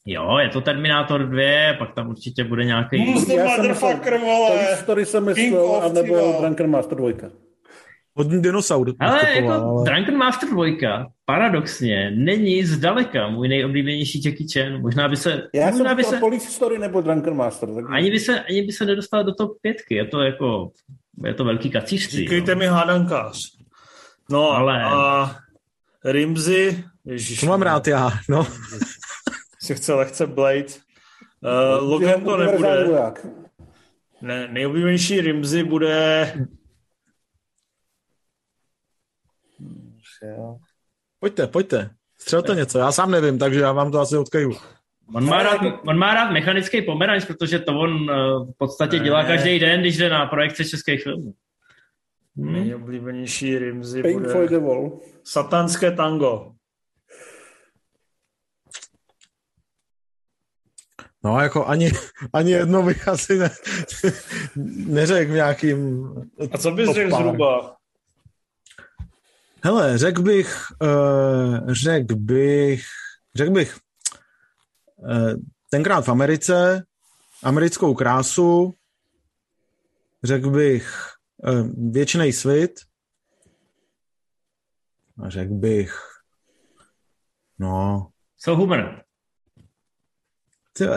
Jo, 0.05 0.37
je 0.37 0.49
to 0.49 0.61
Terminator 0.61 1.25
2, 1.29 1.73
pak 1.79 1.93
tam 1.93 2.09
určitě 2.09 2.43
bude 2.43 2.65
nějaký... 2.65 3.05
Monster 3.05 3.45
Motherfucker, 3.45 4.17
vole! 4.17 4.77
Story 4.77 5.05
jsem 5.05 5.25
myslel, 5.25 5.75
anebo 5.75 6.37
Drunken 6.41 6.69
Master 6.69 6.97
2. 6.97 7.09
Hodný 8.17 8.41
dinosaur. 8.41 8.93
Ale 8.99 9.35
jako 9.35 9.51
ale... 9.51 9.83
Drunken 9.83 10.17
Master 10.17 10.49
2 10.49 10.65
paradoxně 11.25 12.11
není 12.11 12.63
zdaleka 12.63 13.27
můj 13.29 13.47
nejoblíbenější 13.47 14.21
Jackie 14.25 14.47
Chan. 14.53 14.81
Možná 14.81 15.07
by 15.07 15.17
se... 15.17 15.47
Já 15.53 15.71
možná 15.71 15.89
jsem 15.89 15.97
by 15.97 16.03
se... 16.03 16.17
Police 16.17 16.51
Story 16.51 16.79
nebo 16.79 17.01
Drunken 17.01 17.33
Master. 17.33 17.69
Tak... 17.75 17.85
Ani, 17.89 18.11
by 18.11 18.19
se, 18.19 18.39
ani 18.39 18.61
by 18.61 18.71
se 18.71 18.85
nedostal 18.85 19.23
do 19.23 19.33
top 19.33 19.61
pětky. 19.61 19.95
Je 19.95 20.05
to 20.05 20.21
jako... 20.21 20.71
Je 21.25 21.33
to 21.33 21.45
velký 21.45 21.69
kacířství. 21.69 22.17
Říkejte 22.17 22.55
no. 22.55 22.59
mi 22.59 22.67
hádankář. 22.67 23.51
No 24.31 24.51
ale... 24.51 24.83
a 24.83 25.35
Rimzy... 26.05 26.83
Ježiš, 27.05 27.39
to 27.39 27.45
mám 27.45 27.61
rád 27.61 27.87
já, 27.87 28.11
no. 28.29 28.47
si 29.61 29.75
chce 29.75 29.93
lehce 29.93 30.27
Blade. 30.27 30.65
Uh, 30.65 31.89
Logan 31.89 32.21
to 32.21 32.37
nebude. 32.37 32.87
Ne, 34.21 34.47
nejoblíbenější 34.51 35.21
Rimzy 35.21 35.63
bude 35.63 36.33
Pojďte, 41.19 41.47
pojďte. 41.47 41.89
Střelte 42.19 42.55
něco, 42.55 42.79
já 42.79 42.91
sám 42.91 43.11
nevím, 43.11 43.39
takže 43.39 43.59
já 43.59 43.71
vám 43.71 43.91
to 43.91 43.99
asi 43.99 44.17
odkaju. 44.17 44.53
On 45.15 45.25
má, 45.25 45.43
rád, 45.43 45.61
on 45.87 45.97
má 45.97 46.13
rád 46.13 46.31
mechanický 46.31 46.81
pomeranč, 46.81 47.25
protože 47.25 47.59
to 47.59 47.79
on 47.79 48.09
eh, 48.09 48.13
v 48.51 48.57
podstatě 48.57 48.99
dělá 48.99 49.23
každý 49.23 49.59
den, 49.59 49.81
když 49.81 49.97
jde 49.97 50.09
na 50.09 50.25
projekce 50.25 50.65
českých 50.65 51.03
filmů. 51.03 51.33
Hmm. 52.37 52.53
Nejoblíbenější 52.53 53.57
Rimzy 53.57 54.03
Pink 54.03 54.19
bude 54.19 54.33
for 54.33 54.49
the 54.49 54.57
wall. 54.57 54.99
Satanské 55.23 55.91
tango. 55.91 56.51
No, 61.23 61.39
jako 61.39 61.65
ani, 61.65 61.91
ani 62.33 62.51
jedno 62.51 62.83
bych 62.83 63.07
asi 63.07 63.37
ne, 63.37 63.49
neřekl 64.85 65.31
nějakým... 65.31 66.07
A 66.51 66.57
co 66.57 66.71
bys 66.71 66.89
řekl 66.89 67.15
zhruba? 67.15 67.75
Hele, 69.65 69.97
řekl 69.97 70.21
bych, 70.21 70.65
uh, 70.81 71.73
řekl 71.73 72.15
bych, 72.15 72.85
řekl 73.35 73.51
bych, 73.51 73.77
uh, 74.95 75.33
tenkrát 75.69 76.01
v 76.01 76.09
Americe, 76.09 76.83
americkou 77.43 77.93
krásu, 77.93 78.73
řekl 80.23 80.49
bych 80.49 81.13
uh, 81.37 81.91
věčný 81.91 82.33
svět 82.33 82.71
a 85.23 85.29
řekl 85.29 85.53
bych, 85.53 85.99
no... 87.59 88.07
So 88.37 88.61
humor. 88.61 89.03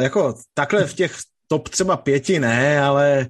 Jako 0.01 0.35
takhle 0.55 0.87
v 0.87 0.95
těch 0.95 1.17
top 1.47 1.69
třeba 1.69 1.97
pěti 1.97 2.39
ne, 2.39 2.81
ale 2.81 3.27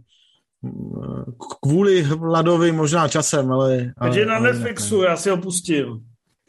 kvůli 1.62 2.02
Vladovi 2.02 2.72
možná 2.72 3.09
časem, 3.09 3.52
ale... 3.52 3.93
Teď 4.02 4.14
je 4.14 4.26
na 4.26 4.39
Netflixu, 4.39 5.02
já 5.02 5.16
si 5.16 5.30
ho 5.30 5.36
pustím. 5.36 5.86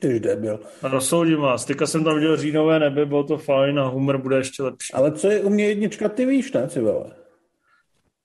Ty 0.01 0.19
debil. 0.19 0.59
A 0.81 0.87
rozsoudím 0.87 1.39
vás. 1.39 1.65
Teďka 1.65 1.87
jsem 1.87 2.03
tam 2.03 2.15
viděl 2.15 2.37
říjnové 2.37 2.79
nebe, 2.79 3.05
bylo 3.05 3.23
to 3.23 3.37
fajn 3.37 3.79
a 3.79 3.87
humor 3.87 4.17
bude 4.17 4.37
ještě 4.37 4.63
lepší. 4.63 4.93
Ale 4.93 5.11
co 5.11 5.29
je 5.29 5.41
u 5.41 5.49
mě 5.49 5.65
jednička, 5.65 6.09
ty 6.09 6.25
víš, 6.25 6.51
ne, 6.51 6.69
si 6.69 6.81
vole? 6.81 7.11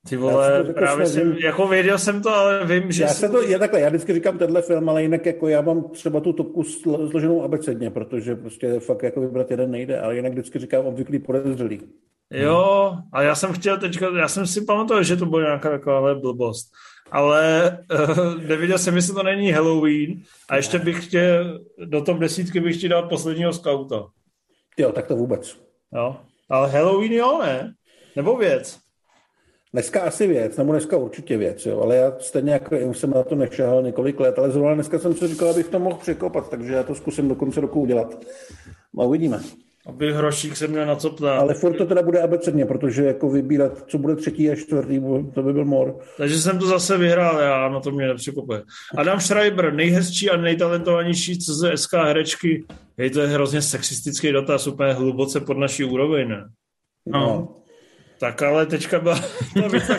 Ty 0.09 0.17
vole, 0.17 0.65
právě 0.65 1.07
jsem, 1.07 1.33
jako 1.33 1.69
věděl 1.69 1.99
jsem 1.99 2.23
to, 2.23 2.35
ale 2.35 2.67
vím, 2.67 2.93
že... 2.93 3.03
Já 3.03 3.09
se 3.09 3.29
to, 3.29 3.43
je 3.43 3.59
takhle, 3.59 3.81
já 3.81 3.89
vždycky 3.89 4.15
říkám 4.15 4.39
tenhle 4.39 4.63
film, 4.63 4.89
ale 4.89 5.03
jinak 5.03 5.27
jako 5.27 5.49
já 5.49 5.61
mám 5.61 5.83
třeba 5.83 6.21
tu 6.21 6.33
topku 6.33 6.63
složenou 6.63 7.43
abecedně, 7.43 7.91
protože 7.91 8.37
prostě 8.37 8.81
fakt 8.81 9.03
jako 9.03 9.21
vybrat 9.21 9.51
jeden 9.51 9.71
nejde, 9.71 10.01
ale 10.01 10.17
jinak 10.17 10.33
vždycky 10.33 10.59
říkám 10.59 10.87
obvyklý 10.87 11.19
podezřelý. 11.19 11.81
Jo, 12.37 12.97
a 13.13 13.23
já 13.23 13.35
jsem 13.35 13.53
chtěl 13.53 13.79
teďka, 13.79 14.07
já 14.19 14.29
jsem 14.29 14.47
si 14.47 14.65
pamatoval, 14.65 15.03
že 15.03 15.17
to 15.17 15.27
bude 15.27 15.45
nějaká 15.45 15.71
taková 15.71 16.15
blbost, 16.15 16.73
ale 17.11 17.79
uh, 17.93 18.43
neviděl 18.49 18.79
jsem, 18.79 18.97
jestli 18.97 19.15
to 19.15 19.23
není 19.23 19.51
Halloween 19.51 20.23
a 20.49 20.57
ještě 20.57 20.79
bych 20.79 21.07
chtěl, 21.07 21.61
do 21.85 22.03
tom 22.03 22.19
desítky 22.19 22.61
bych 22.61 22.81
ti 22.81 22.89
dal 22.89 23.09
posledního 23.09 23.53
skauta. 23.53 24.07
Jo, 24.79 24.93
tak 24.93 25.07
to 25.07 25.17
vůbec. 25.17 25.57
Jo, 25.95 26.17
ale 26.51 26.71
Halloween 26.71 27.13
jo, 27.13 27.39
ne? 27.43 27.75
Nebo 28.17 28.37
věc? 28.37 28.79
Dneska 29.73 30.03
asi 30.03 30.27
věc, 30.27 30.57
nebo 30.57 30.73
dneska 30.73 30.97
určitě 30.97 31.37
věc, 31.37 31.67
jo, 31.67 31.81
ale 31.81 31.97
já 31.97 32.13
stejně 32.19 32.53
jako 32.53 32.79
už 32.79 32.99
jsem 32.99 33.11
na 33.11 33.23
to 33.23 33.35
nešahal 33.35 33.83
několik 33.83 34.21
let, 34.21 34.39
ale 34.39 34.51
zrovna 34.51 34.75
dneska 34.75 34.99
jsem 34.99 35.15
si 35.15 35.29
říkal, 35.29 35.51
abych 35.51 35.69
to 35.69 35.79
mohl 35.79 35.97
překopat, 35.97 36.51
takže 36.51 36.75
já 36.75 36.83
to 36.83 36.95
zkusím 36.95 37.29
do 37.29 37.35
konce 37.35 37.61
roku 37.61 37.81
udělat. 37.81 38.25
A 38.99 39.05
uvidíme. 39.05 39.41
Aby 39.87 40.13
Hrošík 40.13 40.57
se 40.57 40.67
měl 40.67 40.87
na 40.87 40.97
co 40.97 41.11
ptát. 41.11 41.39
Ale 41.39 41.55
furt 41.55 41.77
to 41.77 41.87
teda 41.87 42.03
bude 42.03 42.23
abecedně, 42.23 42.67
protože 42.67 43.05
jako 43.05 43.31
vybírat, 43.31 43.85
co 43.87 43.99
bude 43.99 44.17
třetí 44.17 44.51
a 44.51 44.57
čtvrtý, 44.57 45.01
to 45.35 45.43
by 45.43 45.53
byl 45.53 45.65
mor. 45.65 45.99
Takže 46.17 46.39
jsem 46.39 46.59
to 46.59 46.67
zase 46.67 46.99
vyhrál, 46.99 47.41
já 47.41 47.69
no 47.69 47.81
to 47.81 47.91
mě 47.91 48.07
nepřekopuje. 48.07 48.63
Adam 48.97 49.21
Schreiber, 49.21 49.75
nejhezčí 49.75 50.31
a 50.31 50.37
nejtalentovanější 50.37 51.39
CZSK 51.39 51.93
herečky. 51.93 52.65
Hej, 52.99 53.11
to 53.11 53.21
je 53.21 53.27
hrozně 53.27 53.63
sexistický 53.63 54.33
dotaz, 54.33 54.67
úplně 54.67 54.93
hluboce 54.93 55.41
pod 55.41 55.59
naší 55.59 55.85
úroveň, 55.85 56.29
ne? 56.29 56.45
No. 57.07 57.21
no. 57.21 57.55
Tak 58.21 58.43
ale 58.43 58.67
teďka 58.67 59.01
byla 59.01 59.21
ta 59.55 59.69
věc 59.69 59.91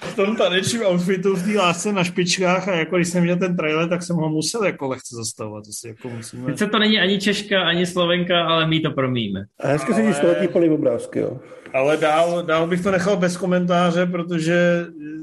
v 0.00 0.16
tom 0.16 0.36
tanečním 0.36 0.82
outfitu 0.82 1.36
v 1.36 1.42
té 1.42 1.58
lásce 1.58 1.92
na 1.92 2.04
špičkách 2.04 2.68
a 2.68 2.74
jako 2.74 2.96
když 2.96 3.08
jsem 3.08 3.22
viděl 3.22 3.36
ten 3.36 3.56
trailer, 3.56 3.88
tak 3.88 4.02
jsem 4.02 4.16
ho 4.16 4.28
musel 4.28 4.64
jako 4.64 4.88
lehce 4.88 5.16
zastavovat. 5.16 5.64
To 5.64 5.72
si 5.72 5.88
jako 5.88 6.08
musíme... 6.08 6.46
Teď 6.46 6.58
se 6.58 6.66
to 6.66 6.78
není 6.78 7.00
ani 7.00 7.18
Češka, 7.18 7.62
ani 7.62 7.86
Slovenka, 7.86 8.44
ale 8.46 8.66
my 8.66 8.80
to 8.80 8.90
promíme. 8.90 9.44
A 9.60 9.68
hezky 9.68 9.92
ale... 9.92 10.12
se 10.12 10.14
století 10.14 10.48
poli 10.48 10.70
obrázky, 10.70 11.18
jo. 11.18 11.40
Ale 11.74 11.96
dál, 11.96 12.42
dál 12.42 12.66
bych 12.66 12.82
to 12.82 12.90
nechal 12.90 13.16
bez 13.16 13.36
komentáře, 13.36 14.06
protože 14.06 14.86
eh, 14.88 15.18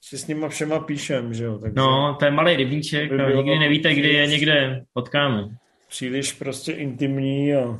si 0.00 0.18
s 0.18 0.26
nima 0.26 0.48
všema 0.48 0.78
píšem, 0.80 1.34
že 1.34 1.44
jo. 1.44 1.58
Takže 1.58 1.74
no, 1.76 2.16
to 2.18 2.24
je 2.24 2.30
malý 2.30 2.56
rybníček 2.56 3.12
by 3.12 3.22
a 3.22 3.30
nikdy 3.30 3.58
nevíte, 3.58 3.94
kdy 3.94 4.08
je 4.08 4.26
někde 4.26 4.84
potkáme. 4.92 5.48
Příliš 5.88 6.32
prostě 6.32 6.72
intimní 6.72 7.54
a 7.54 7.78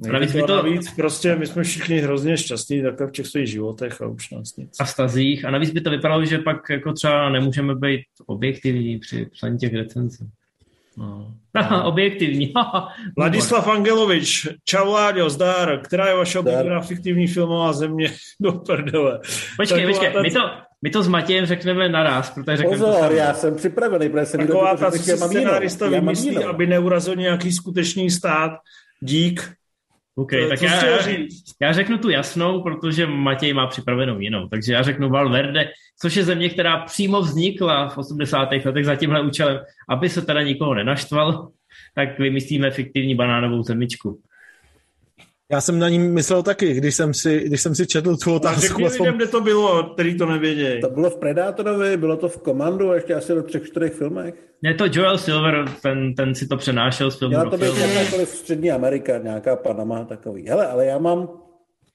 Navíc, 0.00 0.32
to, 0.32 0.46
to... 0.46 0.56
navíc 0.56 0.90
prostě 0.90 1.36
my 1.36 1.46
jsme 1.46 1.62
všichni 1.62 1.98
hrozně 1.98 2.36
šťastní 2.36 2.82
takhle 2.82 3.06
v 3.06 3.10
těch 3.10 3.26
svých 3.26 3.46
životech 3.46 4.02
a 4.02 4.06
už 4.06 4.30
nás 4.30 4.56
nic. 4.56 4.76
A 4.80 4.86
stazích. 4.86 5.44
A 5.44 5.50
navíc 5.50 5.70
by 5.70 5.80
to 5.80 5.90
vypadalo, 5.90 6.24
že 6.24 6.38
pak 6.38 6.70
jako 6.70 6.92
třeba 6.92 7.28
nemůžeme 7.28 7.74
být 7.74 8.00
objektivní 8.26 8.98
při 8.98 9.26
psaní 9.32 9.58
těch 9.58 9.74
recenzí. 9.74 10.28
No. 10.96 11.34
no. 11.70 11.84
objektivní. 11.88 12.52
Vladislav 13.16 13.68
Angelovič, 13.68 14.48
čau 14.64 14.92
Láďo, 14.92 15.30
zdar, 15.30 15.80
která 15.84 16.08
je 16.08 16.16
vaše 16.16 16.38
oblíbená 16.38 16.80
fiktivní 16.80 17.26
filmová 17.26 17.72
země 17.72 18.12
do 18.40 18.52
prdele. 18.52 19.20
Počkej, 19.56 19.84
tak 19.84 19.92
počkej, 19.92 20.12
ta... 20.12 20.22
my 20.22 20.30
to, 20.30 20.40
my 20.82 20.90
to 20.90 21.02
s 21.02 21.08
Matějem 21.08 21.46
řekneme 21.46 21.88
naraz, 21.88 22.30
protože 22.30 22.56
řekneme 22.56 22.78
Pozor, 22.78 23.08
to 23.08 23.14
já 23.14 23.34
jsem 23.34 23.56
připravený, 23.56 24.08
protože 24.08 24.26
jsem 24.26 24.46
Taková 24.46 24.76
ta, 24.76 24.90
co 24.90 24.98
si 24.98 25.16
scenárista 25.16 25.88
vymyslí, 25.88 26.44
aby 26.44 26.66
neurazil 26.66 27.16
nějaký 27.16 27.52
skutečný 27.52 28.10
stát, 28.10 28.52
dík, 29.00 29.52
OK, 30.18 30.30
to, 30.30 30.48
tak 30.48 30.62
já, 30.62 30.86
já, 30.86 30.98
já 31.60 31.72
řeknu 31.72 31.98
tu 31.98 32.10
jasnou, 32.10 32.62
protože 32.62 33.06
Matěj 33.06 33.52
má 33.52 33.66
připravenou 33.66 34.20
jinou. 34.20 34.48
Takže 34.48 34.72
já 34.72 34.82
řeknu 34.82 35.08
Valverde, 35.08 35.70
což 36.00 36.16
je 36.16 36.24
země, 36.24 36.48
která 36.48 36.78
přímo 36.78 37.20
vznikla 37.20 37.88
v 37.88 37.98
80. 37.98 38.48
letech 38.64 38.84
za 38.84 38.96
tímhle 38.96 39.22
účelem, 39.22 39.60
aby 39.88 40.08
se 40.08 40.22
teda 40.22 40.42
nikoho 40.42 40.74
nenaštval, 40.74 41.48
tak 41.94 42.18
vymyslíme 42.18 42.70
fiktivní 42.70 43.14
banánovou 43.14 43.62
zemičku. 43.62 44.20
Já 45.50 45.60
jsem 45.60 45.78
na 45.78 45.88
ní 45.88 45.98
myslel 45.98 46.42
taky, 46.42 46.74
když 46.74 46.94
jsem 46.94 47.14
si, 47.14 47.40
když 47.40 47.60
jsem 47.60 47.74
si 47.74 47.86
četl 47.86 48.16
tu 48.16 48.34
otázku. 48.34 48.60
Řekni 48.60 48.88
lidem, 48.88 49.16
kde 49.16 49.26
to 49.26 49.40
bylo, 49.40 49.82
který 49.82 50.18
to 50.18 50.26
nevědějí. 50.26 50.80
To 50.80 50.90
bylo 50.90 51.10
v 51.10 51.16
Predátorovi, 51.16 51.96
bylo 51.96 52.16
to 52.16 52.28
v 52.28 52.38
Komandu, 52.38 52.92
ještě 52.92 53.14
asi 53.14 53.34
do 53.34 53.42
třech, 53.42 53.66
čtyřech 53.66 53.94
filmech. 53.94 54.34
Je 54.62 54.74
to 54.74 54.84
Joel 54.92 55.18
Silver, 55.18 55.64
ten, 55.82 56.14
ten 56.14 56.34
si 56.34 56.46
to 56.46 56.56
přenášel 56.56 57.10
z 57.10 57.18
filmu 57.18 57.30
Měla 57.30 57.50
to 57.50 57.56
být 57.56 57.76
jakákoliv 57.76 58.28
střední 58.28 58.70
Amerika, 58.70 59.18
nějaká 59.18 59.56
Panama, 59.56 60.04
takový. 60.04 60.48
Hele, 60.48 60.66
ale 60.66 60.86
já 60.86 60.98
mám, 60.98 61.28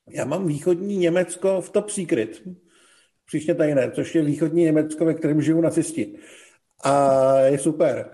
já 0.09 0.25
mám 0.25 0.47
východní 0.47 0.97
Německo 0.97 1.61
v 1.61 1.69
Top 1.69 1.89
Secret. 1.89 2.41
Příště 3.25 3.55
tajné, 3.55 3.91
což 3.91 4.15
je 4.15 4.21
východní 4.21 4.63
Německo, 4.63 5.05
ve 5.05 5.13
kterém 5.13 5.41
žijou 5.41 5.61
nacisti. 5.61 6.15
A 6.83 7.39
je 7.39 7.57
super. 7.57 8.11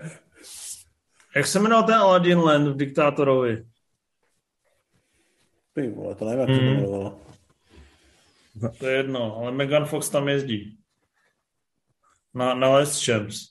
Jak 1.36 1.46
se 1.46 1.58
jmenoval 1.58 1.84
ten 1.84 1.94
Aladdin 1.94 2.38
Land 2.38 2.68
v 2.68 2.76
Diktátorovi? 2.76 3.64
Ty 5.80 5.88
vole, 5.88 6.14
to 6.14 6.24
nevím, 6.24 6.40
jak 6.40 6.62
hmm. 6.62 6.84
to. 6.84 7.20
To 8.78 8.86
je 8.86 8.96
jedno, 8.96 9.36
ale 9.36 9.52
Megan 9.52 9.84
Fox 9.84 10.08
tam 10.08 10.28
jezdí. 10.28 10.78
Na, 12.34 12.54
na 12.54 12.68
Les 12.68 13.04
Champs. 13.04 13.46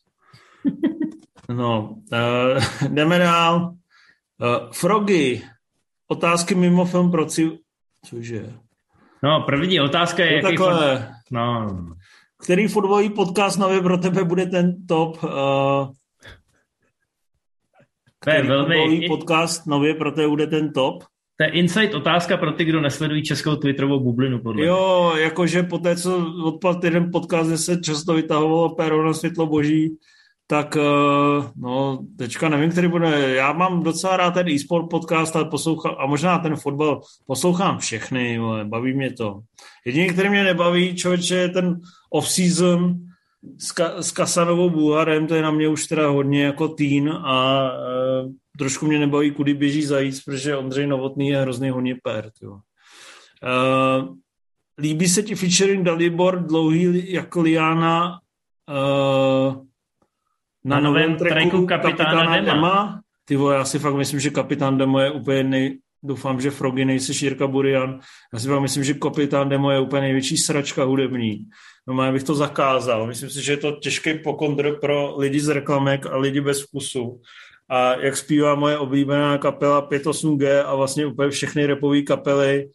No, 1.49 1.95
uh, 2.11 2.87
jdeme 2.87 3.19
dál. 3.19 3.73
Uh, 4.37 4.71
Froggy. 4.71 5.41
Otázky 6.07 6.55
mimo 6.55 6.85
film 6.85 7.11
pro 7.11 7.25
ci... 7.25 7.59
Cože? 8.05 8.53
No, 9.23 9.43
první 9.45 9.79
otázka 9.79 10.25
je... 10.25 10.29
No, 10.29 10.35
jaký 10.35 10.43
takhle. 10.57 10.97
Fot... 10.97 11.07
No. 11.31 11.67
Který 12.43 12.67
fotbalový 12.67 13.09
podcast 13.09 13.59
nově 13.59 13.81
pro 13.81 13.97
tebe 13.97 14.23
bude 14.23 14.45
ten 14.45 14.85
top? 14.87 15.23
Uh, 15.23 15.91
který 18.19 18.47
velmi... 18.47 19.07
podcast 19.07 19.65
nově 19.65 19.93
pro 19.93 20.11
tebe 20.11 20.27
bude 20.27 20.47
ten 20.47 20.73
top? 20.73 21.03
To 21.39 21.43
je 21.43 21.49
insight 21.49 21.95
otázka 21.95 22.37
pro 22.37 22.51
ty, 22.51 22.65
kdo 22.65 22.81
nesledují 22.81 23.23
českou 23.23 23.55
Twitterovou 23.55 23.99
bublinu, 23.99 24.39
podle 24.39 24.65
Jo, 24.65 25.13
jakože 25.17 25.63
po 25.63 25.77
té, 25.77 25.95
co 25.95 26.33
odpad 26.43 26.83
jeden 26.83 27.11
podcast, 27.11 27.47
kde 27.47 27.57
se 27.57 27.81
často 27.81 28.13
vytahovalo 28.13 28.75
péro 28.75 29.05
na 29.07 29.13
světlo 29.13 29.45
boží, 29.45 29.97
tak 30.47 30.77
eh, 30.77 31.43
no, 31.55 31.99
teďka 32.17 32.49
nevím, 32.49 32.71
který 32.71 32.87
bude. 32.87 33.35
Já 33.35 33.53
mám 33.53 33.83
docela 33.83 34.17
rád 34.17 34.31
ten 34.31 34.49
e-sport 34.49 34.89
podcast 34.89 35.35
ale 35.35 35.45
poslouchám, 35.45 35.95
a 35.99 36.05
možná 36.05 36.39
ten 36.39 36.55
fotbal 36.55 37.01
poslouchám 37.27 37.77
všechny, 37.77 38.37
ale 38.37 38.65
baví 38.65 38.93
mě 38.93 39.13
to. 39.13 39.39
Jediný, 39.85 40.09
který 40.09 40.29
mě 40.29 40.43
nebaví, 40.43 40.95
člověče, 40.95 41.35
je 41.35 41.49
ten 41.49 41.79
off-season 42.13 42.95
s, 43.57 43.71
Ka- 43.75 43.97
s 43.97 44.11
Kasanovou 44.11 44.69
Bulharem, 44.69 45.27
to 45.27 45.35
je 45.35 45.41
na 45.41 45.51
mě 45.51 45.67
už 45.67 45.87
teda 45.87 46.07
hodně 46.07 46.43
jako 46.43 46.67
teen 46.67 47.09
a 47.09 47.69
e, 47.69 48.29
trošku 48.59 48.87
mě 48.87 48.99
nebaví, 48.99 49.31
kudy 49.31 49.53
běží 49.53 49.83
zajíc, 49.83 50.23
protože 50.23 50.55
Ondřej 50.55 50.87
Novotný 50.87 51.29
je 51.29 51.41
hrozný 51.41 51.69
hodně 51.69 51.95
pér. 52.03 52.31
Jo. 52.41 52.59
E, 53.43 54.81
líbí 54.81 55.07
se 55.07 55.23
ti 55.23 55.35
featuring 55.35 55.85
Dalibor 55.85 56.39
dlouhý 56.39 57.13
jako 57.13 57.41
Liana 57.41 58.19
e, 58.69 59.69
na, 60.65 60.75
na 60.75 60.79
novém 60.79 61.15
tracku 61.15 61.65
Kapitána, 61.65 61.97
Kapitána 61.97 62.35
Dema. 62.35 62.53
Dema. 62.53 63.01
Ty 63.25 63.35
vole, 63.35 63.55
já 63.55 63.65
si 63.65 63.79
fakt 63.79 63.95
myslím, 63.95 64.19
že 64.19 64.29
Kapitán 64.29 64.77
Demo 64.77 64.99
je 64.99 65.11
úplně 65.11 65.43
nej, 65.43 65.77
doufám, 66.03 66.41
že 66.41 66.51
Frogy 66.51 66.85
nejsi 66.85 67.25
Jirka 67.25 67.47
Burian. 67.47 67.99
Já 68.33 68.39
si 68.39 68.47
fakt 68.47 68.61
myslím, 68.61 68.83
že 68.83 68.93
Kapitán 68.93 69.49
Demo 69.49 69.71
je 69.71 69.79
úplně 69.79 70.01
největší 70.01 70.37
sračka 70.37 70.83
hudební. 70.83 71.45
No 71.87 72.03
já 72.03 72.11
bych 72.11 72.23
to 72.23 72.35
zakázal. 72.35 73.07
Myslím 73.07 73.29
si, 73.29 73.43
že 73.43 73.51
je 73.51 73.57
to 73.57 73.71
těžký 73.71 74.13
pokondr 74.13 74.79
pro 74.81 75.17
lidi 75.17 75.39
z 75.39 75.47
reklamek 75.47 76.05
a 76.05 76.17
lidi 76.17 76.41
bez 76.41 76.61
vkusu. 76.61 77.21
A 77.69 77.95
jak 77.95 78.17
zpívá 78.17 78.55
moje 78.55 78.77
oblíbená 78.77 79.37
kapela 79.37 79.89
58G 79.89 80.65
a 80.65 80.75
vlastně 80.75 81.05
úplně 81.05 81.29
všechny 81.29 81.65
repové 81.65 82.01
kapely, 82.01 82.69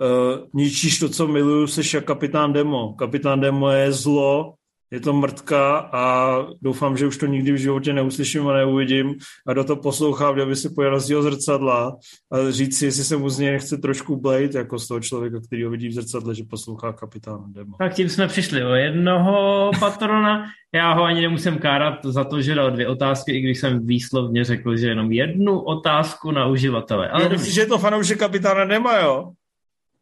uh, 0.00 0.46
ničíš 0.54 0.98
to, 0.98 1.08
co 1.08 1.28
miluju, 1.28 1.66
seš 1.66 1.94
jak 1.94 2.04
kapitán 2.04 2.52
Demo. 2.52 2.94
Kapitán 2.94 3.40
Demo 3.40 3.70
je 3.70 3.92
zlo, 3.92 4.54
je 4.92 5.00
to 5.00 5.12
mrtka 5.12 5.78
a 5.78 6.36
doufám, 6.62 6.96
že 6.96 7.06
už 7.06 7.16
to 7.16 7.26
nikdy 7.26 7.52
v 7.52 7.56
životě 7.56 7.92
neuslyším 7.92 8.48
a 8.48 8.52
neuvidím 8.52 9.14
a 9.46 9.52
do 9.52 9.64
toho 9.64 9.76
poslouchám, 9.76 10.34
kde 10.34 10.46
by 10.46 10.56
si 10.56 10.70
pojel 10.70 11.00
z 11.00 11.22
zrcadla 11.22 11.96
a 12.32 12.50
říct 12.50 12.78
si, 12.78 12.84
jestli 12.84 13.04
se 13.04 13.16
mu 13.16 13.28
z 13.28 13.38
něj 13.38 13.52
nechce 13.52 13.78
trošku 13.78 14.16
blejt, 14.16 14.54
jako 14.54 14.78
z 14.78 14.88
toho 14.88 15.00
člověka, 15.00 15.40
který 15.46 15.64
ho 15.64 15.70
vidí 15.70 15.88
v 15.88 15.92
zrcadle, 15.92 16.34
že 16.34 16.44
poslouchá 16.50 16.92
kapitána 16.92 17.44
Demo. 17.46 17.76
Tak 17.78 17.94
tím 17.94 18.08
jsme 18.08 18.28
přišli 18.28 18.64
o 18.64 18.74
jednoho 18.74 19.70
patrona. 19.80 20.44
Já 20.74 20.92
ho 20.92 21.04
ani 21.04 21.20
nemusím 21.20 21.58
kárat 21.58 22.04
za 22.04 22.24
to, 22.24 22.42
že 22.42 22.54
dal 22.54 22.70
dvě 22.70 22.88
otázky, 22.88 23.32
i 23.32 23.40
když 23.40 23.60
jsem 23.60 23.86
výslovně 23.86 24.44
řekl, 24.44 24.76
že 24.76 24.88
jenom 24.88 25.12
jednu 25.12 25.60
otázku 25.60 26.30
na 26.30 26.46
uživatele. 26.46 27.08
Ale 27.08 27.28
myslíš, 27.28 27.54
že 27.54 27.60
je 27.60 27.66
to 27.66 27.78
fanoušek 27.78 28.18
kapitána 28.18 28.64
Dema, 28.64 28.98
jo? 28.98 29.32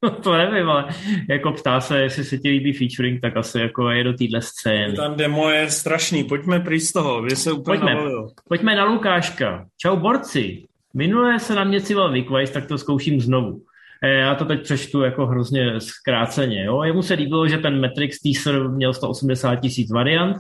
to 0.22 0.36
nevím, 0.36 0.70
ale 0.70 0.84
jako 1.28 1.52
ptá 1.52 1.80
se, 1.80 2.00
jestli 2.00 2.24
se 2.24 2.38
ti 2.38 2.48
líbí 2.48 2.72
featuring, 2.72 3.20
tak 3.20 3.36
asi 3.36 3.58
jako 3.58 3.90
je 3.90 4.04
do 4.04 4.12
téhle 4.12 4.42
scény. 4.42 4.96
Tam 4.96 5.14
demo 5.14 5.50
je 5.50 5.70
strašný, 5.70 6.24
pojďme 6.24 6.60
prý 6.60 6.80
z 6.80 6.92
toho, 6.92 7.22
vy 7.22 7.36
se 7.36 7.52
úplně 7.52 7.78
pojďme, 7.78 7.94
navolil. 7.94 8.28
pojďme 8.48 8.76
na 8.76 8.84
Lukáška. 8.84 9.66
Čau 9.78 9.96
borci, 9.96 10.64
minule 10.94 11.40
se 11.40 11.54
na 11.54 11.64
mě 11.64 11.80
cival 11.80 12.12
Vickvice, 12.12 12.52
tak 12.52 12.66
to 12.66 12.78
zkouším 12.78 13.20
znovu. 13.20 13.62
Já 14.02 14.34
to 14.34 14.44
teď 14.44 14.62
přečtu 14.62 15.02
jako 15.02 15.26
hrozně 15.26 15.80
zkráceně. 15.80 16.64
Jo? 16.64 16.82
Jemu 16.82 17.02
se 17.02 17.14
líbilo, 17.14 17.48
že 17.48 17.58
ten 17.58 17.80
Matrix 17.80 18.20
teaser 18.20 18.68
měl 18.68 18.94
180 18.94 19.56
tisíc 19.56 19.90
variant 19.90 20.36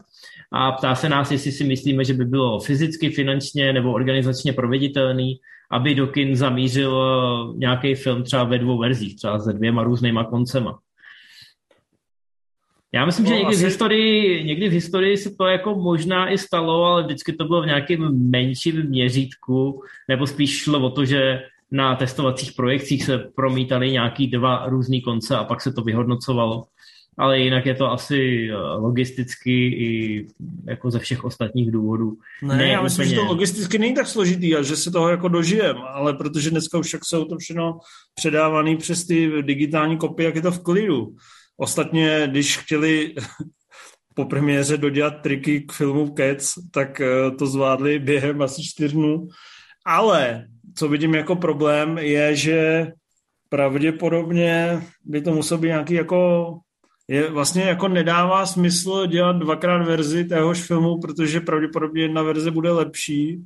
a 0.52 0.72
ptá 0.72 0.94
se 0.94 1.08
nás, 1.08 1.30
jestli 1.30 1.52
si 1.52 1.64
myslíme, 1.64 2.04
že 2.04 2.14
by 2.14 2.24
bylo 2.24 2.60
fyzicky, 2.60 3.10
finančně 3.10 3.72
nebo 3.72 3.92
organizačně 3.92 4.52
proveditelný, 4.52 5.40
aby 5.70 5.94
do 5.94 6.06
kin 6.06 6.36
zamířil 6.36 7.54
nějaký 7.56 7.94
film 7.94 8.22
třeba 8.22 8.44
ve 8.44 8.58
dvou 8.58 8.78
verzích, 8.78 9.16
třeba 9.16 9.38
se 9.38 9.52
dvěma 9.52 9.82
různýma 9.82 10.24
koncema. 10.24 10.78
Já 12.92 13.06
myslím, 13.06 13.24
no, 13.24 13.28
že 13.28 13.36
někdy, 13.36 13.54
asi... 13.54 13.62
v 13.62 13.64
historii, 13.64 14.44
někdy 14.44 14.68
v 14.68 14.72
historii 14.72 15.16
se 15.16 15.30
to 15.38 15.46
jako 15.46 15.74
možná 15.74 16.30
i 16.30 16.38
stalo, 16.38 16.84
ale 16.84 17.02
vždycky 17.02 17.32
to 17.32 17.44
bylo 17.44 17.62
v 17.62 17.66
nějakém 17.66 18.30
menším 18.30 18.82
měřítku, 18.82 19.82
nebo 20.08 20.26
spíš 20.26 20.58
šlo 20.58 20.80
o 20.80 20.90
to, 20.90 21.04
že 21.04 21.42
na 21.70 21.96
testovacích 21.96 22.52
projekcích 22.52 23.04
se 23.04 23.18
promítaly 23.18 23.90
nějaký 23.90 24.26
dva 24.26 24.66
různý 24.66 25.02
konce 25.02 25.36
a 25.36 25.44
pak 25.44 25.60
se 25.60 25.72
to 25.72 25.82
vyhodnocovalo. 25.82 26.64
Ale 27.18 27.38
jinak 27.38 27.66
je 27.66 27.74
to 27.74 27.90
asi 27.90 28.48
eh, 28.50 28.56
logisticky 28.56 29.66
i 29.66 30.26
jako 30.66 30.90
ze 30.90 30.98
všech 30.98 31.24
ostatních 31.24 31.70
důvodů. 31.70 32.16
Ne, 32.42 32.56
ne 32.56 32.68
já 32.68 32.82
myslím, 32.82 33.06
úplně... 33.06 33.14
že 33.14 33.20
to 33.20 33.24
logisticky 33.26 33.78
není 33.78 33.94
tak 33.94 34.06
složitý 34.06 34.56
a 34.56 34.62
že 34.62 34.76
se 34.76 34.90
toho 34.90 35.08
jako 35.08 35.28
dožijem, 35.28 35.76
ale 35.76 36.14
protože 36.14 36.50
dneska 36.50 36.78
už 36.78 36.96
jsou 37.04 37.24
to 37.24 37.38
všechno 37.38 37.78
předávané 38.14 38.76
přes 38.76 39.06
ty 39.06 39.42
digitální 39.42 39.96
kopie, 39.96 40.26
jak 40.26 40.34
je 40.34 40.42
to 40.42 40.52
v 40.52 40.62
klidu. 40.62 41.14
Ostatně, 41.56 42.22
když 42.30 42.58
chtěli 42.58 43.14
po 44.14 44.24
premiéře 44.24 44.76
dodělat 44.76 45.14
triky 45.22 45.60
k 45.60 45.72
filmu 45.72 46.14
Cats, 46.16 46.54
tak 46.70 47.00
eh, 47.00 47.30
to 47.38 47.46
zvládli 47.46 47.98
během 47.98 48.42
asi 48.42 48.62
čtyř 48.62 48.92
dnů. 48.92 49.28
Ale 49.86 50.46
co 50.74 50.88
vidím 50.88 51.14
jako 51.14 51.36
problém, 51.36 51.98
je, 51.98 52.36
že 52.36 52.86
pravděpodobně 53.48 54.82
by 55.04 55.20
to 55.20 55.34
muselo 55.34 55.60
být 55.60 55.68
nějaký 55.68 55.94
jako 55.94 56.58
je 57.10 57.30
vlastně 57.30 57.62
jako 57.62 57.88
nedává 57.88 58.46
smysl 58.46 59.06
dělat 59.06 59.36
dvakrát 59.36 59.86
verzi 59.86 60.24
téhož 60.24 60.62
filmu, 60.62 61.00
protože 61.00 61.40
pravděpodobně 61.40 62.02
jedna 62.02 62.22
verze 62.22 62.50
bude 62.50 62.70
lepší 62.70 63.44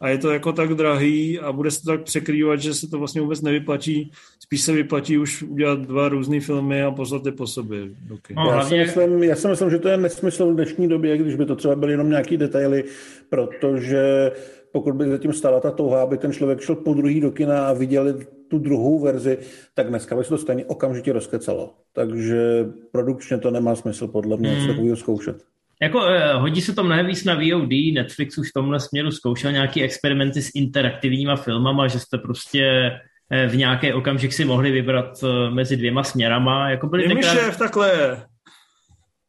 a 0.00 0.08
je 0.08 0.18
to 0.18 0.30
jako 0.30 0.52
tak 0.52 0.74
drahý 0.74 1.40
a 1.40 1.52
bude 1.52 1.70
se 1.70 1.82
to 1.82 1.90
tak 1.90 2.02
překrývat, 2.02 2.60
že 2.60 2.74
se 2.74 2.86
to 2.86 2.98
vlastně 2.98 3.20
vůbec 3.20 3.42
nevyplatí. 3.42 4.10
Spíš 4.40 4.60
se 4.60 4.72
vyplatí 4.72 5.18
už 5.18 5.42
udělat 5.42 5.78
dva 5.78 6.08
různé 6.08 6.40
filmy 6.40 6.82
a 6.82 6.90
poslat 6.90 7.26
je 7.26 7.32
po 7.32 7.46
sobě. 7.46 7.82
Okay. 8.14 8.36
No, 8.36 8.50
já, 8.50 8.64
si 8.64 8.78
myslím, 8.78 9.22
já 9.22 9.36
si 9.36 9.48
myslím, 9.48 9.70
že 9.70 9.78
to 9.78 9.88
je 9.88 9.96
nesmysl 9.96 10.52
v 10.52 10.54
dnešní 10.54 10.88
době, 10.88 11.18
když 11.18 11.34
by 11.34 11.46
to 11.46 11.56
třeba 11.56 11.74
byly 11.76 11.92
jenom 11.92 12.10
nějaký 12.10 12.36
detaily, 12.36 12.84
protože 13.28 14.32
pokud 14.72 14.94
by 14.94 15.08
zatím 15.08 15.32
stala 15.32 15.60
ta 15.60 15.70
touha, 15.70 16.02
aby 16.02 16.18
ten 16.18 16.32
člověk 16.32 16.60
šel 16.60 16.74
po 16.74 16.94
druhý 16.94 17.20
do 17.20 17.30
kina 17.30 17.66
a 17.66 17.72
viděl 17.72 18.14
tu 18.50 18.58
druhou 18.58 18.98
verzi, 18.98 19.38
tak 19.74 19.88
dneska 19.88 20.16
by 20.16 20.24
se 20.24 20.30
to 20.30 20.38
stejně 20.38 20.64
okamžitě 20.64 21.12
rozkecalo. 21.12 21.74
Takže 21.92 22.66
produkčně 22.92 23.38
to 23.38 23.50
nemá 23.50 23.76
smysl 23.76 24.06
podle 24.06 24.36
mě 24.36 24.50
hmm. 24.50 24.68
takového 24.68 24.96
zkoušet. 24.96 25.42
Jako 25.82 26.04
eh, 26.06 26.34
hodí 26.34 26.60
se 26.60 26.74
to 26.74 26.84
mnohem 26.84 27.06
víc 27.06 27.24
na 27.24 27.34
VOD, 27.34 27.70
Netflix 27.94 28.38
už 28.38 28.50
v 28.50 28.52
tomhle 28.52 28.80
směru 28.80 29.10
zkoušel 29.10 29.52
nějaký 29.52 29.82
experimenty 29.82 30.42
s 30.42 30.50
interaktivníma 30.54 31.36
filmama, 31.36 31.88
že 31.88 32.00
jste 32.00 32.18
prostě 32.18 32.90
eh, 33.30 33.46
v 33.48 33.56
nějaké 33.56 33.94
okamžik 33.94 34.32
si 34.32 34.44
mohli 34.44 34.70
vybrat 34.70 35.24
eh, 35.24 35.50
mezi 35.50 35.76
dvěma 35.76 36.04
směrama. 36.04 36.70
Jako 36.70 36.86
byli 36.86 37.02
Je 37.02 37.14
mi 37.14 37.22
šéf 37.22 37.58
takhle. 37.58 38.22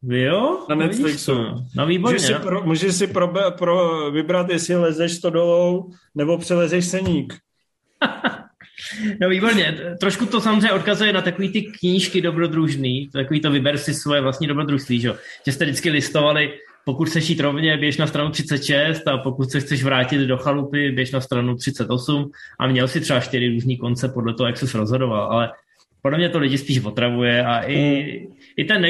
Vy 0.02 0.22
jo? 0.22 0.66
Na 0.68 0.74
Netflixu. 0.74 1.34
No 1.76 1.86
výborně. 1.86 2.14
Můžeš 2.14 2.26
si, 2.26 2.42
pro, 2.42 2.62
můžeš 2.62 2.94
si 2.94 3.06
pro, 3.06 3.32
pro, 3.58 4.10
vybrat, 4.10 4.50
jestli 4.50 4.76
lezeš 4.76 5.12
stodolou 5.12 5.90
nebo 6.14 6.38
přelezeš 6.38 6.84
seník. 6.84 7.34
No 9.20 9.28
výborně, 9.28 9.78
trošku 10.00 10.26
to 10.26 10.40
samozřejmě 10.40 10.72
odkazuje 10.72 11.12
na 11.12 11.22
takový 11.22 11.48
ty 11.48 11.62
knížky 11.62 12.20
dobrodružný, 12.20 13.08
takový 13.12 13.40
to 13.40 13.50
vyber 13.50 13.78
si 13.78 13.94
svoje 13.94 14.20
vlastní 14.20 14.46
dobrodružství, 14.46 15.00
že, 15.00 15.12
že 15.46 15.52
jste 15.52 15.64
vždycky 15.64 15.90
listovali, 15.90 16.52
pokud 16.84 17.08
chceš 17.08 17.28
jít 17.28 17.40
rovně, 17.40 17.76
běž 17.76 17.96
na 17.96 18.06
stranu 18.06 18.30
36 18.30 19.08
a 19.08 19.18
pokud 19.18 19.50
se 19.50 19.60
chceš 19.60 19.84
vrátit 19.84 20.18
do 20.18 20.36
chalupy, 20.36 20.90
běž 20.90 21.10
na 21.10 21.20
stranu 21.20 21.56
38 21.56 22.30
a 22.58 22.66
měl 22.66 22.88
si 22.88 23.00
třeba 23.00 23.20
čtyři 23.20 23.48
různý 23.48 23.76
konce 23.76 24.08
podle 24.08 24.34
toho, 24.34 24.46
jak 24.46 24.56
se 24.56 24.78
rozhodoval, 24.78 25.32
ale 25.32 25.50
podle 26.02 26.18
mě 26.18 26.28
to 26.28 26.38
lidi 26.38 26.58
spíš 26.58 26.84
otravuje 26.84 27.44
a 27.44 27.60
i, 27.60 27.76
mm. 27.78 28.34
I 28.58 28.64
ten 28.64 28.86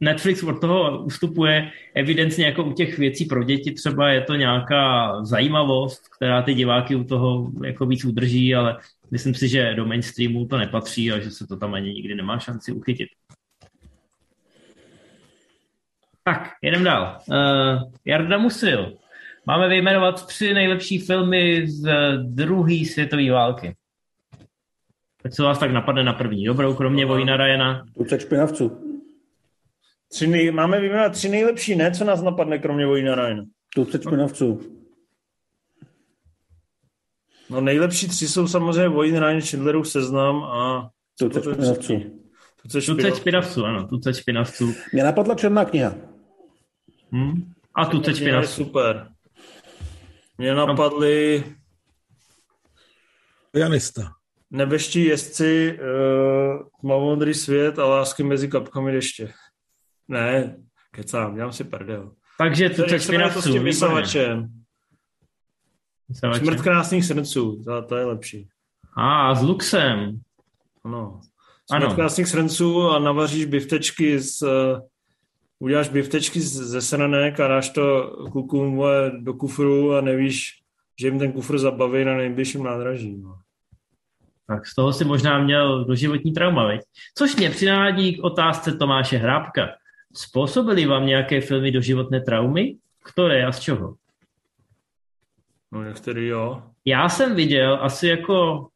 Netflix 0.00 0.42
od 0.42 0.60
toho 0.60 1.02
ustupuje 1.02 1.70
evidentně 1.94 2.46
jako 2.46 2.64
u 2.64 2.72
těch 2.72 2.98
věcí 2.98 3.24
pro 3.24 3.44
děti 3.44 3.72
třeba 3.72 4.08
je 4.08 4.20
to 4.20 4.34
nějaká 4.34 5.14
zajímavost, 5.24 6.08
která 6.16 6.42
ty 6.42 6.54
diváky 6.54 6.96
u 6.96 7.04
toho 7.04 7.50
jako 7.64 7.86
víc 7.86 8.04
udrží, 8.04 8.54
ale 8.54 8.78
myslím 9.10 9.34
si, 9.34 9.48
že 9.48 9.74
do 9.74 9.86
mainstreamu 9.86 10.46
to 10.46 10.58
nepatří 10.58 11.12
a 11.12 11.18
že 11.18 11.30
se 11.30 11.46
to 11.46 11.56
tam 11.56 11.74
ani 11.74 11.92
nikdy 11.94 12.14
nemá 12.14 12.38
šanci 12.38 12.72
uchytit. 12.72 13.08
Tak, 16.24 16.50
jedem 16.62 16.84
dál. 16.84 17.18
Uh, 17.26 17.92
Jarda 18.04 18.38
Musil. 18.38 18.92
Máme 19.46 19.68
vyjmenovat 19.68 20.26
tři 20.26 20.54
nejlepší 20.54 20.98
filmy 20.98 21.66
z 21.66 21.90
druhé 22.22 22.84
světové 22.84 23.30
války. 23.30 23.74
Tak 25.22 25.32
co 25.32 25.44
vás 25.44 25.58
tak 25.58 25.70
napadne 25.70 26.04
na 26.04 26.12
první? 26.12 26.44
Dobrou, 26.44 26.74
kromě 26.74 27.02
no, 27.02 27.08
Vojna 27.08 27.36
Ryana. 27.36 27.84
Tucek 27.96 28.20
špinavců. 28.20 28.87
Tři 30.08 30.26
nej... 30.26 30.50
Máme 30.50 30.80
vyjmenovat 30.80 31.12
tři 31.12 31.28
nejlepší, 31.28 31.76
ne? 31.76 31.90
Co 31.90 32.04
nás 32.04 32.22
napadne, 32.22 32.58
kromě 32.58 32.86
Vojna 32.86 33.14
Ryana? 33.14 33.44
Tucek 33.74 34.02
špinavců. 34.02 34.60
No 37.50 37.60
nejlepší 37.60 38.08
tři 38.08 38.28
jsou 38.28 38.48
samozřejmě 38.48 38.88
Vojn 38.88 39.18
Ryan, 39.18 39.42
Schindlerův 39.42 39.88
seznam 39.88 40.44
a... 40.44 40.90
Tucek 41.18 41.42
špinavců. 41.42 42.20
Tucek 42.62 43.16
špinavců, 43.16 43.64
ano. 43.64 43.88
Tucek 43.88 44.16
špinavců. 44.16 44.74
Mě 44.92 45.04
napadla 45.04 45.34
černá 45.34 45.64
kniha. 45.64 45.94
Hmm. 47.12 47.52
A 47.74 47.86
Tucek 47.86 48.16
špinavců. 48.16 48.64
super. 48.64 49.08
Mě 50.38 50.54
napadly... 50.54 51.44
Pianista. 53.50 54.12
Nebeští 54.50 55.04
jezdci, 55.04 55.78
uh, 55.80 56.68
tmavomodrý 56.80 57.34
svět 57.34 57.78
a 57.78 57.86
lásky 57.86 58.22
mezi 58.22 58.48
kapkami 58.48 58.92
deště. 58.92 59.32
Ne, 60.08 60.56
kecám, 60.90 61.34
dělám 61.34 61.52
si 61.52 61.64
prdel. 61.64 62.12
Takže 62.38 62.70
špinavců. 62.98 63.34
To 63.34 63.48
s 63.48 63.52
tím 63.52 63.64
vysavačem. 63.64 64.48
Smrt 66.12 66.60
krásných 66.60 67.04
srdců, 67.04 67.62
to, 67.64 67.82
to 67.82 67.96
je 67.96 68.04
lepší. 68.04 68.48
A, 68.96 69.34
s 69.34 69.42
Luxem. 69.42 70.20
Ano. 70.84 71.20
Smrt 71.66 71.84
ano. 71.84 71.94
krásných 71.94 72.28
srdců 72.28 72.90
a 72.90 72.98
navaříš 72.98 73.44
biftečky 73.44 74.18
z... 74.20 74.42
Uh, 74.42 74.80
uděláš 75.58 75.88
biftečky 75.88 76.40
ze 76.40 76.82
sranek 76.82 77.40
a 77.40 77.48
dáš 77.48 77.70
to 77.70 78.16
klukům 78.32 78.82
do 79.18 79.34
kufru 79.34 79.94
a 79.94 80.00
nevíš, 80.00 80.52
že 81.00 81.06
jim 81.06 81.18
ten 81.18 81.32
kufr 81.32 81.58
zabaví 81.58 82.04
na 82.04 82.16
nejbližším 82.16 82.62
nádraží. 82.62 83.16
No. 83.16 83.38
Tak 84.46 84.66
z 84.66 84.74
toho 84.74 84.92
si 84.92 85.04
možná 85.04 85.38
měl 85.38 85.84
doživotní 85.84 86.32
trauma, 86.32 86.66
veď? 86.66 86.80
Což 87.14 87.36
mě 87.36 87.50
přinádí 87.50 88.16
k 88.16 88.24
otázce 88.24 88.72
Tomáše 88.72 89.16
Hrábka. 89.16 89.68
Způsobili 90.18 90.86
vám 90.86 91.06
nějaké 91.06 91.40
filmy 91.40 91.70
doživotné 91.70 92.20
traumy? 92.20 92.76
Které 93.04 93.46
a 93.46 93.52
z 93.52 93.60
čeho? 93.60 93.94
No 95.72 95.84
některý 95.84 96.26
jo. 96.26 96.62
Já 96.84 97.08
jsem 97.08 97.34
viděl 97.34 97.78
asi 97.82 98.08
jako, 98.08 98.66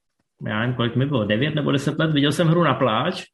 já 0.47 0.60
nevím, 0.60 0.74
kolik 0.74 0.97
mi 0.97 1.06
bylo, 1.06 1.24
9 1.24 1.55
nebo 1.55 1.73
10 1.73 1.98
let, 1.98 2.12
viděl 2.12 2.32
jsem 2.32 2.48
hru 2.48 2.62
na 2.62 2.74
pláč 2.74 3.24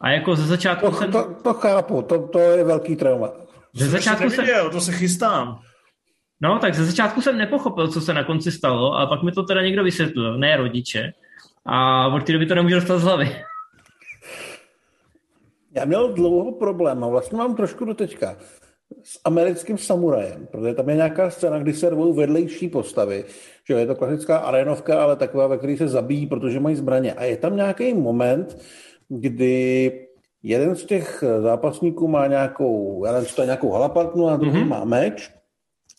a 0.00 0.10
jako 0.10 0.36
ze 0.36 0.46
začátku 0.46 0.86
to, 0.86 0.92
jsem... 0.92 1.12
To, 1.12 1.34
to 1.42 1.54
chápu, 1.54 2.02
to, 2.02 2.28
to 2.28 2.38
je 2.38 2.64
velký 2.64 2.96
trauma. 2.96 3.32
Ze 3.74 3.88
začátku 3.88 4.30
jsem... 4.30 4.46
to 4.70 4.80
se 4.80 4.92
chystám. 4.92 5.58
No, 6.40 6.58
tak 6.58 6.74
ze 6.74 6.84
začátku 6.84 7.20
jsem 7.20 7.38
nepochopil, 7.38 7.88
co 7.88 8.00
se 8.00 8.14
na 8.14 8.24
konci 8.24 8.52
stalo, 8.52 8.94
a 8.94 9.06
pak 9.06 9.22
mi 9.22 9.32
to 9.32 9.42
teda 9.42 9.62
někdo 9.62 9.84
vysvětlil, 9.84 10.38
ne 10.38 10.56
rodiče. 10.56 11.12
A 11.66 12.06
od 12.06 12.24
té 12.24 12.32
doby 12.32 12.46
to 12.46 12.54
nemůžu 12.54 12.74
dostat 12.74 12.98
z 12.98 13.02
hlavy. 13.02 13.36
Já 15.76 15.84
měl 15.84 16.12
dlouho 16.12 16.52
problém 16.52 17.04
a 17.04 17.08
vlastně 17.08 17.38
mám 17.38 17.54
trošku 17.54 17.84
do 17.84 17.94
teďka 17.94 18.36
s 19.02 19.20
americkým 19.24 19.78
samurajem, 19.78 20.46
protože 20.50 20.74
tam 20.74 20.88
je 20.88 20.96
nějaká 20.96 21.30
scéna, 21.30 21.58
kdy 21.58 21.72
se 21.72 21.90
rvou 21.90 22.12
vedlejší 22.12 22.68
postavy, 22.68 23.24
že 23.68 23.74
je 23.74 23.86
to 23.86 23.94
klasická 23.94 24.38
arénovka, 24.38 25.02
ale 25.02 25.16
taková, 25.16 25.46
ve 25.46 25.58
které 25.58 25.76
se 25.76 25.88
zabíjí, 25.88 26.26
protože 26.26 26.60
mají 26.60 26.76
zbraně. 26.76 27.12
A 27.12 27.24
je 27.24 27.36
tam 27.36 27.56
nějaký 27.56 27.94
moment, 27.94 28.58
kdy 29.08 29.92
jeden 30.42 30.76
z 30.76 30.84
těch 30.84 31.24
zápasníků 31.42 32.08
má 32.08 32.26
nějakou, 32.26 33.04
já 33.06 33.12
nevím, 33.12 33.28
to 33.36 33.42
je 33.42 33.46
nějakou 33.46 33.70
halapartnu 33.70 34.28
a 34.28 34.36
druhý 34.36 34.60
mm-hmm. 34.60 34.68
má 34.68 34.84
meč 34.84 35.30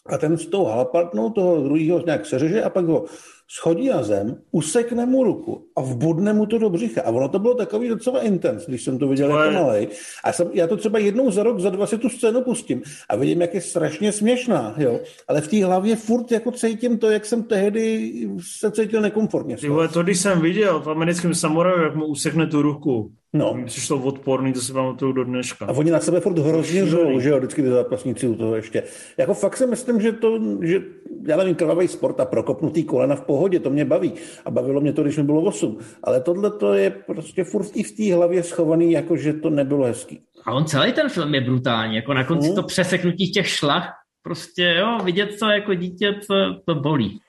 a 0.06 0.18
ten 0.18 0.38
s 0.38 0.46
tou 0.46 0.66
halapartnou 0.66 1.30
toho 1.30 1.62
druhého 1.62 2.06
nějak 2.06 2.26
seřeže 2.26 2.64
a 2.64 2.70
pak 2.70 2.86
ho 2.86 3.06
schodí 3.50 3.90
na 3.90 4.04
zem, 4.04 4.38
usekne 4.52 5.06
mu 5.06 5.24
ruku 5.24 5.68
a 5.76 5.82
vbudne 5.82 6.34
mu 6.34 6.46
to 6.46 6.58
do 6.58 6.70
břicha. 6.70 7.02
A 7.02 7.10
ono 7.10 7.30
to 7.30 7.40
bylo 7.40 7.54
takový 7.54 7.88
docela 7.88 8.22
intens, 8.22 8.66
když 8.68 8.84
jsem 8.84 9.00
to 9.00 9.08
viděl 9.08 9.30
jako 9.30 9.52
malej. 9.52 9.88
A 10.24 10.34
jsem, 10.34 10.50
já 10.54 10.68
to 10.68 10.78
třeba 10.78 11.00
jednou 11.00 11.32
za 11.32 11.44
rok, 11.44 11.60
za 11.60 11.70
dva 11.70 11.88
si 11.88 11.98
tu 11.98 12.10
scénu 12.10 12.42
pustím 12.42 12.82
a 13.10 13.16
vidím, 13.16 13.42
jak 13.42 13.54
je 13.54 13.62
strašně 13.62 14.12
směšná, 14.12 14.76
jo. 14.78 15.00
Ale 15.28 15.42
v 15.42 15.48
té 15.48 15.66
hlavě 15.66 15.96
furt 15.96 16.32
jako 16.32 16.52
cítím 16.52 16.98
to, 16.98 17.10
jak 17.10 17.26
jsem 17.26 17.44
tehdy 17.44 18.12
se 18.60 18.72
cítil 18.72 19.02
nekomfortně. 19.02 19.58
Ty 19.58 19.70
vole, 19.70 19.88
to 19.88 20.04
když 20.04 20.20
jsem 20.20 20.42
viděl 20.42 20.80
v 20.80 20.90
americkém 20.90 21.36
samuraju, 21.36 21.84
jak 21.84 21.96
mu 21.96 22.06
usekne 22.06 22.48
tu 22.48 22.62
ruku, 22.62 23.12
No. 23.38 23.54
mi 23.54 23.66
přišlo 23.66 23.98
odporný, 24.04 24.54
to 24.54 24.62
si 24.62 24.74
pamatuju 24.74 25.12
do 25.12 25.24
dneška. 25.24 25.66
A 25.66 25.72
oni 25.72 25.92
na 25.92 26.00
sebe 26.00 26.20
furt 26.20 26.38
hrozně 26.38 26.86
že 27.20 27.30
jo, 27.30 27.38
vždycky 27.38 27.62
ty 27.62 27.70
zápasníci 27.70 28.28
u 28.28 28.36
toho 28.36 28.56
ještě. 28.56 28.84
Jako 29.18 29.34
fakt 29.34 29.58
si 29.58 29.68
myslím, 29.68 30.02
že 30.02 30.12
to, 30.12 30.40
že 30.62 30.82
já 31.28 31.38
nevím, 31.38 31.56
krvavý 31.56 31.88
sport 31.88 32.20
a 32.20 32.26
prokopnutý 32.26 32.84
kolena 32.84 33.16
v 33.16 33.22
pohodě, 33.22 33.60
to 33.60 33.70
mě 33.70 33.86
baví. 33.86 34.14
A 34.46 34.52
bavilo 34.52 34.82
mě 34.82 34.94
to, 34.94 35.04
když 35.04 35.18
mi 35.18 35.24
bylo 35.24 35.42
8. 35.42 35.78
Ale 36.04 36.22
tohle 36.22 36.52
to 36.52 36.74
je 36.74 36.90
prostě 36.90 37.44
furt 37.44 37.68
i 37.76 37.84
v 37.84 37.92
té 37.98 38.16
hlavě 38.16 38.44
schovaný, 38.44 38.92
jako 38.92 39.18
že 39.18 39.34
to 39.34 39.50
nebylo 39.50 39.86
hezký. 39.86 40.20
A 40.46 40.54
on 40.54 40.66
celý 40.66 40.94
ten 40.94 41.10
film 41.10 41.36
je 41.36 41.42
brutální, 41.42 41.96
jako 41.96 42.14
na 42.14 42.24
konci 42.24 42.48
Mhm. 42.48 42.56
to 42.56 42.64
přeseknutí 42.64 43.32
těch 43.32 43.48
šlach, 43.48 43.94
prostě 44.24 44.76
jo, 44.80 44.98
vidět 45.04 45.30
to 45.40 45.46
jako 45.46 45.74
dítě, 45.74 46.14
to, 46.28 46.36
to 46.66 46.76
bolí. 46.76 47.20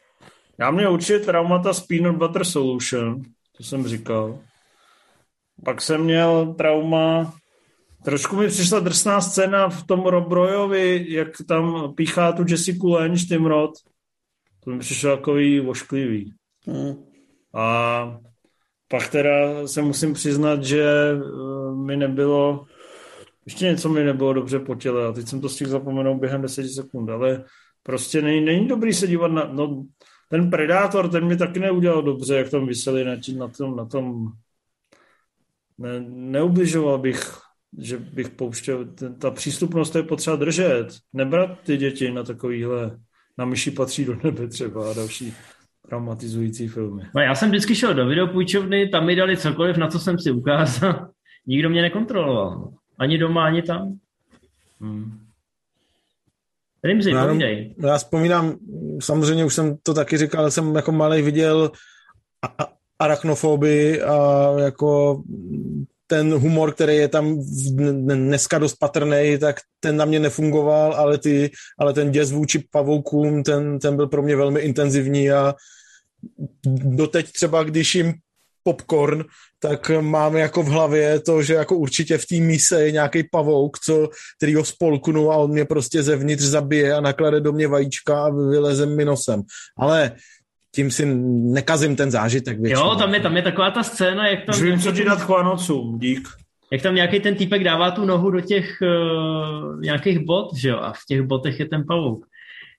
Já 0.58 0.70
mě 0.70 0.88
určitě 0.88 1.18
traumata 1.18 1.72
z 1.72 1.80
Peanut 1.86 2.16
Butter 2.16 2.44
Solution, 2.44 3.22
to 3.56 3.62
jsem 3.62 3.86
říkal. 3.86 4.38
Pak 5.64 5.82
jsem 5.82 6.04
měl 6.04 6.54
trauma, 6.58 7.34
trošku 8.04 8.36
mi 8.36 8.48
přišla 8.48 8.80
drsná 8.80 9.20
scéna 9.20 9.68
v 9.68 9.86
tom 9.86 10.06
Rob 10.06 10.32
Royovi, 10.32 11.06
jak 11.08 11.28
tam 11.48 11.94
píchá 11.94 12.32
tu 12.32 12.44
Jessica 12.48 12.88
Lange, 12.88 13.26
Tim 13.26 13.46
Roth. 13.46 13.80
To 14.64 14.70
mi 14.70 14.78
přišlo 14.78 15.16
takový 15.16 15.60
ošklivý. 15.60 16.34
Hmm. 16.66 16.94
A 17.54 18.18
pak 18.88 19.08
teda 19.08 19.66
se 19.66 19.82
musím 19.82 20.14
přiznat, 20.14 20.64
že 20.64 20.82
eh, 20.82 21.74
mi 21.74 21.96
nebylo, 21.96 22.66
ještě 23.46 23.64
něco 23.64 23.88
mi 23.88 24.04
nebylo 24.04 24.32
dobře 24.32 24.58
po 24.58 24.74
těle 24.74 25.06
a 25.06 25.12
teď 25.12 25.28
jsem 25.28 25.40
to 25.40 25.48
stihl 25.48 25.70
zapomenout 25.70 26.20
během 26.20 26.42
10 26.42 26.68
sekund, 26.68 27.10
ale 27.10 27.44
prostě 27.82 28.22
není, 28.22 28.44
není 28.44 28.68
dobrý 28.68 28.94
se 28.94 29.06
dívat 29.06 29.28
na, 29.28 29.48
no, 29.52 29.84
ten 30.30 30.50
Predátor, 30.50 31.10
ten 31.10 31.26
mi 31.26 31.36
taky 31.36 31.60
neudělal 31.60 32.02
dobře, 32.02 32.36
jak 32.36 32.50
tam 32.50 32.66
vyseli 32.66 33.04
na, 33.04 33.16
tí- 33.16 33.36
na 33.36 33.48
tom, 33.48 33.76
na 33.76 33.84
tom 33.84 34.32
ne, 35.78 36.00
neubližoval 36.08 36.98
bych, 36.98 37.32
že 37.78 37.98
bych 37.98 38.28
pouštěl, 38.30 38.84
ten, 38.84 39.14
ta 39.14 39.30
přístupnost 39.30 39.90
to 39.90 39.98
je 39.98 40.04
potřeba 40.04 40.36
držet, 40.36 40.86
nebrat 41.12 41.58
ty 41.62 41.76
děti 41.76 42.10
na 42.10 42.22
takovýhle, 42.22 42.98
na 43.38 43.44
myši 43.44 43.70
patří 43.70 44.04
do 44.04 44.16
nebe 44.24 44.48
třeba 44.48 44.90
a 44.90 44.94
další 44.94 45.34
traumatizující 45.88 46.68
filmy. 46.68 47.02
No 47.14 47.20
já 47.20 47.34
jsem 47.34 47.48
vždycky 47.48 47.74
šel 47.74 47.94
do 47.94 48.06
videopůjčovny, 48.06 48.88
tam 48.88 49.06
mi 49.06 49.16
dali 49.16 49.36
cokoliv, 49.36 49.76
na 49.76 49.88
co 49.88 49.98
jsem 49.98 50.18
si 50.18 50.30
ukázal. 50.30 51.08
Nikdo 51.46 51.70
mě 51.70 51.82
nekontroloval. 51.82 52.72
Ani 52.98 53.18
doma, 53.18 53.44
ani 53.44 53.62
tam. 53.62 53.98
Hmm. 54.80 55.18
Rimzi, 56.84 57.12
povídej. 57.12 57.74
No 57.78 57.88
já 57.88 57.98
vzpomínám, 57.98 58.56
samozřejmě 59.00 59.44
už 59.44 59.54
jsem 59.54 59.76
to 59.82 59.94
taky 59.94 60.18
říkal, 60.18 60.40
ale 60.40 60.50
jsem 60.50 60.76
jako 60.76 60.92
malý 60.92 61.22
viděl 61.22 61.70
a- 62.42 62.64
a- 62.64 62.68
arachnofobii 62.98 64.02
a 64.02 64.48
jako 64.58 65.22
ten 66.10 66.34
humor, 66.34 66.72
který 66.72 66.96
je 66.96 67.08
tam 67.08 67.38
dneska 68.02 68.58
dost 68.58 68.74
patrný, 68.74 69.38
tak 69.40 69.56
ten 69.80 69.96
na 69.96 70.04
mě 70.04 70.20
nefungoval, 70.20 70.94
ale, 70.94 71.18
ty, 71.18 71.50
ale 71.78 71.92
ten 71.92 72.10
děs 72.10 72.32
vůči 72.32 72.64
pavoukům, 72.70 73.42
ten, 73.42 73.78
ten 73.78 73.96
byl 73.96 74.06
pro 74.06 74.22
mě 74.22 74.36
velmi 74.36 74.60
intenzivní 74.60 75.30
a 75.30 75.54
doteď 76.84 77.32
třeba, 77.32 77.62
když 77.62 77.94
jim 77.94 78.14
popcorn, 78.62 79.24
tak 79.58 79.90
mám 80.00 80.36
jako 80.36 80.62
v 80.62 80.66
hlavě 80.66 81.20
to, 81.20 81.42
že 81.42 81.54
jako 81.54 81.76
určitě 81.76 82.18
v 82.18 82.26
té 82.26 82.36
mise 82.36 82.82
je 82.82 82.92
nějaký 82.92 83.22
pavouk, 83.32 83.78
co, 83.78 84.08
který 84.36 84.54
ho 84.54 84.64
spolknu 84.64 85.32
a 85.32 85.36
on 85.36 85.50
mě 85.50 85.64
prostě 85.64 86.02
zevnitř 86.02 86.42
zabije 86.42 86.94
a 86.94 87.00
naklade 87.00 87.40
do 87.40 87.52
mě 87.52 87.68
vajíčka 87.68 88.24
a 88.24 88.30
vyleze 88.30 88.86
mi 88.86 89.04
nosem. 89.04 89.42
Ale 89.78 90.12
tím 90.74 90.90
si 90.90 91.06
nekazím 91.52 91.96
ten 91.96 92.10
zážitek 92.10 92.60
většinou. 92.60 92.88
Jo, 92.90 92.94
tam 92.96 93.14
je, 93.14 93.20
tam 93.20 93.36
je 93.36 93.42
taková 93.42 93.70
ta 93.70 93.82
scéna, 93.82 94.28
jak 94.28 94.44
tam, 94.44 94.62
vím, 94.62 94.80
co 94.80 94.92
ti 94.92 95.04
dát 95.04 95.24
k 95.24 95.28
Vánocům, 95.28 95.98
dík. 95.98 96.28
jak 96.72 96.82
tam 96.82 96.94
nějaký 96.94 97.20
ten 97.20 97.34
týpek 97.34 97.64
dává 97.64 97.90
tu 97.90 98.04
nohu 98.04 98.30
do 98.30 98.40
těch 98.40 98.78
uh, 98.82 99.80
nějakých 99.80 100.18
bot, 100.18 100.54
že 100.56 100.68
jo, 100.68 100.78
a 100.78 100.92
v 100.92 100.98
těch 101.08 101.22
botech 101.22 101.60
je 101.60 101.66
ten 101.68 101.84
pavouk. 101.88 102.26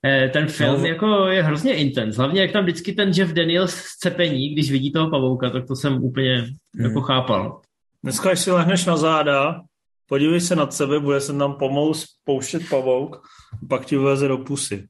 Eh, 0.06 0.30
ten 0.30 0.48
film 0.48 0.82
No. 0.82 0.88
jako 0.88 1.28
je 1.28 1.44
hrozně 1.44 1.74
intens. 1.74 2.16
Hlavně 2.16 2.41
jak 2.41 2.52
tam 2.52 2.64
vždycky 2.64 2.94
ten 2.94 3.11
Jeff 3.16 3.34
Daniels 3.34 3.74
scepení, 3.76 4.49
když 4.53 4.72
vidí 4.72 4.91
toho 4.91 5.10
pavouka, 5.10 5.49
tak 5.49 5.68
to 5.68 5.76
jsem 5.76 6.03
úplně 6.03 6.36
Hmm. 6.38 6.86
jako 6.86 7.02
chápal. 7.02 7.61
Dneska, 8.03 8.30
když 8.30 8.40
si 8.40 8.52
lehneš 8.52 8.86
na 8.86 8.98
záda, 8.98 9.61
podívej 10.10 10.41
se 10.41 10.56
nad 10.56 10.74
sebe, 10.74 10.99
bude 10.99 11.22
se 11.22 11.34
tam 11.34 11.53
pomalu 11.53 11.94
spouštět 11.94 12.70
pavouk, 12.70 13.22
pak 13.70 13.86
ti 13.86 13.98
vleze 13.98 14.28
do 14.28 14.38
pusy. 14.38 14.86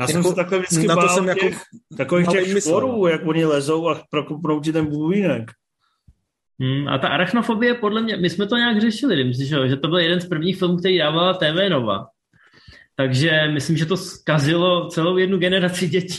Já 0.00 0.06
jsem 0.06 0.16
Jako, 0.16 0.28
se 0.28 0.34
takhle 0.34 0.58
vždycky 0.58 0.86
na 0.86 0.94
to 0.94 1.00
bál 1.00 1.08
jsem 1.08 1.28
jako 1.28 1.40
těch, 1.40 1.58
takových 1.96 2.26
malej 2.26 2.44
těch 2.44 2.54
myslel. 2.54 2.80
šporů, 2.80 3.06
jak 3.06 3.26
oni 3.26 3.44
lezou 3.44 3.88
a 3.88 4.02
prokopnou 4.10 4.60
ti 4.60 4.72
ten 4.72 4.86
bubínek. 4.86 5.50
Hmm, 6.60 6.88
a 6.88 6.98
ta 6.98 7.08
arachnofobie, 7.08 7.74
podle 7.74 8.02
mě, 8.02 8.16
my 8.16 8.30
jsme 8.30 8.46
to 8.46 8.56
nějak 8.56 8.80
řešili, 8.80 9.24
myslím, 9.24 9.46
že, 9.68 9.76
to 9.76 9.88
byl 9.88 9.98
jeden 9.98 10.20
z 10.20 10.28
prvních 10.28 10.58
filmů, 10.58 10.76
který 10.76 10.98
dávala 10.98 11.34
TV 11.34 11.70
Nova. 11.70 12.06
Takže 12.96 13.30
myslím, 13.52 13.76
že 13.76 13.86
to 13.86 13.96
zkazilo 13.96 14.88
celou 14.88 15.16
jednu 15.16 15.38
generaci 15.38 15.88
dětí. 15.88 16.18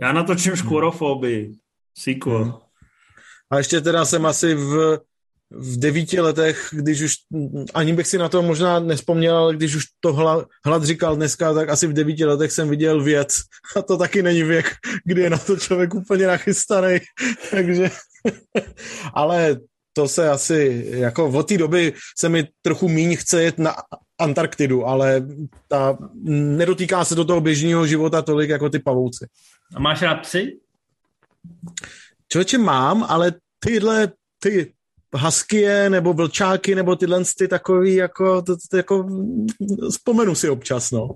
Já 0.00 0.12
natočím 0.12 0.56
škvorofobii. 0.56 1.52
Sequel. 1.98 2.42
Hmm. 2.44 2.52
A 3.50 3.58
ještě 3.58 3.80
teda 3.80 4.04
jsem 4.04 4.26
asi 4.26 4.54
v, 4.54 4.98
v 5.50 5.78
devíti 5.78 6.20
letech, 6.20 6.68
když 6.72 7.02
už, 7.02 7.14
ani 7.74 7.92
bych 7.92 8.06
si 8.06 8.18
na 8.18 8.28
to 8.28 8.42
možná 8.42 8.80
nespomněl, 8.80 9.36
ale 9.36 9.56
když 9.56 9.74
už 9.74 9.84
to 10.00 10.12
hla, 10.12 10.46
hlad 10.64 10.84
říkal 10.84 11.16
dneska, 11.16 11.54
tak 11.54 11.68
asi 11.68 11.86
v 11.86 11.92
devíti 11.92 12.24
letech 12.24 12.52
jsem 12.52 12.68
viděl 12.68 13.02
věc. 13.02 13.38
A 13.76 13.82
to 13.82 13.96
taky 13.96 14.22
není 14.22 14.42
věk, 14.42 14.76
kdy 15.04 15.22
je 15.22 15.30
na 15.30 15.38
to 15.38 15.56
člověk 15.56 15.94
úplně 15.94 16.26
nachystaný. 16.26 16.98
Takže, 17.50 17.90
ale 19.14 19.56
to 19.92 20.08
se 20.08 20.30
asi, 20.30 20.86
jako 20.90 21.28
od 21.28 21.48
té 21.48 21.58
doby 21.58 21.92
se 22.18 22.28
mi 22.28 22.48
trochu 22.62 22.88
míň 22.88 23.16
chce 23.16 23.42
jet 23.42 23.58
na 23.58 23.76
Antarktidu, 24.18 24.86
ale 24.86 25.26
ta, 25.68 25.98
nedotýká 26.32 27.04
se 27.04 27.14
do 27.14 27.24
toho 27.24 27.40
běžného 27.40 27.86
života 27.86 28.22
tolik 28.22 28.50
jako 28.50 28.70
ty 28.70 28.78
pavouci. 28.78 29.26
A 29.74 29.80
máš 29.80 30.02
rád 30.02 30.14
psy? 30.14 30.58
Člověče 32.28 32.58
mám, 32.58 33.06
ale 33.08 33.32
tyhle, 33.58 34.12
ty 34.38 34.72
huskie 35.14 35.90
nebo 35.90 36.12
vlčáky 36.12 36.74
nebo 36.74 36.96
tyhle 36.96 37.22
ty 37.38 37.48
takový 37.48 37.94
jako, 37.94 38.42
to, 38.42 38.56
to, 38.70 38.76
jako 38.76 39.06
vzpomenu 39.90 40.34
si 40.34 40.48
občas, 40.48 40.90
no. 40.90 41.08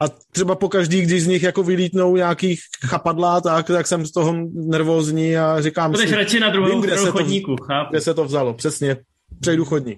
A 0.00 0.08
třeba 0.32 0.54
po 0.54 0.68
každý, 0.68 1.02
když 1.02 1.22
z 1.22 1.26
nich 1.26 1.42
jako 1.42 1.62
vylítnou 1.62 2.16
nějaký 2.16 2.56
chapadlá, 2.86 3.40
tak, 3.40 3.66
tak 3.66 3.86
jsem 3.86 4.06
z 4.06 4.12
toho 4.12 4.34
nervózní 4.52 5.36
a 5.36 5.60
říkám 5.60 5.90
Budeš 5.90 6.08
si, 6.08 6.16
radši 6.16 6.40
na 6.40 6.48
druhou 6.50 6.70
vím, 6.70 6.80
kde 6.80 6.92
stranu 6.92 7.06
se 7.06 7.12
to- 7.12 7.18
chodníku, 7.18 7.56
chápu. 7.56 7.90
kde 7.90 8.00
se 8.00 8.14
to 8.14 8.24
vzalo, 8.24 8.54
přesně. 8.54 8.96
Přejdu 9.40 9.64
chodní. 9.64 9.96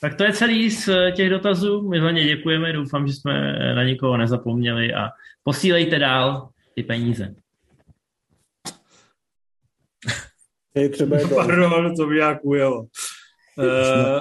Tak 0.00 0.14
to 0.14 0.24
je 0.24 0.32
celý 0.32 0.70
z 0.70 0.88
eh, 0.88 1.12
těch 1.12 1.30
dotazů. 1.30 1.88
My 1.88 1.98
hlavně 1.98 2.24
děkujeme, 2.24 2.72
doufám, 2.72 3.06
že 3.06 3.12
jsme 3.12 3.52
na 3.74 3.84
nikoho 3.84 4.16
nezapomněli 4.16 4.94
a 4.94 5.08
posílejte 5.42 5.98
dál 5.98 6.48
ty 6.74 6.82
peníze. 6.82 7.34
Je 10.74 10.88
třeba 10.88 11.16
je 11.16 11.28
to, 11.28 11.34
Pardon, 11.34 11.96
to 11.96 12.06
by 12.06 12.14
nějak 12.14 12.38
ujelo. 12.42 12.86
Eh, 13.58 14.20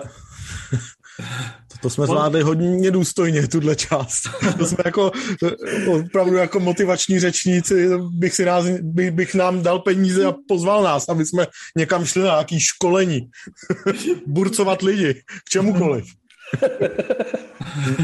To, 1.81 1.89
jsme 1.89 2.05
zvládli 2.05 2.41
hodně 2.41 2.91
důstojně, 2.91 3.47
tuhle 3.47 3.75
část. 3.75 4.21
To 4.57 4.65
jsme 4.65 4.77
jako 4.85 5.11
to- 5.39 5.51
opravdu 5.91 6.35
jako 6.35 6.59
motivační 6.59 7.19
řečníci, 7.19 7.89
bych, 7.97 8.33
si 8.33 8.45
nás, 8.45 8.65
bych, 8.81 9.11
bych 9.11 9.35
nám 9.35 9.63
dal 9.63 9.79
peníze 9.79 10.25
a 10.25 10.33
pozval 10.47 10.83
nás, 10.83 11.09
aby 11.09 11.25
jsme 11.25 11.47
někam 11.77 12.05
šli 12.05 12.21
na 12.21 12.27
nějaký 12.27 12.59
školení. 12.59 13.29
Burcovat 14.27 14.81
lidi, 14.81 15.13
k 15.13 15.49
čemukoliv. 15.49 16.05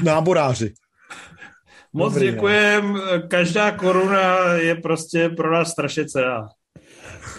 Náboráři. 0.03 0.73
moc 1.93 2.13
Dobrý, 2.13 2.31
děkujem. 2.31 3.01
Každá 3.27 3.71
koruna 3.71 4.53
je 4.53 4.75
prostě 4.75 5.29
pro 5.29 5.53
nás 5.53 5.71
strašně 5.71 6.05
cená. 6.05 6.47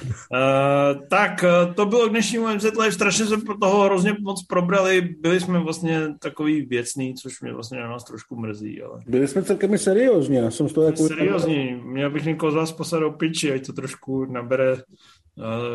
Uh, 0.02 1.06
tak, 1.08 1.44
eh, 1.44 1.74
to 1.74 1.86
bylo 1.86 2.08
k 2.08 2.10
dnešnímu 2.10 2.48
MZ 2.48 2.64
Live, 2.64 2.92
strašně 2.92 3.26
jsme 3.26 3.36
pro 3.36 3.58
toho 3.58 3.84
hrozně 3.84 4.16
moc 4.20 4.46
probrali, 4.46 5.00
byli 5.20 5.40
jsme 5.40 5.58
vlastně 5.58 6.14
takový 6.18 6.62
věcný, 6.62 7.14
což 7.14 7.40
mě 7.40 7.52
vlastně 7.52 7.80
na 7.80 7.88
nás 7.88 8.04
trošku 8.04 8.36
mrzí, 8.36 8.82
ale 8.82 9.00
byli 9.06 9.28
jsme 9.28 9.42
celkem 9.42 9.78
seriózní, 9.78 10.36
já 10.36 10.50
jsem 10.50 10.68
z 10.68 10.72
toho 10.72 10.86
jako... 10.86 11.08
seriózní, 11.08 11.80
měl 11.84 12.10
bych 12.10 12.24
někoho 12.24 12.52
z 12.52 12.54
vás 12.54 12.72
poslat 12.72 12.98
do 12.98 13.10
piči, 13.10 13.52
ať 13.52 13.66
to 13.66 13.72
trošku 13.72 14.24
nabere 14.24 14.72
uh, 14.72 14.82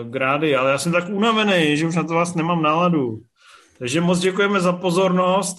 grády, 0.09 0.55
ale 0.55 0.71
já 0.71 0.77
jsem 0.77 0.91
tak 0.91 1.09
unavený, 1.09 1.77
že 1.77 1.87
už 1.87 1.95
na 1.95 2.03
to 2.03 2.13
vás 2.13 2.35
nemám 2.35 2.61
náladu. 2.61 3.19
Takže 3.79 4.01
moc 4.01 4.19
děkujeme 4.19 4.59
za 4.59 4.73
pozornost 4.73 5.57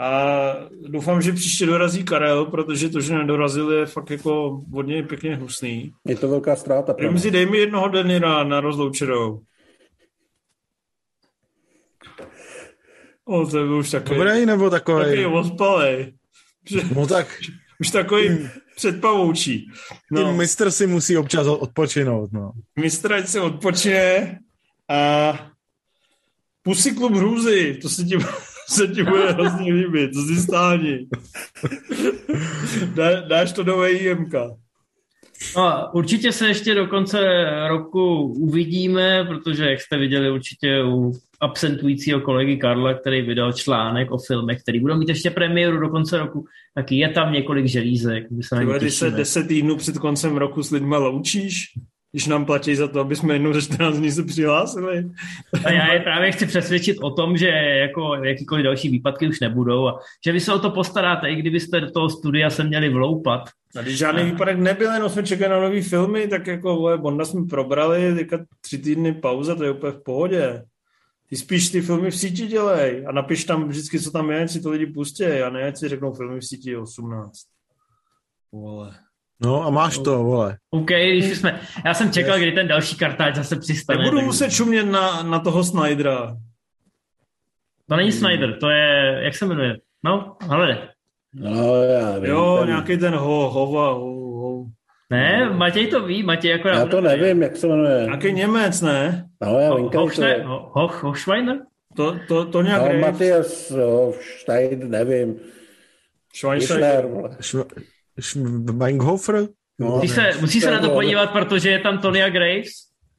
A 0.00 0.42
doufám, 0.88 1.22
že 1.22 1.32
příště 1.32 1.66
dorazí 1.66 2.04
Karel, 2.04 2.44
protože 2.44 2.88
to, 2.88 3.00
že 3.00 3.14
nedorazil, 3.14 3.72
je 3.72 3.86
fakt 3.86 4.10
jako 4.10 4.62
hodně 4.72 5.02
pěkně 5.02 5.36
hnusný. 5.36 5.92
Je 6.06 6.16
to 6.16 6.28
velká 6.28 6.56
ztráta. 6.56 6.94
Rimzi, 6.98 7.30
dej 7.30 7.46
mi 7.46 7.58
jednoho 7.58 7.88
Denira 7.88 8.44
na 8.44 8.60
rozloučenou. 8.60 9.40
O, 13.24 13.46
to 13.46 13.58
je 13.58 13.64
už 13.64 13.90
takový... 13.90 14.18
Dobrý 14.18 14.46
nebo 14.46 14.70
takový? 14.70 15.04
Takový 15.04 15.26
ospalej. 15.26 16.12
No 16.94 17.06
tak... 17.06 17.40
Už 17.80 17.90
takový 17.90 18.48
předpavoučí. 18.76 19.70
No. 20.10 20.34
mistr 20.34 20.70
si 20.70 20.86
musí 20.86 21.16
občas 21.16 21.46
odpočinout. 21.46 22.32
No. 22.32 22.52
Mistr 22.76 23.12
ať 23.12 23.28
si 23.28 23.40
odpočine 23.40 24.38
a 24.88 25.32
Pusy 26.62 26.92
klub 26.92 27.12
hrůzy, 27.12 27.78
to 27.82 27.88
se 27.88 28.04
ti, 28.04 28.16
se 28.70 28.88
ti 28.88 29.02
bude 29.02 29.32
hrozně 29.32 29.72
líbit, 29.72 30.10
to 30.14 30.22
si 30.22 30.42
stáni. 30.42 31.08
Dá, 32.94 33.20
dáš 33.20 33.52
to 33.52 33.62
do 33.62 33.78
VIMK. 33.78 34.34
No, 35.56 35.90
určitě 35.92 36.32
se 36.32 36.48
ještě 36.48 36.74
do 36.74 36.86
konce 36.86 37.18
roku 37.68 38.22
uvidíme, 38.22 39.24
protože 39.24 39.70
jak 39.70 39.80
jste 39.80 39.98
viděli 39.98 40.30
určitě 40.30 40.84
u 40.84 41.12
absentujícího 41.40 42.20
kolegy 42.20 42.56
Karla, 42.56 42.94
který 42.94 43.22
vydal 43.22 43.52
článek 43.52 44.10
o 44.10 44.18
filmech, 44.18 44.62
který 44.62 44.80
budou 44.80 44.96
mít 44.96 45.08
ještě 45.08 45.30
premiéru 45.30 45.80
do 45.80 45.88
konce 45.88 46.18
roku, 46.18 46.44
tak 46.74 46.92
je 46.92 47.08
tam 47.08 47.32
několik 47.32 47.66
želízek. 47.66 48.26
Se 48.40 48.78
Ty 48.78 48.90
se 48.90 49.10
deset 49.10 49.48
týdnů 49.48 49.76
před 49.76 49.98
koncem 49.98 50.36
roku 50.36 50.62
s 50.62 50.70
lidma 50.70 50.98
loučíš? 50.98 51.64
Když 52.12 52.26
nám 52.26 52.44
platí 52.44 52.76
za 52.76 52.88
to, 52.88 53.00
aby 53.00 53.16
jsme 53.16 53.34
jednou 53.34 53.52
ze 53.52 53.62
14 53.62 53.96
dní 53.96 54.12
se 54.12 54.24
přihlásili. 54.24 55.10
A 55.64 55.70
já 55.70 55.92
je 55.92 56.00
právě 56.00 56.32
chci 56.32 56.46
přesvědčit 56.46 56.98
o 57.02 57.10
tom, 57.10 57.36
že 57.36 57.48
jako 57.48 58.14
jakýkoliv 58.14 58.64
další 58.64 58.88
výpadky 58.88 59.28
už 59.28 59.40
nebudou 59.40 59.88
a 59.88 60.00
že 60.24 60.32
vy 60.32 60.40
se 60.40 60.52
o 60.52 60.58
to 60.58 60.70
postaráte, 60.70 61.30
i 61.30 61.36
kdybyste 61.36 61.80
do 61.80 61.90
toho 61.90 62.10
studia 62.10 62.50
se 62.50 62.64
měli 62.64 62.88
vloupat. 62.88 63.48
A 63.76 63.82
když 63.82 63.98
žádný 63.98 64.24
výpadek 64.24 64.58
nebyl, 64.58 64.94
jenom 64.94 65.08
jsme 65.08 65.22
čekali 65.22 65.50
na 65.50 65.60
nový 65.60 65.82
filmy, 65.82 66.28
tak 66.28 66.46
jako 66.46 66.76
vole, 66.76 66.98
Bonda 66.98 67.24
jsme 67.24 67.46
probrali, 67.46 68.14
teďka 68.14 68.44
tři 68.60 68.78
týdny 68.78 69.12
pauza, 69.12 69.54
to 69.54 69.64
je 69.64 69.70
úplně 69.70 69.92
v 69.92 70.02
pohodě. 70.04 70.62
Ty 71.28 71.36
spíš 71.36 71.68
ty 71.68 71.80
filmy 71.80 72.10
v 72.10 72.16
síti 72.16 72.46
dělej 72.46 73.04
a 73.08 73.12
napiš 73.12 73.44
tam 73.44 73.68
vždycky, 73.68 74.00
co 74.00 74.10
tam 74.10 74.30
je, 74.30 74.48
si 74.48 74.60
to 74.60 74.70
lidi 74.70 74.86
pustí 74.86 75.24
a 75.24 75.50
ne, 75.50 75.76
si 75.76 75.88
řeknou 75.88 76.12
filmy 76.12 76.40
v 76.40 76.46
síti 76.46 76.76
18. 76.76 77.40
Vole. 78.52 78.94
No 79.42 79.66
a 79.66 79.70
máš 79.70 79.98
to, 79.98 80.24
vole. 80.24 80.56
OK, 80.70 80.86
když 80.86 81.38
jsme, 81.38 81.60
já 81.84 81.94
jsem 81.94 82.12
čekal, 82.12 82.38
kdy 82.38 82.52
ten 82.52 82.68
další 82.68 82.96
kartáč 82.96 83.34
zase 83.34 83.56
přistane. 83.56 83.98
Nebudu 83.98 84.16
tak... 84.16 84.26
muset 84.26 84.50
čumět 84.50 84.86
na, 84.86 85.22
na 85.22 85.38
toho 85.38 85.64
Snydera. 85.64 86.36
To 87.88 87.96
není 87.96 88.12
Snyder, 88.12 88.58
to 88.58 88.70
je, 88.70 89.20
jak 89.22 89.34
se 89.34 89.46
jmenuje? 89.46 89.76
No, 90.04 90.36
ale. 90.48 90.88
No, 91.34 91.82
já 91.82 92.18
vím, 92.18 92.30
Jo, 92.30 92.56
ten... 92.58 92.68
nějaký 92.68 92.96
ten 92.96 93.14
ho, 93.14 93.50
hova, 93.50 93.92
ho, 93.92 94.40
ho. 94.40 94.64
Ne, 95.10 95.50
Matěj 95.50 95.86
to 95.86 96.06
ví, 96.06 96.22
Matěj 96.22 96.50
jako... 96.50 96.68
Já 96.68 96.86
to 96.86 97.00
nevím, 97.00 97.42
jak 97.42 97.56
se 97.56 97.66
jmenuje. 97.66 98.04
Nějaký 98.04 98.32
Němec, 98.32 98.80
ne? 98.80 99.28
No, 99.42 99.58
já 99.58 99.74
vím, 99.74 99.84
ho, 99.84 100.08
ho, 100.44 100.70
ho, 100.72 100.88
Hochschweiner? 101.00 101.58
To, 101.96 102.16
to, 102.28 102.44
to 102.44 102.62
nějak 102.62 102.92
no, 102.92 102.98
Matias 102.98 103.72
Stein, 104.40 104.90
nevím. 104.90 105.36
Schweinsteiger. 106.36 107.08
Schweinghofer? 108.20 109.48
No, 109.78 109.86
musí 109.86 110.08
se, 110.08 110.30
musí 110.40 110.60
se 110.60 110.70
na 110.70 110.78
to 110.78 110.90
podívat, 110.90 111.26
protože 111.26 111.70
je 111.70 111.78
tam 111.78 111.98
Tonya 111.98 112.28
Graves. 112.28 112.70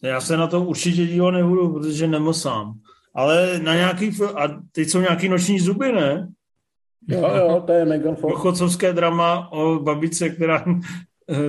Já 0.03 0.21
se 0.21 0.37
na 0.37 0.47
to 0.47 0.61
určitě 0.61 1.05
dívat 1.05 1.31
nebudu, 1.31 1.73
protože 1.73 2.07
nemosám. 2.07 2.73
Ale 3.15 3.59
na 3.59 3.75
nějaký, 3.75 4.11
a 4.35 4.47
teď 4.71 4.87
jsou 4.87 5.01
nějaký 5.01 5.29
noční 5.29 5.59
zuby, 5.59 5.91
ne? 5.91 6.27
Jo, 7.07 7.31
jo, 7.35 7.63
to 7.65 7.73
je 7.73 7.85
Megan 7.85 8.15
Fox. 8.15 8.41
Chodcovské 8.41 8.93
drama 8.93 9.51
o 9.51 9.79
babice, 9.79 10.29
která, 10.29 10.65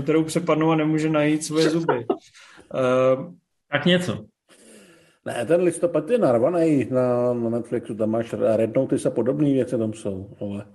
kterou 0.03 0.25
přepadnou 0.25 0.71
a 0.71 0.77
nemůže 0.77 1.11
najít 1.11 1.45
svoje 1.45 1.71
zuby. 1.71 2.07
Uh, 2.09 3.35
tak 3.73 3.87
něco. 3.87 4.25
Ne, 5.27 5.47
ten 5.47 5.63
listopad 5.63 6.11
je 6.11 6.19
narvaný 6.19 6.89
na, 6.91 7.35
na 7.35 7.51
Netflixu, 7.51 7.95
tam 7.95 8.11
máš 8.11 8.35
Red 8.57 8.77
Notice 8.77 9.09
a 9.09 9.11
podobné 9.11 9.53
věci 9.53 9.79
tam 9.79 9.93
jsou, 9.93 10.37
ale 10.41 10.67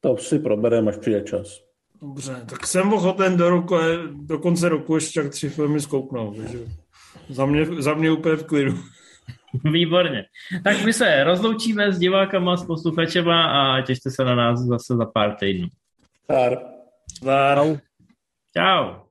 to 0.00 0.16
si 0.16 0.38
probereme, 0.38 0.90
až 0.90 0.96
přijde 0.96 1.22
čas. 1.22 1.67
Dobře, 2.02 2.44
tak 2.50 2.66
jsem 2.66 2.92
ochoten 2.92 3.36
do, 3.36 3.50
roku, 3.50 3.76
do 4.12 4.38
konce 4.38 4.68
roku 4.68 4.94
ještě 4.94 5.22
tak 5.22 5.32
tři 5.32 5.48
filmy 5.48 5.80
zkouknout, 5.80 6.36
takže 6.36 6.58
za 7.28 7.46
mě, 7.46 7.82
za 7.82 7.94
mě 7.94 8.10
úplně 8.10 8.36
v 8.36 8.44
klidu. 8.46 8.78
Výborně. 9.64 10.24
Tak 10.64 10.84
my 10.84 10.92
se 10.92 11.24
rozloučíme 11.24 11.92
s 11.92 11.98
divákama, 11.98 12.56
s 12.56 12.66
posluchačema 12.66 13.44
a 13.44 13.82
těšte 13.82 14.10
se 14.10 14.24
na 14.24 14.34
nás 14.34 14.60
zase 14.60 14.96
za 14.96 15.06
pár 15.06 15.36
týdnů. 15.36 15.68
Zdar. 16.24 16.58
Čau. 18.56 19.07